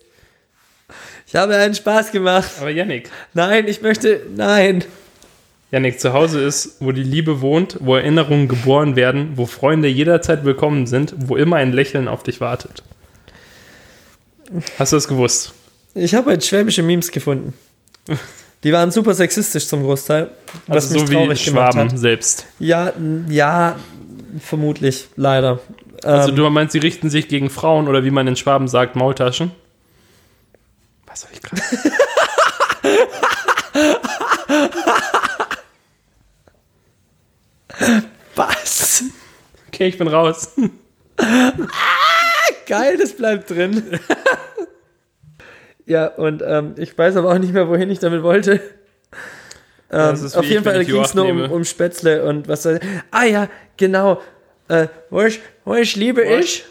Ich 1.27 1.35
habe 1.35 1.57
einen 1.57 1.75
Spaß 1.75 2.13
gemacht. 2.13 2.49
Aber 2.61 2.69
Yannick. 2.69 3.09
Nein, 3.33 3.67
ich 3.67 3.81
möchte. 3.81 4.21
Nein. 4.33 4.85
Yannick, 5.71 5.99
zu 5.99 6.13
Hause 6.13 6.41
ist, 6.41 6.77
wo 6.79 6.91
die 6.91 7.03
Liebe 7.03 7.41
wohnt, 7.41 7.77
wo 7.79 7.95
Erinnerungen 7.95 8.47
geboren 8.47 8.95
werden, 8.95 9.33
wo 9.35 9.45
Freunde 9.45 9.87
jederzeit 9.87 10.43
willkommen 10.43 10.87
sind, 10.87 11.13
wo 11.17 11.35
immer 11.35 11.57
ein 11.57 11.73
Lächeln 11.73 12.07
auf 12.07 12.23
dich 12.23 12.41
wartet. 12.41 12.81
Hast 14.79 14.93
du 14.93 14.97
das 14.97 15.07
gewusst? 15.07 15.53
Ich 15.93 16.15
habe 16.15 16.31
heute 16.31 16.45
schwäbische 16.45 16.81
Memes 16.81 17.11
gefunden. 17.11 17.53
Die 18.63 18.73
waren 18.73 18.89
super 18.91 19.13
sexistisch 19.13 19.67
zum 19.67 19.83
Großteil. 19.83 20.31
Was 20.65 20.85
Also 20.85 20.95
mich 20.95 21.03
so 21.03 21.09
wie 21.11 21.15
traurig 21.15 21.45
gemacht 21.45 21.73
Schwaben 21.73 21.91
hat. 21.91 21.99
selbst. 21.99 22.47
Ja, 22.57 22.91
ja, 23.29 23.75
vermutlich, 24.39 25.07
leider. 25.15 25.59
Also 26.03 26.29
Ähm, 26.29 26.35
du 26.35 26.49
meinst, 26.49 26.71
sie 26.73 26.79
richten 26.79 27.11
sich 27.11 27.27
gegen 27.27 27.51
Frauen 27.51 27.87
oder 27.87 28.03
wie 28.03 28.11
man 28.11 28.25
in 28.27 28.35
Schwaben 28.35 28.67
sagt, 28.67 28.95
Maultaschen? 28.95 29.51
Was 31.05 31.21
soll 31.21 31.29
ich 31.33 31.41
gerade? 31.41 31.61
was? 38.35 39.03
Okay, 39.79 39.87
ich 39.87 39.97
bin 39.97 40.09
raus. 40.09 40.57
Geil, 42.67 42.97
das 42.97 43.13
bleibt 43.13 43.49
drin. 43.49 43.97
ja, 45.85 46.07
und 46.07 46.43
ähm, 46.45 46.75
ich 46.75 46.97
weiß 46.97 47.15
aber 47.15 47.31
auch 47.31 47.37
nicht 47.37 47.53
mehr, 47.53 47.69
wohin 47.69 47.89
ich 47.89 47.99
damit 47.99 48.21
wollte. 48.21 48.59
Ähm, 49.89 50.15
ist 50.15 50.33
wie 50.33 50.37
auf 50.37 50.43
ich, 50.43 50.51
jeden 50.51 50.65
Fall 50.65 50.81
ich 50.81 50.87
ging 50.89 51.01
es 51.01 51.13
nur 51.13 51.29
um, 51.29 51.49
um 51.49 51.63
Spätzle 51.63 52.25
und 52.25 52.49
was 52.49 52.63
soll 52.63 52.81
Ah 53.11 53.23
ja, 53.23 53.47
genau. 53.77 54.21
Äh, 54.67 54.87
weißt 55.11 55.37
du, 55.37 55.41
was 55.63 55.79
ich 55.79 55.95
liebe 55.95 56.25
Was? 56.25 56.43
ist, 56.43 56.63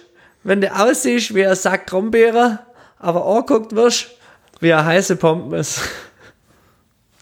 wenn 0.44 0.60
du 0.60 0.70
aussiehst 0.70 1.34
wie 1.34 1.46
ein 1.46 1.56
Sack 1.56 1.86
Brombeere, 1.86 2.58
aber 2.98 3.24
anguckt 3.24 3.74
wirst 3.74 4.08
wie 4.60 4.74
eine 4.74 4.84
heiße 4.84 5.16
Pommes. 5.16 5.80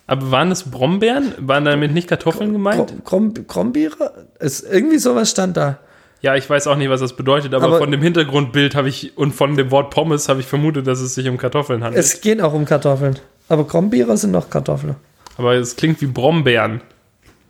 Aber 0.07 0.31
waren 0.31 0.51
es 0.53 0.65
Brombeeren? 0.65 1.33
Waren 1.39 1.65
damit 1.65 1.93
nicht 1.93 2.09
Kartoffeln 2.09 2.53
gemeint? 2.53 2.87
Krom, 3.05 3.33
Krom, 3.35 3.47
Krombeere? 3.47 4.27
Ist 4.39 4.61
irgendwie 4.71 4.99
sowas 4.99 5.31
stand 5.31 5.57
da. 5.57 5.79
Ja, 6.23 6.35
ich 6.35 6.49
weiß 6.49 6.67
auch 6.69 6.77
nicht, 6.77 6.89
was 6.91 7.01
das 7.01 7.15
bedeutet, 7.15 7.55
aber, 7.55 7.67
Aber- 7.67 7.79
von 7.79 7.91
dem 7.91 8.03
Hintergrundbild 8.03 8.75
habe 8.75 8.89
ich 8.89 9.17
und 9.19 9.33
von 9.33 9.57
dem 9.57 9.71
Wort 9.71 9.91
Pommes 9.91 10.29
habe 10.29 10.41
ich 10.41 10.47
vermutet, 10.47 10.87
dass 10.87 11.01
es 11.01 11.15
sich 11.15 11.29
um 11.29 11.37
Kartoffeln 11.37 11.83
handelt. 11.85 12.03
Es 12.05 12.21
geht 12.21 12.41
auch 12.41 12.55
um 12.55 12.65
Kartoffeln. 12.65 13.19
Aber 13.49 13.67
Krombeere 13.67 14.17
sind 14.17 14.31
noch 14.33 14.49
Kartoffeln. 14.51 14.97
aber 15.39 15.55
es 15.55 15.77
klingt 15.77 16.01
wie 16.01 16.07
Brombeeren. 16.07 16.81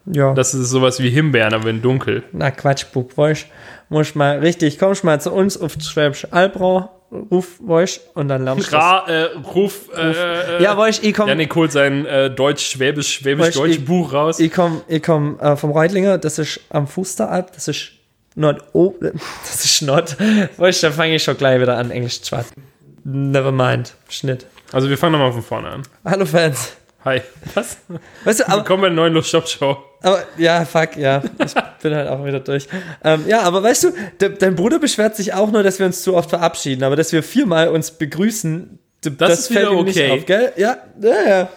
Ja. 0.07 0.35
Das 0.35 0.55
ist 0.55 0.71
sowas 0.71 1.01
wie 1.01 1.11
Himbeeren, 1.11 1.55
aber 1.55 1.69
in 1.71 1.83
dunkel. 1.83 2.23
Na 2.33 2.51
Quatsch, 2.51 2.87
Bub, 2.92 3.16
weißt 3.16 3.47
muss 3.88 4.14
mal 4.14 4.38
richtig, 4.38 4.79
kommst 4.79 5.05
mal 5.05 5.21
zu 5.21 5.33
uns 5.33 5.57
auf 5.61 5.75
Schwäbisch 5.81 6.27
Albrau, 6.33 6.90
ruf, 7.11 7.57
weißt 7.61 8.01
und 8.14 8.29
dann 8.29 8.45
lernst 8.45 8.73
du 8.73 8.77
Ra, 8.77 9.07
äh, 9.07 9.25
Ruf, 9.55 9.88
äh, 9.97 10.57
äh, 10.59 10.62
Ja, 10.62 10.77
weißt 10.77 11.05
ich 11.05 11.14
komm, 11.14 11.29
Janik 11.29 11.55
holt 11.55 11.73
sein 11.73 12.05
äh, 12.07 12.31
Deutsch-Schwäbisch, 12.31 13.14
Schwäbisch-Deutsch 13.14 13.71
ich- 13.77 13.85
Buch 13.85 14.12
raus. 14.12 14.38
ich 14.40 14.53
komm, 14.53 14.83
ich 14.88 15.03
komm 15.03 15.38
äh, 15.40 15.57
vom 15.57 15.71
Reutlinger, 15.71 16.19
das 16.19 16.38
ist 16.38 16.61
am 16.71 16.87
Fuß 16.87 17.16
der 17.16 17.31
Alp, 17.31 17.53
das 17.53 17.69
ist 17.69 17.92
Nord, 18.35 18.62
oh, 18.73 18.95
das 19.01 19.64
ist 19.64 19.83
Nord, 19.83 20.16
weißt 20.59 20.83
da 20.83 20.90
fange 20.90 21.14
ich 21.16 21.23
schon 21.23 21.37
gleich 21.37 21.61
wieder 21.61 21.77
an, 21.79 21.90
Englisch 21.90 22.21
zu 22.23 22.29
schwatzen. 22.29 22.62
Never 23.05 23.53
mind, 23.53 23.95
Schnitt. 24.09 24.47
also 24.73 24.88
wir 24.88 24.99
fangen 24.99 25.12
nochmal 25.12 25.33
von 25.33 25.42
vorne 25.42 25.69
an. 25.69 25.83
Hallo 26.05 26.27
Fans. 26.27 26.73
Hi. 27.05 27.21
Was? 27.55 27.77
Weißt 28.25 28.40
du, 28.40 28.49
aber, 28.49 28.57
Willkommen 28.57 28.83
bei 28.83 28.88
der 28.88 28.97
neuen 28.97 29.12
Lust 29.14 29.31
Shop 29.31 29.47
Show. 29.49 29.77
Aber, 30.07 30.23
ja, 30.38 30.64
fuck, 30.64 30.97
ja, 30.97 31.23
ich 31.45 31.55
bin 31.83 31.95
halt 31.95 32.09
auch 32.09 32.25
wieder 32.25 32.40
durch. 32.40 32.69
Ähm, 33.05 33.25
ja, 33.27 33.42
aber 33.42 33.62
weißt 33.62 33.85
du, 33.85 33.90
de, 34.21 34.37
dein 34.38 34.55
Bruder 34.55 34.79
beschwert 34.79 35.16
sich 35.16 35.35
auch 35.35 35.51
nur, 35.51 35.62
dass 35.62 35.79
wir 35.79 35.87
uns 35.87 36.03
zu 36.03 36.14
oft 36.14 36.31
verabschieden, 36.31 36.85
aber 36.85 36.97
dass 36.97 37.12
wir 37.12 37.23
viermal 37.23 37.69
uns 37.69 37.90
begrüßen, 37.90 38.79
d- 39.05 39.11
Das 39.19 39.40
ist 39.40 39.51
wieder 39.51 39.71
ihm 39.73 39.79
okay. 39.79 40.23
gell? 40.25 40.53
Ja, 40.57 40.79
ja, 41.01 41.29
ja. 41.29 41.49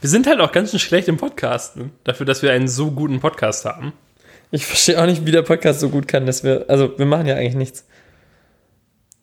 Wir 0.00 0.10
sind 0.10 0.26
halt 0.26 0.40
auch 0.40 0.52
ganz 0.52 0.70
schön 0.70 0.78
schlecht 0.80 1.08
im 1.08 1.16
Podcasten. 1.16 1.92
Dafür, 2.04 2.24
dass 2.26 2.42
wir 2.42 2.52
einen 2.52 2.68
so 2.68 2.90
guten 2.90 3.20
Podcast 3.20 3.64
haben. 3.64 3.92
Ich 4.50 4.64
verstehe 4.64 5.00
auch 5.00 5.06
nicht, 5.06 5.26
wie 5.26 5.32
der 5.32 5.42
Podcast 5.42 5.80
so 5.80 5.88
gut 5.90 6.08
kann, 6.08 6.24
dass 6.24 6.42
wir, 6.44 6.64
also 6.68 6.98
wir 6.98 7.06
machen 7.06 7.26
ja 7.26 7.34
eigentlich 7.34 7.54
nichts. 7.56 7.84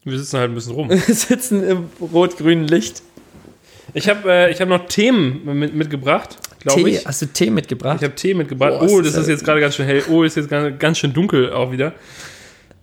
Wir 0.04 0.20
sitzen 0.20 0.38
halt 0.38 0.52
ein 0.52 0.56
bisschen 0.56 0.74
rum. 0.74 0.90
Wir 0.92 0.98
sitzen 1.00 1.68
im 1.68 1.90
rot-grünen 2.00 2.68
Licht. 2.68 3.02
Ich 3.96 4.08
habe 4.08 4.30
äh, 4.32 4.52
ich 4.52 4.62
hab 4.62 4.68
noch 4.70 4.88
Themen 4.88 5.42
mit, 5.58 5.74
mitgebracht. 5.74 6.38
Glaube 6.66 6.90
ich. 6.90 7.06
hast 7.06 7.22
du 7.22 7.28
Tee 7.28 7.50
mitgebracht? 7.50 7.98
Ich 7.98 8.04
habe 8.04 8.16
Tee 8.16 8.34
mitgebracht. 8.34 8.80
Boah, 8.80 8.82
oh, 8.82 9.00
ist 9.00 9.08
das 9.08 9.22
ist 9.22 9.28
ja- 9.28 9.34
jetzt 9.34 9.46
gerade 9.46 9.62
ganz 9.62 9.76
schön 9.76 9.86
hell. 9.86 10.04
Oh, 10.10 10.24
ist 10.24 10.36
jetzt 10.36 10.50
ganz, 10.50 10.78
ganz 10.80 10.98
schön 10.98 11.14
dunkel 11.14 11.52
auch 11.54 11.72
wieder. 11.72 11.94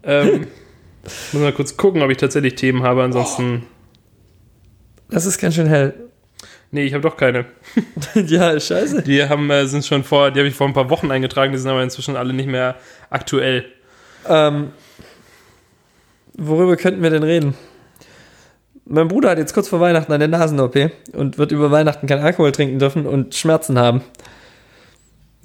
Ähm, 0.02 0.46
muss 1.32 1.42
mal 1.42 1.52
kurz 1.52 1.76
gucken, 1.76 2.02
ob 2.02 2.10
ich 2.10 2.16
tatsächlich 2.16 2.54
Themen 2.54 2.82
habe. 2.82 3.02
Ansonsten. 3.02 3.64
das 5.10 5.26
ist 5.26 5.38
ganz 5.38 5.54
schön 5.54 5.66
hell. 5.66 5.94
Nee, 6.70 6.84
ich 6.84 6.94
habe 6.94 7.02
doch 7.02 7.18
keine. 7.18 7.44
ja, 8.14 8.58
scheiße. 8.58 9.02
Die 9.02 9.22
haben, 9.28 9.50
äh, 9.50 9.66
sind 9.66 9.84
schon 9.84 10.04
vor, 10.04 10.30
die 10.30 10.40
habe 10.40 10.48
ich 10.48 10.54
vor 10.54 10.66
ein 10.66 10.72
paar 10.72 10.88
Wochen 10.88 11.10
eingetragen, 11.10 11.52
die 11.52 11.58
sind 11.58 11.70
aber 11.70 11.82
inzwischen 11.82 12.16
alle 12.16 12.32
nicht 12.32 12.48
mehr 12.48 12.76
aktuell. 13.10 13.66
Ähm, 14.26 14.70
worüber 16.32 16.76
könnten 16.76 17.02
wir 17.02 17.10
denn 17.10 17.24
reden? 17.24 17.54
Mein 18.84 19.08
Bruder 19.08 19.30
hat 19.30 19.38
jetzt 19.38 19.54
kurz 19.54 19.68
vor 19.68 19.80
Weihnachten 19.80 20.12
eine 20.12 20.28
Nasen-OP 20.28 20.90
und 21.12 21.38
wird 21.38 21.52
über 21.52 21.70
Weihnachten 21.70 22.06
keinen 22.06 22.22
Alkohol 22.22 22.52
trinken 22.52 22.78
dürfen 22.78 23.06
und 23.06 23.34
Schmerzen 23.34 23.78
haben. 23.78 24.02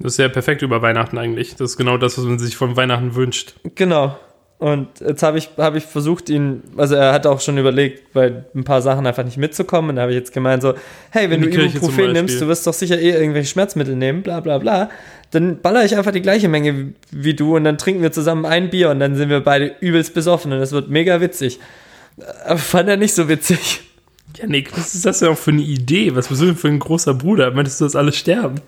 Das 0.00 0.12
ist 0.12 0.18
ja 0.18 0.28
perfekt 0.28 0.62
über 0.62 0.82
Weihnachten 0.82 1.18
eigentlich. 1.18 1.56
Das 1.56 1.72
ist 1.72 1.76
genau 1.76 1.98
das, 1.98 2.18
was 2.18 2.24
man 2.24 2.38
sich 2.38 2.56
von 2.56 2.76
Weihnachten 2.76 3.14
wünscht. 3.14 3.54
Genau. 3.74 4.16
Und 4.58 4.88
jetzt 5.00 5.22
habe 5.22 5.38
ich, 5.38 5.50
hab 5.56 5.76
ich 5.76 5.84
versucht, 5.84 6.28
ihn, 6.28 6.64
also 6.76 6.96
er 6.96 7.12
hat 7.12 7.28
auch 7.28 7.40
schon 7.40 7.58
überlegt, 7.58 8.12
bei 8.12 8.44
ein 8.54 8.64
paar 8.64 8.82
Sachen 8.82 9.06
einfach 9.06 9.24
nicht 9.24 9.36
mitzukommen. 9.36 9.90
Und 9.90 9.96
da 9.96 10.02
habe 10.02 10.12
ich 10.12 10.18
jetzt 10.18 10.32
gemeint 10.32 10.62
so, 10.62 10.74
hey, 11.10 11.30
wenn 11.30 11.42
du 11.42 11.48
Ibuprofen 11.48 12.12
nimmst, 12.12 12.40
du 12.40 12.48
wirst 12.48 12.66
doch 12.66 12.74
sicher 12.74 12.98
eh 12.98 13.10
irgendwelche 13.10 13.48
Schmerzmittel 13.48 13.94
nehmen, 13.94 14.22
bla 14.22 14.40
bla 14.40 14.58
bla. 14.58 14.90
Dann 15.30 15.60
baller 15.60 15.84
ich 15.84 15.96
einfach 15.96 16.10
die 16.10 16.22
gleiche 16.22 16.48
Menge 16.48 16.76
wie, 16.76 16.94
wie 17.10 17.34
du 17.34 17.54
und 17.54 17.64
dann 17.64 17.78
trinken 17.78 18.02
wir 18.02 18.10
zusammen 18.10 18.46
ein 18.46 18.70
Bier 18.70 18.90
und 18.90 18.98
dann 18.98 19.14
sind 19.14 19.28
wir 19.28 19.40
beide 19.40 19.76
übelst 19.80 20.12
besoffen 20.12 20.52
und 20.52 20.58
das 20.58 20.72
wird 20.72 20.90
mega 20.90 21.20
witzig. 21.20 21.60
Aber 22.44 22.58
fand 22.58 22.88
er 22.88 22.96
nicht 22.96 23.14
so 23.14 23.28
witzig. 23.28 23.80
Ja, 24.36 24.46
Nick, 24.46 24.76
was 24.76 24.94
ist 24.94 25.06
das 25.06 25.20
denn 25.20 25.28
auch 25.28 25.38
für 25.38 25.50
eine 25.50 25.62
Idee? 25.62 26.14
Was 26.14 26.28
bist 26.28 26.42
du 26.42 26.46
denn 26.46 26.56
für 26.56 26.68
ein 26.68 26.78
großer 26.78 27.14
Bruder? 27.14 27.50
Meintest 27.50 27.80
du, 27.80 27.84
dass 27.84 27.96
alle 27.96 28.12
sterben? 28.12 28.60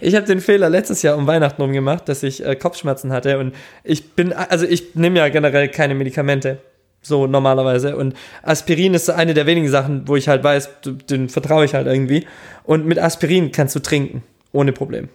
Ich 0.00 0.14
habe 0.14 0.26
den 0.26 0.40
Fehler 0.40 0.70
letztes 0.70 1.02
Jahr 1.02 1.18
um 1.18 1.26
Weihnachten 1.26 1.60
rum 1.60 1.72
gemacht, 1.72 2.08
dass 2.08 2.22
ich 2.22 2.42
äh, 2.42 2.56
Kopfschmerzen 2.56 3.12
hatte 3.12 3.38
und 3.38 3.54
ich 3.84 4.12
bin, 4.12 4.32
also 4.32 4.64
ich 4.64 4.94
nehme 4.94 5.18
ja 5.18 5.28
generell 5.28 5.68
keine 5.68 5.94
Medikamente, 5.94 6.60
so 7.02 7.26
normalerweise 7.26 7.94
und 7.94 8.14
Aspirin 8.42 8.94
ist 8.94 9.04
so 9.04 9.12
eine 9.12 9.34
der 9.34 9.44
wenigen 9.44 9.68
Sachen, 9.68 10.08
wo 10.08 10.16
ich 10.16 10.28
halt 10.28 10.42
weiß, 10.42 10.70
den 11.10 11.28
vertraue 11.28 11.66
ich 11.66 11.74
halt 11.74 11.86
irgendwie 11.86 12.26
und 12.64 12.86
mit 12.86 12.98
Aspirin 12.98 13.52
kannst 13.52 13.76
du 13.76 13.80
trinken, 13.80 14.22
ohne 14.52 14.72
Problem. 14.72 15.10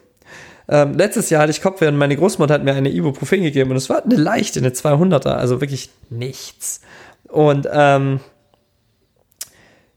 Ähm, 0.67 0.93
letztes 0.95 1.29
Jahr 1.29 1.43
hatte 1.43 1.51
ich 1.51 1.61
Kopfweh 1.61 1.87
und 1.87 1.97
meine 1.97 2.15
Großmutter 2.15 2.53
hat 2.55 2.63
mir 2.63 2.73
eine 2.73 2.89
Ibuprofen 2.89 3.43
gegeben 3.43 3.71
und 3.71 3.77
es 3.77 3.89
war 3.89 4.03
eine 4.03 4.15
leichte, 4.15 4.59
eine 4.59 4.69
200er, 4.69 5.29
also 5.29 5.61
wirklich 5.61 5.89
nichts. 6.09 6.81
Und 7.27 7.67
ähm, 7.71 8.19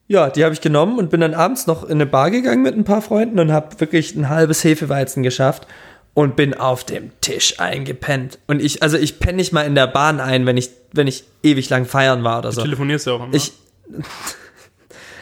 ja, 0.07 0.31
die 0.31 0.45
habe 0.45 0.55
ich 0.55 0.61
genommen 0.61 0.99
und 0.99 1.11
bin 1.11 1.21
dann 1.21 1.35
abends 1.35 1.67
noch 1.67 1.85
in 1.85 1.93
eine 1.93 2.07
Bar 2.07 2.31
gegangen 2.31 2.63
mit 2.63 2.75
ein 2.77 2.85
paar 2.85 3.03
Freunden 3.03 3.39
und 3.39 3.53
habe 3.53 3.79
wirklich 3.81 4.15
ein 4.15 4.29
halbes 4.29 4.65
Hefeweizen 4.65 5.23
geschafft 5.23 5.67
und 6.15 6.35
bin 6.35 6.55
auf 6.55 6.85
dem 6.85 7.13
Tisch 7.21 7.61
eingepennt. 7.61 8.39
Und 8.47 8.61
ich, 8.61 8.83
also 8.83 8.97
ich 8.97 9.21
penne 9.21 9.37
nicht 9.37 9.53
mal 9.53 9.63
in 9.63 9.75
der 9.75 9.87
Bahn 9.87 10.21
ein, 10.21 10.47
wenn 10.47 10.57
ich, 10.57 10.71
wenn 10.93 11.07
ich 11.07 11.25
ewig 11.43 11.69
lang 11.71 11.85
feiern 11.85 12.25
war 12.25 12.39
oder 12.41 12.49
Du 12.49 12.57
so. 12.57 12.63
telefonierst 12.63 13.07
ja 13.07 13.13
auch 13.13 13.25
immer. 13.25 13.35
Ich, 13.35 13.53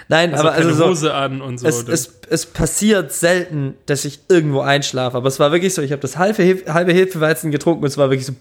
nein, 0.09 0.33
Hast 0.33 0.41
aber 0.41 0.53
keine 0.53 0.67
also 0.67 0.79
so, 0.79 0.87
Hose 0.89 1.15
an 1.15 1.41
und 1.41 1.59
so. 1.59 1.67
es, 1.67 1.87
es, 1.89 2.21
es 2.29 2.47
passiert 2.47 3.13
selten, 3.13 3.75
dass 3.87 4.05
ich 4.05 4.21
irgendwo 4.29 4.61
einschlafe. 4.61 5.17
Aber 5.17 5.29
es 5.29 5.39
war 5.41 5.53
wirklich 5.53 5.75
so, 5.75 5.83
ich 5.83 5.93
habe 5.93 6.03
das 6.03 6.17
halbe, 6.17 6.43
halbe 6.73 6.93
Hefeweizen 6.93 7.51
getrunken 7.51 7.85
und 7.85 7.89
es 7.89 7.99
war 7.99 8.11
wirklich 8.11 8.27
so 8.27 8.35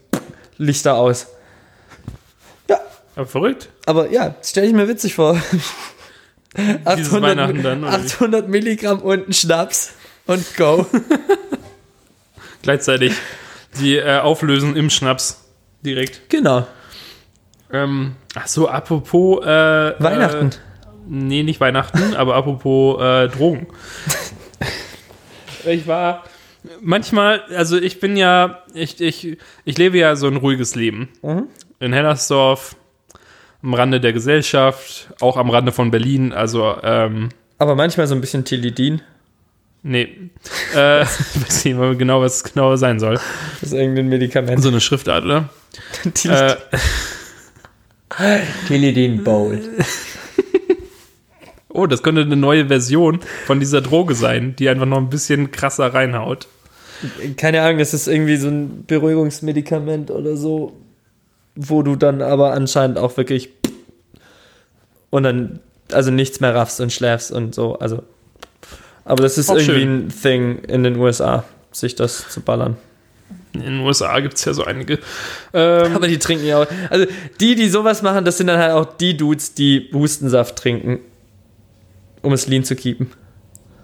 Lichter 0.58 0.95
aus. 0.95 1.28
Ja, 2.69 2.80
aber 3.15 3.25
verrückt. 3.25 3.69
aber 3.86 4.10
ja, 4.12 4.36
stelle 4.41 4.67
ich 4.67 4.73
mir 4.73 4.88
witzig 4.88 5.15
vor. 5.15 5.39
Dieses 6.58 7.12
Weihnachten 7.12 7.63
dann, 7.63 7.84
oder 7.84 8.01
wie? 8.01 8.06
800 8.06 8.47
Milligramm 8.47 8.99
und 9.01 9.28
ein 9.28 9.34
Schnaps 9.34 9.93
und 10.25 10.56
go. 10.56 10.86
Gleichzeitig 12.62 13.13
die 13.80 13.97
äh, 13.97 14.19
auflösen 14.19 14.75
im 14.75 14.89
Schnaps 14.89 15.43
direkt. 15.84 16.30
genau. 16.30 16.65
Ähm, 17.71 18.15
ach 18.36 18.47
so, 18.47 18.69
apropos 18.69 19.43
äh, 19.43 19.47
Weihnachten. 19.99 20.47
Äh, 20.47 20.74
nee, 21.07 21.43
nicht 21.43 21.59
Weihnachten, 21.59 22.13
aber 22.15 22.35
apropos 22.35 23.01
äh, 23.01 23.27
Drogen. 23.29 23.67
ich 25.65 25.87
war 25.87 26.23
manchmal, 26.81 27.41
also 27.55 27.77
ich 27.77 27.99
bin 27.99 28.17
ja, 28.17 28.63
ich, 28.73 28.99
ich, 29.01 29.37
ich 29.65 29.77
lebe 29.77 29.97
ja 29.97 30.15
so 30.15 30.27
ein 30.27 30.35
ruhiges 30.37 30.75
Leben. 30.75 31.09
Mhm. 31.21 31.47
In 31.79 31.93
Hellersdorf, 31.93 32.75
am 33.61 33.73
Rande 33.73 33.99
der 33.99 34.13
Gesellschaft, 34.13 35.09
auch 35.21 35.37
am 35.37 35.49
Rande 35.49 35.71
von 35.71 35.91
Berlin, 35.91 36.31
also 36.33 36.75
ähm, 36.83 37.29
Aber 37.57 37.75
manchmal 37.75 38.07
so 38.07 38.15
ein 38.15 38.21
bisschen 38.21 38.45
Tilidin. 38.45 39.01
nee, 39.83 40.07
äh, 40.75 41.01
ich 41.03 41.07
weiß 41.47 41.65
nicht 41.65 41.77
mal 41.77 41.95
genau, 41.95 42.21
was 42.21 42.37
es 42.37 42.43
genau 42.53 42.75
sein 42.75 42.99
soll. 42.99 43.15
Das 43.61 43.71
ist 43.71 43.73
irgendein 43.73 44.07
Medikament. 44.09 44.61
So 44.61 44.69
eine 44.69 44.81
Schriftart, 44.81 45.25
oder? 45.25 45.49
Tilidin, 46.13 46.55
Äh, 48.17 48.39
Tilidin 48.67 49.23
Bowl. 49.23 49.59
Oh, 51.75 51.88
das 51.88 52.03
könnte 52.03 52.21
eine 52.21 52.35
neue 52.35 52.67
Version 52.67 53.19
von 53.45 53.59
dieser 53.59 53.81
Droge 53.81 54.15
sein, 54.15 54.55
die 54.57 54.69
einfach 54.69 54.85
noch 54.85 54.97
ein 54.97 55.09
bisschen 55.09 55.51
krasser 55.51 55.93
reinhaut. 55.93 56.47
Keine 57.38 57.61
Ahnung, 57.61 57.79
das 57.79 57.93
ist 57.93 58.07
irgendwie 58.07 58.38
so 58.38 58.47
ein 58.47 58.85
Beruhigungsmedikament 58.88 60.09
oder 60.11 60.38
so, 60.38 60.73
wo 61.55 61.83
du 61.83 61.95
dann 61.95 62.21
aber 62.21 62.53
anscheinend 62.53 62.97
auch 62.97 63.17
wirklich 63.17 63.49
und 65.09 65.23
dann 65.23 65.59
also 65.91 66.11
nichts 66.11 66.39
mehr 66.39 66.55
raffst 66.55 66.79
und 66.81 66.91
schläfst 66.91 67.31
und 67.31 67.53
so. 67.53 67.77
Also, 67.79 68.03
aber 69.03 69.23
das 69.23 69.38
ist 69.38 69.49
Auch 69.49 69.55
irgendwie 69.55 69.81
schön. 69.81 70.07
ein 70.07 70.09
Thing 70.09 70.59
in 70.67 70.83
den 70.83 70.95
USA, 70.97 71.43
sich 71.71 71.95
das 71.95 72.29
zu 72.29 72.41
ballern. 72.41 72.77
In 73.53 73.61
den 73.61 73.79
USA 73.79 74.19
gibt 74.19 74.35
es 74.35 74.45
ja 74.45 74.53
so 74.53 74.63
einige. 74.63 74.99
Ähm, 75.53 75.95
Aber 75.95 76.07
die 76.07 76.19
trinken 76.19 76.45
ja 76.45 76.61
auch. 76.61 76.67
Also 76.89 77.05
die, 77.39 77.55
die 77.55 77.69
sowas 77.69 78.01
machen, 78.01 78.25
das 78.25 78.38
sind 78.38 78.47
dann 78.47 78.59
halt 78.59 78.73
auch 78.73 78.97
die 78.97 79.15
Dudes, 79.15 79.53
die 79.53 79.89
Hustensaft 79.93 80.57
trinken, 80.57 80.99
um 82.25 82.33
es 82.33 82.47
lean 82.47 82.63
zu 82.63 82.75
keepen. 82.75 83.11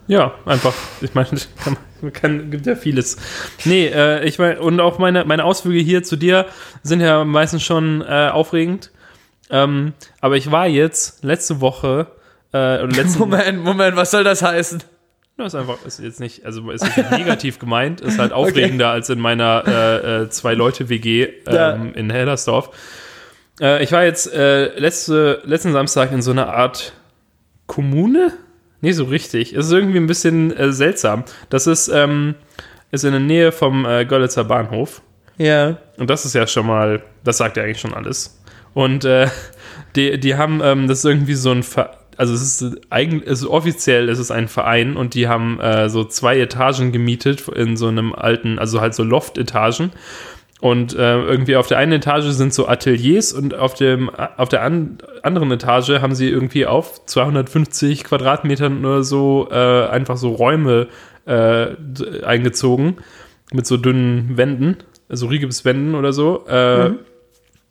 ja, 0.07 0.33
einfach. 0.45 0.73
Ich 1.01 1.13
meine, 1.13 1.29
kann, 1.63 1.77
kann, 2.13 2.51
gibt 2.51 2.65
ja 2.65 2.75
vieles. 2.75 3.17
Nee, 3.65 3.87
äh, 3.87 4.25
ich 4.25 4.39
meine, 4.39 4.59
und 4.59 4.79
auch 4.79 4.97
meine, 4.99 5.23
meine 5.25 5.45
Ausflüge 5.45 5.79
hier 5.79 6.03
zu 6.03 6.15
dir 6.17 6.47
sind 6.83 6.99
ja 7.01 7.23
meistens 7.23 7.63
schon 7.63 8.01
äh, 8.01 8.29
aufregend. 8.31 8.91
Ähm, 9.49 9.93
aber 10.19 10.37
ich 10.37 10.49
war 10.51 10.67
jetzt 10.67 11.23
letzte 11.23 11.61
Woche, 11.61 12.07
äh, 12.53 12.85
Moment, 13.17 13.63
Moment, 13.63 13.95
was 13.95 14.11
soll 14.11 14.23
das 14.23 14.41
heißen? 14.41 14.83
Das 15.37 15.53
ist 15.53 15.59
einfach, 15.59 15.83
ist 15.85 15.99
jetzt 15.99 16.19
nicht, 16.19 16.45
also 16.45 16.69
ist 16.71 16.83
nicht 16.83 17.11
negativ 17.11 17.57
gemeint, 17.59 17.99
ist 18.01 18.19
halt 18.19 18.31
aufregender 18.33 18.89
als 18.89 19.09
in 19.09 19.19
meiner 19.19 19.63
äh, 19.65 20.23
äh, 20.23 20.29
Zwei-Leute-WG 20.29 21.23
ähm, 21.23 21.53
Ja. 21.53 21.73
in 21.73 22.09
Hellersdorf. 22.11 22.69
Äh, 23.59 23.83
ich 23.83 23.91
war 23.91 24.03
jetzt 24.03 24.33
letzte, 24.33 25.41
letzten 25.45 25.71
Samstag 25.73 26.11
in 26.11 26.21
so 26.21 26.31
einer 26.31 26.53
Art 26.53 26.93
Kommune? 27.71 28.33
Nee, 28.81 28.91
so 28.91 29.05
richtig. 29.05 29.53
Es 29.53 29.67
ist 29.67 29.71
irgendwie 29.71 29.99
ein 29.99 30.05
bisschen 30.05 30.51
äh, 30.57 30.73
seltsam. 30.73 31.23
Das 31.49 31.67
ist, 31.67 31.87
ähm, 31.87 32.35
ist 32.91 33.05
in 33.05 33.11
der 33.11 33.21
Nähe 33.21 33.53
vom 33.53 33.85
äh, 33.85 34.03
Görlitzer 34.03 34.43
Bahnhof. 34.43 35.01
Ja. 35.37 35.77
Und 35.95 36.09
das 36.09 36.25
ist 36.25 36.35
ja 36.35 36.45
schon 36.47 36.67
mal, 36.67 37.01
das 37.23 37.37
sagt 37.37 37.55
ja 37.55 37.63
eigentlich 37.63 37.79
schon 37.79 37.93
alles. 37.93 38.41
Und 38.73 39.05
äh, 39.05 39.29
die, 39.95 40.19
die 40.19 40.35
haben, 40.35 40.59
ähm, 40.61 40.89
das 40.89 40.97
ist 40.97 41.05
irgendwie 41.05 41.33
so 41.33 41.51
ein, 41.51 41.63
Ver 41.63 41.97
also 42.17 42.33
es 42.33 42.41
ist 42.61 42.81
eigentlich, 42.89 43.31
es 43.31 43.39
ist 43.39 43.47
offiziell, 43.47 44.09
es 44.09 44.19
ist 44.19 44.31
ein 44.31 44.49
Verein 44.49 44.97
und 44.97 45.13
die 45.13 45.29
haben 45.29 45.61
äh, 45.61 45.87
so 45.87 46.03
zwei 46.03 46.37
Etagen 46.39 46.91
gemietet 46.91 47.47
in 47.47 47.77
so 47.77 47.87
einem 47.87 48.13
alten, 48.13 48.59
also 48.59 48.81
halt 48.81 48.93
so 48.95 49.03
Loft-Etagen. 49.03 49.91
Und 50.61 50.93
äh, 50.93 51.19
irgendwie 51.19 51.55
auf 51.55 51.67
der 51.67 51.79
einen 51.79 51.93
Etage 51.93 52.25
sind 52.25 52.53
so 52.53 52.67
Ateliers 52.67 53.33
und 53.33 53.55
auf, 53.55 53.73
dem, 53.73 54.11
auf 54.11 54.47
der 54.47 54.61
an, 54.61 54.99
anderen 55.23 55.51
Etage 55.51 56.01
haben 56.01 56.13
sie 56.13 56.29
irgendwie 56.29 56.67
auf 56.67 57.03
250 57.05 58.03
Quadratmetern 58.03 58.85
oder 58.85 59.03
so 59.03 59.49
äh, 59.51 59.87
einfach 59.87 60.17
so 60.17 60.29
Räume 60.29 60.87
äh, 61.25 61.69
eingezogen 62.23 62.97
mit 63.51 63.65
so 63.65 63.75
dünnen 63.75 64.37
Wänden, 64.37 64.77
also 65.09 65.25
Rigipswänden 65.27 65.95
oder 65.95 66.13
so. 66.13 66.45
Äh, 66.47 66.91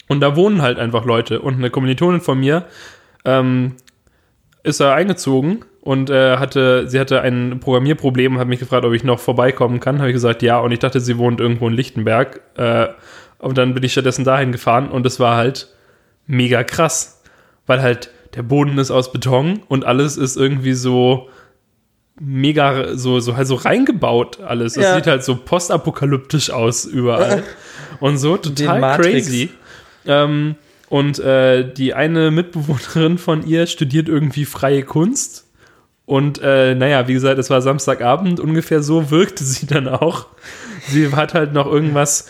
Und 0.09 0.21
da 0.21 0.35
wohnen 0.35 0.61
halt 0.61 0.81
einfach 0.81 1.05
Leute. 1.05 1.41
Und 1.41 1.55
eine 1.55 1.71
Kommilitonin 1.71 2.21
von 2.21 2.41
mir 2.41 2.65
ähm, 3.25 3.77
ist 4.65 4.81
da 4.81 4.93
eingezogen 4.93 5.65
und 5.83 6.11
äh, 6.11 6.37
hatte, 6.37 6.89
sie 6.89 7.01
hatte 7.01 7.23
ein 7.23 7.59
Programmierproblem 7.61 8.35
und 8.35 8.41
hat 8.41 8.49
mich 8.49 8.61
gefragt, 8.61 8.85
ob 8.85 8.93
ich 8.93 9.03
noch 9.05 9.19
vorbeikommen 9.19 9.81
kann. 9.81 9.99
Habe 9.99 10.09
ich 10.11 10.15
gesagt, 10.15 10.43
ja. 10.43 10.59
Und 10.59 10.73
ich 10.73 10.79
dachte, 10.79 11.01
sie 11.01 11.17
wohnt 11.17 11.41
irgendwo 11.41 11.69
in 11.69 11.75
Lichtenberg. 11.75 12.41
Äh, 12.57 12.89
und 13.39 13.57
dann 13.57 13.73
bin 13.73 13.83
ich 13.83 13.93
stattdessen 13.93 14.25
dahin 14.25 14.53
gefahren 14.53 14.91
und 14.91 15.07
es 15.07 15.19
war 15.19 15.37
halt 15.37 15.69
mega 16.27 16.63
krass, 16.63 17.23
weil 17.67 17.81
halt 17.81 18.11
der 18.35 18.43
Boden 18.43 18.77
ist 18.79 18.91
aus 18.91 19.11
Beton 19.13 19.63
und 19.69 19.87
alles 19.87 20.17
ist 20.19 20.37
irgendwie 20.37 20.75
so 20.75 21.29
mega 22.21 22.97
so 22.97 23.19
so 23.19 23.37
halt 23.37 23.47
so 23.47 23.55
reingebaut 23.55 24.41
alles. 24.41 24.77
Es 24.77 24.85
Ja. 24.85 24.95
sieht 24.97 25.07
halt 25.07 25.25
so 25.25 25.37
postapokalyptisch 25.37 26.51
aus 26.51 26.85
überall 26.85 27.43
und 28.01 28.19
so 28.19 28.37
total 28.37 28.99
crazy. 29.01 29.49
Ähm, 30.07 30.57
und 30.91 31.19
äh, 31.21 31.73
die 31.73 31.95
eine 31.95 32.31
Mitbewohnerin 32.31 33.17
von 33.17 33.47
ihr 33.47 33.67
studiert 33.67 34.09
irgendwie 34.09 34.45
freie 34.45 34.83
Kunst 34.83 35.47
Und 36.11 36.41
äh, 36.43 36.75
naja, 36.75 37.07
wie 37.07 37.13
gesagt, 37.13 37.39
es 37.39 37.51
war 37.51 37.63
Samstagabend, 37.63 38.41
ungefähr 38.41 38.83
so 38.83 39.13
wirkte 39.13 39.45
sie 39.45 39.69
dann 39.69 39.87
auch. 39.87 40.27
Sie 40.89 41.15
hat 41.15 41.35
halt 41.35 41.53
noch 41.53 41.67
irgendwas. 41.67 42.29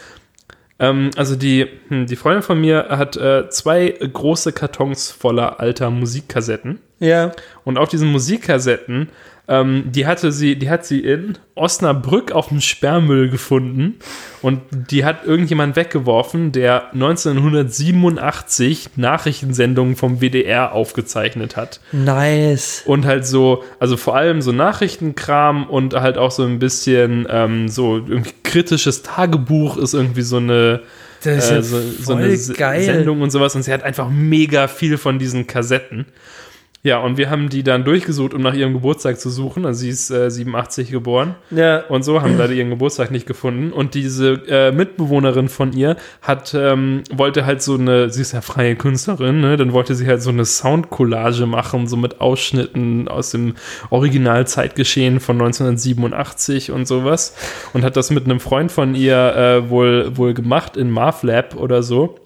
Ähm, 0.79 1.11
also 1.17 1.35
die, 1.35 1.67
hm, 1.89 2.05
die 2.05 2.17
Freundin 2.17 2.43
von 2.43 2.61
mir 2.61 2.89
hat 2.91 3.17
äh, 3.17 3.49
zwei 3.49 3.89
große 3.89 4.53
Kartons 4.53 5.11
voller 5.11 5.61
alter 5.61 5.89
Musikkassetten. 5.89 6.79
Ja. 7.01 7.33
Und 7.65 7.79
auf 7.79 7.89
diesen 7.89 8.13
Musikkassetten, 8.13 9.09
ähm, 9.51 9.85
die 9.87 10.07
hatte 10.07 10.31
sie, 10.31 10.57
die 10.57 10.71
hat 10.71 10.87
sie 10.87 11.01
in 11.01 11.37
Osnabrück 11.57 12.31
auf 12.31 12.49
dem 12.49 12.61
Sperrmüll 12.61 13.31
gefunden 13.31 13.97
und 14.43 14.61
die 14.71 15.05
hat 15.05 15.25
irgendjemand 15.27 15.75
weggeworfen, 15.75 16.53
der 16.53 16.93
1987 16.93 18.91
Nachrichtensendungen 18.95 19.97
vom 19.97 20.21
WDR 20.21 20.73
aufgezeichnet 20.73 21.57
hat. 21.57 21.81
Nice. 21.91 22.85
Und 22.87 23.07
halt 23.07 23.27
so, 23.27 23.65
also 23.81 23.97
vor 23.97 24.15
allem 24.15 24.41
so 24.41 24.53
Nachrichtenkram 24.53 25.69
und 25.69 25.95
halt 25.95 26.17
auch 26.17 26.31
so 26.31 26.45
ein 26.45 26.61
bisschen 26.61 27.27
ähm, 27.29 27.67
so 27.67 27.97
irgendwie 27.97 28.35
kritisches 28.45 29.03
Tagebuch 29.03 29.77
ist 29.79 29.95
irgendwie 29.95 30.23
so 30.23 30.37
eine 30.37 30.83
Das 31.25 31.51
ist 31.51 31.51
äh, 31.51 31.63
so, 31.63 31.81
so 32.01 32.15
eine 32.15 32.39
geil. 32.57 32.85
Sendung 32.85 33.21
und 33.21 33.31
sowas 33.31 33.57
und 33.57 33.65
sie 33.65 33.73
hat 33.73 33.83
einfach 33.83 34.09
mega 34.11 34.69
viel 34.69 34.97
von 34.97 35.19
diesen 35.19 35.49
Kassetten. 35.49 36.07
Ja, 36.83 36.99
und 37.01 37.19
wir 37.19 37.29
haben 37.29 37.51
die 37.51 37.63
dann 37.63 37.85
durchgesucht, 37.85 38.33
um 38.33 38.41
nach 38.41 38.55
ihrem 38.55 38.73
Geburtstag 38.73 39.21
zu 39.21 39.29
suchen. 39.29 39.67
Also 39.67 39.81
sie 39.81 39.91
ist 39.91 40.11
äh, 40.11 40.31
87 40.31 40.91
geboren. 40.91 41.35
Ja. 41.51 41.85
Und 41.87 42.05
so 42.05 42.23
haben 42.23 42.39
leider 42.39 42.55
ihren 42.55 42.71
Geburtstag 42.71 43.11
nicht 43.11 43.27
gefunden. 43.27 43.71
Und 43.71 43.93
diese 43.93 44.33
äh, 44.49 44.73
Mitbewohnerin 44.73 45.51
von 45.51 45.75
ihr 45.75 45.97
hat, 46.23 46.55
ähm, 46.55 47.03
wollte 47.13 47.45
halt 47.45 47.61
so 47.61 47.75
eine, 47.75 48.09
sie 48.09 48.23
ist 48.23 48.33
ja 48.33 48.41
freie 48.41 48.77
Künstlerin, 48.77 49.43
ne? 49.43 49.59
Dann 49.59 49.75
wollte 49.75 49.95
sie 49.95 50.07
halt 50.07 50.23
so 50.23 50.31
eine 50.31 50.47
Soundcollage 50.47 51.45
machen, 51.45 51.87
so 51.87 51.99
mit 51.99 52.23
Ausschnitten 52.23 53.09
aus 53.09 53.31
dem 53.31 53.57
Originalzeitgeschehen 53.91 55.21
von 55.21 55.37
1987 55.37 56.71
und 56.71 56.89
sowas. 56.89 57.37
Und 57.75 57.85
hat 57.85 57.99
das 57.99 58.11
mit 58.11 58.25
einem 58.25 58.41
Freund 58.41 58.73
von 58.73 58.95
ihr 58.95 59.37
äh, 59.37 59.69
wohl, 59.69 60.17
wohl 60.17 60.33
gemacht 60.33 60.79
in 60.79 60.91
MarfLab 60.91 61.57
oder 61.57 61.83
so. 61.83 62.20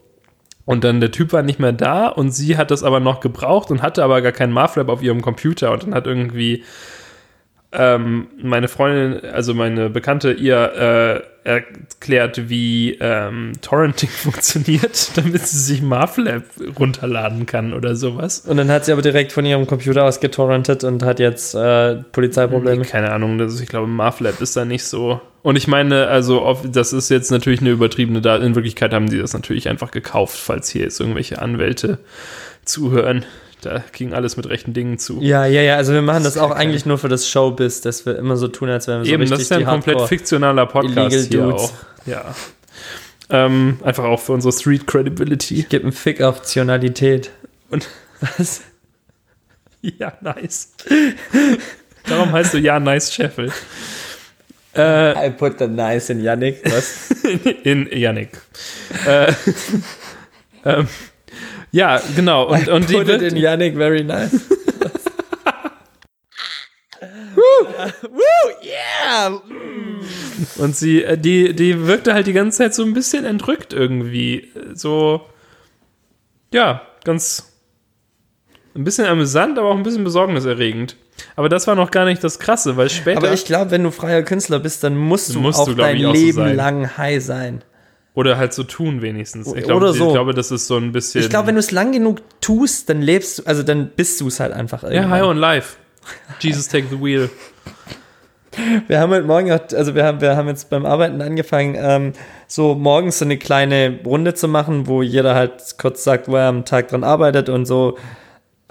Und 0.66 0.84
dann 0.84 1.00
der 1.00 1.10
Typ 1.10 1.32
war 1.32 1.42
nicht 1.42 1.58
mehr 1.60 1.72
da 1.72 2.08
und 2.08 2.30
sie 2.30 2.56
hat 2.56 2.70
das 2.70 2.82
aber 2.82 3.00
noch 3.00 3.20
gebraucht 3.20 3.70
und 3.70 3.82
hatte 3.82 4.02
aber 4.02 4.22
gar 4.22 4.32
keinen 4.32 4.52
MarfLab 4.52 4.88
auf 4.88 5.02
ihrem 5.02 5.20
Computer 5.20 5.72
und 5.72 5.82
dann 5.82 5.94
hat 5.94 6.06
irgendwie 6.06 6.64
ähm, 7.76 8.28
meine 8.40 8.68
Freundin, 8.68 9.28
also 9.30 9.52
meine 9.52 9.90
Bekannte, 9.90 10.32
ihr 10.32 11.24
äh, 11.44 11.48
erklärt, 11.48 12.48
wie 12.48 12.96
ähm, 13.00 13.52
Torrenting 13.60 14.08
funktioniert, 14.10 15.16
damit 15.16 15.42
sie 15.46 15.58
sich 15.58 15.82
MarfLab 15.82 16.44
runterladen 16.78 17.46
kann 17.46 17.74
oder 17.74 17.96
sowas. 17.96 18.40
Und 18.40 18.56
dann 18.56 18.70
hat 18.70 18.84
sie 18.84 18.92
aber 18.92 19.02
direkt 19.02 19.32
von 19.32 19.44
ihrem 19.44 19.66
Computer 19.66 20.04
aus 20.04 20.20
getorrentet 20.20 20.84
und 20.84 21.02
hat 21.02 21.18
jetzt 21.18 21.54
äh, 21.54 21.96
Polizeiprobleme. 22.12 22.84
Keine 22.84 23.12
Ahnung, 23.12 23.38
das 23.38 23.54
ist, 23.54 23.60
ich 23.60 23.68
glaube, 23.68 23.88
MarfLab 23.88 24.40
ist 24.40 24.56
da 24.56 24.64
nicht 24.64 24.84
so. 24.84 25.20
Und 25.44 25.56
ich 25.56 25.68
meine, 25.68 26.08
also 26.08 26.58
das 26.64 26.94
ist 26.94 27.10
jetzt 27.10 27.30
natürlich 27.30 27.60
eine 27.60 27.68
übertriebene 27.68 28.22
Daten. 28.22 28.44
In 28.44 28.54
Wirklichkeit 28.54 28.94
haben 28.94 29.10
die 29.10 29.18
das 29.18 29.34
natürlich 29.34 29.68
einfach 29.68 29.90
gekauft, 29.90 30.38
falls 30.38 30.70
hier 30.70 30.84
jetzt 30.84 30.98
irgendwelche 31.00 31.42
Anwälte 31.42 31.98
zuhören. 32.64 33.26
Da 33.60 33.84
ging 33.92 34.14
alles 34.14 34.38
mit 34.38 34.48
rechten 34.48 34.72
Dingen 34.72 34.98
zu. 34.98 35.20
Ja, 35.20 35.44
ja, 35.44 35.60
ja, 35.60 35.76
also 35.76 35.92
wir 35.92 36.00
machen 36.00 36.24
das, 36.24 36.36
ist 36.36 36.40
auch 36.40 36.50
eigentlich 36.50 36.86
nur 36.86 36.96
für 36.96 37.10
das 37.10 37.28
Showbiz, 37.28 37.82
dass 37.82 38.06
wir 38.06 38.16
immer 38.16 38.38
so 38.38 38.48
tun, 38.48 38.70
als 38.70 38.88
wären 38.88 39.00
wir 39.00 39.04
so 39.04 39.12
Eben, 39.12 39.20
richtig 39.20 39.36
das 39.36 39.42
ist 39.42 39.50
ja 39.50 39.58
ein 39.58 39.64
komplett 39.66 39.96
Hardcore- 39.98 40.08
fiktionaler 40.08 40.64
Podcast 40.64 41.28
hier 41.28 41.42
Dudes. 41.42 41.62
auch. 41.62 41.72
Ja. 42.06 42.34
Ähm, 43.28 43.78
einfach 43.84 44.04
auch 44.04 44.20
für 44.20 44.32
unsere 44.32 44.52
Street 44.54 44.86
Credibility. 44.86 45.66
Gib 45.68 45.82
einen 45.82 45.92
Fick 45.92 46.22
auf 46.22 46.40
Tionalität. 46.40 47.30
Und 47.68 47.86
Was? 48.38 48.62
ja, 49.82 50.14
nice. 50.22 50.72
Darum 52.08 52.32
heißt 52.32 52.54
du 52.54 52.58
ja 52.58 52.80
nice 52.80 53.12
Scheffel. 53.12 53.52
Äh, 54.76 55.28
I 55.28 55.30
put 55.30 55.58
the 55.58 55.66
nice 55.68 56.10
in 56.10 56.20
Yannick. 56.20 56.60
Was? 56.64 57.10
in 57.64 57.88
Yannick. 57.92 58.30
Äh, 59.06 59.32
ähm, 60.64 60.88
ja, 61.70 62.00
genau. 62.16 62.48
Und, 62.48 62.68
und 62.68 62.88
die 62.88 62.94
put 62.94 63.02
it 63.02 63.20
wird, 63.20 63.32
in 63.32 63.36
Yannick, 63.36 63.74
very 63.76 64.02
nice. 64.04 64.32
Woo! 67.34 67.66
Woo! 68.10 68.20
Yeah! 68.62 69.40
und 70.56 70.76
sie, 70.76 71.02
äh, 71.04 71.18
die, 71.18 71.54
die 71.54 71.86
wirkte 71.86 72.14
halt 72.14 72.26
die 72.26 72.32
ganze 72.32 72.58
Zeit 72.58 72.74
so 72.74 72.82
ein 72.84 72.94
bisschen 72.94 73.24
entrückt 73.24 73.72
irgendwie. 73.72 74.50
So, 74.74 75.28
ja, 76.52 76.82
ganz 77.04 77.52
ein 78.74 78.84
bisschen 78.84 79.06
amüsant, 79.06 79.58
aber 79.58 79.68
auch 79.68 79.76
ein 79.76 79.82
bisschen 79.82 80.04
besorgniserregend. 80.04 80.96
Aber 81.36 81.48
das 81.48 81.66
war 81.66 81.74
noch 81.74 81.90
gar 81.90 82.04
nicht 82.04 82.22
das 82.22 82.38
Krasse, 82.38 82.76
weil 82.76 82.90
später. 82.90 83.18
Aber 83.18 83.32
ich 83.32 83.44
glaube, 83.44 83.70
wenn 83.70 83.82
du 83.82 83.90
freier 83.90 84.22
Künstler 84.22 84.60
bist, 84.60 84.84
dann 84.84 84.96
musst 84.96 85.34
du 85.34 85.40
Musst 85.40 85.58
auch 85.58 85.66
du, 85.66 85.74
glaub 85.74 85.88
dein 85.88 85.96
ich, 85.96 86.06
auch 86.06 86.14
so 86.14 86.20
Leben 86.20 86.36
sein. 86.36 86.56
lang 86.56 86.96
high 86.96 87.22
sein. 87.22 87.62
Oder 88.14 88.36
halt 88.36 88.52
so 88.52 88.62
tun 88.62 89.02
wenigstens. 89.02 89.48
Ich 89.48 89.52
Oder 89.52 89.62
glaube, 89.62 89.92
so. 89.92 90.06
ich 90.06 90.12
glaube, 90.12 90.34
das 90.34 90.52
ist 90.52 90.68
so 90.68 90.76
ein 90.76 90.92
bisschen. 90.92 91.22
Ich 91.22 91.30
glaube, 91.30 91.48
wenn 91.48 91.56
du 91.56 91.60
es 91.60 91.72
lang 91.72 91.90
genug 91.92 92.18
tust, 92.40 92.88
dann 92.88 93.02
lebst 93.02 93.40
du, 93.40 93.42
also 93.44 93.64
dann 93.64 93.88
bist 93.88 94.20
du 94.20 94.28
es 94.28 94.38
halt 94.38 94.52
einfach 94.52 94.84
ja, 94.84 94.90
irgendwann. 94.90 95.10
high 95.10 95.22
on 95.22 95.36
life. 95.36 95.76
Jesus 96.38 96.68
take 96.68 96.86
the 96.90 97.00
wheel. 97.00 97.28
Wir 98.86 99.00
haben 99.00 99.10
heute 99.10 99.26
Morgen 99.26 99.50
auch, 99.50 99.58
also 99.72 99.96
wir 99.96 100.04
haben, 100.04 100.20
wir 100.20 100.36
haben 100.36 100.46
jetzt 100.46 100.70
beim 100.70 100.86
Arbeiten 100.86 101.20
angefangen, 101.20 101.74
ähm, 101.76 102.12
so 102.46 102.76
morgens 102.76 103.18
so 103.18 103.24
eine 103.24 103.36
kleine 103.36 103.98
Runde 104.04 104.34
zu 104.34 104.46
machen, 104.46 104.86
wo 104.86 105.02
jeder 105.02 105.34
halt 105.34 105.74
kurz 105.76 106.04
sagt, 106.04 106.28
wo 106.28 106.36
er 106.36 106.46
am 106.46 106.64
Tag 106.64 106.86
dran 106.86 107.02
arbeitet 107.02 107.48
und 107.48 107.66
so. 107.66 107.98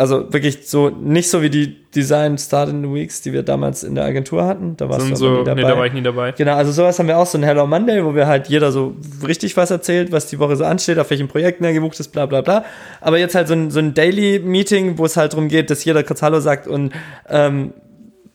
Also 0.04 0.34
wirklich 0.34 0.68
so, 0.68 0.90
nicht 0.90 1.30
so 1.30 1.42
wie 1.42 1.50
die 1.50 1.78
Design 1.96 2.38
Start 2.38 2.68
in 2.68 2.84
the 2.84 2.94
Weeks, 2.94 3.22
die 3.22 3.32
wir 3.32 3.42
damals 3.42 3.86
in 3.86 3.96
der 3.96 4.04
Agentur 4.04 4.44
hatten. 4.46 4.76
Da 4.76 4.90
warst 4.90 5.06
Und 5.06 5.12
du 5.12 5.16
so, 5.16 5.30
nie 5.38 5.44
dabei. 5.46 5.62
nee, 5.62 5.68
da 5.70 5.78
war 5.78 5.86
ich 5.86 5.94
nie 5.94 6.02
dabei. 6.02 6.34
Genau, 6.34 6.56
also 6.56 6.74
sowas 6.74 7.00
haben 7.00 7.08
wir 7.08 7.18
auch 7.18 7.26
so 7.26 7.38
ein 7.38 7.44
Hello 7.44 7.66
Monday, 7.66 8.04
wo 8.04 8.14
wir 8.14 8.28
halt 8.28 8.50
jeder 8.50 8.74
so 8.74 8.96
richtig 9.26 9.56
was 9.56 9.72
erzählt, 9.72 10.12
was 10.12 10.26
die 10.28 10.40
Woche 10.40 10.58
so 10.58 10.66
ansteht, 10.66 11.00
auf 11.00 11.10
welchen 11.10 11.30
Projekten 11.30 11.64
er 11.64 11.72
gebucht 11.72 11.98
ist, 12.02 12.10
bla 12.10 12.26
bla 12.26 12.42
bla. 12.42 12.66
Aber 13.00 13.18
jetzt 13.18 13.34
halt 13.34 13.48
so 13.48 13.54
ein, 13.54 13.72
so 13.72 13.80
ein 13.80 13.94
Daily 13.94 14.40
Meeting, 14.40 14.98
wo 14.98 15.06
es 15.06 15.16
halt 15.16 15.32
darum 15.32 15.48
geht, 15.48 15.70
dass 15.70 15.86
jeder 15.86 16.04
kurz 16.04 16.22
Hallo 16.22 16.42
sagt 16.42 16.68
und 16.68 16.92
ähm, 17.30 17.72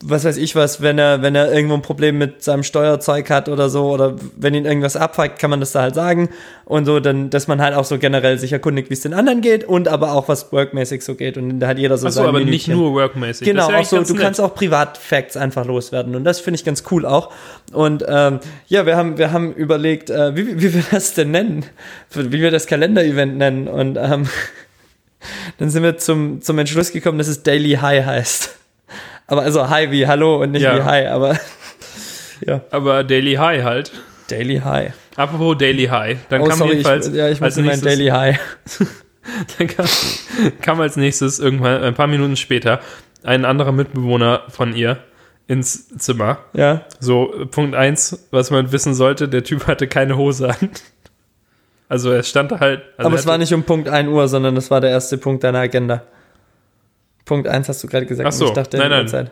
was 0.01 0.23
weiß 0.23 0.37
ich 0.37 0.55
was, 0.55 0.81
wenn 0.81 0.97
er, 0.97 1.21
wenn 1.21 1.35
er 1.35 1.51
irgendwo 1.51 1.73
ein 1.73 1.81
Problem 1.81 2.17
mit 2.17 2.41
seinem 2.41 2.63
Steuerzeug 2.63 3.29
hat 3.29 3.49
oder 3.49 3.69
so, 3.69 3.89
oder 3.91 4.15
wenn 4.37 4.53
ihn 4.53 4.65
irgendwas 4.65 4.95
abfuckt, 4.95 5.39
kann 5.39 5.49
man 5.49 5.59
das 5.59 5.73
da 5.73 5.81
halt 5.81 5.95
sagen. 5.95 6.29
Und 6.63 6.85
so, 6.85 7.01
dann, 7.01 7.29
dass 7.29 7.49
man 7.49 7.61
halt 7.61 7.75
auch 7.75 7.83
so 7.83 7.97
generell 7.97 8.37
sich 8.39 8.53
erkundigt, 8.53 8.89
wie 8.89 8.93
es 8.93 9.01
den 9.01 9.13
anderen 9.13 9.41
geht 9.41 9.65
und 9.65 9.89
aber 9.89 10.13
auch 10.13 10.29
was 10.29 10.53
workmäßig 10.53 11.03
so 11.03 11.15
geht. 11.15 11.37
Und 11.37 11.59
da 11.59 11.67
hat 11.67 11.79
jeder 11.79 11.97
so 11.97 12.07
Achso, 12.07 12.19
sein 12.19 12.27
aber 12.27 12.39
nicht 12.39 12.67
Minütchen. 12.67 12.75
nur 12.75 12.93
workmäßig. 12.93 13.45
Genau, 13.45 13.69
auch 13.69 13.83
so, 13.83 14.01
du 14.01 14.13
nett. 14.13 14.21
kannst 14.21 14.39
auch 14.39 14.55
Privat-Facts 14.55 15.35
einfach 15.35 15.65
loswerden 15.65 16.15
und 16.15 16.23
das 16.23 16.39
finde 16.39 16.55
ich 16.55 16.63
ganz 16.63 16.83
cool 16.91 17.05
auch. 17.05 17.33
Und 17.73 18.05
ähm, 18.07 18.39
ja, 18.67 18.85
wir 18.85 18.95
haben, 18.95 19.17
wir 19.17 19.33
haben 19.33 19.53
überlegt, 19.53 20.09
äh, 20.09 20.33
wie, 20.35 20.61
wie 20.61 20.73
wir 20.75 20.83
das 20.91 21.13
denn 21.13 21.31
nennen, 21.31 21.65
wie 22.13 22.39
wir 22.39 22.51
das 22.51 22.67
Kalender-Event 22.67 23.37
nennen 23.37 23.67
und 23.67 23.97
ähm, 23.97 24.29
dann 25.57 25.69
sind 25.69 25.83
wir 25.83 25.97
zum, 25.97 26.41
zum 26.41 26.57
Entschluss 26.57 26.93
gekommen, 26.93 27.17
dass 27.17 27.27
es 27.27 27.43
Daily 27.43 27.71
High 27.81 28.05
heißt. 28.05 28.55
Aber 29.29 29.43
also 29.43 29.69
Hi 29.69 29.91
wie 29.91 30.05
Hallo 30.07 30.41
und 30.41 30.51
nicht 30.51 30.61
Ja. 30.63 30.75
wie 30.77 30.81
Hi, 30.83 31.05
aber 31.07 31.37
ja, 32.45 32.61
Aber 32.71 33.03
Daily 33.03 33.35
High 33.35 33.63
halt. 33.63 33.91
Daily 34.29 34.57
High. 34.59 34.93
Apropos 35.15 35.57
Daily 35.57 35.85
High. 35.85 36.17
Dann 36.29 36.41
Oh, 36.41 36.45
kam 36.45 36.57
sorry, 36.59 36.71
jedenfalls. 36.71 37.07
ich, 37.07 37.13
ja, 37.15 37.29
ich 37.29 37.41
als 37.41 37.55
mein 37.55 37.65
nächstes- 37.65 37.83
Daily 37.95 38.07
High. 38.09 38.39
Dann 39.57 39.67
kam, 39.67 39.85
kam 40.61 40.81
als 40.81 40.95
nächstes 40.97 41.39
irgendwann 41.39 41.83
ein 41.83 41.93
paar 41.93 42.07
Minuten 42.07 42.35
später 42.35 42.79
ein 43.23 43.45
anderer 43.45 43.71
Mitbewohner 43.71 44.43
von 44.49 44.75
ihr 44.75 44.97
ins 45.47 45.89
Zimmer. 45.97 46.39
Ja, 46.53 46.81
So, 46.99 47.33
Punkt 47.51 47.75
eins, 47.75 48.27
was 48.31 48.49
man 48.51 48.71
wissen 48.71 48.93
sollte, 48.93 49.27
der 49.27 49.43
Typ 49.43 49.67
hatte 49.67 49.87
keine 49.87 50.15
Hose 50.17 50.49
an. 50.49 50.69
Also 51.89 52.11
er 52.11 52.23
stand 52.23 52.51
da 52.51 52.59
halt. 52.59 52.81
Also 52.97 53.07
aber 53.07 53.15
er 53.15 53.19
es 53.19 53.25
war 53.27 53.37
nicht 53.39 53.53
um 53.53 53.63
Punkt 53.63 53.89
1 53.89 54.07
Uhr, 54.09 54.27
sondern 54.27 54.53
das 54.55 54.69
war 54.71 54.79
der 54.79 54.91
erste 54.91 55.17
Punkt 55.17 55.43
deiner 55.43 55.59
Agenda. 55.59 56.03
Punkt 57.29 57.47
1 57.47 57.69
hast 57.69 57.83
du 57.83 57.87
gerade 57.87 58.05
gesagt. 58.05 58.27
Ach 58.27 58.31
so, 58.33 58.45
ich 58.47 58.51
dachte, 58.51 58.77
nein, 58.77 58.89
nein. 58.89 59.03
Uhrzeit. 59.03 59.31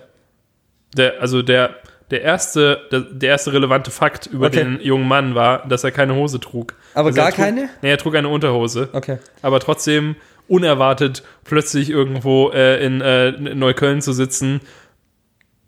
Der, 0.95 1.19
also 1.19 1.41
der, 1.41 1.71
der 2.11 2.21
erste, 2.21 2.79
der, 2.91 3.01
der 3.01 3.29
erste 3.29 3.51
relevante 3.51 3.91
Fakt 3.91 4.27
über 4.27 4.47
Okay. 4.47 4.63
den 4.63 4.79
jungen 4.81 5.07
Mann 5.07 5.35
war, 5.35 5.67
dass 5.67 5.83
er 5.83 5.91
keine 5.91 6.15
Hose 6.15 6.39
trug. 6.39 6.75
Aber 6.93 7.07
Also 7.07 7.17
gar 7.17 7.31
trug, 7.31 7.37
keine? 7.43 7.69
Nee, 7.81 7.89
er 7.89 7.97
trug 7.97 8.15
eine 8.15 8.29
Unterhose. 8.29 8.89
Okay. 8.93 9.17
aber 9.41 9.59
trotzdem 9.59 10.15
unerwartet 10.47 11.23
plötzlich 11.43 11.89
irgendwo 11.89 12.51
äh, 12.51 12.81
in 12.85 13.01
äh, 13.01 13.31
Neukölln 13.31 14.01
zu 14.01 14.13
sitzen. 14.13 14.61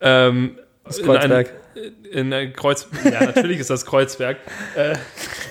Ähm, 0.01 0.57
Das 0.85 1.01
Kreuzberg. 1.01 1.51
In, 2.11 2.33
ein 2.33 2.53
Kreuz, 2.53 2.87
ja, 3.03 3.23
natürlich 3.25 3.59
ist 3.59 3.69
das 3.69 3.85
Kreuzberg. 3.85 4.37
Äh, 4.75 4.95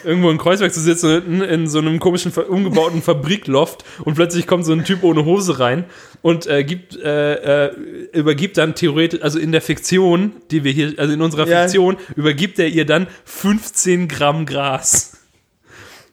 irgendwo 0.05 0.31
in 0.31 0.39
Kreuzberg 0.39 0.73
zu 0.73 0.81
sitzen, 0.81 1.23
in, 1.27 1.41
in 1.43 1.69
so 1.69 1.79
einem 1.79 1.99
komischen, 2.01 2.33
umgebauten 2.33 3.03
Fabrikloft 3.03 3.85
und 4.05 4.15
plötzlich 4.15 4.47
kommt 4.47 4.65
so 4.65 4.73
ein 4.73 4.85
Typ 4.85 5.05
ohne 5.05 5.25
Hose 5.25 5.59
rein 5.59 5.85
und 6.23 6.47
äh, 6.47 6.65
gibt, 6.65 6.97
äh, 6.97 7.67
äh, 7.67 7.75
übergibt 8.13 8.59
dann 8.59 8.75
theoretisch, 8.75 9.23
also 9.23 9.39
in 9.39 9.53
der 9.53 9.63
Fiktion, 9.63 10.33
die 10.51 10.65
wir 10.65 10.73
hier, 10.73 10.95
also 10.99 11.13
in 11.13 11.23
unserer 11.23 11.47
Ja. 11.47 11.63
Fiktion, 11.63 11.97
übergibt 12.17 12.59
er 12.59 12.69
ihr 12.69 12.85
dann 12.85 13.07
15 13.25 14.09
Gramm 14.09 14.47
Gras 14.47 15.19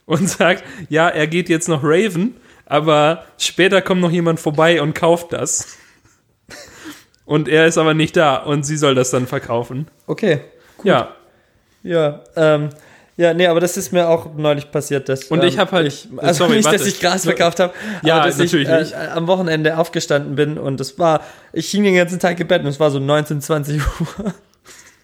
und 0.06 0.30
sagt, 0.30 0.64
ja, 0.90 1.08
er 1.10 1.28
geht 1.28 1.50
jetzt 1.50 1.68
noch 1.68 1.84
Raven, 1.84 2.36
aber 2.66 3.26
später 3.38 3.82
kommt 3.82 4.02
noch 4.02 4.12
jemand 4.12 4.40
vorbei 4.40 4.82
und 4.82 4.94
kauft 4.94 5.34
das. 5.34 5.78
Und 7.26 7.48
er 7.48 7.66
ist 7.66 7.78
aber 7.78 7.94
nicht 7.94 8.16
da 8.16 8.36
und 8.38 8.64
sie 8.66 8.78
soll 8.78 8.96
das 8.96 9.10
dann 9.12 9.26
verkaufen. 9.28 9.88
Okay. 10.08 10.42
Ja. 10.84 11.10
Ja, 11.84 12.22
ähm, 12.36 12.70
ja, 13.18 13.34
nee, 13.34 13.48
aber 13.48 13.60
das 13.60 13.78
ist 13.78 13.94
mir 13.94 14.10
auch 14.10 14.34
neulich 14.36 14.72
passiert, 14.72 15.08
dass 15.08 15.26
Und 15.26 15.44
ich 15.44 15.54
ähm, 15.54 15.60
hab 15.62 15.72
halt- 15.72 15.88
ich, 15.88 16.08
also 16.18 16.44
sorry, 16.46 16.58
nicht, 16.58 16.66
warte. 16.66 16.80
dass 16.80 16.88
ich 16.88 17.00
Gras 17.00 17.24
verkauft 17.24 17.60
habe, 17.60 17.74
Ja, 18.04 18.18
aber 18.18 18.26
dass 18.28 18.38
natürlich 18.38 18.68
ich 18.68 18.74
äh, 18.74 18.80
nicht. 18.82 18.96
am 18.96 19.28
Wochenende 19.28 19.78
aufgestanden 19.78 20.36
bin 20.36 20.58
und 20.58 20.82
es 20.82 21.00
war, 21.00 21.22
ich 21.54 21.70
hing 21.70 21.84
den 21.84 21.96
ganzen 21.96 22.20
Tag 22.20 22.40
im 22.40 22.48
Bett 22.48 22.62
und 22.62 22.68
es 22.68 22.80
war 22.80 22.92
so 22.92 23.00
19, 23.00 23.40
20 23.42 23.82
Uhr. 23.82 24.34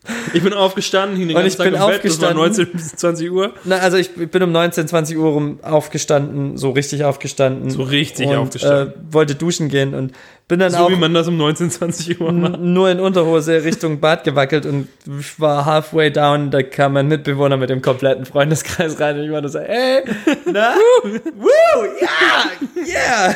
Ich 0.33 0.43
bin 0.43 0.53
aufgestanden, 0.53 1.17
hing 1.17 1.27
den 1.27 1.37
Und 1.37 1.45
ich 1.45 1.55
Tag 1.55 1.65
bin 1.65 1.75
im 1.75 1.85
Bett, 1.85 2.03
das 2.03 2.21
war 2.21 2.29
aufgestanden. 2.29 2.37
19 2.37 2.71
bis 2.71 2.95
20 2.95 3.31
Uhr. 3.31 3.53
Na, 3.65 3.77
also 3.77 3.97
ich 3.97 4.11
bin 4.13 4.43
um 4.43 4.51
19, 4.51 4.87
20 4.87 5.17
Uhr 5.17 5.29
rum 5.29 5.59
aufgestanden, 5.61 6.57
so 6.57 6.71
richtig 6.71 7.03
aufgestanden. 7.03 7.69
So 7.69 7.83
richtig 7.83 8.27
und, 8.27 8.35
aufgestanden. 8.35 8.93
Äh, 8.93 9.13
wollte 9.13 9.35
duschen 9.35 9.69
gehen 9.69 9.93
und 9.93 10.13
bin 10.47 10.59
dann 10.59 10.71
So 10.71 10.77
auch 10.77 10.89
wie 10.89 10.95
man 10.95 11.13
das 11.13 11.27
um 11.27 11.37
19, 11.37 11.69
20 11.69 12.19
Uhr 12.19 12.31
macht. 12.31 12.59
nur 12.59 12.89
in 12.89 12.99
Unterhose 12.99 13.63
Richtung 13.63 13.99
Bad 13.99 14.23
gewackelt 14.23 14.65
und 14.65 14.87
ich 15.19 15.39
war 15.39 15.65
halfway 15.65 16.11
down, 16.11 16.51
da 16.51 16.63
kam 16.63 16.93
mein 16.93 17.07
Mitbewohner 17.07 17.57
mit 17.57 17.69
dem 17.69 17.81
kompletten 17.81 18.25
Freundeskreis 18.25 18.99
rein 18.99 19.17
und 19.19 19.25
ich 19.25 19.31
war 19.31 19.41
nur 19.41 19.49
so, 19.49 19.59
ey, 19.59 20.03
na, 20.51 20.73
woo, 21.03 21.85
ja, 22.01 22.87
yeah. 22.87 23.35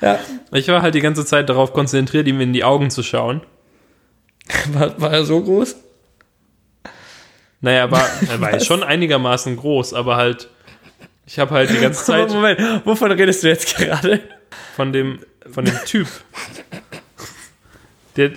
Ja, 0.00 0.18
Ich 0.52 0.68
war 0.68 0.80
halt 0.82 0.94
die 0.94 1.00
ganze 1.00 1.24
Zeit 1.24 1.48
darauf 1.48 1.72
konzentriert, 1.72 2.26
ihm 2.26 2.40
in 2.40 2.52
die 2.52 2.64
Augen 2.64 2.90
zu 2.90 3.02
schauen. 3.02 3.42
war, 4.72 5.00
war 5.00 5.12
er 5.12 5.24
so 5.24 5.42
groß? 5.42 5.76
Naja, 7.60 7.78
er 7.84 7.90
war, 7.90 8.08
er 8.28 8.40
war 8.40 8.60
schon 8.60 8.82
einigermaßen 8.82 9.56
groß, 9.56 9.94
aber 9.94 10.16
halt, 10.16 10.48
ich 11.26 11.38
habe 11.38 11.54
halt 11.54 11.70
die 11.70 11.78
ganze 11.78 12.04
Zeit 12.04 12.30
Moment, 12.30 12.60
wovon 12.84 13.12
redest 13.12 13.42
du 13.42 13.48
jetzt 13.48 13.76
gerade? 13.76 14.20
von 14.78 14.92
dem, 14.92 15.18
von 15.50 15.64
dem 15.64 15.76
Typ, 15.86 16.06
der, 18.16 18.30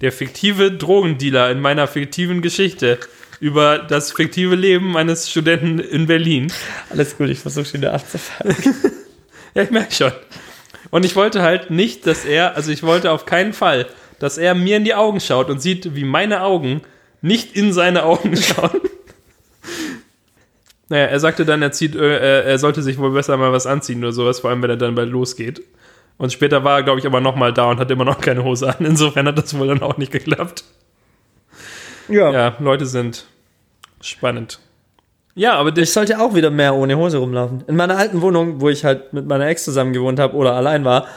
der 0.00 0.10
fiktive 0.10 0.72
Drogendealer 0.72 1.50
in 1.50 1.60
meiner 1.60 1.86
fiktiven 1.86 2.42
Geschichte 2.42 2.98
über 3.38 3.78
das 3.78 4.12
fiktive 4.12 4.56
Leben 4.56 4.96
eines 4.96 5.30
Studenten 5.30 5.78
in 5.78 6.06
Berlin. 6.06 6.52
Alles 6.90 7.16
gut, 7.16 7.28
ich 7.28 7.38
versuche 7.38 7.64
schon 7.64 7.80
wieder 7.80 7.94
abzufangen. 7.94 8.56
Ja, 9.54 9.62
ich 9.62 9.70
merke 9.70 9.94
schon. 9.94 10.12
Und 10.90 11.04
ich 11.04 11.14
wollte 11.14 11.42
halt 11.42 11.70
nicht, 11.70 12.06
dass 12.06 12.24
er, 12.24 12.56
also 12.56 12.72
ich 12.72 12.82
wollte 12.82 13.12
auf 13.12 13.24
keinen 13.24 13.52
Fall, 13.52 13.86
dass 14.18 14.38
er 14.38 14.54
mir 14.54 14.76
in 14.76 14.84
die 14.84 14.94
Augen 14.94 15.20
schaut 15.20 15.50
und 15.50 15.60
sieht, 15.60 15.94
wie 15.94 16.04
meine 16.04 16.42
Augen 16.42 16.82
nicht 17.22 17.56
in 17.56 17.72
seine 17.72 18.04
Augen 18.04 18.36
schauen. 18.36 18.80
Naja, 20.88 21.06
er 21.06 21.20
sagte 21.20 21.44
dann, 21.44 21.62
er, 21.62 21.72
zieht, 21.72 21.96
äh, 21.96 22.42
er 22.42 22.58
sollte 22.58 22.82
sich 22.82 22.98
wohl 22.98 23.12
besser 23.12 23.36
mal 23.36 23.52
was 23.52 23.66
anziehen 23.66 23.98
oder 24.00 24.12
sowas, 24.12 24.40
vor 24.40 24.50
allem 24.50 24.62
wenn 24.62 24.70
er 24.70 24.76
dann 24.76 24.94
bald 24.94 25.10
losgeht. 25.10 25.62
Und 26.18 26.32
später 26.32 26.62
war 26.62 26.78
er, 26.78 26.82
glaube 26.84 27.00
ich, 27.00 27.06
aber 27.06 27.20
nochmal 27.20 27.52
da 27.52 27.70
und 27.70 27.78
hat 27.78 27.90
immer 27.90 28.04
noch 28.04 28.20
keine 28.20 28.44
Hose 28.44 28.68
an. 28.68 28.84
Insofern 28.84 29.26
hat 29.26 29.38
das 29.38 29.58
wohl 29.58 29.66
dann 29.66 29.82
auch 29.82 29.96
nicht 29.96 30.12
geklappt. 30.12 30.64
Ja. 32.08 32.30
Ja, 32.30 32.56
Leute 32.60 32.86
sind 32.86 33.26
spannend. 34.00 34.60
Ja, 35.34 35.54
aber 35.54 35.76
Ich 35.76 35.92
sollte 35.92 36.20
auch 36.20 36.34
wieder 36.34 36.50
mehr 36.50 36.74
ohne 36.74 36.96
Hose 36.96 37.18
rumlaufen. 37.18 37.64
In 37.66 37.74
meiner 37.74 37.96
alten 37.96 38.20
Wohnung, 38.22 38.60
wo 38.60 38.68
ich 38.68 38.84
halt 38.84 39.12
mit 39.12 39.26
meiner 39.26 39.48
Ex 39.48 39.64
zusammen 39.64 39.92
gewohnt 39.92 40.20
habe 40.20 40.36
oder 40.36 40.54
allein 40.54 40.84
war, 40.84 41.08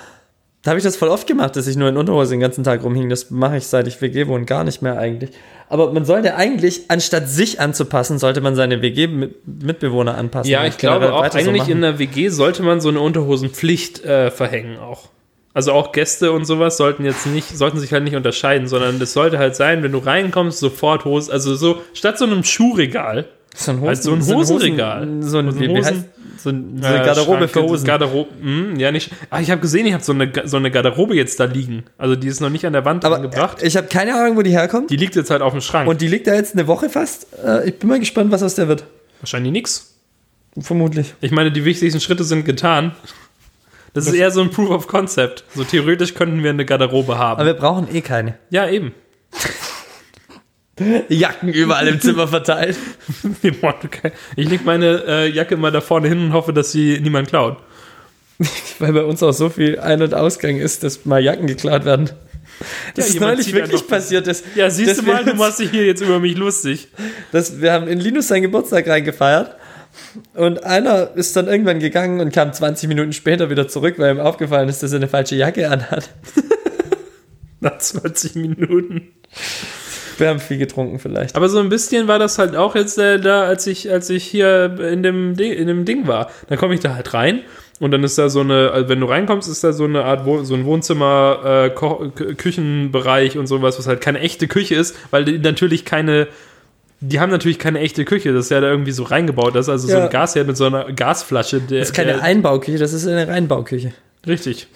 da 0.67 0.71
habe 0.71 0.79
ich 0.79 0.83
das 0.83 0.97
voll 0.97 1.07
oft 1.07 1.25
gemacht, 1.27 1.55
dass 1.55 1.65
ich 1.65 1.77
nur 1.77 1.87
in 1.87 1.95
Unterhose 1.95 2.31
den 2.31 2.41
ganzen 2.41 2.65
Tag 2.65 2.83
rumhing. 2.83 3.07
Das 3.07 3.31
mache 3.31 3.55
ich, 3.55 3.67
seit 3.67 3.87
ich 3.87 4.01
WG 4.01 4.27
wohne, 4.27 4.43
gar 4.43 4.65
nicht 4.65 4.81
mehr 4.81 4.99
eigentlich. 4.99 5.29
Aber 5.69 5.93
man 5.93 6.03
sollte 6.03 6.35
eigentlich, 6.35 6.81
anstatt 6.89 7.29
sich 7.29 7.61
anzupassen, 7.61 8.19
sollte 8.19 8.41
man 8.41 8.53
seine 8.53 8.81
WG-Mitbewohner 8.81 10.17
anpassen. 10.17 10.51
Ja, 10.51 10.65
ich 10.65 10.77
glaube 10.77 11.13
auch, 11.13 11.25
so 11.31 11.37
eigentlich 11.37 11.59
machen. 11.59 11.71
in 11.71 11.81
der 11.83 11.99
WG 11.99 12.27
sollte 12.27 12.63
man 12.63 12.81
so 12.81 12.89
eine 12.89 12.99
Unterhosenpflicht 12.99 14.03
äh, 14.03 14.29
verhängen 14.29 14.77
auch. 14.77 15.07
Also 15.53 15.71
auch 15.71 15.93
Gäste 15.93 16.33
und 16.33 16.43
sowas 16.43 16.75
sollten 16.75 17.05
jetzt 17.05 17.25
nicht, 17.27 17.57
sollten 17.57 17.79
sich 17.79 17.93
halt 17.93 18.03
nicht 18.03 18.17
unterscheiden, 18.17 18.67
sondern 18.67 19.01
es 19.01 19.13
sollte 19.13 19.39
halt 19.39 19.55
sein, 19.55 19.83
wenn 19.83 19.93
du 19.93 19.99
reinkommst, 19.99 20.59
sofort 20.59 21.05
Hose, 21.05 21.31
also 21.31 21.55
so, 21.55 21.81
statt 21.93 22.17
so 22.17 22.25
einem 22.25 22.43
Schuhregal, 22.43 23.29
so 23.55 23.71
ein, 23.71 23.81
halt 23.81 24.03
so 24.03 24.11
ein 24.11 24.19
Hosenregal. 24.19 25.03
So 25.21 25.37
ein, 25.39 25.49
So 25.51 25.57
ein 25.57 25.59
wie, 25.61 25.69
wie 25.69 25.77
Hosen- 25.77 26.05
so 26.37 26.49
ein, 26.49 26.79
so 26.81 26.87
eine 26.87 27.01
äh, 27.01 27.05
Garderobe 27.05 27.37
Schrank, 27.39 27.51
für 27.51 27.63
Hosen. 27.63 27.85
Garderobe, 27.85 28.29
hm, 28.41 28.79
ja 28.79 28.91
nicht. 28.91 29.11
Ah, 29.29 29.39
ich 29.41 29.51
habe 29.51 29.61
gesehen, 29.61 29.85
ich 29.85 29.93
habe 29.93 30.03
so 30.03 30.13
eine, 30.13 30.31
so 30.45 30.57
eine 30.57 30.71
Garderobe 30.71 31.15
jetzt 31.15 31.39
da 31.39 31.45
liegen. 31.45 31.83
Also 31.97 32.15
die 32.15 32.27
ist 32.27 32.39
noch 32.39 32.49
nicht 32.49 32.65
an 32.65 32.73
der 32.73 32.85
Wand 32.85 33.03
Aber 33.05 33.15
angebracht. 33.17 33.61
ich 33.63 33.75
habe 33.77 33.87
keine 33.87 34.15
Ahnung, 34.15 34.37
wo 34.37 34.41
die 34.41 34.51
herkommt. 34.51 34.89
Die 34.89 34.95
liegt 34.97 35.15
jetzt 35.15 35.29
halt 35.29 35.41
auf 35.41 35.51
dem 35.53 35.61
Schrank. 35.61 35.87
Und 35.89 36.01
die 36.01 36.07
liegt 36.07 36.27
da 36.27 36.33
jetzt 36.35 36.53
eine 36.53 36.67
Woche 36.67 36.89
fast. 36.89 37.27
Äh, 37.43 37.69
ich 37.69 37.79
bin 37.79 37.89
mal 37.89 37.99
gespannt, 37.99 38.31
was 38.31 38.43
aus 38.43 38.55
der 38.55 38.67
wird. 38.67 38.85
Wahrscheinlich 39.21 39.51
nix. 39.51 39.93
Vermutlich. 40.59 41.13
Ich 41.21 41.31
meine, 41.31 41.51
die 41.51 41.65
wichtigsten 41.65 41.99
Schritte 41.99 42.23
sind 42.23 42.45
getan. 42.45 42.93
Das 43.93 44.05
ist 44.07 44.13
eher 44.13 44.31
so 44.31 44.41
ein 44.41 44.51
Proof 44.51 44.69
of 44.69 44.87
Concept. 44.87 45.43
So 45.55 45.63
theoretisch 45.63 46.13
könnten 46.13 46.43
wir 46.43 46.49
eine 46.51 46.65
Garderobe 46.65 47.17
haben. 47.17 47.39
Aber 47.39 47.45
wir 47.45 47.53
brauchen 47.53 47.87
eh 47.93 48.01
keine. 48.01 48.35
ja, 48.49 48.67
eben. 48.69 48.93
Jacken 51.09 51.49
überall 51.49 51.87
im 51.87 51.99
Zimmer 52.01 52.27
verteilt. 52.27 52.77
Ich 54.35 54.49
lege 54.49 54.63
meine 54.63 55.03
äh, 55.07 55.29
Jacke 55.29 55.55
immer 55.55 55.71
da 55.71 55.81
vorne 55.81 56.07
hin 56.07 56.19
und 56.19 56.33
hoffe, 56.33 56.53
dass 56.53 56.71
sie 56.71 56.99
niemand 56.99 57.29
klaut. 57.29 57.57
Weil 58.79 58.93
bei 58.93 59.03
uns 59.03 59.23
auch 59.23 59.31
so 59.31 59.49
viel 59.49 59.79
Ein- 59.79 60.01
und 60.01 60.13
Ausgang 60.13 60.57
ist, 60.57 60.83
dass 60.83 61.05
mal 61.05 61.23
Jacken 61.23 61.47
geklaut 61.47 61.85
werden. 61.85 62.11
Das 62.95 63.07
ist 63.07 63.15
jemand 63.15 63.33
neulich 63.33 63.53
wirklich 63.53 63.87
passiert. 63.87 64.27
Dass, 64.27 64.43
Ja, 64.55 64.69
siehst 64.69 64.99
du 64.99 65.05
mal, 65.05 65.23
du 65.23 65.33
machst 65.35 65.59
dich 65.59 65.71
hier 65.71 65.85
jetzt 65.85 66.01
über 66.01 66.19
mich 66.19 66.35
lustig. 66.35 66.89
dass 67.31 67.61
wir 67.61 67.71
haben 67.71 67.87
in 67.87 67.99
Linus 67.99 68.27
seinen 68.27 68.43
Geburtstag 68.43 68.87
reingefeiert 68.87 69.55
und 70.33 70.63
einer 70.63 71.15
ist 71.15 71.35
dann 71.35 71.47
irgendwann 71.47 71.79
gegangen 71.79 72.19
und 72.19 72.31
kam 72.33 72.53
20 72.53 72.87
Minuten 72.87 73.13
später 73.13 73.49
wieder 73.49 73.67
zurück, 73.67 73.95
weil 73.97 74.15
ihm 74.15 74.19
aufgefallen 74.19 74.69
ist, 74.69 74.83
dass 74.83 74.91
er 74.91 74.97
eine 74.97 75.07
falsche 75.07 75.35
Jacke 75.35 75.69
anhat. 75.69 76.09
Nach 77.59 77.77
20 77.77 78.35
Minuten. 78.35 79.13
Wir 80.17 80.29
haben 80.29 80.39
viel 80.39 80.57
getrunken 80.57 80.99
vielleicht. 80.99 81.35
Aber 81.35 81.47
so 81.49 81.59
ein 81.59 81.69
bisschen 81.69 82.07
war 82.07 82.19
das 82.19 82.37
halt 82.39 82.55
auch 82.55 82.75
jetzt 82.75 82.97
äh, 82.97 83.19
da, 83.19 83.43
als 83.43 83.67
ich, 83.67 83.91
als 83.91 84.09
ich 84.09 84.23
hier 84.23 84.77
in 84.91 85.03
dem, 85.03 85.35
Ding, 85.35 85.51
in 85.53 85.67
dem 85.67 85.85
Ding 85.85 86.07
war. 86.07 86.29
Dann 86.47 86.57
komme 86.57 86.73
ich 86.73 86.79
da 86.79 86.95
halt 86.95 87.13
rein 87.13 87.41
und 87.79 87.91
dann 87.91 88.03
ist 88.03 88.17
da 88.17 88.29
so 88.29 88.39
eine, 88.41 88.71
also 88.71 88.89
wenn 88.89 88.99
du 88.99 89.05
reinkommst, 89.05 89.47
ist 89.49 89.63
da 89.63 89.73
so 89.73 89.83
eine 89.83 90.03
Art, 90.03 90.25
Wohn 90.25 90.43
so 90.45 90.55
ein 90.55 90.65
Wohnzimmer, 90.65 91.69
äh, 91.75 92.33
Küchenbereich 92.35 93.37
und 93.37 93.47
sowas, 93.47 93.77
was 93.77 93.87
halt 93.87 94.01
keine 94.01 94.19
echte 94.19 94.47
Küche 94.47 94.75
ist, 94.75 94.95
weil 95.11 95.25
die 95.25 95.37
natürlich 95.39 95.85
keine, 95.85 96.27
die 96.99 97.19
haben 97.19 97.29
natürlich 97.31 97.59
keine 97.59 97.79
echte 97.79 98.05
Küche, 98.05 98.33
das 98.33 98.45
ist 98.45 98.51
ja 98.51 98.61
da 98.61 98.69
irgendwie 98.69 98.91
so 98.91 99.03
reingebaut. 99.03 99.55
Das 99.55 99.65
ist 99.67 99.69
also 99.69 99.87
so 99.87 99.93
Ja. 99.93 100.05
ein 100.05 100.09
Gasherd 100.09 100.47
mit 100.47 100.57
so 100.57 100.65
einer 100.65 100.91
Gasflasche. 100.91 101.59
Der, 101.61 101.79
Das 101.79 101.89
ist 101.89 101.95
keine 101.95 102.13
der, 102.13 102.23
Einbauküche, 102.23 102.77
das 102.79 102.93
ist 102.93 103.07
eine 103.07 103.27
Reinbauküche. 103.27 103.93
Richtig. 104.25 104.67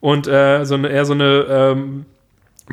Und 0.00 0.28
äh, 0.28 0.64
so 0.64 0.74
eine, 0.74 0.90
eher 0.90 1.04
so 1.06 1.14
eine 1.14 1.46
ähm, 1.48 2.04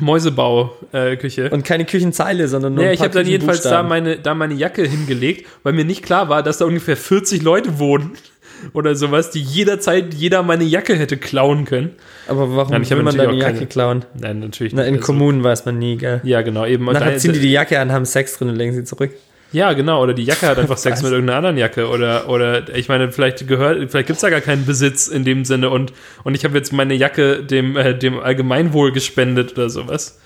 Mäusebau-Küche. 0.00 1.50
Und 1.50 1.64
keine 1.64 1.84
Küchenzeile, 1.84 2.48
sondern 2.48 2.74
nur 2.74 2.84
Ja, 2.84 2.90
ein 2.90 2.94
ich 2.94 3.00
habe 3.00 3.10
dann 3.14 3.26
jedenfalls 3.26 3.62
da 3.62 3.82
meine, 3.82 4.18
da 4.18 4.34
meine 4.34 4.54
Jacke 4.54 4.84
hingelegt, 4.86 5.46
weil 5.62 5.72
mir 5.72 5.84
nicht 5.84 6.02
klar 6.02 6.28
war, 6.28 6.42
dass 6.42 6.58
da 6.58 6.64
ungefähr 6.64 6.96
40 6.96 7.42
Leute 7.42 7.78
wohnen 7.78 8.12
oder 8.72 8.94
sowas, 8.94 9.30
die 9.30 9.40
jederzeit 9.40 10.14
jeder 10.14 10.42
meine 10.42 10.64
Jacke 10.64 10.96
hätte 10.96 11.16
klauen 11.16 11.64
können. 11.64 11.90
Aber 12.28 12.56
warum 12.56 12.72
Nein, 12.72 12.82
ich 12.82 12.90
will 12.90 12.98
habe 12.98 13.04
man 13.04 13.16
deine 13.16 13.34
Jacke 13.34 13.54
keine- 13.54 13.66
klauen? 13.66 14.04
Nein, 14.18 14.40
natürlich 14.40 14.72
Na, 14.72 14.84
in 14.84 14.94
Also, 14.94 15.06
Kommunen 15.06 15.44
weiß 15.44 15.64
man 15.66 15.78
nie, 15.78 15.96
gell? 15.96 16.20
Ja, 16.24 16.42
genau, 16.42 16.64
eben. 16.66 16.86
Und 16.88 16.94
Nachher 16.94 17.12
da- 17.12 17.18
ziehen 17.18 17.32
die 17.32 17.40
die 17.40 17.52
Jacke 17.52 17.78
an, 17.78 17.92
haben 17.92 18.04
Sex 18.04 18.38
drin 18.38 18.48
und 18.48 18.56
legen 18.56 18.72
sie 18.74 18.84
zurück. 18.84 19.10
Ja, 19.54 19.72
genau, 19.72 20.02
oder 20.02 20.14
die 20.14 20.24
Jacke 20.24 20.46
hat 20.46 20.58
einfach 20.58 20.76
Sex 20.78 21.02
mit 21.02 21.12
irgendeiner 21.12 21.38
anderen 21.38 21.56
Jacke 21.56 21.88
oder, 21.88 22.28
oder 22.28 22.76
ich 22.76 22.88
meine, 22.88 23.12
vielleicht 23.12 23.46
gehört, 23.46 23.78
vielleicht 23.90 24.08
gibt 24.08 24.16
es 24.16 24.20
da 24.20 24.28
gar 24.28 24.40
keinen 24.40 24.66
Besitz 24.66 25.06
in 25.06 25.24
dem 25.24 25.44
Sinne 25.44 25.70
und, 25.70 25.92
und 26.24 26.34
ich 26.34 26.44
habe 26.44 26.56
jetzt 26.56 26.72
meine 26.72 26.94
Jacke 26.94 27.44
dem, 27.44 27.76
äh, 27.76 27.96
dem 27.96 28.18
Allgemeinwohl 28.18 28.92
gespendet 28.92 29.52
oder 29.52 29.70
sowas. 29.70 30.18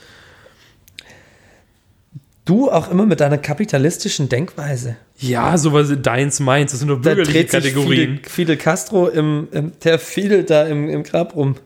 Du 2.47 2.71
auch 2.71 2.91
immer 2.91 3.05
mit 3.05 3.21
deiner 3.21 3.37
kapitalistischen 3.37 4.31
Denkweise. 4.31 4.97
Ja, 5.19 5.59
sowas 5.59 5.93
deins, 6.01 6.41
meins, 6.41 6.71
das 6.71 6.81
sind 6.81 6.89
nur 6.89 6.97
Da 6.97 7.11
bürgerliche 7.11 7.41
dreht 7.41 7.51
sich 7.51 7.75
Kategorien. 7.75 8.17
Fidel, 8.17 8.31
Fidel 8.31 8.57
Castro 8.57 9.09
im, 9.09 9.49
im 9.53 9.73
der 9.85 9.99
Fidel 9.99 10.45
da 10.45 10.67
im, 10.67 10.89
im 10.89 11.03
Grab 11.03 11.37
rum. 11.37 11.57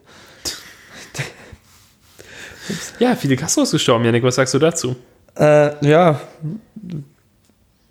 Ja, 2.98 3.14
Fidel 3.14 3.36
Castro 3.36 3.62
ist 3.62 3.70
gestorben, 3.70 4.04
Janik, 4.04 4.24
was 4.24 4.34
sagst 4.34 4.54
du 4.54 4.58
dazu? 4.58 4.96
Äh, 5.36 5.88
ja. 5.88 6.20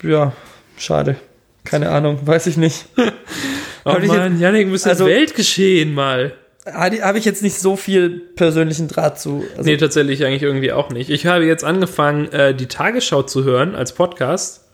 Ja, 0.04 0.34
schade. 0.78 1.16
Keine 1.64 1.90
Ahnung, 1.90 2.20
weiß 2.26 2.48
ich 2.48 2.58
nicht. 2.58 2.86
Oh 3.84 3.96
ich 4.00 4.08
Mann, 4.10 4.40
Janik, 4.40 4.68
müsste 4.68 4.90
also- 4.90 5.08
Weltgeschehen 5.08 5.96
mal. 5.96 6.34
Habe 6.72 7.18
ich 7.18 7.26
jetzt 7.26 7.42
nicht 7.42 7.60
so 7.60 7.76
viel 7.76 8.12
persönlichen 8.36 8.88
Draht 8.88 9.20
zu. 9.20 9.44
Also, 9.58 9.68
Nee, 9.68 9.78
tatsächlich 9.78 10.24
eigentlich 10.24 10.44
irgendwie 10.44 10.72
auch 10.72 10.92
nicht. 10.92 11.10
Ich 11.10 11.26
habe 11.26 11.46
jetzt 11.46 11.64
angefangen, 11.64 12.32
äh, 12.32 12.54
die 12.54 12.68
Tagesschau 12.68 13.24
zu 13.24 13.44
hören 13.44 13.74
als 13.74 13.94
Podcast, 13.94 14.66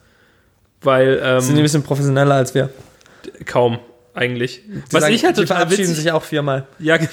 weil 0.82 1.14
sind 1.40 1.52
die 1.52 1.54
ein 1.54 1.58
ähm, 1.60 1.64
bisschen 1.64 1.84
professioneller 1.84 2.36
als 2.36 2.54
wir. 2.54 2.70
kaum 3.46 3.80
eigentlich. 4.14 4.64
Die 4.68 4.82
Was 4.92 5.04
sagen, 5.04 5.14
ich 5.16 5.24
halt 5.24 5.38
die 5.38 5.46
verabschieden 5.48 5.84
witzig, 5.84 5.96
sich 6.04 6.12
auch 6.12 6.24
viermal. 6.24 6.68
ja, 6.80 6.98
genau. 6.98 7.10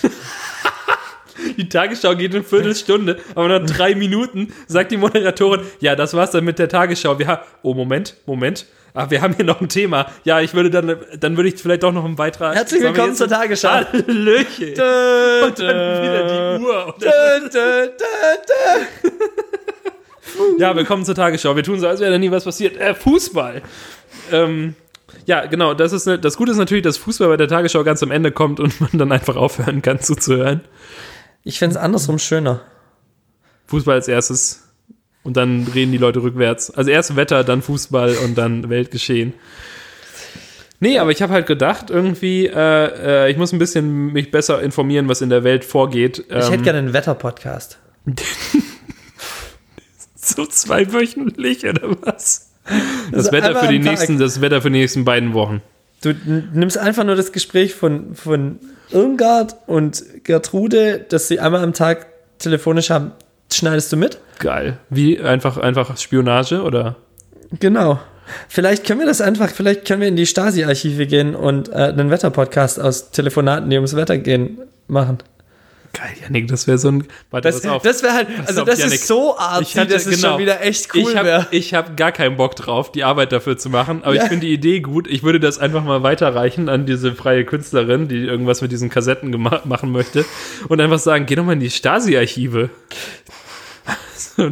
Die 1.56 1.68
Tagesschau 1.68 2.14
geht 2.16 2.34
eine 2.34 2.44
Viertelstunde, 2.44 3.18
aber 3.34 3.48
nach 3.48 3.66
drei 3.66 3.94
Minuten 3.94 4.52
sagt 4.66 4.92
die 4.92 4.96
Moderatorin, 4.96 5.60
ja, 5.80 5.96
das 5.96 6.14
war's 6.14 6.30
dann 6.30 6.44
mit 6.44 6.58
der 6.58 6.68
Tagesschau. 6.68 7.18
Wir 7.18 7.40
oh, 7.62 7.74
Moment, 7.74 8.16
Moment. 8.26 8.66
Ach, 8.96 9.10
wir 9.10 9.20
haben 9.22 9.34
hier 9.34 9.44
noch 9.44 9.60
ein 9.60 9.68
Thema. 9.68 10.06
Ja, 10.22 10.40
ich 10.40 10.54
würde 10.54 10.70
dann, 10.70 10.96
dann 11.18 11.36
würde 11.36 11.48
ich 11.48 11.60
vielleicht 11.60 11.82
doch 11.82 11.92
noch 11.92 12.04
einen 12.04 12.14
Beitrag. 12.14 12.54
Herzlich 12.54 12.80
willkommen 12.80 13.14
zur 13.14 13.28
Tagesschau. 13.28 13.68
Hallöchen. 13.68 14.74
Dö, 14.74 15.44
Und 15.46 15.58
dann 15.58 16.02
wieder 16.02 16.58
die 16.58 16.64
Uhr. 16.64 16.94
dö, 17.00 17.48
dö, 17.52 17.86
dö, 17.88 19.10
dö. 19.10 19.10
Ja, 20.58 20.74
willkommen 20.74 21.04
zur 21.04 21.14
Tagesschau. 21.14 21.54
Wir 21.54 21.62
tun 21.62 21.78
so, 21.78 21.86
als 21.86 22.00
wäre 22.00 22.10
da 22.10 22.18
nie 22.18 22.30
was 22.30 22.44
passiert. 22.44 22.76
Äh, 22.76 22.94
Fußball. 22.94 23.62
Ähm, 24.32 24.74
ja, 25.26 25.46
genau. 25.46 25.74
Das, 25.74 25.92
ist 25.92 26.06
ne, 26.06 26.18
das 26.18 26.36
Gute 26.36 26.52
ist 26.52 26.58
natürlich, 26.58 26.82
dass 26.82 26.96
Fußball 26.98 27.28
bei 27.28 27.36
der 27.36 27.48
Tagesschau 27.48 27.84
ganz 27.84 28.02
am 28.02 28.10
Ende 28.10 28.32
kommt 28.32 28.58
und 28.60 28.80
man 28.80 28.90
dann 28.94 29.12
einfach 29.12 29.36
aufhören 29.36 29.82
kann 29.82 30.00
zuzuhören. 30.00 30.62
Ich 31.44 31.58
finde 31.58 31.76
es 31.76 31.80
andersrum 31.80 32.18
schöner. 32.18 32.62
Fußball 33.66 33.94
als 33.96 34.08
erstes. 34.08 34.62
Und 35.22 35.36
dann 35.36 35.66
reden 35.74 35.92
die 35.92 35.98
Leute 35.98 36.22
rückwärts. 36.22 36.70
Also 36.70 36.90
erst 36.90 37.16
Wetter, 37.16 37.44
dann 37.44 37.62
Fußball 37.62 38.16
und 38.24 38.36
dann 38.36 38.68
Weltgeschehen. 38.68 39.34
Nee, 40.80 40.98
aber 40.98 41.12
ich 41.12 41.22
habe 41.22 41.32
halt 41.32 41.46
gedacht, 41.46 41.88
irgendwie, 41.88 42.46
äh, 42.46 43.26
äh, 43.26 43.30
ich 43.30 43.38
muss 43.38 43.52
ein 43.52 43.58
bisschen 43.58 44.12
mich 44.12 44.30
besser 44.30 44.60
informieren, 44.62 45.08
was 45.08 45.22
in 45.22 45.30
der 45.30 45.44
Welt 45.44 45.64
vorgeht. 45.64 46.24
Ich 46.28 46.50
hätte 46.50 46.62
gerne 46.62 46.80
einen 46.80 46.92
Wetter-Podcast. 46.92 47.78
so 50.14 50.44
zweiwöchentlich 50.44 51.64
oder 51.64 51.96
was? 52.02 52.50
Das 53.10 53.28
Also 53.28 53.32
Wetter 53.32 53.56
für 53.56 53.68
die 53.68 53.78
nächsten, 53.78 54.18
das 54.18 54.40
Wetter 54.40 54.60
für 54.60 54.70
die 54.70 54.78
nächsten 54.78 55.04
beiden 55.04 55.32
Wochen. 55.32 55.62
Du 56.04 56.14
nimmst 56.52 56.76
einfach 56.76 57.04
nur 57.04 57.16
das 57.16 57.32
Gespräch 57.32 57.74
von, 57.74 58.14
von 58.14 58.58
Irmgard 58.90 59.56
und 59.66 60.04
Gertrude, 60.24 61.04
das 61.08 61.28
sie 61.28 61.40
einmal 61.40 61.62
am 61.62 61.72
Tag 61.72 62.06
telefonisch 62.38 62.90
haben, 62.90 63.12
schneidest 63.52 63.92
du 63.92 63.96
mit? 63.96 64.18
Geil. 64.38 64.78
Wie 64.90 65.20
einfach 65.20 65.56
einfach 65.56 65.96
Spionage 65.96 66.62
oder? 66.62 66.96
Genau. 67.58 68.00
Vielleicht 68.48 68.86
können 68.86 69.00
wir 69.00 69.06
das 69.06 69.20
einfach, 69.20 69.50
vielleicht 69.50 69.86
können 69.86 70.00
wir 70.00 70.08
in 70.08 70.16
die 70.16 70.26
Stasi-Archive 70.26 71.06
gehen 71.06 71.34
und 71.34 71.68
äh, 71.68 71.74
einen 71.74 72.10
Wetterpodcast 72.10 72.80
aus 72.80 73.10
Telefonaten, 73.10 73.68
die 73.70 73.76
ums 73.76 73.96
Wetter 73.96 74.18
gehen, 74.18 74.58
machen. 74.88 75.18
Geil, 75.94 76.12
Janik, 76.22 76.48
das 76.48 76.66
wäre 76.66 76.76
so 76.76 76.88
ein. 76.90 77.06
Warte, 77.30 77.48
Das, 77.48 77.64
auf. 77.64 77.80
das 77.82 78.02
wäre 78.02 78.12
halt, 78.14 78.26
also 78.46 78.62
auf, 78.62 78.66
das 78.68 78.80
Yannick. 78.80 78.94
ist 78.96 79.06
so 79.06 79.38
artig, 79.38 79.78
hatte- 79.78 79.94
es 79.94 80.04
genau. 80.04 80.30
schon 80.30 80.38
wieder 80.40 80.60
echt 80.60 80.92
cool 80.94 81.02
ich 81.12 81.16
habe 81.16 81.88
hab 81.88 81.96
gar 81.96 82.10
keinen 82.10 82.36
Bock 82.36 82.56
drauf, 82.56 82.90
die 82.90 83.04
Arbeit 83.04 83.30
dafür 83.30 83.56
zu 83.56 83.70
machen, 83.70 84.02
aber 84.02 84.14
Ja. 84.14 84.24
ich 84.24 84.28
finde 84.28 84.46
die 84.46 84.52
Idee 84.52 84.80
gut. 84.80 85.06
Ich 85.06 85.22
würde 85.22 85.38
das 85.40 85.58
einfach 85.58 85.84
mal 85.84 86.02
weiterreichen 86.02 86.68
an 86.68 86.84
diese 86.84 87.14
freie 87.14 87.44
Künstlerin, 87.44 88.08
die 88.08 88.24
irgendwas 88.24 88.60
mit 88.60 88.72
diesen 88.72 88.90
Kassetten 88.90 89.30
machen 89.40 89.92
möchte 89.92 90.24
und 90.68 90.80
einfach 90.80 90.98
sagen, 90.98 91.26
geh 91.26 91.36
doch 91.36 91.44
mal 91.44 91.52
in 91.52 91.60
die 91.60 91.70
Stasi-Archive. 91.70 92.70
So, 94.16 94.50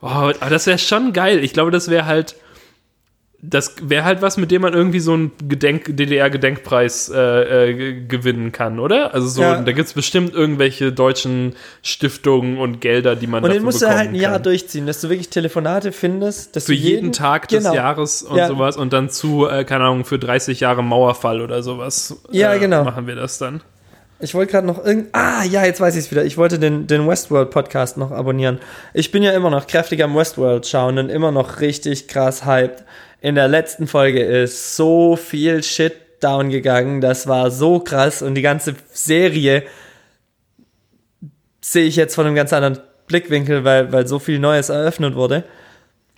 oh, 0.00 0.06
aber 0.06 0.50
das 0.50 0.66
wäre 0.66 0.78
schon 0.78 1.12
geil. 1.12 1.42
Ich 1.42 1.52
glaube, 1.52 1.70
das 1.70 1.88
wäre 1.90 2.06
halt 2.06 2.34
das 3.40 3.76
wäre 3.82 4.02
halt 4.04 4.20
was, 4.20 4.36
mit 4.36 4.50
dem 4.50 4.62
man 4.62 4.74
irgendwie 4.74 4.98
so 4.98 5.12
einen 5.12 5.30
Gedenk 5.48 5.96
DDR-Gedenkpreis 5.96 7.08
äh, 7.14 7.70
äh, 7.70 8.00
gewinnen 8.06 8.50
kann, 8.52 8.78
oder? 8.80 9.14
Also 9.14 9.28
so, 9.28 9.42
Ja. 9.42 9.60
da 9.60 9.72
gibt 9.72 9.86
es 9.86 9.94
bestimmt 9.94 10.34
irgendwelche 10.34 10.92
deutschen 10.92 11.54
Stiftungen 11.82 12.58
und 12.58 12.80
Gelder, 12.80 13.14
die 13.16 13.26
man 13.26 13.42
Und 13.44 13.50
den 13.50 13.58
dafür 13.58 13.64
musst 13.64 13.82
du 13.82 13.88
halt 13.88 14.08
ein 14.08 14.14
Jahr 14.14 14.32
kann. 14.34 14.42
durchziehen, 14.42 14.86
dass 14.86 15.00
du 15.00 15.08
wirklich 15.08 15.28
Telefonate 15.30 15.92
findest, 15.92 16.56
dass 16.56 16.64
Für 16.66 16.72
du 16.72 16.78
jeden, 16.78 17.12
Tag 17.12 17.46
des 17.48 17.62
genau. 17.62 17.74
Jahres 17.76 18.22
und 18.22 18.36
Ja. 18.36 18.48
sowas 18.48 18.76
und 18.76 18.92
dann 18.92 19.08
zu, 19.08 19.46
äh, 19.48 19.64
keine 19.64 19.84
Ahnung, 19.84 20.04
für 20.04 20.18
30 20.18 20.60
Jahre 20.60 20.82
Mauerfall 20.82 21.40
oder 21.40 21.62
sowas. 21.62 22.16
Ja, 22.30 22.54
äh, 22.54 22.58
genau. 22.58 22.84
Machen 22.84 23.06
wir 23.06 23.14
das 23.14 23.38
dann. 23.38 23.60
Ich 24.20 24.34
wollte 24.34 24.50
gerade 24.50 24.66
noch 24.66 24.84
irgend. 24.84 25.10
Ah, 25.12 25.44
ja, 25.44 25.64
jetzt 25.64 25.80
weiß 25.80 25.94
ich 25.94 26.06
es 26.06 26.10
wieder. 26.10 26.24
Ich 26.24 26.36
wollte 26.36 26.58
den, 26.58 26.88
den 26.88 27.06
Westworld-Podcast 27.06 27.98
noch 27.98 28.10
abonnieren. 28.10 28.58
Ich 28.92 29.12
bin 29.12 29.22
ja 29.22 29.30
immer 29.30 29.48
noch 29.48 29.68
kräftig 29.68 30.02
am 30.02 30.16
Westworld 30.16 30.66
schauen 30.66 30.98
und 30.98 31.08
immer 31.08 31.30
noch 31.30 31.60
richtig 31.60 32.08
krass 32.08 32.44
hyped. 32.44 32.82
In 33.20 33.34
der 33.34 33.48
letzten 33.48 33.86
Folge 33.86 34.22
ist 34.22 34.76
so 34.76 35.16
viel 35.16 35.62
Shit 35.62 35.94
down 36.20 36.50
gegangen. 36.50 37.00
Das 37.00 37.26
war 37.26 37.50
so 37.50 37.80
krass 37.80 38.22
und 38.22 38.34
die 38.34 38.42
ganze 38.42 38.74
Serie 38.92 39.64
sehe 41.60 41.84
ich 41.84 41.96
jetzt 41.96 42.14
von 42.14 42.26
einem 42.26 42.34
ganz 42.34 42.52
anderen 42.52 42.78
Blickwinkel, 43.06 43.64
weil, 43.64 43.92
weil 43.92 44.06
so 44.06 44.18
viel 44.18 44.38
Neues 44.38 44.68
eröffnet 44.68 45.14
wurde. 45.14 45.44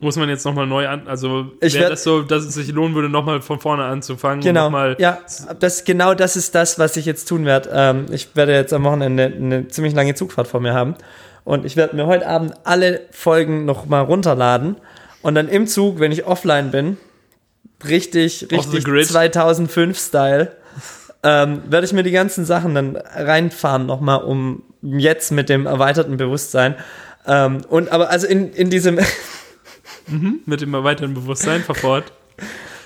Muss 0.03 0.16
man 0.16 0.30
jetzt 0.30 0.46
nochmal 0.46 0.66
neu 0.66 0.88
an, 0.88 1.07
also 1.07 1.53
Ich 1.61 1.74
wäre 1.74 1.90
das 1.90 2.03
so, 2.03 2.22
dass 2.22 2.44
es 2.44 2.55
sich 2.55 2.68
lohnen 2.68 2.94
würde, 2.94 3.11
nochmal 3.11 3.42
von 3.42 3.61
vorne 3.61 3.84
anzufangen? 3.84 4.40
Genau. 4.40 4.70
Ja, 4.98 5.18
das, 5.59 5.84
genau 5.84 6.14
das 6.14 6.36
ist 6.36 6.55
das, 6.55 6.78
was 6.78 6.96
ich 6.96 7.05
jetzt 7.05 7.26
tun 7.26 7.44
werde. 7.44 7.70
Ähm, 7.72 8.07
ich 8.11 8.34
werde 8.34 8.55
jetzt 8.55 8.72
am 8.72 8.84
Wochenende 8.84 9.24
eine 9.24 9.68
ziemlich 9.68 9.94
lange 9.94 10.14
Zugfahrt 10.14 10.48
vor 10.48 10.61
mir 10.61 10.72
haben. 10.72 10.94
Und 11.44 11.66
ich 11.66 11.76
werde 11.76 11.96
mir 11.96 12.07
heute 12.07 12.26
Abend 12.26 12.55
alle 12.64 13.03
Folgen 13.11 13.66
noch 13.66 13.86
mal 13.86 14.01
runterladen. 14.01 14.76
Und 15.22 15.34
dann 15.34 15.48
im 15.48 15.66
Zug, 15.66 16.00
wenn 16.00 16.12
ich 16.12 16.26
offline 16.26 16.70
bin, 16.70 16.96
richtig, 17.86 18.48
richtig 18.50 18.84
grid. 18.84 19.06
2005-Style, 19.06 20.56
ähm, 21.22 21.62
werde 21.66 21.86
ich 21.86 21.92
mir 21.92 22.02
die 22.02 22.10
ganzen 22.10 22.44
Sachen 22.44 22.74
dann 22.74 22.96
reinfahren 22.96 23.86
noch 23.86 24.00
mal, 24.00 24.16
um 24.16 24.62
jetzt 24.82 25.32
mit 25.32 25.48
dem 25.48 25.66
erweiterten 25.66 26.16
Bewusstsein. 26.16 26.74
Ähm, 27.26 27.58
und 27.68 27.92
aber 27.92 28.10
also 28.10 28.26
in, 28.26 28.52
in 28.52 28.70
diesem 28.70 28.98
Mit 30.46 30.60
dem 30.60 30.74
erweiterten 30.74 31.14
Bewusstsein 31.14 31.62
verfort. 31.62 32.12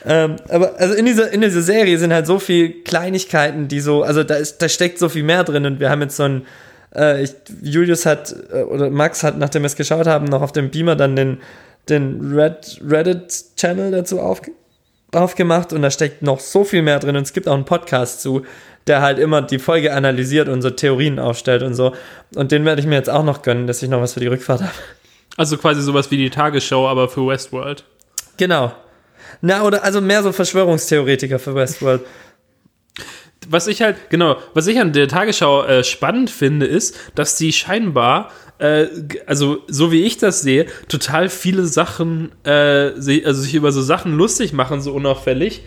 Ähm, 0.05 0.37
aber 0.49 0.74
also 0.78 0.95
in 0.95 1.07
dieser, 1.07 1.30
in 1.30 1.41
dieser 1.41 1.62
Serie 1.62 1.97
sind 1.99 2.12
halt 2.12 2.26
so 2.26 2.39
viele 2.39 2.70
Kleinigkeiten, 2.70 3.68
die 3.68 3.80
so, 3.80 4.03
also 4.03 4.22
da, 4.22 4.35
ist, 4.35 4.59
da 4.59 4.68
steckt 4.68 4.99
so 4.99 5.09
viel 5.09 5.22
mehr 5.22 5.45
drin 5.45 5.64
und 5.64 5.80
wir 5.80 5.89
haben 5.89 6.03
jetzt 6.03 6.16
so 6.16 6.24
ein, 6.24 6.47
äh, 6.95 7.22
ich, 7.22 7.35
Julius 7.62 8.05
hat, 8.05 8.35
äh, 8.53 8.62
oder 8.62 8.91
Max 8.91 9.22
hat, 9.22 9.39
nachdem 9.39 9.62
wir 9.62 9.66
es 9.66 9.76
geschaut 9.76 10.07
haben, 10.07 10.26
noch 10.26 10.43
auf 10.43 10.53
dem 10.53 10.70
Beamer 10.70 10.97
dann 10.97 11.16
den, 11.16 11.39
den 11.89 12.35
Red, 12.35 12.80
Reddit-Channel 12.87 13.91
dazu 13.91 14.20
aufge 14.20 14.53
aufgemacht 15.12 15.72
und 15.72 15.82
da 15.82 15.93
steckt 15.93 16.22
noch 16.22 16.41
so 16.41 16.64
viel 16.64 16.82
mehr 16.82 16.99
drin 16.99 17.14
und 17.14 17.22
es 17.22 17.32
gibt 17.32 17.47
auch 17.47 17.55
einen 17.55 17.64
Podcast 17.64 18.20
zu, 18.20 18.43
der 18.89 19.01
halt 19.01 19.18
immer 19.18 19.43
die 19.43 19.61
Folge 19.61 19.95
analysiert 19.95 20.49
und 20.49 20.61
so 20.61 20.70
Theorien 20.70 21.20
aufstellt 21.20 21.62
und 21.62 21.74
so. 21.74 21.95
Und 22.35 22.51
den 22.53 22.64
werde 22.64 22.80
ich 22.80 22.87
mir 22.87 22.97
jetzt 22.97 23.11
auch 23.11 23.24
noch 23.24 23.43
gönnen, 23.43 23.68
dass 23.68 23.82
ich 23.82 23.89
noch 23.89 24.01
was 24.01 24.14
für 24.14 24.20
die 24.20 24.26
Rückfahrt 24.26 24.62
habe. 24.62 24.72
Also 25.37 25.57
quasi 25.57 25.82
sowas 25.82 26.11
wie 26.11 26.16
die 26.16 26.30
Tagesschau, 26.30 26.89
aber 26.89 27.09
für 27.09 27.26
Westworld. 27.26 27.85
Genau. 28.37 28.72
Na, 29.41 29.62
oder 29.62 29.82
also 29.85 30.01
mehr 30.01 30.22
so 30.22 30.32
Verschwörungstheoretiker 30.32 31.39
für 31.39 31.55
Westworld. 31.55 32.03
Was 33.49 33.66
ich 33.66 33.82
halt, 33.82 34.11
genau, 34.11 34.37
was 34.55 34.66
ich 34.66 34.80
an 34.80 34.93
der 34.93 35.09
Tagesschau 35.09 35.64
äh, 35.64 35.85
spannend 35.85 36.30
finde, 36.30 36.66
ist, 36.66 36.97
dass 37.14 37.37
die 37.37 37.53
scheinbar, 37.53 38.30
äh, 38.59 38.87
also 39.27 39.59
so 39.69 39.93
wie 39.93 40.03
ich 40.03 40.19
das 40.19 40.43
sehe, 40.43 40.67
total 40.89 41.29
viele 41.29 41.67
Sachen, 41.67 42.33
äh, 42.45 42.93
also 43.25 43.43
sich 43.43 43.55
über 43.55 43.73
so 43.73 43.83
Sachen 43.83 44.17
lustig 44.17 44.53
machen, 44.53 44.81
so 44.81 44.93
unauffällig, 44.93 45.63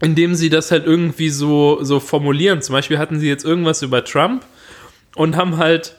indem 0.00 0.34
sie 0.34 0.50
das 0.50 0.70
halt 0.70 0.84
irgendwie 0.86 1.30
so, 1.30 1.82
so 1.82 2.00
formulieren. 2.00 2.62
Zum 2.62 2.74
Beispiel 2.74 2.98
hatten 2.98 3.18
sie 3.20 3.28
jetzt 3.28 3.44
irgendwas 3.44 3.82
über 3.82 4.04
Trump 4.04 4.44
und 5.16 5.36
haben 5.36 5.56
halt, 5.58 5.96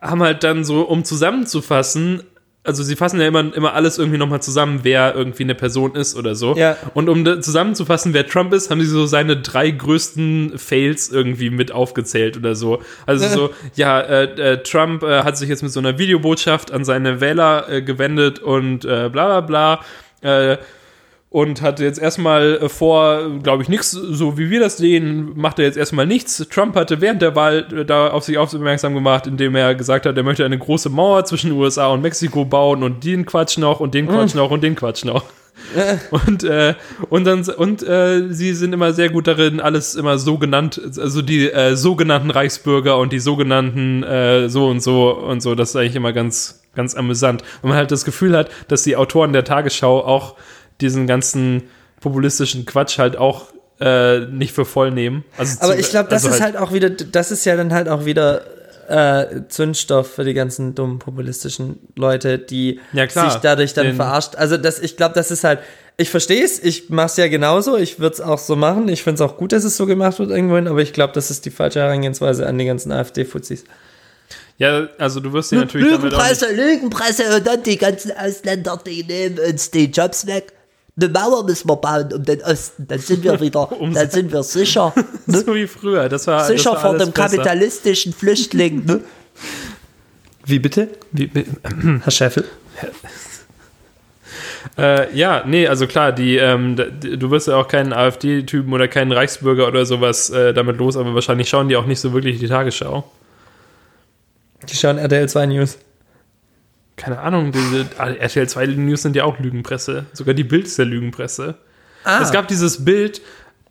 haben 0.00 0.22
halt 0.22 0.44
dann 0.44 0.64
so, 0.64 0.82
um 0.82 1.04
zusammenzufassen, 1.04 2.22
also 2.64 2.82
sie 2.82 2.96
fassen 2.96 3.20
ja 3.20 3.28
immer, 3.28 3.54
immer 3.54 3.74
alles 3.74 3.98
irgendwie 3.98 4.18
nochmal 4.18 4.42
zusammen, 4.42 4.80
wer 4.82 5.14
irgendwie 5.14 5.42
eine 5.44 5.54
Person 5.54 5.94
ist 5.94 6.16
oder 6.16 6.34
so. 6.34 6.56
Ja. 6.56 6.76
Und 6.94 7.08
um 7.10 7.24
zusammenzufassen, 7.42 8.14
wer 8.14 8.26
Trump 8.26 8.52
ist, 8.54 8.70
haben 8.70 8.80
sie 8.80 8.86
so 8.86 9.04
seine 9.06 9.36
drei 9.36 9.70
größten 9.70 10.58
Fails 10.58 11.10
irgendwie 11.10 11.50
mit 11.50 11.72
aufgezählt 11.72 12.38
oder 12.38 12.54
so. 12.54 12.82
Also 13.04 13.28
so, 13.28 13.50
ja, 13.74 14.00
äh, 14.00 14.24
äh, 14.52 14.62
Trump 14.62 15.02
äh, 15.02 15.22
hat 15.22 15.36
sich 15.36 15.50
jetzt 15.50 15.62
mit 15.62 15.72
so 15.72 15.80
einer 15.80 15.98
Videobotschaft 15.98 16.72
an 16.72 16.84
seine 16.84 17.20
Wähler 17.20 17.68
äh, 17.68 17.82
gewendet 17.82 18.38
und 18.38 18.84
äh, 18.84 19.10
bla 19.10 19.40
bla 19.40 19.40
bla. 19.42 19.80
Äh, 21.34 21.38
und 21.38 21.62
hat 21.62 21.80
jetzt 21.80 21.98
erstmal 21.98 22.58
äh, 22.58 22.68
vor, 22.68 23.28
glaube 23.42 23.62
ich, 23.62 23.68
nichts, 23.68 23.90
so 23.90 24.38
wie 24.38 24.50
wir 24.50 24.60
das 24.60 24.76
sehen, 24.76 25.32
macht 25.34 25.58
er 25.58 25.64
jetzt 25.64 25.76
erstmal 25.76 26.06
nichts. 26.06 26.46
Trump 26.48 26.76
hatte 26.76 27.00
während 27.00 27.22
der 27.22 27.34
Wahl 27.34 27.66
äh, 27.76 27.84
da 27.84 28.08
auf 28.08 28.24
sich 28.24 28.38
aufmerksam 28.38 28.94
gemacht, 28.94 29.26
indem 29.26 29.56
er 29.56 29.74
gesagt 29.74 30.06
hat, 30.06 30.16
er 30.16 30.22
möchte 30.22 30.44
eine 30.44 30.58
große 30.58 30.88
Mauer 30.88 31.24
zwischen 31.24 31.52
USA 31.52 31.88
und 31.88 32.02
Mexiko 32.02 32.44
bauen 32.44 32.82
und 32.82 33.04
den 33.04 33.26
Quatsch 33.26 33.58
noch 33.58 33.80
und 33.80 33.94
den 33.94 34.06
Quatsch 34.06 34.34
noch 34.34 34.50
und 34.50 34.62
den 34.62 34.76
Quatsch 34.76 35.04
noch. 35.04 35.24
Und, 36.10 36.42
äh, 36.44 36.74
und 37.10 37.24
dann 37.24 37.42
und 37.48 37.82
äh, 37.82 38.28
sie 38.28 38.54
sind 38.54 38.72
immer 38.72 38.92
sehr 38.92 39.08
gut 39.08 39.28
darin, 39.28 39.60
alles 39.60 39.94
immer 39.94 40.18
so 40.18 40.36
genannt, 40.36 40.80
also 40.98 41.22
die 41.22 41.50
äh, 41.50 41.76
sogenannten 41.76 42.30
Reichsbürger 42.30 42.98
und 42.98 43.12
die 43.12 43.20
sogenannten 43.20 44.02
äh, 44.02 44.48
so 44.48 44.68
und 44.68 44.82
so 44.82 45.10
und 45.10 45.42
so, 45.42 45.54
das 45.54 45.70
ist 45.70 45.76
eigentlich 45.76 45.96
immer 45.96 46.12
ganz, 46.12 46.60
ganz 46.74 46.94
amüsant. 46.96 47.42
Und 47.62 47.70
man 47.70 47.78
halt 47.78 47.92
das 47.92 48.04
Gefühl 48.04 48.36
hat, 48.36 48.50
dass 48.68 48.82
die 48.82 48.96
Autoren 48.96 49.32
der 49.32 49.44
Tagesschau 49.44 50.04
auch 50.04 50.34
diesen 50.80 51.06
ganzen 51.06 51.64
populistischen 52.00 52.66
Quatsch 52.66 52.98
halt 52.98 53.16
auch 53.16 53.46
äh, 53.80 54.20
nicht 54.26 54.52
für 54.52 54.64
voll 54.64 54.90
nehmen. 54.90 55.24
Also 55.36 55.56
Aber 55.60 55.74
zu- 55.74 55.80
ich 55.80 55.90
glaube, 55.90 56.08
das 56.08 56.24
also 56.24 56.36
ist 56.36 56.42
halt 56.42 56.56
auch 56.56 56.72
wieder, 56.72 56.90
das 56.90 57.30
ist 57.30 57.44
ja 57.44 57.56
dann 57.56 57.72
halt 57.72 57.88
auch 57.88 58.04
wieder 58.04 58.42
äh, 58.88 59.42
Zündstoff 59.48 60.12
für 60.14 60.24
die 60.24 60.34
ganzen 60.34 60.74
dummen 60.74 60.98
populistischen 60.98 61.78
Leute, 61.96 62.38
die 62.38 62.80
Ja, 62.92 63.06
klar. 63.06 63.30
sich 63.30 63.40
dadurch 63.40 63.72
dann 63.74 63.86
Den- 63.86 63.96
verarscht. 63.96 64.36
Also 64.36 64.56
das, 64.58 64.78
ich 64.78 64.96
glaube, 64.96 65.14
das 65.14 65.30
ist 65.30 65.42
halt, 65.44 65.60
ich 65.96 66.10
verstehe 66.10 66.44
es, 66.44 66.62
ich 66.62 66.90
mache 66.90 67.06
es 67.06 67.16
ja 67.16 67.28
genauso, 67.28 67.76
ich 67.76 67.98
würde 67.98 68.14
es 68.14 68.20
auch 68.20 68.38
so 68.38 68.56
machen, 68.56 68.88
ich 68.88 69.02
finde 69.02 69.22
es 69.24 69.30
auch 69.30 69.36
gut, 69.38 69.52
dass 69.52 69.64
es 69.64 69.76
so 69.76 69.86
gemacht 69.86 70.18
wird 70.18 70.30
irgendwohin, 70.30 70.68
aber 70.68 70.82
ich 70.82 70.92
glaube, 70.92 71.12
das 71.14 71.30
ist 71.30 71.46
die 71.46 71.50
falsche 71.50 71.80
Herangehensweise 71.80 72.46
an 72.46 72.58
die 72.58 72.64
ganzen 72.66 72.92
AfD-Fuzis. 72.92 73.64
Ja, 74.58 74.88
also 74.98 75.18
du 75.20 75.32
wirst 75.32 75.50
dir 75.50 75.56
natürlich 75.60 75.90
damit 75.90 76.14
auch 76.14 76.28
nicht, 76.28 76.40
Lügenpresse, 76.42 76.54
Lügenpresse 76.72 77.36
und 77.36 77.46
dann 77.46 77.62
die 77.62 77.76
ganzen 77.78 78.12
Ausländer, 78.16 78.78
die 78.86 79.02
nehmen 79.04 79.38
uns 79.50 79.70
die 79.70 79.86
Jobs 79.86 80.26
weg. 80.26 80.52
Eine 80.96 81.08
Mauer 81.08 81.44
müssen 81.44 81.68
wir 81.68 81.76
bauen 81.76 82.12
um 82.12 82.24
den 82.24 82.40
Osten, 82.42 82.86
dann 82.86 82.98
sind 82.98 83.24
wir 83.24 83.40
wieder, 83.40 83.68
dann 83.80 84.10
sind 84.10 84.32
wir 84.32 84.42
sicher, 84.44 84.92
ne? 85.26 85.38
So 85.38 85.54
wie 85.54 85.66
früher. 85.66 86.08
Das 86.08 86.26
war, 86.26 86.44
sicher 86.44 86.72
das 86.72 86.82
war 86.82 86.90
vor 86.90 86.98
dem 86.98 87.10
besser. 87.10 87.36
kapitalistischen 87.36 88.12
Flüchtling. 88.12 88.84
Ne? 88.84 89.00
Wie 90.44 90.58
bitte? 90.58 90.88
Wie, 91.10 91.30
wie, 91.34 91.46
Herr 92.02 92.10
Scheffel? 92.10 92.44
Äh, 94.76 95.14
ja, 95.16 95.44
nee, 95.46 95.68
also 95.68 95.86
klar, 95.86 96.10
die, 96.10 96.36
ähm, 96.36 96.74
du 96.74 97.30
wirst 97.30 97.46
ja 97.46 97.56
auch 97.56 97.68
keinen 97.68 97.92
AfD-Typen 97.92 98.72
oder 98.72 98.88
keinen 98.88 99.12
Reichsbürger 99.12 99.68
oder 99.68 99.86
sowas 99.86 100.30
äh, 100.30 100.52
damit 100.52 100.78
los, 100.78 100.96
aber 100.96 101.14
wahrscheinlich 101.14 101.48
schauen 101.48 101.68
die 101.68 101.76
auch 101.76 101.86
nicht 101.86 102.00
so 102.00 102.12
wirklich 102.12 102.40
die 102.40 102.48
Tagesschau. 102.48 103.04
Die 104.68 104.74
schauen 104.74 104.98
RTL 104.98 105.28
2 105.28 105.46
News. 105.46 105.78
Keine 106.96 107.18
Ahnung, 107.18 107.50
diese 107.50 107.86
RTL 107.98 108.48
2 108.48 108.66
News 108.66 109.02
sind 109.02 109.16
ja 109.16 109.24
auch 109.24 109.38
Lügenpresse. 109.38 110.06
Sogar 110.12 110.34
die 110.34 110.44
Bild 110.44 110.66
ist 110.66 110.78
ja 110.78 110.84
Lügenpresse. 110.84 111.56
Ah, 112.04 112.20
Es 112.22 112.30
gab 112.30 112.48
dieses 112.48 112.84
Bild, 112.84 113.20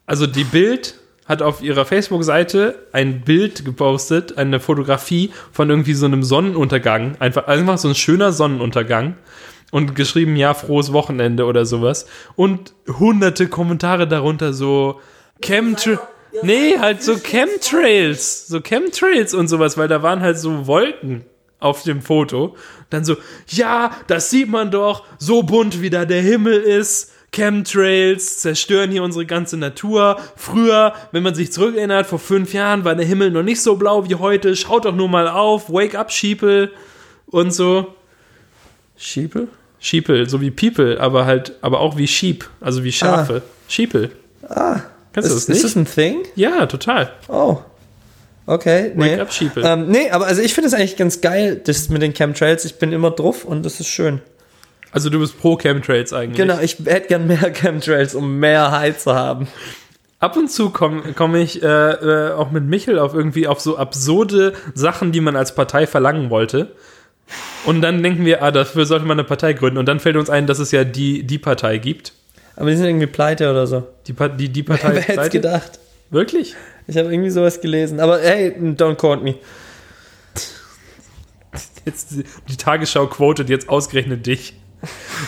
also 0.05 0.28
die 0.28 0.43
Bild 0.43 0.95
hat 1.26 1.41
auf 1.41 1.61
ihrer 1.61 1.86
Facebook-Seite 1.86 2.76
ein 2.91 3.21
Bild 3.21 3.63
gepostet, 3.63 4.38
eine 4.38 4.59
Fotografie 4.59 5.32
von 5.51 5.69
irgendwie 5.69 5.93
so 5.93 6.05
einem 6.05 6.24
Sonnenuntergang. 6.24 7.15
Einfach, 7.19 7.47
einfach 7.47 7.78
so 7.78 7.88
ein 7.88 7.95
schöner 7.95 8.34
Sonnenuntergang. 8.34 9.15
Und 9.71 9.95
geschrieben, 9.95 10.36
ja, 10.36 10.53
frohes 10.53 10.93
Wochenende 10.93 11.45
oder 11.45 11.65
sowas. 11.65 12.05
Und 12.36 12.74
hunderte 12.99 13.47
Kommentare 13.47 14.07
darunter 14.07 14.53
so 14.53 14.99
Chemtra 15.41 15.99
Nee, 16.41 16.78
halt 16.80 17.03
so 17.03 17.15
Chemtrails. 17.17 18.47
So 18.47 18.59
Chemtrails 18.61 19.34
und 19.34 19.47
sowas, 19.47 19.78
weil 19.78 19.88
da 19.88 20.01
waren 20.01 20.21
halt 20.21 20.38
so 20.38 20.67
Wolken 20.67 21.24
auf 21.64 21.84
dem 21.84 22.01
Foto. 22.01 22.55
Dann 22.89 23.05
so, 23.05 23.16
ja, 23.47 23.91
das 24.07 24.30
sieht 24.30 24.49
man 24.49 24.72
doch, 24.72 25.03
so 25.18 25.43
bunt 25.43 25.82
wie 25.82 25.89
da 25.89 26.05
der 26.05 26.22
Himmel 26.22 26.59
ist. 26.61 27.11
Chemtrails 27.32 28.39
zerstören 28.39 28.91
hier 28.91 29.01
unsere 29.01 29.26
ganze 29.26 29.57
Natur. 29.57 30.18
Früher, 30.36 30.93
wenn 31.11 31.24
man 31.24 31.34
sich 31.34 31.51
zurückerinnert, 31.51 32.05
vor 32.05 32.20
fünf 32.20 32.53
Jahren 32.53 32.86
war 32.86 32.93
der 32.95 33.05
Himmel 33.07 33.32
noch 33.32 33.41
nicht 33.41 33.61
so 33.61 33.76
blau 33.76 34.07
wie 34.07 34.16
heute. 34.16 34.55
Schaut 34.55 34.86
doch 34.86 34.93
nur 34.95 35.09
mal 35.09 35.28
auf, 35.28 35.70
wake 35.72 35.95
up, 35.95 36.11
Sheeple 36.11 36.70
und 37.28 37.51
so. 37.51 37.95
Schiepel? 38.97 39.47
Sheeple, 39.80 40.30
so 40.30 40.39
wie 40.41 40.51
People, 40.51 40.99
aber 41.01 41.26
halt, 41.26 41.53
aber 41.61 41.80
auch 41.80 41.97
wie 41.97 42.07
Sheep, 42.07 42.47
also 42.61 42.84
wie 42.84 42.91
Schafe. 42.91 43.41
Sheeple. 43.68 44.11
Ah. 44.47 44.82
Kennst 45.14 45.30
du 45.30 45.34
das 45.34 45.41
Ist, 45.43 45.49
nicht? 45.49 45.57
ist 45.57 45.64
das 45.64 45.76
ein 45.76 45.86
Thing? 45.86 46.24
ja, 46.36 46.66
total. 46.68 47.11
Oh. 47.28 47.57
Okay, 48.46 48.91
nee. 48.96 49.20
Up. 49.20 49.30
Ähm, 49.58 49.88
nee, 49.89 50.10
aber 50.10 50.26
also 50.28 50.41
ich 50.41 50.54
finde 50.54 50.68
es 50.68 50.74
eigentlich 50.74 50.98
ganz 50.98 51.22
geil, 51.22 51.62
das 51.64 51.89
mit 51.89 52.02
den 52.02 52.14
Chemtrails. 52.14 52.66
Ich 52.66 52.76
bin 52.76 52.91
immer 52.91 53.12
drauf 53.12 53.46
und 53.46 53.66
das 53.66 53.80
ist 53.80 53.88
schön. 53.88 54.22
Also 54.91 55.10
du 55.10 55.20
bist 55.20 55.39
pro 55.39 55.56
Chemtrails 55.58 56.14
eigentlich. 56.14 56.38
Genau, 56.38 56.60
ich 56.60 56.78
hätte 56.86 57.08
gern 57.08 57.26
mehr 57.28 57.38
Chemtrails, 57.54 58.16
um 58.16 58.39
mehr 58.39 58.72
High 58.72 58.98
zu 58.98 59.14
haben. 59.16 59.48
Ab 60.20 60.38
und 60.38 60.50
zu 60.52 60.70
komme 60.70 61.02
komm 61.16 61.36
ich 61.36 61.64
äh, 61.64 61.68
äh, 61.68 62.32
auch 62.34 62.52
mit 62.52 62.64
Michel 62.66 63.00
auf 63.00 63.14
irgendwie 63.14 63.48
auf 63.48 63.60
so 63.60 63.78
absurde 63.78 64.54
Sachen, 64.74 65.12
die 65.12 65.20
man 65.22 65.36
als 65.36 65.56
Partei 65.56 65.88
verlangen 65.88 66.30
wollte. 66.30 66.72
Und 67.66 67.82
dann 67.82 68.04
denken 68.04 68.26
wir, 68.26 68.44
ah, 68.44 68.52
dafür 68.52 68.86
sollte 68.86 69.06
man 69.06 69.18
eine 69.18 69.28
Partei 69.28 69.54
gründen. 69.54 69.78
Und 69.78 69.86
dann 69.88 70.00
fällt 70.00 70.16
uns 70.18 70.30
ein, 70.30 70.48
dass 70.48 70.60
es 70.60 70.72
ja 70.72 70.84
die, 70.84 71.24
die 71.24 71.38
Partei 71.39 71.78
gibt. 71.78 72.14
Aber 72.56 72.70
die 72.70 72.76
sind 72.76 72.86
irgendwie 72.86 73.08
pleite 73.08 73.50
oder 73.50 73.66
so. 73.68 73.88
Die, 74.08 74.14
Pa- 74.14 74.28
die, 74.28 74.50
die 74.50 74.64
Partei. 74.64 74.89
Wer 74.96 75.02
hätte 75.02 75.12
es 75.12 75.16
pleite? 75.16 75.30
gedacht? 75.38 75.80
Wirklich? 76.10 76.56
Ich 76.88 76.97
habe 76.97 77.11
irgendwie 77.11 77.29
sowas 77.29 77.61
gelesen. 77.61 77.99
Aber 77.99 78.19
hey, 78.19 78.51
don't 78.57 78.95
quote 78.95 79.23
me. 79.23 79.36
Jetzt, 81.86 82.11
die- 82.47 82.57
Tagesschau 82.57 83.07
quotet 83.07 83.49
jetzt 83.49 83.69
ausgerechnet 83.69 84.25
dich. 84.25 84.59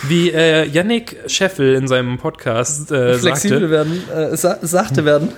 Wie 0.07 0.31
äh, 0.31 0.65
Yannick 0.67 1.17
Scheffel 1.27 1.75
in 1.75 1.87
seinem 1.87 2.17
Podcast 2.17 2.91
äh, 2.91 3.17
Flexibel 3.17 3.59
sagte, 3.59 3.69
werden, 3.69 4.09
äh, 4.09 4.35
sa 4.35 4.57
sachte 4.61 5.05
werden. 5.05 5.29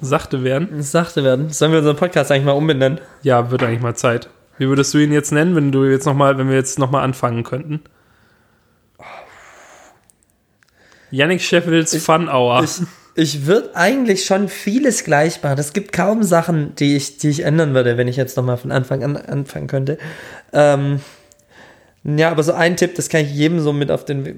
sachte 0.00 0.44
werden. 0.44 0.82
Sachte 0.82 1.24
werden. 1.24 1.48
Sollen 1.50 1.72
wir 1.72 1.78
unseren 1.78 1.96
Podcast 1.96 2.30
eigentlich 2.30 2.44
mal 2.44 2.52
umbenennen? 2.52 3.00
Ja, 3.22 3.50
wird 3.50 3.62
eigentlich 3.62 3.80
mal 3.80 3.94
Zeit. 3.96 4.28
Wie 4.58 4.68
würdest 4.68 4.92
du 4.92 4.98
ihn 4.98 5.10
jetzt 5.12 5.32
nennen, 5.32 5.56
wenn 5.56 5.72
du 5.72 5.84
jetzt 5.84 6.04
noch 6.04 6.14
mal, 6.14 6.36
wenn 6.36 6.48
wir 6.50 6.56
jetzt 6.56 6.78
noch 6.78 6.90
mal 6.90 7.02
anfangen 7.02 7.44
könnten? 7.44 7.80
Yannick 11.10 11.40
Scheffels 11.40 11.96
Fun 12.04 12.28
Hour. 12.28 12.62
Ich, 12.64 12.80
ich 13.16 13.46
würde 13.46 13.74
eigentlich 13.76 14.24
schon 14.24 14.48
vieles 14.48 15.04
gleich 15.04 15.42
machen. 15.42 15.58
Es 15.58 15.72
gibt 15.72 15.92
kaum 15.92 16.22
Sachen, 16.22 16.74
die 16.76 16.96
ich, 16.96 17.18
die 17.18 17.28
ich 17.30 17.40
ändern 17.40 17.74
würde, 17.74 17.96
wenn 17.96 18.08
ich 18.08 18.16
jetzt 18.16 18.36
nochmal 18.36 18.56
von 18.56 18.72
Anfang 18.72 19.04
an 19.04 19.16
anfangen 19.16 19.66
könnte. 19.68 19.98
Ähm, 20.52 21.00
ja, 22.04 22.30
aber 22.30 22.42
so 22.42 22.52
ein 22.52 22.76
Tipp, 22.76 22.94
das 22.96 23.08
kann 23.08 23.22
ich 23.22 23.32
jedem 23.32 23.60
so 23.60 23.72
mit 23.72 23.90
auf 23.90 24.04
den. 24.04 24.26
We- 24.26 24.34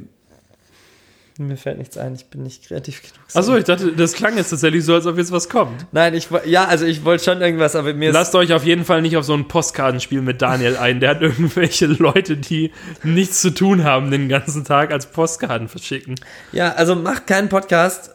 Mir 1.39 1.57
fällt 1.57 1.79
nichts 1.79 1.99
ein, 1.99 2.15
ich 2.15 2.27
bin 2.27 2.43
nicht 2.45 2.67
kreativ 2.69 3.03
genug. 3.03 3.17
Achso, 3.35 3.57
ich 3.57 3.65
dachte, 3.65 3.93
das 3.93 4.13
klang 4.15 4.37
jetzt 4.37 4.51
tatsächlich 4.51 4.85
so, 4.85 4.95
als 4.95 5.05
ob 5.07 5.19
jetzt 5.19 5.33
was 5.33 5.49
kommt. 5.49 5.87
Nein, 5.93 6.15
ich 6.15 6.29
ja, 6.47 6.65
also 6.67 6.85
ich 6.87 7.05
wollte 7.05 7.25
schon 7.25 7.41
irgendwas, 7.43 7.75
aber 7.77 7.93
mir 7.93 8.11
ist. 8.11 8.15
Lasst 8.15 8.35
euch 8.35 8.53
auf 8.53 8.65
jeden 8.65 8.85
Fall 8.85 9.03
nicht 9.03 9.17
auf 9.17 9.25
so 9.25 9.35
ein 9.35 9.49
Postkartenspiel 9.49 10.23
mit 10.23 10.41
Daniel 10.43 10.77
ein. 10.77 11.01
Der 11.01 11.11
hat 11.11 11.21
irgendwelche 11.23 11.87
Leute, 11.87 12.37
die 12.37 12.71
nichts 13.03 13.41
zu 13.43 13.51
tun 13.51 13.85
haben, 13.85 14.11
den 14.11 14.29
ganzen 14.29 14.65
Tag 14.65 14.93
als 14.93 15.07
Postkarten 15.07 15.69
verschicken. 15.69 16.15
Ja, 16.53 16.73
also 16.73 16.95
macht 16.95 17.27
keinen 17.27 17.49
Podcast 17.49 18.11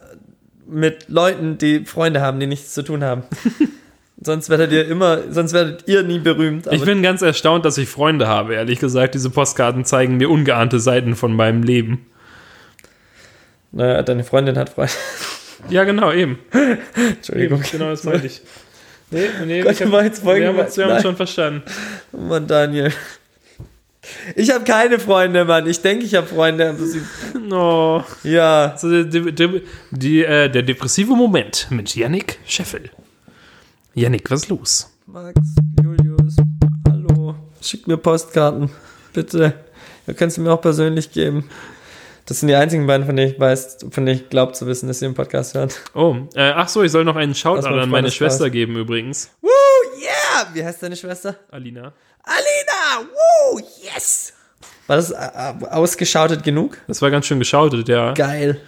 mit 0.68 1.10
Leuten, 1.10 1.58
die 1.58 1.86
Freunde 1.86 2.22
haben, 2.22 2.40
die 2.40 2.48
nichts 2.48 2.74
zu 2.74 2.84
tun 2.84 3.04
haben. 3.04 3.24
sonst 4.22 4.50
werdet 4.50 4.72
ihr 4.72 4.88
immer, 4.88 5.32
sonst 5.32 5.54
werdet 5.54 5.88
ihr 5.88 6.04
nie 6.04 6.20
berühmt. 6.20 6.68
Ich 6.72 6.84
bin 6.84 7.02
ganz 7.02 7.22
erstaunt, 7.22 7.66
dass 7.66 7.78
ich 7.78 7.90
Freunde 7.90 8.28
habe, 8.28 8.54
ehrlich 8.54 8.80
gesagt. 8.80 9.16
Diese 9.16 9.30
Postkarten 9.30 9.86
zeigen 9.86 10.18
mir 10.18 10.30
ungeahnte 10.30 10.80
Seiten 10.80 11.16
von 11.16 11.34
meinem 11.34 11.64
Leben. 11.64 12.06
naja, 13.72 14.02
deine 14.04 14.24
Freundin 14.24 14.58
hat 14.58 14.70
Freunde. 14.70 14.94
Ja, 15.70 15.84
genau, 15.84 16.12
eben. 16.12 16.40
Entschuldigung. 16.96 17.60
eben 17.60 17.70
genau, 17.72 17.92
das 17.92 18.04
meinte 18.04 18.26
ich. 18.26 18.42
Nee, 19.12 19.28
nee, 19.46 19.62
Gott, 19.62 19.74
ich 19.74 19.82
hab, 19.84 19.92
wir 19.92 20.48
haben 20.48 20.58
uns, 20.58 20.76
wir 20.76 20.86
haben 20.86 20.94
uns 20.94 21.02
schon 21.04 21.16
verstanden. 21.16 21.62
Oh 22.14 22.18
Mann, 22.18 22.48
Daniel. 22.48 22.92
Ich 24.36 24.52
habe 24.52 24.64
keine 24.64 25.00
Freunde, 25.00 25.46
Mann. 25.46 25.68
Ich 25.68 25.82
denke, 25.82 26.06
ich 26.06 26.16
habe 26.16 26.28
Freunde, 26.28 26.70
aber 26.70 26.86
sie. 26.86 27.02
No. 27.40 28.04
Ja. 28.24 28.72
Also, 28.72 29.04
die, 29.04 29.34
die, 29.34 29.62
die, 29.92 30.24
äh, 30.24 30.50
der 30.50 30.64
depressive 30.64 31.14
Moment 31.16 31.68
mit 31.70 31.96
Yannick 31.96 32.40
Scheffel. 32.46 32.90
Yannick, 33.94 34.32
was 34.32 34.44
ist 34.44 34.50
los? 34.50 34.92
Max, 35.06 35.36
Julius, 35.84 36.38
hallo. 36.90 37.36
Schickt 37.62 37.88
mir 37.88 37.98
Postkarten. 37.98 38.70
Bitte. 39.14 39.54
Ihr 40.08 40.14
könnt 40.14 40.32
sie 40.32 40.42
mir 40.42 40.52
auch 40.54 40.62
persönlich 40.62 41.12
geben. 41.12 41.50
Das 42.26 42.40
sind 42.40 42.48
die 42.48 42.56
einzigen 42.56 42.88
beiden, 42.88 43.06
von 43.06 43.16
denen 43.16 43.32
ich 43.34 43.40
weiß, 43.40 43.80
von 43.92 44.06
denen 44.06 44.20
ich 44.20 44.30
glaube 44.30 44.54
zu 44.54 44.66
wissen, 44.68 44.88
dass 44.88 45.00
sie 45.00 45.06
den 45.06 45.16
Podcast 45.16 45.54
hören. 45.54 45.70
Oh, 45.94 46.16
äh, 46.36 46.52
ach 46.56 46.70
so, 46.70 46.82
ich 46.84 46.92
soll 46.92 47.04
noch 47.04 47.18
einen 47.18 47.36
Shoutout 47.36 47.68
an 47.68 47.90
meine. 47.90 48.10
Schwester 48.10 48.50
geben 48.50 48.78
übrigens. 48.78 49.32
Woo, 49.42 49.50
yeah! 50.00 50.48
Wie 50.54 50.64
heißt 50.64 50.82
deine 50.82 50.96
Schwester? 50.96 51.36
Alina. 51.50 51.94
Alina! 52.24 53.10
Woo, 53.10 53.60
yes! 53.82 54.34
War 54.88 54.98
das 54.98 55.12
äh, 55.12 55.16
äh, 55.16 55.66
ausgeschautet 55.70 56.44
genug? 56.44 56.78
Das 56.88 57.02
war 57.02 57.12
ganz 57.12 57.26
schön 57.26 57.40
geschautet, 57.40 57.88
ja. 57.88 58.14
Geil. 58.14 58.60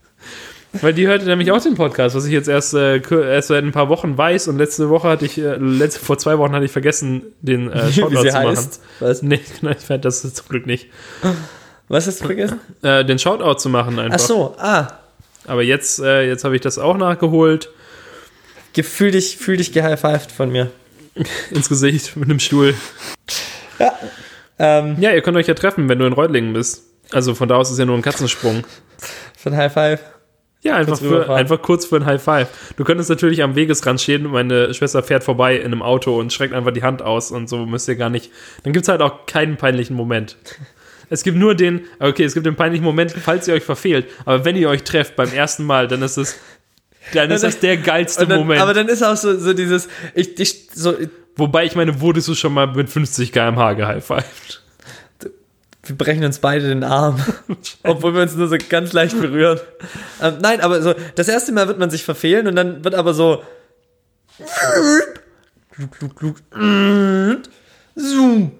Weil 0.80 0.94
die 0.94 1.06
hörte 1.06 1.26
nämlich 1.26 1.50
auch 1.50 1.62
den 1.62 1.74
Podcast, 1.74 2.14
was 2.14 2.24
ich 2.24 2.32
jetzt 2.32 2.48
erst, 2.48 2.74
äh, 2.74 3.00
erst 3.00 3.48
seit 3.48 3.64
ein 3.64 3.72
paar 3.72 3.88
Wochen 3.88 4.16
weiß. 4.16 4.48
Und 4.48 4.58
letzte 4.58 4.88
Woche 4.88 5.08
hatte 5.08 5.24
ich, 5.26 5.38
äh, 5.38 5.56
letzte, 5.56 6.04
vor 6.04 6.18
zwei 6.18 6.38
Wochen 6.38 6.52
hatte 6.52 6.64
ich 6.64 6.72
vergessen, 6.72 7.22
den 7.40 7.70
äh, 7.70 7.92
Shoutout 7.92 8.12
Wie 8.12 8.16
sie 8.16 8.28
zu 8.28 8.34
machen. 8.36 8.48
heißt? 8.48 8.80
Was? 9.00 9.22
Nee, 9.22 9.40
nein, 9.62 9.76
ich 9.78 9.84
fand 9.84 10.04
das 10.04 10.22
zum 10.22 10.48
Glück 10.48 10.66
nicht. 10.66 10.88
Was 11.88 12.06
hast 12.06 12.20
du 12.20 12.26
vergessen? 12.26 12.60
Äh, 12.82 13.04
den 13.04 13.18
Shoutout 13.18 13.58
zu 13.58 13.68
machen 13.68 13.98
einfach. 13.98 14.18
Ach 14.20 14.26
so, 14.26 14.54
ah. 14.58 14.88
Aber 15.46 15.62
jetzt, 15.62 16.00
äh, 16.00 16.26
jetzt 16.26 16.44
habe 16.44 16.54
ich 16.54 16.60
das 16.60 16.78
auch 16.78 16.96
nachgeholt. 16.96 17.70
Gefühl 18.74 19.12
dich, 19.12 19.38
fühl 19.38 19.56
dich 19.56 19.72
gehighfived 19.72 20.30
von 20.30 20.50
mir. 20.50 20.70
Ins 21.50 21.68
Gesicht 21.68 22.16
mit 22.16 22.28
einem 22.28 22.38
Stuhl. 22.40 22.74
Ja. 23.78 23.92
Ähm, 24.58 24.96
Ja, 25.00 25.12
ihr 25.12 25.22
könnt 25.22 25.36
euch 25.36 25.46
ja 25.46 25.54
treffen, 25.54 25.88
wenn 25.88 25.98
du 25.98 26.06
in 26.06 26.12
Reutlingen 26.12 26.52
bist. 26.52 26.84
Also 27.12 27.34
von 27.34 27.48
da 27.48 27.56
aus 27.56 27.70
ist 27.70 27.78
ja 27.78 27.84
nur 27.84 27.96
ein 27.96 28.02
Katzensprung. 28.02 28.64
von 29.36 29.56
High 29.56 29.72
Five. 29.72 30.00
Ja, 30.60 30.74
einfach, 30.74 30.98
Kurz 30.98 31.08
für, 31.08 31.34
einfach 31.34 31.62
kurz 31.62 31.86
für 31.86 31.96
ein 31.96 32.04
High 32.04 32.20
Five. 32.22 32.48
Du 32.76 32.82
könntest 32.84 33.08
natürlich 33.08 33.42
am 33.44 33.54
Wegesrand 33.54 34.00
stehen 34.00 34.26
und 34.26 34.32
meine 34.32 34.74
Schwester 34.74 35.02
fährt 35.04 35.22
vorbei 35.22 35.56
in 35.56 35.66
einem 35.66 35.82
Auto 35.82 36.18
und 36.18 36.32
schreckt 36.32 36.52
einfach 36.52 36.72
die 36.72 36.82
Hand 36.82 37.00
aus 37.00 37.30
und 37.30 37.48
so 37.48 37.64
müsst 37.64 37.86
ihr 37.86 37.94
gar 37.94 38.10
nicht. 38.10 38.32
Dann 38.64 38.72
gibt 38.72 38.82
es 38.82 38.88
halt 38.88 39.00
auch 39.00 39.26
keinen 39.26 39.56
peinlichen 39.56 39.94
Moment. 39.94 40.36
Es 41.10 41.22
gibt 41.22 41.38
nur 41.38 41.54
den, 41.54 41.82
okay, 42.00 42.24
es 42.24 42.34
gibt 42.34 42.44
den 42.44 42.56
peinlichen 42.56 42.84
Moment, 42.84 43.12
falls 43.12 43.46
ihr 43.48 43.54
euch 43.54 43.62
verfehlt, 43.62 44.06
aber 44.24 44.44
wenn 44.44 44.56
ihr 44.56 44.68
euch 44.68 44.82
trefft 44.82 45.14
beim 45.16 45.32
ersten 45.32 45.64
Mal, 45.64 45.86
dann 45.88 46.02
ist 46.02 46.18
es, 46.18 46.38
dann 47.12 47.30
ist 47.30 47.44
das 47.44 47.60
der 47.60 47.76
geilste 47.76 48.26
dann, 48.26 48.40
Moment. 48.40 48.60
Aber 48.60 48.74
dann 48.74 48.88
ist 48.88 49.02
auch 49.02 49.16
so, 49.16 49.38
so 49.38 49.52
dieses, 49.52 49.88
ich, 50.14 50.38
ich, 50.38 50.68
so, 50.74 50.94
Wobei, 51.36 51.64
ich 51.64 51.76
meine, 51.76 52.00
wurdest 52.00 52.26
du 52.28 52.34
schon 52.34 52.52
mal 52.52 52.66
mit 52.66 52.90
50 52.90 53.32
km/h 53.32 53.74
gehighfived? 53.74 54.62
wir 55.88 55.96
brechen 55.96 56.24
uns 56.24 56.38
beide 56.38 56.68
den 56.68 56.84
Arm, 56.84 57.22
obwohl 57.82 58.14
wir 58.14 58.22
uns 58.22 58.34
nur 58.34 58.48
so 58.48 58.56
ganz 58.68 58.92
leicht 58.92 59.18
berühren. 59.18 59.58
Ähm, 60.20 60.34
nein, 60.40 60.60
aber 60.60 60.82
so, 60.82 60.94
das 61.14 61.28
erste 61.28 61.52
Mal 61.52 61.66
wird 61.68 61.78
man 61.78 61.90
sich 61.90 62.04
verfehlen 62.04 62.46
und 62.46 62.56
dann 62.56 62.84
wird 62.84 62.94
aber 62.94 63.14
so, 63.14 63.42
Zoom. 67.94 68.52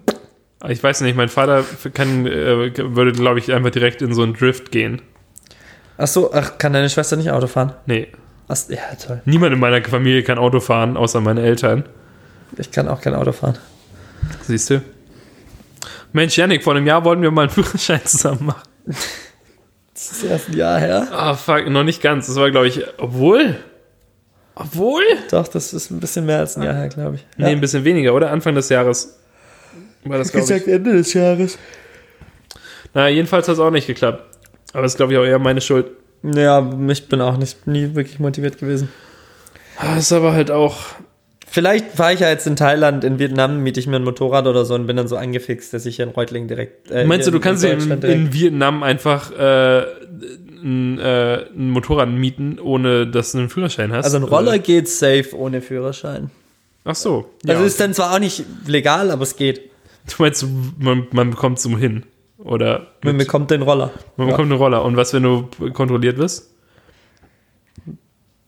Ich 0.67 0.83
weiß 0.83 1.01
nicht, 1.01 1.15
mein 1.15 1.29
Vater 1.29 1.63
kann, 1.93 2.25
äh, 2.25 2.73
würde, 2.95 3.11
glaube 3.13 3.39
ich, 3.39 3.53
einfach 3.53 3.71
direkt 3.71 4.01
in 4.01 4.13
so 4.13 4.23
einen 4.23 4.33
Drift 4.33 4.71
gehen. 4.71 5.01
Ach 5.97 6.07
so, 6.07 6.33
ach, 6.33 6.57
kann 6.57 6.73
deine 6.73 6.89
Schwester 6.89 7.15
nicht 7.15 7.31
Auto 7.31 7.47
fahren? 7.47 7.73
Nee. 7.85 8.07
Ach, 8.49 8.57
ja, 8.67 8.95
toll. 8.95 9.21
Niemand 9.25 9.53
in 9.53 9.59
meiner 9.59 9.81
Familie 9.83 10.23
kann 10.23 10.39
Auto 10.39 10.59
fahren, 10.59 10.97
außer 10.97 11.21
meine 11.21 11.41
Eltern. 11.41 11.85
Ich 12.57 12.71
kann 12.71 12.87
auch 12.87 12.99
kein 12.99 13.13
Auto 13.13 13.31
fahren. 13.31 13.57
Siehst 14.41 14.71
du? 14.71 14.81
Mensch, 16.11 16.35
Janik, 16.35 16.63
vor 16.63 16.75
einem 16.75 16.87
Jahr 16.87 17.05
wollten 17.05 17.21
wir 17.21 17.29
mal 17.31 17.43
einen 17.43 17.49
Führerschein 17.51 18.03
zusammen 18.03 18.47
machen. 18.47 18.63
Das 19.93 20.11
ist 20.11 20.23
erst 20.23 20.49
ein 20.49 20.57
Jahr 20.57 20.79
her. 20.79 21.07
Ah, 21.11 21.35
fuck, 21.35 21.69
noch 21.69 21.83
nicht 21.83 22.01
ganz. 22.01 22.25
Das 22.25 22.35
war, 22.37 22.49
glaube 22.49 22.67
ich, 22.67 22.83
obwohl. 22.97 23.55
Obwohl? 24.55 25.03
Doch, 25.29 25.47
das 25.47 25.71
ist 25.71 25.91
ein 25.91 25.99
bisschen 25.99 26.25
mehr 26.25 26.39
als 26.39 26.57
ein 26.57 26.63
Jahr 26.63 26.73
her, 26.73 26.89
glaube 26.89 27.15
ich. 27.15 27.27
Nee, 27.37 27.51
ein 27.51 27.61
bisschen 27.61 27.83
weniger, 27.83 28.13
oder? 28.15 28.31
Anfang 28.31 28.55
des 28.55 28.69
Jahres 28.69 29.19
war 30.03 30.17
das, 30.17 30.31
glaube 30.31 30.51
ich. 30.51 30.67
Ende 30.67 30.93
des 30.93 31.13
Jahres. 31.13 31.59
Na, 32.95 33.07
jedenfalls 33.07 33.47
hat 33.47 33.53
es 33.53 33.59
auch 33.59 33.69
nicht 33.69 33.85
geklappt. 33.85 34.23
Aber 34.73 34.81
das 34.83 34.93
ist, 34.93 34.97
glaube 34.97 35.13
ich, 35.13 35.19
auch 35.19 35.23
eher 35.23 35.39
meine 35.39 35.61
Schuld. 35.61 35.91
Ja, 36.23 36.69
ich 36.89 37.07
bin 37.07 37.21
auch 37.21 37.37
nicht 37.37 37.65
nie 37.67 37.95
wirklich 37.95 38.19
motiviert 38.19 38.57
gewesen. 38.57 38.89
Ah, 39.77 39.97
ist 39.97 40.11
aber 40.11 40.33
halt 40.33 40.51
auch. 40.51 40.77
Vielleicht 41.51 41.93
fahre 41.95 42.13
ich 42.13 42.19
ja 42.19 42.29
jetzt 42.29 42.45
in 42.45 42.55
Thailand, 42.55 43.03
in 43.03 43.17
Vietnam 43.17 43.63
miete 43.63 43.79
ich 43.79 43.87
mir 43.87 43.95
ein 43.95 44.03
Motorrad 44.03 44.45
oder 44.45 44.65
so 44.65 44.75
und 44.75 44.85
bin 44.85 44.97
dann 44.97 45.07
so 45.07 45.15
angefixt, 45.17 45.73
dass 45.73 45.85
ich 45.87 45.95
hier 45.95 46.05
in 46.05 46.11
Reutling 46.11 46.47
direkt. 46.47 46.91
äh, 46.91 47.05
Meinst 47.05 47.25
du, 47.27 47.31
du 47.31 47.39
kannst 47.39 47.63
in, 47.63 47.79
direkt- 47.79 48.03
in 48.03 48.33
Vietnam 48.33 48.83
einfach 48.83 49.31
äh, 49.31 49.83
ein, 50.61 50.99
äh, 50.99 51.45
ein 51.55 51.69
Motorrad 51.71 52.09
mieten, 52.09 52.59
ohne 52.59 53.07
dass 53.07 53.31
du 53.31 53.39
einen 53.39 53.49
Führerschein 53.49 53.91
hast? 53.93 54.05
Also 54.05 54.17
ein 54.17 54.23
Roller 54.23 54.59
geht 54.59 54.87
safe 54.89 55.35
ohne 55.35 55.61
Führerschein. 55.61 56.29
Ach 56.83 56.95
so. 56.95 57.29
Ja. 57.45 57.53
Also 57.55 57.65
ist 57.65 57.79
dann 57.79 57.93
zwar 57.95 58.13
auch 58.13 58.19
nicht 58.19 58.43
legal, 58.67 59.09
aber 59.09 59.23
es 59.23 59.35
geht. 59.35 59.61
du 60.07 60.15
meinst, 60.21 60.45
man, 60.77 61.07
man 61.11 61.31
bekommt 61.31 61.59
so 61.59 61.75
hin? 61.77 62.03
Oder 62.43 62.87
Man 63.03 63.17
bekommt 63.17 63.51
den 63.51 63.61
Roller. 63.61 63.91
man 64.15 64.27
Ja. 64.27 64.33
bekommt 64.33 64.51
einen 64.51 64.59
Roller. 64.61 64.83
Und 64.83 64.95
was, 64.97 65.13
wenn 65.13 65.23
du 65.23 65.49
kontrolliert 65.73 66.17
wirst? 66.17 66.49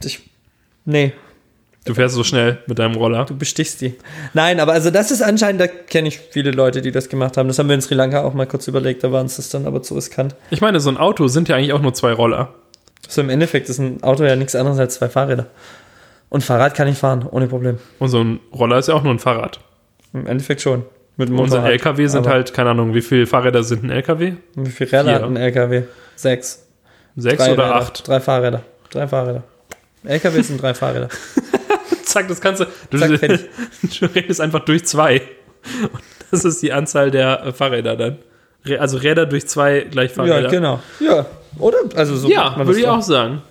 Ich, 0.04 0.30
nee, 0.86 1.14
Du 1.84 1.96
fährst 1.96 2.14
so 2.14 2.24
schnell 2.24 2.60
mit 2.68 2.78
deinem 2.78 2.94
Roller. 2.96 3.26
du 3.26 3.36
bestichst 3.36 3.82
die. 3.82 3.96
Nein, 4.36 4.60
aber 4.60 4.72
also 4.74 4.92
das 4.92 5.10
ist 5.10 5.24
anscheinend, 5.24 5.62
da 5.62 5.66
kenne 5.68 6.10
ich 6.10 6.20
viele 6.20 6.52
Leute, 6.52 6.84
die 6.84 6.92
das 6.92 7.10
gemacht 7.10 7.38
haben. 7.38 7.48
Das 7.48 7.58
haben 7.58 7.70
wir 7.70 7.74
in 7.74 7.82
Sri 7.82 7.96
Lanka 7.96 8.22
auch 8.24 8.36
mal 8.36 8.46
kurz 8.46 8.68
überlegt, 8.68 9.04
da 9.04 9.12
war 9.12 9.20
uns 9.20 9.38
das 9.38 9.50
dann 9.50 9.66
aber 9.66 9.82
zu 9.82 9.96
riskant. 9.96 10.36
Ich 10.52 10.62
meine, 10.62 10.80
so 10.80 10.92
ein 10.92 10.98
Auto 10.98 11.28
sind 11.28 11.50
ja 11.50 11.56
eigentlich 11.56 11.74
auch 11.74 11.82
nur 11.82 11.96
zwei 11.96 12.14
Roller. 12.14 12.54
So 13.08 13.22
im 13.22 13.32
Endeffekt 13.32 13.68
ist 13.68 13.80
ein 13.80 14.04
Auto 14.04 14.24
ja 14.24 14.36
nichts 14.36 14.54
anderes 14.54 14.78
als 14.78 14.94
zwei 14.94 15.10
Fahrräder. 15.10 15.48
Und 16.30 16.44
Fahrrad 16.44 16.76
kann 16.76 16.88
ich 16.88 17.00
fahren, 17.00 17.28
ohne 17.30 17.48
Problem. 17.48 17.80
Und 17.98 18.10
so 18.10 18.24
ein 18.24 18.40
Roller 18.54 18.78
ist 18.78 18.88
ja 18.88 18.94
auch 18.94 19.02
nur 19.04 19.14
ein 19.14 19.20
Fahrrad. 19.20 19.60
Im 20.14 20.28
Endeffekt 20.28 20.62
schon. 20.62 20.84
Mit 21.22 21.30
Motorrad. 21.30 21.70
LKW 21.72 22.08
sind 22.08 22.26
Aber 22.26 22.36
halt, 22.36 22.54
keine 22.54 22.72
Ahnung, 22.72 22.94
wie 22.96 23.02
viele 23.02 23.28
Fahrräder 23.28 23.64
sind 23.64 23.84
ein 23.84 23.90
LKW? 23.92 24.34
Wie 24.56 24.70
viele 24.70 24.92
Räder 24.92 25.04
Vier. 25.04 25.14
hat 25.14 25.24
ein 25.24 25.36
LKW? 25.38 25.84
Sechs. 26.16 26.66
Sechs 27.16 27.38
Drei 27.44 27.54
oder 27.54 27.66
Räder. 27.66 27.76
acht? 27.76 28.08
Drei 28.08 28.20
Fahrräder. 28.20 28.62
Drei 28.90 29.08
Fahrräder. 29.08 29.44
LKW 30.04 30.42
sind 30.42 30.62
drei 30.62 30.74
Fahrräder. 30.74 31.10
Zack, 32.06 32.28
das 32.28 32.42
kannst 32.42 32.62
du. 32.62 32.66
Du, 32.90 32.98
Zack, 32.98 33.10
du 33.20 34.06
redest 34.16 34.42
einfach 34.42 34.62
durch 34.66 34.86
zwei. 34.86 35.22
Und 35.82 36.02
das 36.32 36.44
ist 36.44 36.62
die 36.62 36.74
Anzahl 36.74 37.12
der 37.12 37.46
äh, 37.46 37.52
Fahrräder 37.54 37.96
dann. 37.96 38.18
Also 38.80 38.98
Räder 38.98 39.26
durch 39.26 39.48
zwei 39.48 39.82
gleich 39.82 40.12
Fahrräder. 40.12 40.42
Ja, 40.44 40.50
genau. 40.50 40.80
Ja, 41.00 41.26
oder? 41.60 41.78
Also 41.96 42.16
so 42.16 42.30
Ja, 42.30 42.56
würde 42.58 42.80
ich 42.80 42.88
auch 42.88 43.02
sagen. 43.02 43.42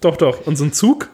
Doch, 0.00 0.16
doch. 0.16 0.46
Und 0.46 0.56
so 0.56 0.64
ein 0.64 0.72
Zug? 0.72 1.08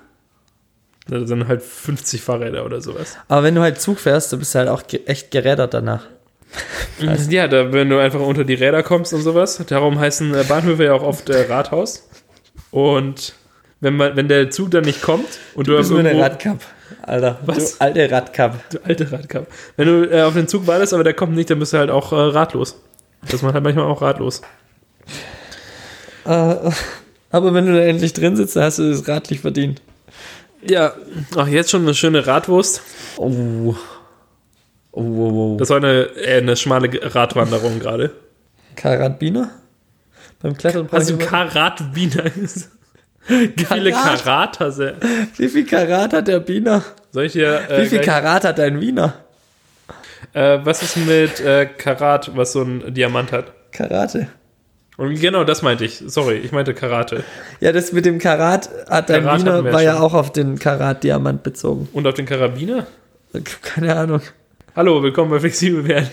Da 1.08 1.24
sind 1.26 1.46
halt 1.46 1.62
50 1.62 2.20
Fahrräder 2.22 2.64
oder 2.64 2.80
sowas. 2.80 3.16
Aber 3.28 3.44
wenn 3.44 3.54
du 3.54 3.60
halt 3.60 3.80
Zug 3.80 3.98
fährst, 4.00 4.32
du 4.32 4.38
bist 4.38 4.54
halt 4.56 4.68
auch 4.68 4.82
echt 5.06 5.30
gerädert 5.30 5.74
danach. 5.74 6.04
Ja, 7.28 7.48
da, 7.48 7.72
wenn 7.72 7.90
du 7.90 7.98
einfach 7.98 8.20
unter 8.20 8.44
die 8.44 8.54
Räder 8.54 8.82
kommst 8.82 9.12
und 9.12 9.20
sowas. 9.20 9.60
Darum 9.68 9.98
heißen 9.98 10.32
äh, 10.34 10.44
Bahnhöfe 10.48 10.84
ja 10.84 10.94
auch 10.94 11.02
oft 11.02 11.28
äh, 11.28 11.42
Rathaus. 11.52 12.08
Und 12.70 13.34
wenn, 13.80 13.96
man, 13.96 14.16
wenn 14.16 14.28
der 14.28 14.50
Zug 14.50 14.70
dann 14.70 14.84
nicht 14.84 15.02
kommt 15.02 15.26
und 15.54 15.66
du, 15.66 15.72
Du 15.72 15.78
bist 15.78 15.90
nur 15.90 15.98
eine 16.00 16.10
irgendwo- 16.12 16.22
Radkapp, 16.24 16.60
Alter. 17.02 17.38
Was? 17.44 17.76
Du 17.76 17.84
alte 17.84 18.10
Radkapp. 18.10 18.70
Du 18.70 18.78
alte 18.84 19.12
Radkapp. 19.12 19.46
Wenn 19.76 19.86
du 19.88 20.10
äh, 20.10 20.22
auf 20.22 20.32
den 20.32 20.48
Zug 20.48 20.66
wartest, 20.66 20.94
aber 20.94 21.04
der 21.04 21.12
kommt 21.12 21.34
nicht, 21.34 21.50
dann 21.50 21.58
bist 21.58 21.74
du 21.74 21.78
halt 21.78 21.90
auch 21.90 22.12
äh, 22.12 22.16
ratlos. 22.16 22.80
Das 23.30 23.42
macht 23.42 23.52
halt 23.54 23.64
manchmal 23.64 23.84
auch 23.84 24.00
ratlos. 24.00 24.40
Äh, 26.24 26.30
aber 27.30 27.52
wenn 27.54 27.66
du 27.66 27.74
da 27.74 27.80
endlich 27.80 28.14
drin 28.14 28.36
sitzt, 28.36 28.56
dann 28.56 28.64
hast 28.64 28.78
du 28.78 28.88
das 28.90 29.06
Rad 29.06 29.30
nicht 29.30 29.40
verdient. 29.42 29.82
Ja, 30.62 30.92
ach, 31.36 31.46
jetzt 31.48 31.70
schon 31.70 31.82
eine 31.82 31.94
schöne 31.94 32.26
Radwurst. 32.26 32.82
Oh. 33.16 33.74
Oh, 34.92 35.00
oh, 35.02 35.02
oh. 35.02 35.56
Das 35.58 35.68
war 35.70 35.76
eine, 35.78 36.02
äh, 36.16 36.38
eine 36.38 36.56
schmale 36.56 36.88
Radwanderung 37.14 37.78
gerade. 37.80 38.12
Karabiner? 38.76 39.50
Beim 40.40 40.56
Klettern 40.56 40.88
Also 40.90 41.14
brauche 41.16 41.24
ich- 41.24 41.28
Karatbiner. 41.30 42.24
Wie 43.28 43.64
viele 43.64 43.90
Karat? 43.92 44.22
Karat 44.24 44.60
hast 44.60 44.78
du? 44.78 44.96
Wie 45.36 45.48
viel 45.48 45.66
Karat 45.66 46.12
hat 46.12 46.28
der 46.28 46.40
Biener? 46.40 46.82
Soll 47.10 47.24
ich 47.24 47.32
dir. 47.32 47.68
Äh, 47.68 47.82
Wie 47.82 47.86
viel 47.86 48.00
Karat 48.00 48.44
hat 48.44 48.58
dein 48.58 48.80
Wiener? 48.80 49.14
äh, 50.32 50.58
was 50.62 50.82
ist 50.82 50.96
mit 50.96 51.40
äh, 51.40 51.66
Karat, 51.66 52.36
was 52.36 52.52
so 52.52 52.62
ein 52.62 52.94
Diamant 52.94 53.32
hat? 53.32 53.52
Karate. 53.72 54.28
Und 54.96 55.20
genau 55.20 55.44
das 55.44 55.60
meinte 55.62 55.84
ich. 55.84 56.02
Sorry, 56.06 56.36
ich 56.36 56.52
meinte 56.52 56.72
Karate. 56.72 57.22
Ja, 57.60 57.72
das 57.72 57.92
mit 57.92 58.06
dem 58.06 58.18
Karat 58.18 58.70
hat 58.88 59.10
dein 59.10 59.24
Karat 59.24 59.40
Wiener 59.40 59.64
war 59.64 59.82
ja 59.82 59.94
schon. 59.94 60.02
auch 60.02 60.14
auf 60.14 60.32
den 60.32 60.58
Karat-Diamant 60.58 61.42
bezogen. 61.42 61.88
Und 61.92 62.06
auf 62.06 62.14
den 62.14 62.24
Karabiner? 62.24 62.86
Keine 63.62 63.94
Ahnung. 63.94 64.22
Hallo, 64.74 65.02
willkommen 65.02 65.30
bei 65.30 65.40
Flexibel 65.40 65.86
werden. 65.86 66.08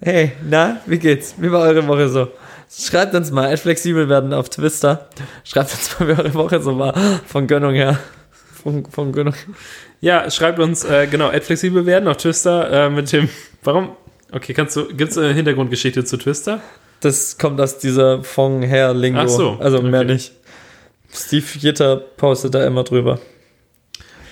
Hey, 0.00 0.32
na, 0.46 0.80
wie 0.84 0.98
geht's? 0.98 1.36
Wie 1.38 1.50
war 1.50 1.62
eure 1.62 1.86
Woche 1.86 2.08
so? 2.10 2.28
Schreibt 2.70 3.14
uns 3.14 3.30
mal, 3.30 3.56
flexibel 3.56 4.10
werden 4.10 4.34
auf 4.34 4.50
Twister. 4.50 5.08
Schreibt 5.44 5.72
uns 5.72 5.98
mal, 5.98 6.08
wie 6.08 6.12
eure 6.12 6.34
Woche 6.34 6.60
so 6.60 6.78
war. 6.78 6.94
Von 7.26 7.46
Gönnung 7.46 7.72
her. 7.72 7.98
Von, 8.62 8.84
von 8.84 9.12
Gönnung. 9.12 9.34
Ja, 10.02 10.30
schreibt 10.30 10.58
uns, 10.58 10.84
äh, 10.84 11.06
genau, 11.06 11.30
flexibel 11.40 11.86
werden 11.86 12.08
auf 12.08 12.18
Twister 12.18 12.86
äh, 12.86 12.90
mit 12.90 13.10
dem. 13.12 13.30
Warum? 13.62 13.96
Okay, 14.32 14.52
kannst 14.52 14.76
du. 14.76 14.86
Gibt 14.88 15.12
es 15.12 15.18
eine 15.18 15.32
Hintergrundgeschichte 15.32 16.04
zu 16.04 16.18
Twister? 16.18 16.60
Das 17.06 17.38
kommt 17.38 17.60
aus 17.60 17.78
dieser 17.78 18.24
von 18.24 18.62
her 18.62 18.92
Lingo. 18.92 19.20
Ach 19.20 19.28
so, 19.28 19.56
Also 19.60 19.80
mehr 19.80 20.00
okay. 20.00 20.14
nicht. 20.14 20.32
Steve 21.12 21.44
Jitter 21.60 21.96
postet 21.96 22.54
da 22.54 22.66
immer 22.66 22.82
drüber. 22.82 23.20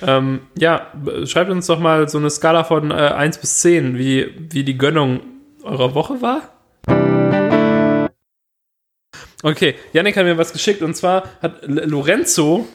Ähm, 0.05 0.41
ja, 0.59 0.89
schreibt 1.25 1.51
uns 1.53 1.69
doch 1.69 1.79
mal 1.79 2.09
so 2.09 2.19
eine 2.19 2.31
Skala 2.31 2.65
von 2.65 2.91
äh, 2.91 2.95
1 2.95 3.39
bis 3.39 3.61
10, 3.61 3.97
wie, 3.97 4.35
wie 4.51 4.65
die 4.65 4.77
Gönnung 4.77 5.21
eurer 5.63 5.95
Woche 5.95 6.21
war. 6.21 6.43
Okay, 9.43 9.75
Yannick 9.93 10.17
hat 10.17 10.25
mir 10.25 10.37
was 10.37 10.53
geschickt 10.53 10.83
und 10.83 10.95
zwar 10.97 11.25
hat 11.43 11.61
Lorenzo, 11.67 12.67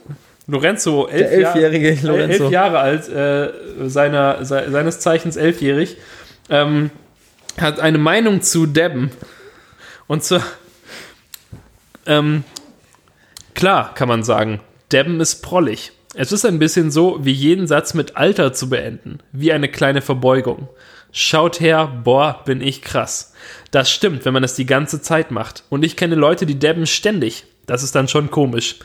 Lorenzo, 0.48 1.08
elf, 1.08 1.30
Der 1.30 1.40
Jahr- 1.42 1.56
elfjährige 1.56 1.90
el- 1.90 2.08
Lorenzo. 2.08 2.44
elf 2.46 2.52
Jahre 2.54 2.80
alt, 2.80 3.10
äh, 3.10 3.52
seiner, 3.90 4.46
se 4.46 4.66
seines 4.72 5.00
Zeichens 5.00 5.36
elfjährig, 5.36 5.98
ähm, 6.50 6.90
hat 7.60 7.80
eine 7.80 7.98
Meinung 7.98 8.42
zu 8.42 8.66
Debben. 8.66 9.12
Und 10.10 10.24
zwar, 10.24 10.42
ähm, 12.08 12.44
klar 13.54 13.94
kann 13.94 14.08
man 14.08 14.24
sagen, 14.24 14.60
Debben 14.92 15.22
ist 15.22 15.44
prollig. 15.44 15.92
Es 16.16 16.32
ist 16.32 16.46
ein 16.46 16.58
bisschen 16.58 16.90
so, 16.90 17.24
wie 17.24 17.32
jeden 17.32 17.68
Satz 17.68 17.94
mit 17.94 18.18
Alter 18.18 18.52
zu 18.52 18.70
beenden, 18.70 19.20
wie 19.32 19.54
eine 19.54 19.70
kleine 19.70 20.02
Verbeugung. 20.02 20.68
Schaut 21.12 21.60
her, 21.60 22.02
boah, 22.04 22.42
bin 22.44 22.60
ich 22.60 22.82
krass. 22.82 23.34
Das 23.70 23.92
stimmt, 23.92 24.26
wenn 24.26 24.34
man 24.34 24.44
es 24.44 24.56
die 24.56 24.66
ganze 24.66 25.00
Zeit 25.00 25.30
macht. 25.30 25.64
Und 25.70 25.84
ich 25.84 25.96
kenne 25.96 26.16
Leute, 26.16 26.48
die 26.48 26.58
debben 26.58 26.88
ständig. 26.88 27.46
Das 27.68 27.84
ist 27.84 27.94
dann 27.94 28.08
schon 28.08 28.32
komisch. 28.32 28.78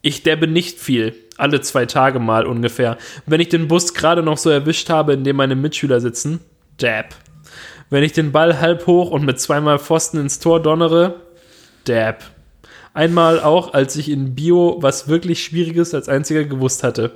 Ich 0.00 0.22
debbe 0.22 0.46
nicht 0.46 0.78
viel, 0.78 1.12
alle 1.38 1.60
zwei 1.60 1.86
Tage 1.86 2.20
mal 2.20 2.46
ungefähr. 2.46 2.98
Wenn 3.26 3.40
ich 3.40 3.48
den 3.48 3.66
Bus 3.66 3.94
gerade 3.94 4.22
noch 4.22 4.38
so 4.38 4.48
erwischt 4.48 4.90
habe, 4.90 5.14
in 5.14 5.24
dem 5.24 5.34
meine 5.34 5.56
Mitschüler 5.56 6.00
sitzen, 6.00 6.38
dab. 6.76 7.16
Wenn 7.90 8.02
ich 8.02 8.12
den 8.12 8.32
Ball 8.32 8.60
halb 8.60 8.86
hoch 8.86 9.10
und 9.10 9.24
mit 9.24 9.40
zweimal 9.40 9.78
Pfosten 9.78 10.18
ins 10.18 10.38
Tor 10.40 10.60
donnere, 10.62 11.20
dab. 11.84 12.22
Einmal 12.94 13.40
auch, 13.40 13.74
als 13.74 13.96
ich 13.96 14.10
in 14.10 14.34
Bio 14.34 14.78
was 14.80 15.08
wirklich 15.08 15.42
Schwieriges 15.42 15.94
als 15.94 16.08
einziger 16.08 16.44
gewusst 16.44 16.82
hatte. 16.82 17.12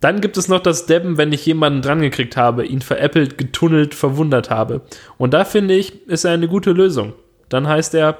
Dann 0.00 0.20
gibt 0.20 0.36
es 0.36 0.48
noch 0.48 0.58
das 0.60 0.86
Debben, 0.86 1.16
wenn 1.16 1.32
ich 1.32 1.46
jemanden 1.46 1.80
drangekriegt 1.80 2.36
habe, 2.36 2.66
ihn 2.66 2.82
veräppelt, 2.82 3.38
getunnelt, 3.38 3.94
verwundert 3.94 4.50
habe. 4.50 4.80
Und 5.16 5.32
da 5.32 5.44
finde 5.44 5.74
ich, 5.74 6.08
ist 6.08 6.24
er 6.24 6.32
eine 6.32 6.48
gute 6.48 6.72
Lösung. 6.72 7.12
Dann 7.48 7.68
heißt 7.68 7.94
er, 7.94 8.18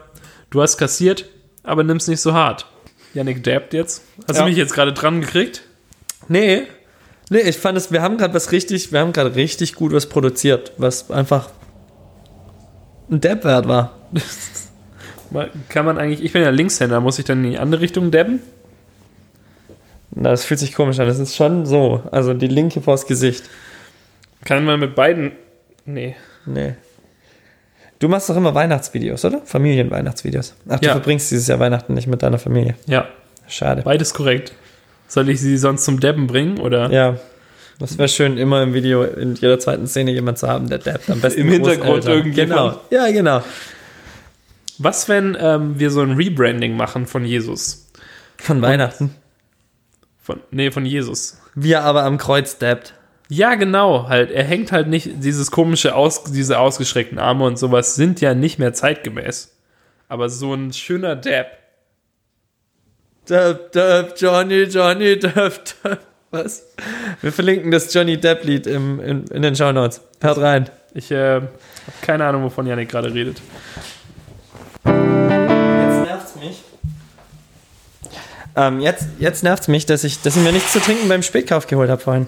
du 0.50 0.62
hast 0.62 0.76
kassiert, 0.78 1.24
aber 1.64 1.82
nimm's 1.82 2.06
nicht 2.06 2.20
so 2.20 2.32
hart. 2.34 2.66
Yannick 3.14 3.42
dabbt 3.42 3.74
jetzt. 3.74 4.02
Hast 4.28 4.36
Ja. 4.36 4.44
du 4.44 4.48
mich 4.48 4.56
jetzt 4.56 4.74
gerade 4.74 4.92
dran 4.92 5.20
gekriegt? 5.20 5.62
Nee. 6.28 6.62
Nee, 7.30 7.40
ich 7.40 7.56
fand 7.58 7.76
es, 7.76 7.90
wir 7.90 8.00
haben 8.00 8.16
gerade 8.16 8.34
was 8.34 8.52
richtig, 8.52 8.92
wir 8.92 9.00
haben 9.00 9.12
gerade 9.12 9.34
richtig 9.34 9.74
gut 9.74 9.92
was 9.92 10.06
produziert, 10.06 10.72
was 10.78 11.10
einfach 11.10 11.48
ein 13.10 13.20
Depp 13.20 13.44
wert 13.44 13.68
war. 13.68 13.92
Kann 15.68 15.84
man 15.86 15.98
eigentlich, 15.98 16.22
ich 16.22 16.32
bin 16.32 16.42
ja 16.42 16.50
Linkshänder, 16.50 17.00
muss 17.00 17.18
ich 17.18 17.24
dann 17.24 17.44
in 17.44 17.52
die 17.52 17.58
andere 17.58 17.80
Richtung 17.80 18.10
dabben? 18.10 18.40
Na, 20.14 20.30
das 20.30 20.44
fühlt 20.44 20.60
sich 20.60 20.74
komisch 20.74 20.98
an. 21.00 21.06
Das 21.06 21.18
ist 21.18 21.34
schon 21.34 21.64
so. 21.64 22.02
Also 22.10 22.34
die 22.34 22.48
linke 22.48 22.82
vors 22.82 23.06
Gesicht. 23.06 23.44
Kann 24.44 24.64
man 24.64 24.78
mit 24.78 24.94
beiden. 24.94 25.32
Nee. 25.86 26.16
Nee. 26.44 26.74
Du 27.98 28.08
machst 28.08 28.28
doch 28.28 28.36
immer 28.36 28.54
Weihnachtsvideos, 28.54 29.24
oder? 29.24 29.40
Familienweihnachtsvideos. 29.44 30.54
Ach, 30.68 30.80
du 30.80 30.86
Ja. 30.86 30.92
verbringst 30.92 31.30
dieses 31.30 31.46
Jahr 31.46 31.60
Weihnachten 31.60 31.94
nicht 31.94 32.08
mit 32.08 32.22
deiner 32.22 32.38
Familie. 32.38 32.74
Ja, 32.86 33.06
Schade. 33.46 33.82
beides 33.82 34.12
korrekt. 34.12 34.52
Soll 35.08 35.28
ich 35.28 35.40
sie 35.40 35.56
sonst 35.56 35.84
zum 35.84 36.00
Deppen 36.00 36.26
bringen 36.26 36.58
oder? 36.58 36.90
Ja. 36.90 37.16
Das 37.78 37.98
wäre 37.98 38.08
schön, 38.08 38.38
immer 38.38 38.62
im 38.62 38.74
Video 38.74 39.02
in 39.02 39.34
jeder 39.34 39.58
zweiten 39.58 39.86
Szene 39.86 40.12
jemand 40.12 40.38
zu 40.38 40.48
haben, 40.48 40.68
der 40.68 40.78
dappt. 40.78 41.10
Am 41.10 41.20
besten 41.20 41.40
Im 41.40 41.48
Hintergrund 41.48 42.04
Großeltern. 42.04 42.12
irgendjemand. 42.12 42.78
Genau. 42.90 43.04
Ja, 43.04 43.10
genau. 43.10 43.42
Was, 44.78 45.08
wenn 45.08 45.36
ähm, 45.40 45.78
wir 45.78 45.90
so 45.90 46.00
ein 46.00 46.12
Rebranding 46.12 46.76
machen 46.76 47.06
von 47.06 47.24
Jesus? 47.24 47.88
Von 48.38 48.62
Weihnachten. 48.62 49.14
Von, 50.20 50.40
nee, 50.50 50.70
von 50.70 50.86
Jesus. 50.86 51.40
Wie 51.54 51.72
er 51.72 51.84
aber 51.84 52.04
am 52.04 52.18
Kreuz 52.18 52.58
dappt. 52.58 52.94
Ja, 53.28 53.54
genau, 53.54 54.08
halt. 54.08 54.30
Er 54.30 54.44
hängt 54.44 54.72
halt 54.72 54.88
nicht, 54.88 55.22
dieses 55.24 55.50
komische, 55.50 55.94
aus, 55.94 56.24
diese 56.24 56.58
ausgestreckten 56.58 57.18
Arme 57.18 57.44
und 57.44 57.58
sowas 57.58 57.94
sind 57.94 58.20
ja 58.20 58.34
nicht 58.34 58.58
mehr 58.58 58.74
zeitgemäß. 58.74 59.56
Aber 60.08 60.28
so 60.28 60.52
ein 60.54 60.72
schöner 60.72 61.16
Dab. 61.16 61.46
Dab, 63.26 63.72
dab, 63.72 64.20
Johnny, 64.20 64.64
Johnny, 64.64 65.18
dab, 65.18 65.52
dab. 65.82 66.11
Was? 66.32 66.64
Wir 67.20 67.30
verlinken 67.30 67.70
das 67.70 67.92
Johnny 67.92 68.16
Depp-Lied 68.16 68.66
im, 68.66 69.00
in, 69.00 69.24
in 69.26 69.42
den 69.42 69.54
Shownotes. 69.54 70.00
Hört 70.22 70.38
rein. 70.38 70.70
Ich 70.94 71.10
äh, 71.10 71.34
habe 71.34 71.48
keine 72.00 72.24
Ahnung, 72.24 72.42
wovon 72.42 72.66
Janik 72.66 72.88
gerade 72.88 73.12
redet. 73.12 73.42
Jetzt 74.86 74.94
nervt's 76.06 76.34
mich. 76.40 76.62
Ähm, 78.56 78.80
jetzt 78.80 79.04
jetzt 79.18 79.42
nervt's 79.42 79.68
mich, 79.68 79.84
dass 79.84 80.04
ich, 80.04 80.22
dass 80.22 80.34
ich 80.34 80.42
mir 80.42 80.52
nichts 80.52 80.72
zu 80.72 80.80
trinken 80.80 81.06
beim 81.06 81.22
Spätkauf 81.22 81.66
geholt 81.66 81.90
habe 81.90 82.00
vorhin. 82.00 82.26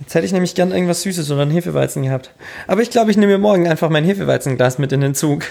Jetzt 0.00 0.14
hätte 0.14 0.24
ich 0.24 0.32
nämlich 0.32 0.54
gern 0.54 0.72
irgendwas 0.72 1.02
Süßes 1.02 1.30
oder 1.30 1.42
einen 1.42 1.50
Hefeweizen 1.50 2.02
gehabt. 2.02 2.30
Aber 2.66 2.80
ich 2.80 2.88
glaube, 2.88 3.10
ich 3.10 3.18
nehme 3.18 3.32
mir 3.32 3.38
morgen 3.38 3.68
einfach 3.68 3.90
mein 3.90 4.04
Hefeweizenglas 4.04 4.78
mit 4.78 4.92
in 4.92 5.02
den 5.02 5.14
Zug 5.14 5.44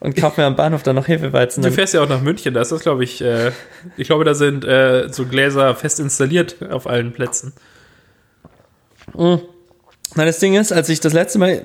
und 0.00 0.16
kaufe 0.16 0.40
mir 0.40 0.46
am 0.46 0.56
Bahnhof 0.56 0.82
dann 0.82 0.96
noch 0.96 1.08
Hefeweizen. 1.08 1.62
Du 1.62 1.72
fährst 1.72 1.94
ja 1.94 2.02
auch 2.02 2.08
nach 2.08 2.20
München, 2.20 2.54
da 2.54 2.60
ist 2.60 2.72
das, 2.72 2.82
glaube 2.82 3.04
ich, 3.04 3.20
äh, 3.20 3.50
ich 3.96 4.06
glaube, 4.06 4.24
da 4.24 4.34
sind 4.34 4.64
äh, 4.64 5.08
so 5.10 5.26
Gläser 5.26 5.74
fest 5.74 5.98
installiert 6.00 6.56
auf 6.70 6.86
allen 6.86 7.12
Plätzen. 7.12 7.52
Na, 9.14 10.24
das 10.24 10.38
Ding 10.38 10.54
ist, 10.54 10.72
als 10.72 10.88
ich 10.88 11.00
das 11.00 11.12
letzte 11.12 11.38
Mal 11.38 11.62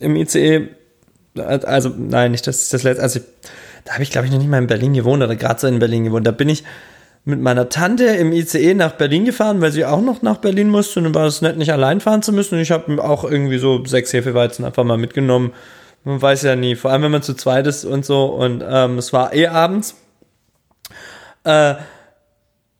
im 0.00 0.16
ICE, 0.16 0.68
also 1.34 1.92
nein, 1.96 2.32
nicht 2.32 2.46
das, 2.46 2.68
das 2.68 2.82
letzte, 2.82 3.02
also 3.02 3.20
da 3.84 3.94
habe 3.94 4.02
ich 4.02 4.10
glaube 4.10 4.26
ich 4.26 4.32
noch 4.32 4.38
nicht 4.38 4.50
mal 4.50 4.58
in 4.58 4.66
Berlin 4.66 4.94
gewohnt 4.94 5.22
oder 5.22 5.34
gerade 5.34 5.60
so 5.60 5.66
in 5.66 5.78
Berlin 5.78 6.04
gewohnt. 6.04 6.26
Da 6.26 6.30
bin 6.30 6.48
ich 6.48 6.64
mit 7.24 7.40
meiner 7.40 7.68
Tante 7.68 8.04
im 8.04 8.32
ICE 8.32 8.74
nach 8.74 8.92
Berlin 8.92 9.24
gefahren, 9.24 9.60
weil 9.60 9.72
sie 9.72 9.84
auch 9.84 10.00
noch 10.00 10.22
nach 10.22 10.38
Berlin 10.38 10.68
musste 10.68 11.00
und 11.00 11.04
dann 11.04 11.14
war 11.14 11.26
es 11.26 11.40
nett, 11.40 11.56
nicht 11.56 11.72
allein 11.72 12.00
fahren 12.00 12.22
zu 12.22 12.32
müssen. 12.32 12.56
Und 12.56 12.60
ich 12.60 12.70
habe 12.70 13.02
auch 13.02 13.24
irgendwie 13.24 13.58
so 13.58 13.84
sechs 13.84 14.12
Hefeweizen 14.12 14.64
einfach 14.64 14.84
mal 14.84 14.98
mitgenommen. 14.98 15.52
Man 16.04 16.20
weiß 16.20 16.42
ja 16.42 16.56
nie, 16.56 16.74
vor 16.74 16.90
allem 16.90 17.02
wenn 17.02 17.12
man 17.12 17.22
zu 17.22 17.34
zweit 17.34 17.66
ist 17.66 17.84
und 17.84 18.04
so. 18.04 18.26
Und 18.26 18.64
ähm, 18.66 18.98
es 18.98 19.12
war 19.12 19.32
eh 19.32 19.46
abends. 19.46 19.94
Äh, 21.44 21.74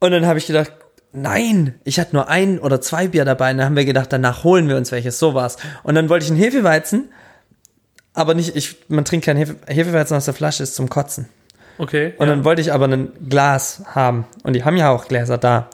und 0.01 0.11
dann 0.11 0.27
habe 0.27 0.39
ich 0.39 0.47
gedacht, 0.47 0.73
nein, 1.13 1.75
ich 1.85 2.01
hatte 2.01 2.17
nur 2.17 2.29
ein 2.29 2.59
oder 2.59 2.81
zwei 2.81 3.09
Bier 3.09 3.25
dabei. 3.25 3.53
Und 3.53 3.59
dann 3.59 3.67
haben 3.67 3.77
wir 3.77 3.85
gedacht, 3.85 4.13
danach 4.13 4.45
holen 4.45 4.69
wir 4.69 4.77
uns 4.77 4.91
welches. 4.91 5.19
So 5.19 5.35
war's. 5.35 5.57
Und 5.83 5.95
dann 5.95 6.09
wollte 6.09 6.25
ich 6.25 6.31
einen 6.31 6.41
Hefeweizen, 6.41 7.11
aber 8.15 8.35
nicht, 8.35 8.57
ich, 8.57 8.77
man 8.89 9.05
trinkt 9.05 9.27
keinen 9.27 9.39
Hefe, 9.39 9.57
Hefeweizen 9.67 10.17
aus 10.17 10.25
der 10.25 10.35
Flasche, 10.35 10.63
ist 10.63 10.75
zum 10.75 10.89
Kotzen. 10.89 11.29
Okay. 11.79 12.15
Und 12.19 12.27
ja. 12.27 12.35
dann 12.35 12.45
wollte 12.45 12.61
ich 12.61 12.73
aber 12.73 12.89
ein 12.89 13.13
Glas 13.29 13.83
haben. 13.87 14.27
Und 14.43 14.55
die 14.55 14.65
haben 14.65 14.77
ja 14.77 14.91
auch 14.91 15.07
Gläser 15.07 15.39
da. 15.39 15.69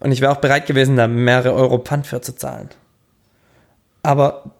Und 0.00 0.12
ich 0.12 0.20
wäre 0.20 0.32
auch 0.32 0.40
bereit 0.40 0.66
gewesen, 0.66 0.96
da 0.96 1.06
mehrere 1.06 1.54
Euro 1.54 1.78
Pfand 1.78 2.06
für 2.06 2.20
zu 2.20 2.34
zahlen. 2.34 2.68
Aber 4.02 4.50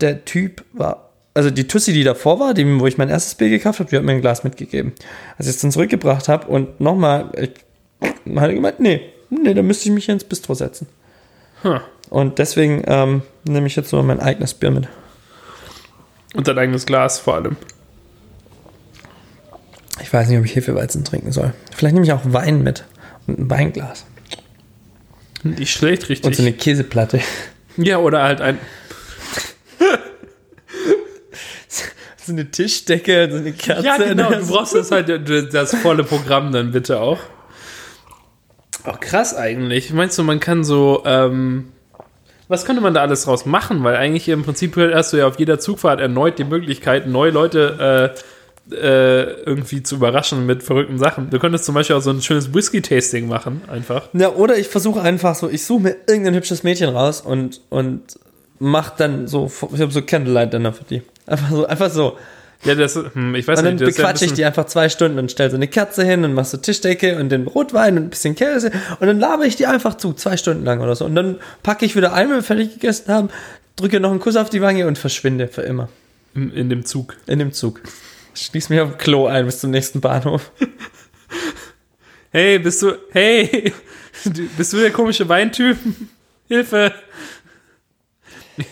der 0.00 0.24
Typ 0.24 0.64
war, 0.72 1.10
also 1.34 1.50
die 1.50 1.66
Tussi, 1.66 1.92
die 1.92 2.04
davor 2.04 2.38
war, 2.40 2.54
die, 2.54 2.80
wo 2.80 2.86
ich 2.86 2.96
mein 2.96 3.08
erstes 3.08 3.34
Bier 3.34 3.48
gekauft 3.48 3.80
habe, 3.80 3.90
die 3.90 3.96
hat 3.96 4.04
mir 4.04 4.12
ein 4.12 4.20
Glas 4.20 4.44
mitgegeben. 4.44 4.92
Als 5.36 5.48
ich 5.48 5.56
es 5.56 5.60
dann 5.60 5.72
zurückgebracht 5.72 6.28
habe 6.28 6.46
und 6.46 6.80
nochmal, 6.80 7.30
ich 7.36 7.50
hat 8.00 8.48
er 8.48 8.54
gemeint, 8.54 8.80
nee, 8.80 9.00
nee, 9.30 9.54
da 9.54 9.62
müsste 9.62 9.88
ich 9.88 9.94
mich 9.94 10.04
hier 10.06 10.14
ins 10.14 10.24
Bistro 10.24 10.54
setzen. 10.54 10.86
Huh. 11.62 11.80
Und 12.10 12.38
deswegen 12.38 12.82
ähm, 12.86 13.22
nehme 13.44 13.66
ich 13.66 13.76
jetzt 13.76 13.92
nur 13.92 14.02
mein 14.02 14.20
eigenes 14.20 14.54
Bier 14.54 14.70
mit. 14.70 14.88
Und 16.34 16.48
dein 16.48 16.58
eigenes 16.58 16.86
Glas 16.86 17.18
vor 17.18 17.34
allem. 17.34 17.56
Ich 20.02 20.12
weiß 20.12 20.28
nicht, 20.28 20.38
ob 20.38 20.44
ich 20.44 20.56
Hefeweizen 20.56 21.04
trinken 21.04 21.32
soll. 21.32 21.54
Vielleicht 21.74 21.94
nehme 21.94 22.04
ich 22.04 22.12
auch 22.12 22.22
Wein 22.24 22.62
mit 22.62 22.84
und 23.26 23.38
ein 23.38 23.50
Weinglas. 23.50 24.04
Nicht 25.42 25.72
schlecht, 25.72 26.08
richtig. 26.08 26.26
Und 26.26 26.36
so 26.36 26.42
eine 26.42 26.52
Käseplatte. 26.52 27.20
ja, 27.76 27.98
oder 27.98 28.22
halt 28.22 28.40
ein. 28.40 28.58
So 32.24 32.32
eine 32.32 32.50
Tischdecke, 32.50 33.28
so 33.30 33.36
eine 33.38 33.52
Kerze. 33.52 33.84
Ja, 33.84 33.96
genau. 33.96 34.28
und 34.28 34.40
Du 34.40 34.46
brauchst 34.46 34.74
das 34.74 34.90
halt, 34.90 35.08
das 35.52 35.74
volle 35.76 36.04
Programm 36.04 36.52
dann 36.52 36.72
bitte 36.72 37.00
auch. 37.00 37.18
Auch 38.84 39.00
krass 39.00 39.34
eigentlich. 39.34 39.92
Meinst 39.92 40.18
du, 40.18 40.22
man 40.22 40.40
kann 40.40 40.64
so, 40.64 41.02
ähm, 41.04 41.72
was 42.48 42.64
könnte 42.64 42.82
man 42.82 42.94
da 42.94 43.00
alles 43.00 43.24
draus 43.24 43.46
machen? 43.46 43.82
Weil 43.84 43.96
eigentlich 43.96 44.28
im 44.28 44.42
Prinzip 44.42 44.76
hast 44.76 45.12
du 45.12 45.18
ja 45.18 45.26
auf 45.26 45.38
jeder 45.38 45.58
Zugfahrt 45.58 46.00
erneut 46.00 46.38
die 46.38 46.44
Möglichkeit, 46.44 47.06
neue 47.06 47.30
Leute 47.30 48.14
äh, 48.70 48.74
äh, 48.74 49.22
irgendwie 49.44 49.82
zu 49.82 49.96
überraschen 49.96 50.46
mit 50.46 50.62
verrückten 50.62 50.98
Sachen. 50.98 51.30
Du 51.30 51.38
könntest 51.38 51.64
zum 51.64 51.74
Beispiel 51.74 51.96
auch 51.96 52.02
so 52.02 52.10
ein 52.10 52.22
schönes 52.22 52.54
Whisky-Tasting 52.54 53.28
machen, 53.28 53.62
einfach. 53.68 54.08
Ja, 54.14 54.30
oder 54.30 54.56
ich 54.56 54.68
versuche 54.68 55.02
einfach 55.02 55.34
so, 55.34 55.48
ich 55.48 55.64
suche 55.64 55.82
mir 55.82 55.96
irgendein 56.06 56.34
hübsches 56.34 56.62
Mädchen 56.62 56.88
raus 56.88 57.20
und, 57.20 57.60
und 57.68 58.02
mach 58.58 58.90
dann 58.90 59.26
so, 59.26 59.50
ich 59.74 59.80
habe 59.80 59.92
so 59.92 60.02
Candlelight-Dinner 60.02 60.72
für 60.72 60.84
die. 60.84 61.02
Einfach 61.26 61.50
so, 61.50 61.66
einfach 61.66 61.90
so. 61.90 62.18
Ja, 62.64 62.74
das, 62.74 62.94
hm, 62.94 63.34
ich 63.34 63.46
weiß 63.46 63.58
Und 63.58 63.64
dann 63.64 63.74
nicht, 63.74 63.82
das 63.82 63.90
ist 63.90 63.98
ja 63.98 64.04
bequatsche 64.04 64.24
ich 64.24 64.32
die 64.32 64.44
einfach 64.44 64.66
zwei 64.66 64.88
Stunden 64.88 65.18
und 65.18 65.30
stell 65.30 65.50
so 65.50 65.56
eine 65.56 65.68
Kerze 65.68 66.04
hin 66.04 66.24
und 66.24 66.32
mach 66.32 66.46
so 66.46 66.56
Tischdecke 66.56 67.18
und 67.18 67.28
den 67.28 67.46
Rotwein 67.46 67.98
und 67.98 68.04
ein 68.04 68.10
bisschen 68.10 68.34
Käse 68.34 68.70
und 69.00 69.06
dann 69.06 69.18
laber 69.18 69.44
ich 69.44 69.56
die 69.56 69.66
einfach 69.66 69.96
zu, 69.96 70.14
zwei 70.14 70.36
Stunden 70.36 70.64
lang 70.64 70.80
oder 70.80 70.96
so. 70.96 71.04
Und 71.04 71.14
dann 71.14 71.38
packe 71.62 71.84
ich 71.84 71.94
wieder 71.94 72.14
ein, 72.14 72.28
wenn 72.30 72.36
wir 72.36 72.42
fertig 72.42 72.74
gegessen 72.74 73.12
haben, 73.12 73.28
drücke 73.76 74.00
noch 74.00 74.10
einen 74.10 74.20
Kuss 74.20 74.36
auf 74.36 74.48
die 74.48 74.62
Wange 74.62 74.86
und 74.86 74.96
verschwinde 74.96 75.48
für 75.48 75.62
immer 75.62 75.88
in, 76.34 76.52
in 76.52 76.70
dem 76.70 76.84
Zug. 76.86 77.16
in 77.26 77.38
dem 77.38 77.52
Zug. 77.52 77.82
Schließ 78.34 78.70
mich 78.70 78.80
auf 78.80 78.90
dem 78.90 78.98
Klo 78.98 79.26
ein 79.26 79.46
bis 79.46 79.60
zum 79.60 79.70
nächsten 79.70 80.00
Bahnhof. 80.00 80.50
Hey, 82.30 82.58
bist 82.58 82.82
du, 82.82 82.94
hey, 83.12 83.72
bist 84.56 84.72
du 84.72 84.78
der 84.78 84.90
komische 84.90 85.28
Weintyp? 85.28 85.76
Hilfe! 86.48 86.92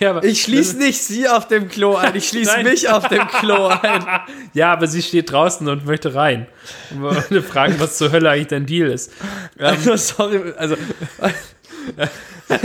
Ja, 0.00 0.22
Ich 0.22 0.42
schließe 0.42 0.76
nicht 0.78 1.02
sie 1.02 1.28
auf 1.28 1.48
dem 1.48 1.68
Klo 1.68 1.96
ein, 1.96 2.14
ich 2.14 2.28
schließe 2.28 2.62
mich 2.62 2.88
auf 2.88 3.08
dem 3.08 3.26
Klo 3.26 3.66
ein. 3.66 4.04
Ja, 4.54 4.72
aber 4.72 4.86
sie 4.86 5.02
steht 5.02 5.32
draußen 5.32 5.66
und 5.68 5.86
möchte 5.86 6.14
rein. 6.14 6.46
Und 6.90 7.30
wir 7.30 7.42
fragen, 7.42 7.76
was 7.78 7.96
zur 7.96 8.12
Hölle 8.12 8.30
eigentlich 8.30 8.48
dein 8.48 8.66
Deal 8.66 8.90
ist. 8.90 9.10
Also, 9.58 9.96
sorry, 9.96 10.52
also, 10.56 10.76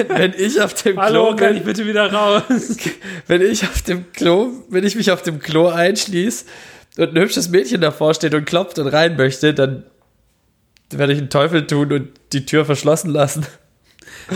wenn 0.09 0.34
ich 0.38 0.61
auf 0.61 0.74
dem 0.74 0.99
Hallo, 0.99 1.28
Klo 1.28 1.36
kann 1.36 1.47
bin, 1.49 1.57
ich 1.57 1.63
bitte 1.63 1.86
wieder 1.86 2.11
raus? 2.11 2.43
wenn 3.28 3.41
ich 3.41 3.63
auf 3.63 3.82
dem 3.84 4.11
Klo, 4.11 4.51
wenn 4.70 4.84
ich 4.84 4.95
mich 4.95 5.11
auf 5.11 5.22
dem 5.22 5.39
Klo 5.39 5.70
einschließe 5.70 6.45
und 6.97 7.15
ein 7.15 7.22
hübsches 7.22 7.49
Mädchen 7.49 7.82
davor 7.82 8.13
steht 8.13 8.34
und 8.34 8.45
klopft 8.45 8.80
und 8.80 8.88
rein 8.88 9.15
möchte, 9.15 9.53
dann 9.53 9.86
werde 10.89 11.13
ich 11.13 11.20
einen 11.20 11.30
Teufel 11.30 11.65
tun 11.68 11.91
und 11.91 12.09
die 12.34 12.45
Tür 12.45 12.65
verschlossen 12.65 13.11
lassen. 13.11 13.45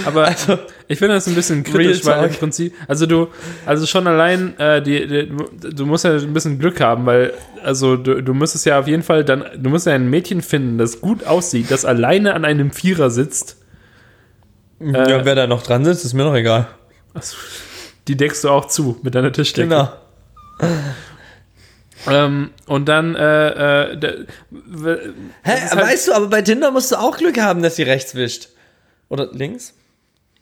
Aber 0.05 0.25
Also, 0.27 0.57
ich 0.87 0.99
finde 0.99 1.15
das 1.15 1.27
ein 1.27 1.35
bisschen 1.35 1.63
kritisch, 1.63 2.05
weil 2.05 2.29
im. 2.29 2.35
Prinzip, 2.35 2.73
also 2.87 3.05
du, 3.05 3.27
also 3.65 3.85
schon 3.85 4.07
allein, 4.07 4.57
äh, 4.59 4.81
die, 4.81 5.05
die, 5.07 5.31
du 5.75 5.85
musst 5.85 6.05
ja 6.05 6.13
ein 6.15 6.33
bisschen 6.33 6.59
Glück 6.59 6.79
haben, 6.79 7.05
weil, 7.05 7.33
also 7.63 7.97
du, 7.97 8.21
du 8.21 8.33
müsstest 8.33 8.65
ja 8.65 8.79
auf 8.79 8.87
jeden 8.87 9.03
Fall 9.03 9.25
dann, 9.25 9.43
du 9.57 9.69
musst 9.69 9.85
ja 9.87 9.93
ein 9.93 10.09
Mädchen 10.09 10.41
finden, 10.41 10.77
das 10.77 11.01
gut 11.01 11.25
aussieht, 11.25 11.69
das 11.71 11.83
alleine 11.85 12.33
an 12.33 12.45
einem 12.45 12.71
Vierer 12.71 13.09
sitzt. 13.09 13.57
ja, 14.79 15.25
wer 15.25 15.35
da 15.35 15.47
noch 15.47 15.63
dran 15.63 15.83
sitzt, 15.85 16.05
ist 16.05 16.13
mir 16.13 16.23
doch 16.23 16.35
egal. 16.35 16.67
Also, 17.13 17.35
die 18.07 18.15
deckst 18.15 18.43
du 18.43 18.49
auch 18.49 18.65
zu 18.67 18.97
mit 19.03 19.13
deiner 19.15 19.31
Tischdecke. 19.31 19.67
Genau. 19.67 19.89
Ähm, 22.07 22.49
und 22.65 22.87
dann, 22.89 23.15
äh, 23.15 23.91
äh, 23.91 24.25
Hä, 25.43 25.51
halt- 25.51 25.75
weißt 25.75 26.07
du, 26.07 26.13
aber 26.13 26.27
bei 26.27 26.41
Tinder 26.41 26.71
musst 26.71 26.91
du 26.91 26.95
auch 26.95 27.17
Glück 27.17 27.39
haben, 27.39 27.61
dass 27.61 27.75
sie 27.75 27.83
rechts 27.83 28.15
wischt. 28.15 28.49
Oder 29.09 29.29
links? 29.33 29.73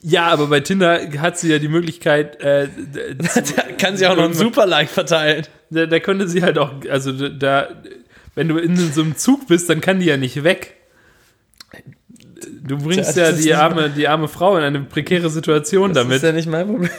Ja, 0.02 0.28
aber 0.28 0.47
bei 0.47 0.60
Tinder 0.62 1.00
hat 1.20 1.38
sie 1.38 1.50
ja 1.52 1.60
die 1.60 1.68
Möglichkeit, 1.68 2.39
äh, 2.41 2.68
Da 3.56 3.62
kann 3.78 3.97
sie 3.97 4.08
auch 4.08 4.16
noch 4.16 4.24
einen 4.26 4.34
Super-Like 4.34 4.89
verteilen. 4.89 5.45
da, 5.70 5.86
da 5.86 6.00
könnte 6.00 6.28
sie 6.28 6.41
halt 6.43 6.58
auch, 6.58 6.72
also 6.89 7.12
da, 7.30 7.68
wenn 8.36 8.47
du 8.47 8.58
in 8.58 8.76
so 8.93 9.02
einem 9.02 9.18
Zug 9.18 9.47
bist, 9.47 9.70
dann 9.70 9.82
kann 9.82 10.00
die 10.00 10.06
ja 10.06 10.18
nicht 10.18 10.43
weg. 10.43 10.76
Du 12.64 12.78
bringst 12.78 13.18
ja 13.18 13.26
das 13.30 13.38
ist 13.39 13.45
die 13.45 13.54
arme, 13.54 13.89
die 13.89 14.08
arme 14.08 14.28
Frau 14.28 14.56
in 14.58 14.64
eine 14.64 14.80
prekäre 14.82 15.30
Situation 15.30 15.93
Das 15.93 16.04
damit. 16.04 16.18
ist 16.18 16.24
ja 16.24 16.32
nicht 16.32 16.47
mein 16.47 16.68
Problem. 16.68 16.89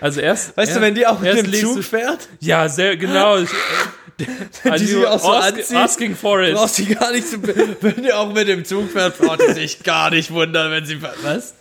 also 0.00 0.20
erst, 0.20 0.56
Weißt 0.56 0.70
du, 0.70 0.74
erst- 0.74 0.80
wenn 0.80 0.94
die 0.94 1.06
auch 1.06 1.20
mit 1.20 1.36
dem 1.36 1.52
Zug 1.52 1.76
du- 1.76 1.82
fährt, 1.82 2.28
Ja, 2.40 2.68
sehr 2.68 2.96
genau. 2.96 3.38
Ich- 3.38 3.50
Also 4.64 4.84
die 4.84 4.90
sich 4.90 5.06
auch 5.06 5.18
so 5.18 5.32
ask, 5.32 5.56
anzieht, 5.56 5.76
asking 5.76 6.16
for 6.16 6.40
it. 6.42 6.54
brauchst 6.54 6.78
du 6.78 6.86
gar 6.94 7.12
nicht 7.12 7.26
zu. 7.26 7.42
Wenn 7.80 8.02
die 8.02 8.12
auch 8.12 8.32
mit 8.32 8.48
dem 8.48 8.64
Zug 8.64 8.90
fährt, 8.90 9.18
braucht 9.18 9.40
die 9.46 9.52
sich 9.52 9.82
gar 9.82 10.10
nicht 10.10 10.30
wundern, 10.32 10.70
wenn 10.70 10.84
sie. 10.84 11.00
Was? 11.02 11.54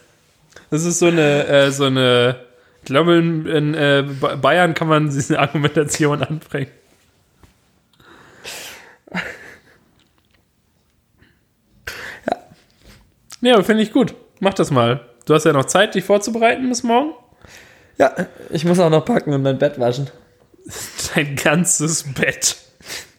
Das 0.69 0.85
ist 0.85 0.99
so 0.99 1.07
eine, 1.07 1.47
äh, 1.47 1.71
so 1.71 1.85
eine 1.85 2.35
Ich 2.81 2.85
glaube, 2.85 3.15
in, 3.17 3.45
in 3.45 3.73
äh, 3.73 4.05
Ba- 4.19 4.35
Bayern 4.35 4.73
kann 4.73 4.87
man 4.87 5.09
diese 5.09 5.39
Argumentation 5.39 6.21
anbringen. 6.23 6.71
Ja, 12.29 12.37
ja 13.41 13.63
finde 13.63 13.83
ich 13.83 13.91
gut. 13.91 14.13
Mach 14.39 14.53
das 14.53 14.71
mal. 14.71 15.01
Du 15.25 15.33
hast 15.33 15.45
ja 15.45 15.53
noch 15.53 15.65
Zeit, 15.65 15.95
dich 15.95 16.03
vorzubereiten 16.03 16.67
bis 16.69 16.83
morgen. 16.83 17.13
Ja, 17.97 18.15
ich 18.49 18.63
muss 18.65 18.79
auch 18.79 18.89
noch 18.89 19.03
packen 19.05 19.33
und 19.33 19.43
mein 19.43 19.59
Bett 19.59 19.79
waschen. 19.79 20.09
Dein 21.15 21.35
ganzes 21.35 22.03
Bett. 22.13 22.57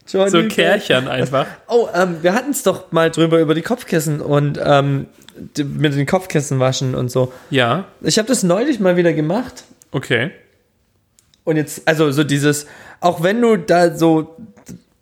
Johnny 0.09 0.31
So. 0.31 0.49
Kärchern 0.49 1.09
einfach. 1.09 1.47
Oh, 1.69 1.89
ähm, 1.95 2.17
wir 2.23 2.35
hatten 2.35 2.51
es 2.51 2.63
doch 2.63 2.91
mal 2.93 3.11
drüber 3.11 3.39
über 3.39 3.55
die 3.55 3.63
Kopfkissen 3.63 4.21
und 4.21 4.59
ähm, 4.63 5.07
die, 5.57 5.65
mit 5.65 5.95
den 5.95 6.07
Kopfkissen 6.07 6.59
waschen 6.59 6.95
und 6.95 7.11
so. 7.11 7.33
Ja, 7.51 7.85
Ich 8.01 8.19
habe 8.19 8.27
das 8.29 8.43
neulich 8.43 8.81
mal 8.81 8.97
wieder 8.97 9.13
gemacht. 9.13 9.65
okay. 9.93 10.31
Und 11.45 11.57
jetzt, 11.57 11.89
also 11.89 12.13
so 12.13 12.23
dieses, 12.23 12.67
auch 13.01 13.23
wenn 13.23 13.41
du 13.41 13.57
da 13.57 13.97
so 13.97 14.37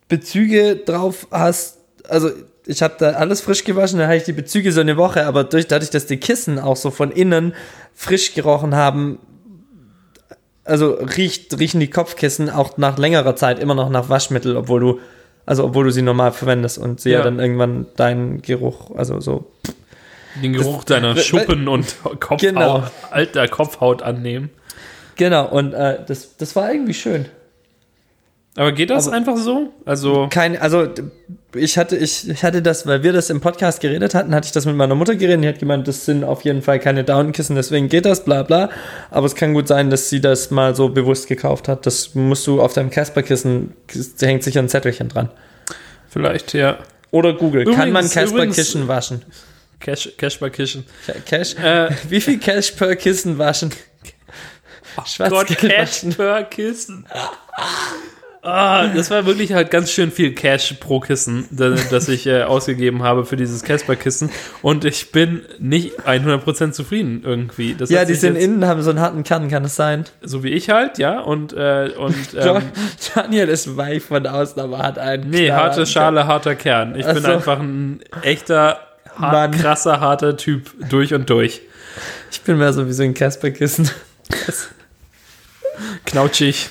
Bezüge 0.07 0.77
drauf 0.77 1.27
hast, 1.31 1.77
also 2.07 2.31
ich 2.65 2.81
habe 2.81 2.95
da 2.97 3.11
alles 3.11 3.41
frisch 3.41 3.65
gewaschen, 3.65 3.99
dann 3.99 4.07
hatte 4.07 4.17
ich 4.17 4.23
die 4.23 4.31
Bezüge 4.33 4.71
so 4.71 4.79
eine 4.81 4.95
Woche, 4.95 5.25
aber 5.25 5.43
durch, 5.43 5.67
dadurch, 5.67 5.89
dass 5.91 6.05
die 6.05 6.17
Kissen 6.17 6.57
auch 6.57 6.77
so 6.77 6.91
von 6.91 7.11
innen 7.11 7.53
frisch 7.93 8.33
gerochen 8.33 8.73
haben, 8.73 9.19
also 10.69 10.91
riecht, 10.93 11.57
riechen 11.59 11.79
die 11.79 11.89
Kopfkissen 11.89 12.49
auch 12.49 12.77
nach 12.77 12.97
längerer 12.97 13.35
Zeit 13.35 13.59
immer 13.59 13.75
noch 13.75 13.89
nach 13.89 14.09
Waschmittel, 14.09 14.55
obwohl 14.55 14.79
du, 14.79 14.99
also 15.45 15.65
obwohl 15.65 15.85
du 15.85 15.91
sie 15.91 16.01
normal 16.01 16.31
verwendest 16.31 16.77
und 16.77 17.01
sie 17.01 17.11
ja, 17.11 17.19
Ja. 17.19 17.23
dann 17.25 17.39
irgendwann 17.39 17.87
deinen 17.95 18.41
Geruch, 18.41 18.91
also 18.95 19.19
so 19.19 19.51
Den 20.43 20.53
Geruch 20.53 20.83
deiner 20.83 21.15
weil- 21.15 21.23
Schuppen 21.23 21.67
und 21.67 21.95
Kopfhaut, 22.03 22.39
Genau. 22.39 22.83
alter 23.11 23.47
Kopfhaut 23.47 24.01
annehmen. 24.03 24.49
Genau, 25.15 25.47
und 25.47 25.73
äh, 25.73 25.99
das, 26.07 26.37
das 26.37 26.55
war 26.55 26.71
irgendwie 26.71 26.93
schön. 26.93 27.25
Aber 28.55 28.71
geht 28.71 28.89
das 28.89 29.07
Aber- 29.07 29.15
einfach 29.15 29.37
so? 29.37 29.71
Also, 29.85 30.27
Kein, 30.29 30.57
also 30.59 30.87
ich 31.55 31.77
hatte, 31.77 31.95
ich, 31.95 32.27
ich 32.29 32.43
hatte 32.43 32.61
das, 32.61 32.85
weil 32.85 33.03
wir 33.03 33.13
das 33.13 33.29
im 33.29 33.41
Podcast 33.41 33.79
geredet 33.79 34.13
hatten, 34.15 34.35
hatte 34.35 34.47
ich 34.47 34.51
das 34.51 34.65
mit 34.65 34.75
meiner 34.75 34.95
Mutter 34.95 35.15
geredet. 35.15 35.43
Die 35.43 35.47
hat 35.47 35.59
gemeint, 35.59 35.87
das 35.87 36.05
sind 36.05 36.23
auf 36.23 36.43
jeden 36.43 36.61
Fall 36.61 36.79
keine 36.79 37.03
Downkissen, 37.03 37.55
deswegen 37.55 37.87
geht 37.89 38.05
das, 38.05 38.25
bla 38.25 38.43
bla. 38.43 38.69
Aber 39.11 39.25
es 39.27 39.35
kann 39.35 39.53
gut 39.53 39.67
sein, 39.67 39.89
dass 39.89 40.09
sie 40.09 40.19
das 40.19 40.51
mal 40.51 40.75
so 40.75 40.89
bewusst 40.89 41.27
gekauft 41.27 41.67
hat. 41.67 41.85
Das 41.85 42.15
musst 42.15 42.45
du 42.47 42.61
auf 42.61 42.73
deinem 42.73 42.89
Casper-Kissen, 42.89 43.73
hängt 44.19 44.43
sicher 44.43 44.59
ein 44.59 44.69
Zettelchen 44.69 45.09
dran. 45.09 45.29
vielleicht, 46.09 46.53
ja. 46.53 46.79
Oder 47.11 47.33
Google, 47.33 47.65
kann 47.65 47.91
man 47.91 48.05
Übrigens- 48.05 48.13
Casper-Kissen 48.13 48.87
waschen? 48.87 49.21
Cash, 49.79 50.09
Cash 50.17 50.39
bei 50.39 50.49
Kischen. 50.49 50.83
Cash? 51.25 51.55
Äh, 51.55 51.89
Wie 52.09 52.19
viel 52.19 52.37
Cash 52.39 52.71
per 52.71 52.95
Kissen 52.97 53.37
waschen? 53.37 53.69
Gott, 54.97 55.07
Schwarzgeld 55.07 55.59
Cash 55.59 56.03
waschen. 56.03 56.13
per 56.15 56.43
Kissen. 56.43 57.05
Ah, 58.41 58.87
das 58.87 59.11
war 59.11 59.25
wirklich 59.25 59.51
halt 59.51 59.69
ganz 59.69 59.91
schön 59.91 60.11
viel 60.11 60.33
Cash 60.33 60.75
pro 60.79 61.01
Kissen, 61.01 61.45
da- 61.51 61.75
das 61.91 62.07
ich 62.07 62.25
äh, 62.25 62.43
ausgegeben 62.43 63.03
habe 63.03 63.25
für 63.25 63.35
dieses 63.35 63.63
Casper-Kissen. 63.63 64.29
Und 64.61 64.85
ich 64.85 65.11
bin 65.11 65.41
nicht 65.59 65.99
100% 66.07 66.71
zufrieden 66.71 67.21
irgendwie. 67.25 67.75
Das 67.75 67.89
Ja, 67.89 68.05
die 68.05 68.13
sind 68.15 68.37
innen, 68.37 68.65
haben 68.65 68.81
so 68.81 68.91
einen 68.91 69.01
harten 69.01 69.23
Kern, 69.23 69.49
kann 69.49 69.65
es 69.65 69.75
sein? 69.75 70.05
So 70.21 70.41
wie 70.43 70.49
ich 70.51 70.69
halt, 70.69 70.97
ja. 70.99 71.19
Und, 71.19 71.51
äh, 71.51 71.91
und 71.97 72.15
ähm, 72.37 72.61
Daniel 73.13 73.49
ist 73.49 73.75
weich 73.75 74.03
von 74.03 74.25
außen, 74.25 74.61
aber 74.61 74.77
hat 74.79 74.97
einen. 74.99 75.29
nee, 75.29 75.51
harte 75.51 75.85
Schale, 75.85 76.25
harter 76.25 76.55
Kern. 76.55 76.95
Ich 76.95 77.05
Ach 77.05 77.13
bin 77.15 77.23
so. 77.23 77.31
einfach 77.33 77.59
ein 77.59 77.99
echter, 78.21 78.79
hart, 79.17 79.55
krasser, 79.59 79.99
harter 79.99 80.37
Typ 80.37 80.71
durch 80.89 81.13
und 81.13 81.29
durch. 81.29 81.61
Ich 82.31 82.39
bin 82.43 82.57
mehr 82.57 82.71
so 82.71 82.87
wie 82.87 82.93
so 82.93 83.03
ein 83.03 83.13
Casper-Kissen. 83.13 83.89
Knautschig. 86.05 86.69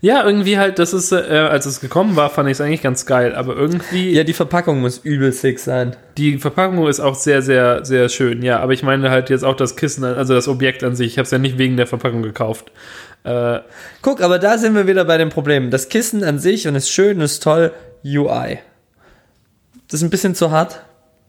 Ja, 0.00 0.24
irgendwie 0.24 0.58
halt, 0.58 0.78
das 0.78 0.92
ist, 0.92 1.10
äh, 1.10 1.16
als 1.16 1.66
es 1.66 1.80
gekommen 1.80 2.14
war, 2.14 2.30
fand 2.30 2.48
ich 2.48 2.52
es 2.52 2.60
eigentlich 2.60 2.82
ganz 2.82 3.04
geil. 3.04 3.34
Aber 3.34 3.56
irgendwie, 3.56 4.12
Ja, 4.12 4.22
die 4.22 4.32
Verpackung 4.32 4.80
muss 4.80 4.98
übel 4.98 5.32
sick 5.32 5.58
sein. 5.58 5.96
die 6.16 6.38
Verpackung 6.38 6.86
ist 6.86 7.00
auch 7.00 7.16
sehr, 7.16 7.42
sehr, 7.42 7.84
sehr 7.84 8.08
schön. 8.08 8.42
Ja, 8.42 8.60
aber 8.60 8.72
ich 8.72 8.84
meine 8.84 9.10
halt 9.10 9.28
jetzt 9.28 9.44
auch 9.44 9.56
das 9.56 9.74
Kissen, 9.74 10.04
also 10.04 10.34
das 10.34 10.46
Objekt 10.46 10.84
an 10.84 10.94
sich. 10.94 11.08
Ich 11.12 11.18
habe 11.18 11.24
es 11.24 11.32
ja 11.32 11.38
nicht 11.38 11.58
wegen 11.58 11.76
der 11.76 11.88
Verpackung 11.88 12.22
gekauft. 12.22 12.70
Äh, 13.24 13.58
Guck, 14.00 14.20
aber 14.20 14.38
da 14.38 14.56
sind 14.58 14.76
wir 14.76 14.86
wieder 14.86 15.04
bei 15.04 15.18
dem 15.18 15.30
Problem. 15.30 15.70
Das 15.72 15.88
Kissen 15.88 16.22
an 16.22 16.38
sich 16.38 16.68
und 16.68 16.76
ist 16.76 16.90
schön 16.90 17.16
und 17.18 17.24
ist 17.24 17.42
toll, 17.42 17.72
UI. 18.04 18.60
Das 19.88 20.00
ist 20.00 20.02
ein 20.02 20.10
bisschen 20.10 20.36
zu 20.36 20.52
hart, 20.52 20.80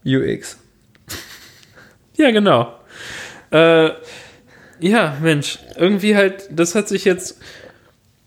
UX. 0.06 0.58
Ja, 2.16 2.30
genau. 2.30 2.74
Äh, 3.50 3.90
ja, 4.78 5.16
Mensch, 5.20 5.58
irgendwie 5.76 6.14
halt, 6.14 6.44
das 6.50 6.74
hat 6.76 6.86
sich 6.88 7.04
jetzt. 7.04 7.38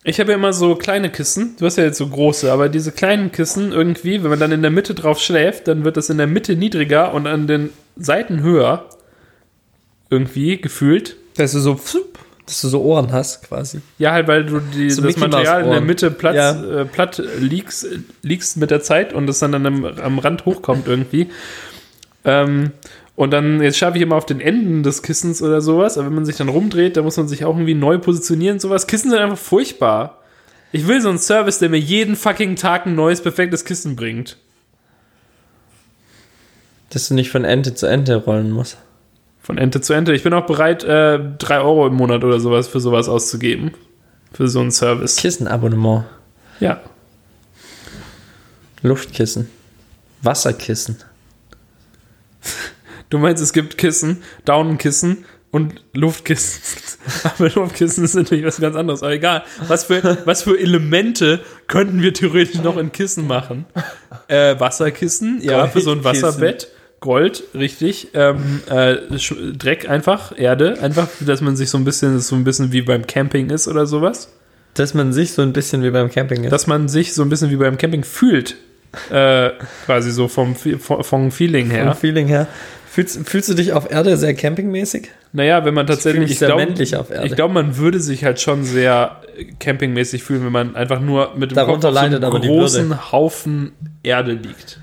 Ich 0.06 0.20
habe 0.20 0.32
ja 0.32 0.38
immer 0.38 0.52
so 0.52 0.76
kleine 0.76 1.10
Kissen, 1.10 1.56
du 1.58 1.66
hast 1.66 1.78
ja 1.78 1.86
jetzt 1.86 1.98
so 1.98 2.08
große, 2.08 2.52
aber 2.52 2.68
diese 2.68 2.92
kleinen 2.92 3.32
Kissen 3.32 3.72
irgendwie, 3.72 4.22
wenn 4.22 4.30
man 4.30 4.40
dann 4.40 4.52
in 4.52 4.62
der 4.62 4.72
Mitte 4.72 4.94
drauf 4.94 5.20
schläft, 5.20 5.68
dann 5.68 5.86
wird 5.86 5.96
das 5.96 6.10
in 6.10 6.18
der 6.18 6.28
Mitte 6.28 6.56
niedriger 6.58 7.14
und 7.14 7.26
an 7.26 7.48
den 7.48 7.70
Seiten 7.96 8.42
höher. 8.42 8.86
Irgendwie 10.10 10.58
gefühlt. 10.60 11.16
Dass 11.38 11.54
du 11.54 11.60
so, 11.60 11.80
dass 12.46 12.62
du 12.62 12.68
so 12.68 12.82
Ohren 12.84 13.12
hast, 13.12 13.48
quasi. 13.48 13.80
Ja, 13.98 14.12
halt, 14.12 14.28
weil 14.28 14.46
du 14.46 14.60
die, 14.60 14.90
So 14.92 15.02
das 15.02 15.16
Material 15.18 15.64
in 15.64 15.72
der. 15.72 15.82
Mitte 15.82 16.12
platt, 16.12 16.36
Ja. 16.36 16.82
äh, 16.82 16.86
platt 16.86 17.24
liegst, 17.40 17.88
liegst 18.22 18.58
mit 18.58 18.72
der 18.72 18.82
Zeit 18.82 19.14
und 19.14 19.30
es 19.30 19.40
dann 19.40 19.56
an 19.56 19.66
am, 19.66 19.86
am 19.86 20.20
Rand 20.20 20.46
hochkommt 20.46 20.88
irgendwie. 20.88 21.30
Ähm, 22.26 22.72
und 23.16 23.32
dann, 23.32 23.62
jetzt 23.62 23.78
schaffe 23.78 23.98
ich 23.98 24.04
immer 24.04 24.16
auf 24.16 24.26
den 24.26 24.42
Enden 24.42 24.82
des 24.82 25.04
Kissens 25.04 25.42
oder 25.42 25.62
sowas, 25.62 25.98
aber 25.98 26.08
wenn 26.08 26.16
man 26.16 26.26
sich 26.26 26.38
dann 26.38 26.50
rumdreht, 26.50 26.98
dann 26.98 27.04
muss 27.04 27.18
man 27.18 27.28
sich 27.28 27.46
auch 27.46 27.56
irgendwie 27.56 27.76
neu 27.76 28.00
positionieren 28.00 28.56
und 28.56 28.60
sowas. 28.60 28.88
Kissen 28.88 29.12
sind 29.12 29.20
einfach 29.20 29.38
furchtbar. 29.38 30.20
Ich 30.72 30.88
will 30.88 31.00
so 31.00 31.10
einen 31.10 31.20
Service, 31.20 31.60
der 31.60 31.70
mir 31.70 31.80
jeden 31.80 32.16
fucking 32.16 32.56
Tag 32.56 32.88
ein 32.88 32.96
neues, 32.96 33.22
perfektes 33.22 33.66
Kissen 33.66 33.96
bringt. 33.96 34.38
Dass 36.90 37.08
du 37.08 37.14
nicht 37.14 37.30
von 37.30 37.46
Ende 37.46 37.76
zu 37.76 37.86
Ende 37.86 38.16
rollen 38.16 38.50
musst. 38.50 38.78
Von 39.44 39.60
Ende 39.60 39.82
zu 39.82 39.94
Ende. 39.94 40.16
Ich 40.16 40.24
bin 40.24 40.34
auch 40.34 40.48
bereit, 40.48 40.84
äh, 40.84 41.20
drei 41.38 41.60
Euro 41.60 41.86
im 41.86 41.94
Monat 41.94 42.24
oder 42.24 42.40
sowas 42.40 42.68
für 42.68 42.80
sowas 42.80 43.08
auszugeben. 43.10 43.74
Für 44.32 44.48
so 44.48 44.60
einen 44.62 44.72
Service. 44.72 45.18
Kissenabonnement. 45.18 46.06
Ja. 46.60 46.82
Luftkissen. 48.82 49.50
Wasserkissen. 50.24 50.98
Du 53.14 53.20
meinst, 53.20 53.44
es 53.44 53.54
gibt 53.54 53.78
Kissen, 53.78 54.24
Daunenkissen 54.44 55.26
und 55.52 55.84
Luftkissen. 55.94 56.64
Aber 57.24 57.48
Luftkissen 57.48 58.06
ist 58.06 58.16
natürlich 58.16 58.44
was 58.44 58.60
ganz 58.60 58.76
anderes. 58.76 59.04
Aber 59.04 59.12
egal, 59.12 59.44
was 59.68 59.84
für, 59.84 60.18
was 60.26 60.42
für 60.42 60.60
Elemente 60.60 61.40
könnten 61.68 62.02
wir 62.02 62.12
theoretisch 62.12 62.64
noch 62.64 62.76
in 62.76 62.92
Kissen 62.92 63.28
machen? 63.28 63.66
Äh, 64.28 64.60
Wasserkissen, 64.60 65.42
ja, 65.44 65.68
für 65.68 65.82
so 65.82 65.92
ein. 65.92 66.04
Wasserbett. 66.04 66.70
Gold, 67.02 67.44
richtig. 67.54 68.08
Ähm, 68.16 68.62
äh, 68.68 68.96
Dreck 69.56 69.88
einfach, 69.88 70.36
Erde, 70.36 70.82
einfach, 70.82 71.10
dass 71.20 71.42
man 71.42 71.56
sich 71.56 71.70
so 71.70 71.78
ein 71.78 71.86
bisschen, 71.86 72.20
so 72.20 72.36
ein 72.36 72.44
bisschen 72.44 72.72
wie 72.72 72.82
beim 72.82 73.06
Camping 73.06 73.52
ist 73.52 73.68
oder 73.68 73.86
sowas. 73.86 74.34
Dass 74.74 74.96
man 74.96 75.14
sich 75.14 75.34
so 75.34 75.44
ein 75.44 75.54
bisschen 75.54 75.84
wie 75.84 75.92
beim 75.92 76.10
Camping 76.10 76.46
ist. 76.46 76.52
Dass 76.52 76.66
man 76.66 76.88
sich 76.88 77.14
so 77.14 77.22
ein 77.22 77.30
bisschen 77.30 77.52
wie 77.52 77.58
beim 77.58 77.78
Camping 77.78 78.04
fühlt. 78.04 78.56
Äh, 79.12 79.52
quasi 79.86 80.12
so 80.12 80.28
vom, 80.28 80.56
vom 80.56 81.32
Feeling 81.32 81.70
her. 81.70 81.86
Vom 81.86 81.96
Feeling 81.96 82.28
her. 82.28 82.48
Fühlst, 82.94 83.28
fühlst 83.28 83.50
du 83.50 83.56
dich 83.56 83.74
auf 83.74 83.90
Erde 83.90 84.18
sehr 84.18 84.36
campingmäßig? 84.36 85.10
Naja, 85.32 85.66
wenn 85.66 85.74
man 85.74 85.88
tatsächlich. 85.88 86.40
Erde. 87.10 87.26
Ich 87.26 87.34
glaube, 87.34 87.52
man 87.52 87.78
würde 87.78 88.00
sich 88.00 88.24
halt 88.24 88.40
schon 88.40 88.64
sehr 88.64 89.20
äh, 89.36 89.46
campingmäßig 89.46 90.24
fühlen, 90.24 90.46
wenn 90.46 90.52
man 90.52 90.76
einfach 90.76 91.00
nur 91.00 91.34
mit 91.36 91.50
dem 91.50 91.56
Darunter 91.56 91.88
Kopf 91.88 91.96
leidet 91.96 92.24
einem 92.24 92.40
großen 92.40 93.12
Haufen 93.12 93.72
Erde 94.04 94.34
liegt. 94.34 94.80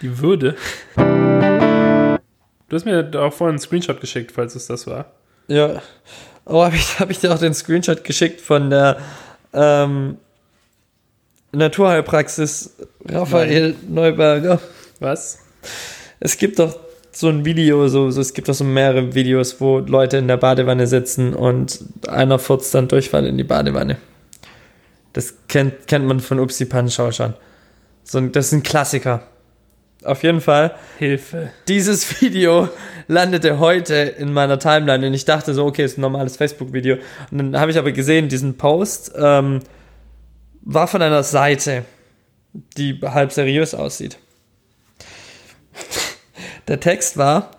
Die 0.00 0.18
Würde. 0.18 0.56
Du 0.96 2.16
hast 2.72 2.86
mir 2.86 3.10
auch 3.16 3.34
vorhin 3.34 3.56
einen 3.56 3.58
Screenshot 3.58 4.00
geschickt, 4.00 4.32
falls 4.32 4.54
es 4.54 4.66
das 4.66 4.86
war. 4.86 5.12
Ja. 5.46 5.82
Oh, 6.46 6.64
habe 6.64 6.76
ich, 6.76 6.98
hab 7.00 7.10
ich 7.10 7.18
dir 7.18 7.34
auch 7.34 7.38
den 7.38 7.52
Screenshot 7.52 8.02
geschickt 8.02 8.40
von 8.40 8.70
der 8.70 8.96
ähm, 9.52 10.16
Naturheilpraxis 11.52 12.76
Raphael 13.04 13.74
Neuberger. 13.86 14.58
Was? 15.00 15.40
Es 16.20 16.36
gibt 16.36 16.58
doch 16.58 16.78
so 17.12 17.28
ein 17.28 17.44
Video, 17.44 17.88
so, 17.88 18.10
so, 18.10 18.20
es 18.20 18.34
gibt 18.34 18.48
doch 18.48 18.54
so 18.54 18.62
mehrere 18.62 19.14
Videos, 19.14 19.60
wo 19.60 19.78
Leute 19.78 20.18
in 20.18 20.28
der 20.28 20.36
Badewanne 20.36 20.86
sitzen 20.86 21.34
und 21.34 21.82
einer 22.06 22.38
furzt 22.38 22.74
dann 22.74 22.88
Durchfall 22.88 23.26
in 23.26 23.36
die 23.36 23.44
Badewanne. 23.44 23.96
Das 25.12 25.34
kennt, 25.48 25.88
kennt 25.88 26.06
man 26.06 26.20
von 26.20 26.38
Upsi 26.38 26.66
Panschau 26.66 27.10
schon. 27.10 27.34
So, 28.04 28.20
das 28.20 28.46
ist 28.46 28.52
ein 28.52 28.62
Klassiker. 28.62 29.26
Auf 30.04 30.22
jeden 30.22 30.40
Fall. 30.40 30.74
Hilfe. 30.98 31.50
Dieses 31.68 32.20
Video 32.20 32.68
landete 33.08 33.58
heute 33.58 33.94
in 33.94 34.32
meiner 34.32 34.58
Timeline 34.58 35.06
und 35.06 35.14
ich 35.14 35.24
dachte 35.24 35.52
so, 35.52 35.66
okay, 35.66 35.84
ist 35.84 35.98
ein 35.98 36.02
normales 36.02 36.36
Facebook-Video. 36.36 36.96
Und 37.30 37.38
dann 37.38 37.58
habe 37.58 37.70
ich 37.70 37.78
aber 37.78 37.92
gesehen, 37.92 38.28
diesen 38.28 38.56
Post 38.56 39.12
ähm, 39.16 39.60
war 40.62 40.86
von 40.86 41.02
einer 41.02 41.22
Seite, 41.22 41.84
die 42.76 43.00
halb 43.02 43.32
seriös 43.32 43.74
aussieht. 43.74 44.18
Der 46.70 46.78
Text 46.78 47.16
war, 47.16 47.50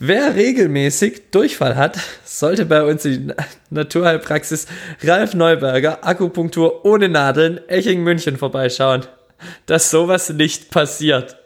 Wer 0.00 0.34
regelmäßig 0.34 1.30
Durchfall 1.30 1.76
hat, 1.76 1.98
sollte 2.24 2.66
bei 2.66 2.82
uns 2.82 3.06
in 3.06 3.28
die 3.28 3.34
Naturheilpraxis 3.70 4.66
Ralf 5.02 5.32
Neuberger 5.32 6.04
Akupunktur 6.04 6.84
ohne 6.84 7.08
Nadeln 7.08 7.60
Eching 7.68 8.02
München 8.02 8.36
vorbeischauen. 8.36 9.06
Dass 9.64 9.90
sowas 9.90 10.28
nicht 10.30 10.70
passiert. 10.70 11.36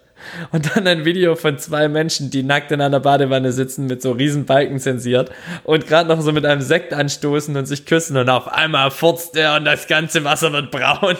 Und 0.51 0.75
dann 0.75 0.89
ein 0.89 1.05
Video 1.05 1.37
von 1.37 1.59
zwei 1.59 1.89
Menschen, 1.89 2.31
die 2.31 2.43
nackt 2.43 2.73
in 2.73 2.81
einer 2.81 2.99
Badewanne 2.99 3.53
sitzen, 3.53 3.87
mit 3.87 4.03
so 4.03 4.13
riesen 4.13 4.47
Balken 4.47 4.81
zensiert 4.81 5.31
und 5.63 5.87
gerade 5.87 6.09
noch 6.09 6.21
so 6.21 6.33
mit 6.33 6.45
einem 6.45 6.63
Sekt 6.63 6.93
anstoßen 6.93 7.57
und 7.57 7.67
sich 7.67 7.87
küssen 7.87 8.17
und 8.17 8.29
auf 8.29 8.49
einmal 8.49 8.91
furzt 8.91 9.37
er 9.37 9.55
und 9.57 9.67
das 9.67 9.87
ganze 9.87 10.25
Wasser 10.25 10.53
wird 10.53 10.73
braun. 10.73 11.17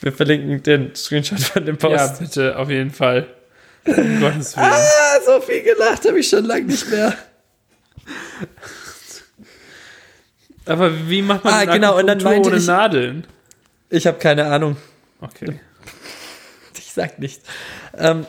Wir 0.00 0.12
verlinken 0.12 0.62
den 0.62 0.94
Screenshot 0.94 1.40
von 1.40 1.64
dem 1.64 1.78
Post. 1.78 1.94
Ja, 1.96 2.16
bitte, 2.18 2.58
auf 2.58 2.68
jeden 2.68 2.90
Fall. 2.90 3.26
Um 3.86 3.94
Gottes 4.20 4.56
Willen. 4.56 4.66
Ah, 4.70 5.20
so 5.24 5.40
viel 5.40 5.62
gelacht 5.62 6.06
habe 6.06 6.18
ich 6.18 6.28
schon 6.28 6.44
lange 6.44 6.64
nicht 6.64 6.88
mehr. 6.90 7.14
Aber 10.66 10.90
wie 11.08 11.22
macht 11.22 11.44
man 11.44 11.52
Ah, 11.52 11.64
genau, 11.66 11.98
und 11.98 12.06
dann 12.06 12.22
meinte 12.22 12.48
ohne 12.48 12.58
ich- 12.58 12.66
Nadeln? 12.66 13.26
Ich 13.90 14.06
habe 14.06 14.18
keine 14.18 14.46
Ahnung. 14.46 14.76
Okay. 15.20 15.60
Ich 16.76 16.92
sag 17.02 17.18
nicht. 17.18 17.40
Ähm, 17.98 18.24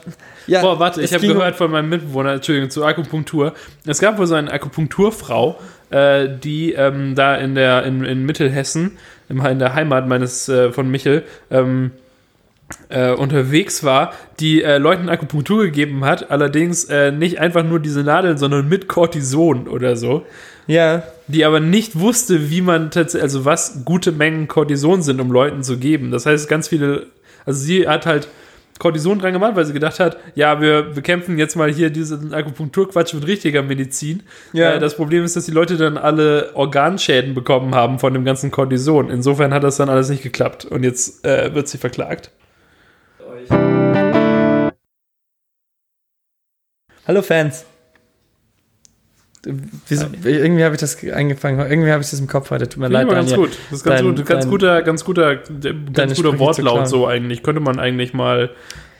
ja, 0.48 0.61
Boah, 0.61 0.80
warte, 0.80 0.99
ich 1.03 1.14
habe 1.14 1.27
gehört 1.27 1.56
von 1.56 1.69
meinem 1.69 1.88
Mitbewohner, 1.88 2.34
Entschuldigung, 2.34 2.72
zur 2.72 2.88
Akupunktur. 2.88 3.53
Es 3.86 3.99
gab 3.99 4.18
wohl 4.18 4.26
so 4.26 4.34
eine 4.34 4.52
Akupunkturfrau, 4.52 5.60
äh, 5.91 6.27
die 6.44 6.73
ähm, 6.73 7.14
da 7.14 7.36
in 7.36 7.53
der 7.53 7.84
in, 7.84 8.03
in 8.03 8.26
Mittelhessen, 8.26 8.98
in 9.30 9.60
der 9.60 9.76
Heimat 9.76 10.07
meines 10.07 10.49
äh, 10.49 10.72
von 10.72 10.90
Michel, 10.90 11.23
ähm, 11.52 11.91
äh, 12.90 13.12
unterwegs 13.12 13.84
war, 13.84 14.14
die 14.40 14.64
äh, 14.64 14.78
Leuten 14.78 15.10
Akupunktur 15.10 15.66
gegeben 15.66 16.06
hat, 16.06 16.32
allerdings 16.32 16.86
äh, 16.86 17.12
nicht 17.12 17.40
einfach 17.40 17.64
nur 17.64 17.80
diese 17.80 18.03
Nadeln, 18.03 18.38
sondern 18.38 18.68
mit 18.68 18.88
Cortison 18.88 19.68
oder 19.68 19.95
so. 19.95 20.26
Ja, 20.68 21.03
die 21.28 21.45
aber 21.45 21.60
nicht 21.60 21.99
wusste, 21.99 22.49
wie 22.49 22.62
man 22.62 22.91
tatsächlich, 22.91 23.24
also 23.24 23.45
was 23.45 23.86
gute 23.86 24.12
Mengen 24.12 24.48
Cortison 24.48 25.02
sind, 25.02 25.22
um 25.22 25.32
Leuten 25.32 25.64
zu 25.64 25.78
geben. 25.78 26.12
Das 26.12 26.26
heißt, 26.26 26.49
ganz 26.49 26.68
viele, 26.68 27.07
also 27.45 27.60
sie 27.60 27.88
hat 27.88 28.06
halt 28.06 28.28
Cortison 28.78 29.20
dran 29.20 29.32
gemacht, 29.32 29.56
weil 29.56 29.66
sie 29.66 29.74
gedacht 29.74 29.99
hat, 29.99 30.18
ja, 30.36 30.60
wir 30.60 30.84
bekämpfen 30.84 31.38
jetzt 31.38 31.56
mal 31.56 31.72
hier 31.72 31.90
diesen 31.90 32.34
Akupunkturquatsch 32.34 33.14
mit 33.14 33.26
richtiger 33.26 33.62
Medizin. 33.62 34.24
Ja. 34.52 34.74
Äh, 34.74 34.80
das 34.80 34.95
Problem 34.95 35.24
ist, 35.24 35.36
dass 35.36 35.45
die 35.45 35.52
Leute 35.52 35.78
dann 35.78 35.98
alle 35.98 36.52
Organschäden 36.56 37.34
bekommen 37.34 37.74
haben 37.74 37.99
von 37.99 38.14
dem 38.14 38.26
ganzen 38.26 38.52
Cortison. 38.52 39.10
Insofern 39.10 39.53
hat 39.53 39.64
das 39.64 39.78
dann 39.78 39.90
alles 39.90 40.10
nicht 40.10 40.24
geklappt 40.24 40.66
und 40.66 40.84
jetzt 40.84 41.26
äh, 41.26 41.53
wird 41.53 41.70
sie 41.70 41.78
verklagt. 41.78 42.32
Hallo 47.07 47.22
Fans. 47.22 47.65
Wieso, 49.88 50.07
irgendwie 50.23 50.63
habe 50.63 50.73
ich 50.73 50.81
das 50.81 50.97
angefangen, 51.13 51.59
irgendwie 51.69 51.91
habe 51.91 52.01
ich 52.01 52.09
das 52.09 52.19
im 52.19 52.26
Kopf 52.26 52.49
heute. 52.49 52.67
Tut 52.67 52.80
mir 52.80 52.85
Finde 52.88 53.03
leid, 53.03 53.09
ganz 53.09 53.30
Daniel. 53.30 53.47
gut. 53.47 53.57
Das 53.69 53.80
ist 53.80 53.84
ganz, 53.84 54.01
Dein- 54.01 54.15
gut, 54.15 54.26
ganz 54.26 54.41
dein- 54.43 54.49
guter, 54.51 54.81
ganz 54.81 55.05
guter, 55.05 55.35
ganz 55.93 56.15
guter 56.15 56.39
Wortlaut 56.39 56.88
so 56.88 57.05
eigentlich. 57.05 57.43
Könnte 57.43 57.61
man 57.61 57.77
eigentlich 57.80 58.15
mal, 58.15 58.49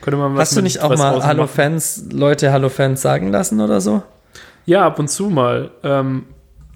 könnte 0.02 0.18
man 0.18 0.34
was 0.34 0.42
Hast 0.42 0.52
du 0.52 0.56
mit 0.58 0.64
nicht 0.64 0.82
auch 0.82 0.96
mal 0.96 1.24
Hallo 1.24 1.42
machen. 1.42 1.52
Fans, 1.52 2.04
Leute 2.12 2.52
Hallo 2.52 2.68
Fans 2.68 3.02
sagen 3.02 3.32
lassen 3.32 3.60
oder 3.60 3.80
so? 3.80 4.04
Ja, 4.66 4.86
ab 4.86 5.00
und 5.00 5.08
zu 5.08 5.30
mal. 5.30 5.72
Ähm, 5.82 6.26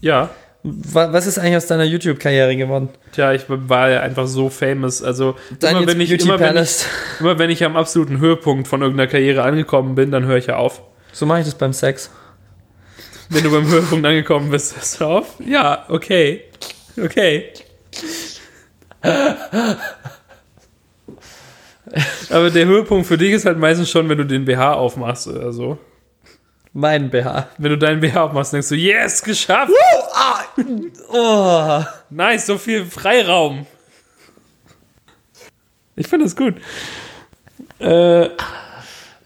ja. 0.00 0.30
Wa- 0.62 1.12
Was 1.12 1.26
ist 1.26 1.38
eigentlich 1.38 1.56
aus 1.56 1.66
deiner 1.66 1.84
YouTube-Karriere 1.84 2.54
geworden? 2.56 2.90
Tja, 3.12 3.32
ich 3.32 3.44
war 3.48 3.88
ja 3.90 4.00
einfach 4.00 4.26
so 4.26 4.50
famous. 4.50 5.02
Also 5.02 5.36
immer 5.70 5.86
wenn, 5.86 6.00
ich, 6.00 6.10
immer, 6.20 6.38
wenn 6.40 6.56
ich, 6.62 6.84
immer 7.20 7.38
wenn 7.38 7.50
ich 7.50 7.64
am 7.64 7.76
absoluten 7.76 8.18
Höhepunkt 8.20 8.68
von 8.68 8.82
irgendeiner 8.82 9.10
Karriere 9.10 9.42
angekommen 9.42 9.94
bin, 9.94 10.10
dann 10.10 10.24
höre 10.26 10.36
ich 10.36 10.46
ja 10.46 10.56
auf. 10.56 10.82
So 11.12 11.24
mache 11.26 11.40
ich 11.40 11.46
das 11.46 11.54
beim 11.56 11.72
Sex. 11.72 12.10
Wenn 13.30 13.44
du 13.44 13.50
beim 13.50 13.66
Höhepunkt 13.68 14.04
angekommen 14.04 14.50
bist, 14.50 14.76
hörst 14.76 15.00
du 15.00 15.04
auf? 15.06 15.34
Ja, 15.44 15.86
okay. 15.88 16.42
Okay. 17.02 17.52
Aber 22.30 22.50
der 22.50 22.66
Höhepunkt 22.66 23.06
für 23.06 23.18
dich 23.18 23.32
ist 23.32 23.46
halt 23.46 23.58
meistens 23.58 23.90
schon, 23.90 24.08
wenn 24.08 24.18
du 24.18 24.24
den 24.26 24.44
BH 24.44 24.74
aufmachst 24.74 25.26
oder 25.28 25.52
so. 25.52 25.78
Mein 26.72 27.10
BH. 27.10 27.48
Wenn 27.58 27.70
du 27.72 27.78
deinen 27.78 28.00
BH 28.00 28.24
aufmachst, 28.24 28.52
denkst 28.52 28.68
du, 28.68 28.76
yes, 28.76 29.22
geschafft! 29.22 29.72
Oh. 31.08 31.82
Nice, 32.10 32.46
so 32.46 32.58
viel 32.58 32.84
Freiraum. 32.84 33.66
Ich 35.96 36.06
finde 36.06 36.26
das 36.26 36.36
gut. 36.36 36.54
Äh, 37.78 38.28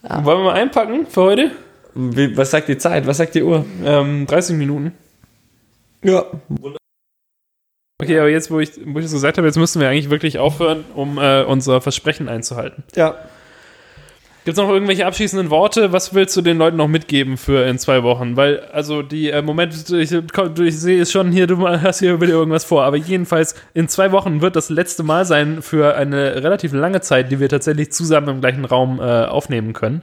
Wollen 0.03 0.25
wir 0.25 0.45
mal 0.45 0.55
einpacken 0.55 1.07
für 1.07 1.23
heute? 1.23 1.51
Wie, 1.95 2.37
was 2.37 2.51
sagt 2.51 2.69
die 2.69 2.79
Zeit? 2.79 3.07
Was 3.07 3.19
sagt 3.19 3.35
die 3.35 3.43
Uhr? 3.43 3.65
Ähm, 3.85 4.27
30 4.27 4.57
Minuten. 4.57 4.93
Ja. 6.03 6.25
Okay, 8.01 8.19
aber 8.19 8.29
jetzt, 8.29 8.51
wo 8.51 8.61
ich, 8.61 8.73
wo 8.85 8.99
ich 8.99 9.05
das 9.05 9.13
gesagt 9.13 9.39
habe, 9.39 9.47
jetzt 9.47 9.57
müssen 9.57 9.81
wir 9.81 9.89
eigentlich 9.89 10.11
wirklich 10.11 10.39
aufhören, 10.39 10.85
um 10.95 11.19
äh, 11.19 11.43
unser 11.45 11.81
Versprechen 11.81 12.29
einzuhalten. 12.29 12.83
Ja. 12.97 13.17
Gibt 14.45 14.59
es 14.59 14.63
noch 14.63 14.71
irgendwelche 14.71 15.07
abschließenden 15.07 15.49
Worte? 15.49 15.93
Was 15.93 16.13
willst 16.13 16.37
du 16.37 16.43
den 16.43 16.59
Leuten 16.59 16.77
noch 16.77 16.87
mitgeben 16.87 17.39
für 17.39 17.67
in 17.67 17.79
zwei 17.79 18.03
Wochen? 18.03 18.37
Weil, 18.37 18.61
also, 18.73 19.01
die 19.01 19.31
äh, 19.31 19.41
Moment, 19.41 19.73
ich, 19.91 20.13
ich 20.13 20.79
sehe 20.79 21.01
es 21.01 21.11
schon 21.11 21.33
hier, 21.33 21.47
du 21.47 21.67
hast 21.67 22.01
hier 22.01 22.21
wieder 22.21 22.35
irgendwas 22.35 22.65
vor, 22.65 22.85
aber 22.85 22.99
jedenfalls 22.99 23.55
in 23.73 23.89
zwei 23.89 24.13
Wochen 24.13 24.43
wird 24.43 24.55
das 24.55 24.69
letzte 24.69 25.03
Mal 25.03 25.25
sein 25.25 25.63
für 25.63 25.97
eine 25.97 26.43
relativ 26.43 26.75
lange 26.75 27.01
Zeit, 27.01 27.33
die 27.33 27.41
wir 27.41 27.49
tatsächlich 27.49 27.93
zusammen 27.93 28.29
im 28.29 28.41
gleichen 28.43 28.67
Raum 28.67 29.01
äh, 29.01 29.25
aufnehmen 29.25 29.73
können. 29.73 30.03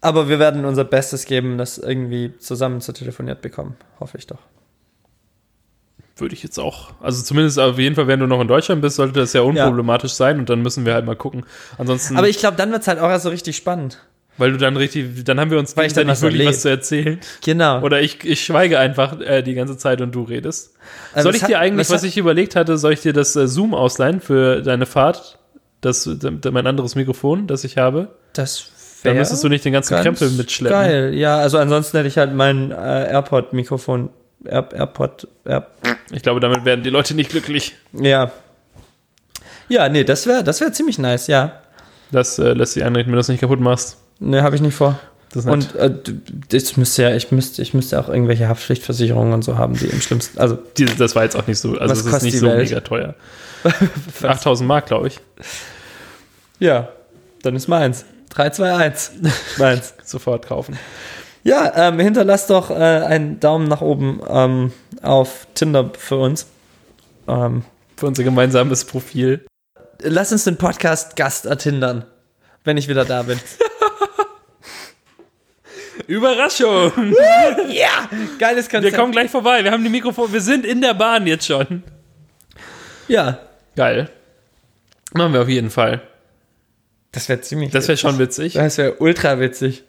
Aber 0.00 0.28
wir 0.28 0.38
werden 0.38 0.64
unser 0.64 0.84
Bestes 0.84 1.26
geben, 1.26 1.58
das 1.58 1.78
irgendwie 1.78 2.36
zusammen 2.38 2.80
zu 2.80 2.92
telefoniert 2.92 3.42
bekommen. 3.42 3.74
Hoffe 3.98 4.16
ich 4.16 4.28
doch. 4.28 4.38
Würde 6.22 6.34
ich 6.34 6.42
jetzt 6.42 6.58
auch. 6.58 6.92
Also 7.00 7.22
zumindest 7.22 7.58
auf 7.58 7.78
jeden 7.78 7.94
Fall, 7.96 8.06
wenn 8.06 8.20
du 8.20 8.26
noch 8.26 8.40
in 8.40 8.48
Deutschland 8.48 8.80
bist, 8.80 8.96
sollte 8.96 9.18
das 9.20 9.32
ja 9.34 9.40
unproblematisch 9.42 10.12
sein 10.12 10.38
und 10.38 10.48
dann 10.48 10.62
müssen 10.62 10.86
wir 10.86 10.94
halt 10.94 11.04
mal 11.04 11.16
gucken. 11.16 11.44
Ansonsten, 11.78 12.16
Aber 12.16 12.28
ich 12.28 12.38
glaube, 12.38 12.56
dann 12.56 12.70
wird 12.70 12.82
es 12.82 12.88
halt 12.88 13.00
auch 13.00 13.10
erst 13.10 13.24
so 13.24 13.28
richtig 13.30 13.56
spannend. 13.56 13.98
weil 14.38 14.52
du 14.52 14.56
dann 14.58 14.76
richtig, 14.76 15.24
dann 15.24 15.38
haben 15.40 15.50
wir 15.50 15.58
uns 15.58 15.76
Weil 15.76 15.86
ich 15.88 15.92
dann 15.92 16.06
was 16.06 16.22
wirklich 16.22 16.46
was 16.46 16.62
zu 16.62 16.68
erzählen. 16.70 17.18
Genau. 17.44 17.80
Oder 17.82 18.00
ich, 18.00 18.24
ich 18.24 18.42
schweige 18.44 18.78
einfach 18.78 19.20
äh, 19.20 19.42
die 19.42 19.52
ganze 19.54 19.76
Zeit 19.76 20.00
und 20.00 20.14
du 20.14 20.22
redest. 20.22 20.74
Also 21.12 21.28
soll 21.28 21.36
ich 21.36 21.42
dir 21.42 21.58
eigentlich, 21.58 21.90
was 21.90 22.02
hat- 22.02 22.08
ich 22.08 22.16
überlegt 22.16 22.56
hatte, 22.56 22.78
soll 22.78 22.92
ich 22.94 23.00
dir 23.02 23.12
das 23.12 23.36
äh, 23.36 23.46
Zoom 23.46 23.74
ausleihen 23.74 24.20
für 24.20 24.62
deine 24.62 24.86
Fahrt? 24.86 25.38
Das, 25.80 26.08
mein 26.50 26.66
anderes 26.68 26.94
Mikrofon, 26.94 27.48
das 27.48 27.64
ich 27.64 27.76
habe. 27.76 28.14
Das 28.32 28.70
Dann 29.02 29.14
wär 29.14 29.18
müsstest 29.20 29.42
du 29.42 29.48
nicht 29.48 29.64
den 29.64 29.72
ganzen 29.72 29.94
ganz 29.94 30.04
Krempel 30.04 30.30
mitschleppen. 30.30 30.78
Geil, 30.78 31.14
ja. 31.14 31.38
Also 31.38 31.58
ansonsten 31.58 31.96
hätte 31.96 32.08
ich 32.08 32.16
halt 32.18 32.32
mein 32.32 32.70
äh, 32.70 32.74
AirPod-Mikrofon. 33.10 34.10
Air, 34.44 34.68
AirPod, 34.72 35.28
Air, 35.44 35.66
Ich 36.10 36.22
glaube, 36.22 36.40
damit 36.40 36.64
werden 36.64 36.82
die 36.84 36.90
Leute 36.90 37.14
nicht 37.14 37.30
glücklich. 37.30 37.74
ja. 37.92 38.30
Ja, 39.68 39.88
nee, 39.88 40.04
das 40.04 40.26
wäre 40.26 40.44
das 40.44 40.60
wär 40.60 40.72
ziemlich 40.72 40.98
nice, 40.98 41.28
ja. 41.28 41.62
Das 42.10 42.38
äh, 42.38 42.52
lässt 42.52 42.74
sich 42.74 42.84
einrichten, 42.84 43.10
wenn 43.10 43.16
du 43.16 43.20
es 43.20 43.28
nicht 43.28 43.40
kaputt 43.40 43.60
machst. 43.60 43.96
Ne, 44.18 44.42
habe 44.42 44.54
ich 44.54 44.60
nicht 44.60 44.74
vor. 44.74 44.98
Das. 45.32 45.46
Und 45.46 45.74
äh, 45.76 45.90
das 46.50 46.76
müsste 46.76 47.02
ja, 47.04 47.14
ich 47.14 47.32
müsste, 47.32 47.62
ich 47.62 47.72
müsste 47.72 47.98
auch 47.98 48.08
irgendwelche 48.10 48.48
Haftpflichtversicherungen 48.48 49.32
und 49.32 49.42
so 49.42 49.56
haben, 49.56 49.74
die 49.78 49.86
im 49.86 50.00
schlimmsten, 50.02 50.38
also 50.38 50.58
Die, 50.76 50.84
das 50.84 51.14
war 51.16 51.22
jetzt 51.22 51.36
auch 51.36 51.46
nicht 51.46 51.58
so, 51.58 51.78
also 51.78 51.94
es 51.94 52.04
ist 52.04 52.22
nicht 52.22 52.38
so 52.38 52.48
Welt? 52.48 52.68
mega 52.68 52.80
teuer. 52.80 53.14
8000 54.22 54.68
Mark, 54.68 54.86
glaube 54.86 55.08
ich. 55.08 55.20
ja, 56.58 56.88
dann 57.42 57.56
ist 57.56 57.68
meins. 57.68 58.04
3, 58.30 58.50
2, 58.50 58.72
1. 58.76 59.12
meins. 59.58 59.94
Sofort 60.04 60.46
kaufen. 60.46 60.78
Ja, 61.44 61.88
ähm, 61.88 61.98
hinterlasst 61.98 62.50
doch 62.50 62.70
äh, 62.70 62.74
einen 62.74 63.40
Daumen 63.40 63.66
nach 63.68 63.80
oben 63.80 64.20
ähm, 64.28 64.72
auf 65.02 65.46
Tinder 65.54 65.90
für 65.98 66.16
uns. 66.16 66.46
Ähm, 67.28 67.64
Für 67.96 68.06
unser 68.06 68.24
gemeinsames 68.24 68.84
Profil. 68.84 69.44
lass 70.00 70.32
uns 70.32 70.44
den 70.44 70.56
Podcast 70.56 71.16
Gast 71.16 71.46
ertindern, 71.46 72.04
wenn 72.64 72.76
ich 72.76 72.88
wieder 72.88 73.04
da 73.04 73.22
bin. 73.22 73.40
Überraschung! 76.06 76.92
ja, 77.70 78.08
geiles 78.38 78.66
Wir 78.70 78.80
Konzept. 78.80 78.96
kommen 78.96 79.12
gleich 79.12 79.30
vorbei. 79.30 79.62
Wir 79.64 79.70
haben 79.72 79.84
die 79.84 79.90
Mikrofon. 79.90 80.32
Wir 80.32 80.40
sind 80.40 80.66
in 80.66 80.80
der 80.80 80.94
Bahn 80.94 81.26
jetzt 81.26 81.46
schon. 81.46 81.82
ja, 83.08 83.38
Geil. 83.76 84.10
Machen 85.14 85.32
wir 85.32 85.42
auf 85.42 85.48
jeden 85.48 85.70
Fall. 85.70 86.02
das 87.12 87.28
wäre 87.28 87.40
ziemlich. 87.40 87.70
Das 87.70 87.88
wäre 87.88 87.98
schon 87.98 88.18
witzig. 88.18 88.54
das 88.54 88.78
wäre 88.78 88.94
ultra 88.98 89.38
witzig. 89.40 89.84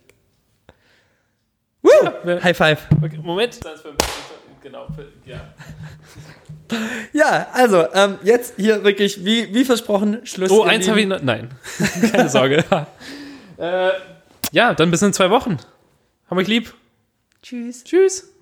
High 2.44 2.58
five. 2.58 2.88
Okay, 3.02 3.20
Moment. 3.22 3.60
Genau. 4.62 4.88
Ja. 5.26 5.54
Ja, 7.12 7.48
also 7.54 7.86
ähm, 7.94 8.18
jetzt 8.24 8.56
hier 8.58 8.84
wirklich 8.84 9.24
wie, 9.24 9.54
wie 9.54 9.66
versprochen 9.66 10.26
Schluss. 10.26 10.52
Oh, 10.52 10.64
eins 10.64 10.88
habe 10.88 11.02
ich 11.02 11.08
noch. 11.08 11.22
Nein. 11.22 11.50
Keine 12.12 12.30
Sorge. 12.30 12.64
äh, 13.58 13.90
ja, 14.52 14.74
dann 14.74 14.90
bis 14.90 15.02
in 15.02 15.14
zwei 15.14 15.30
Wochen. 15.30 15.58
Hab 16.30 16.38
euch 16.38 16.48
lieb. 16.48 16.74
Tschüss. 17.42 17.84
Tschüss. 17.84 18.33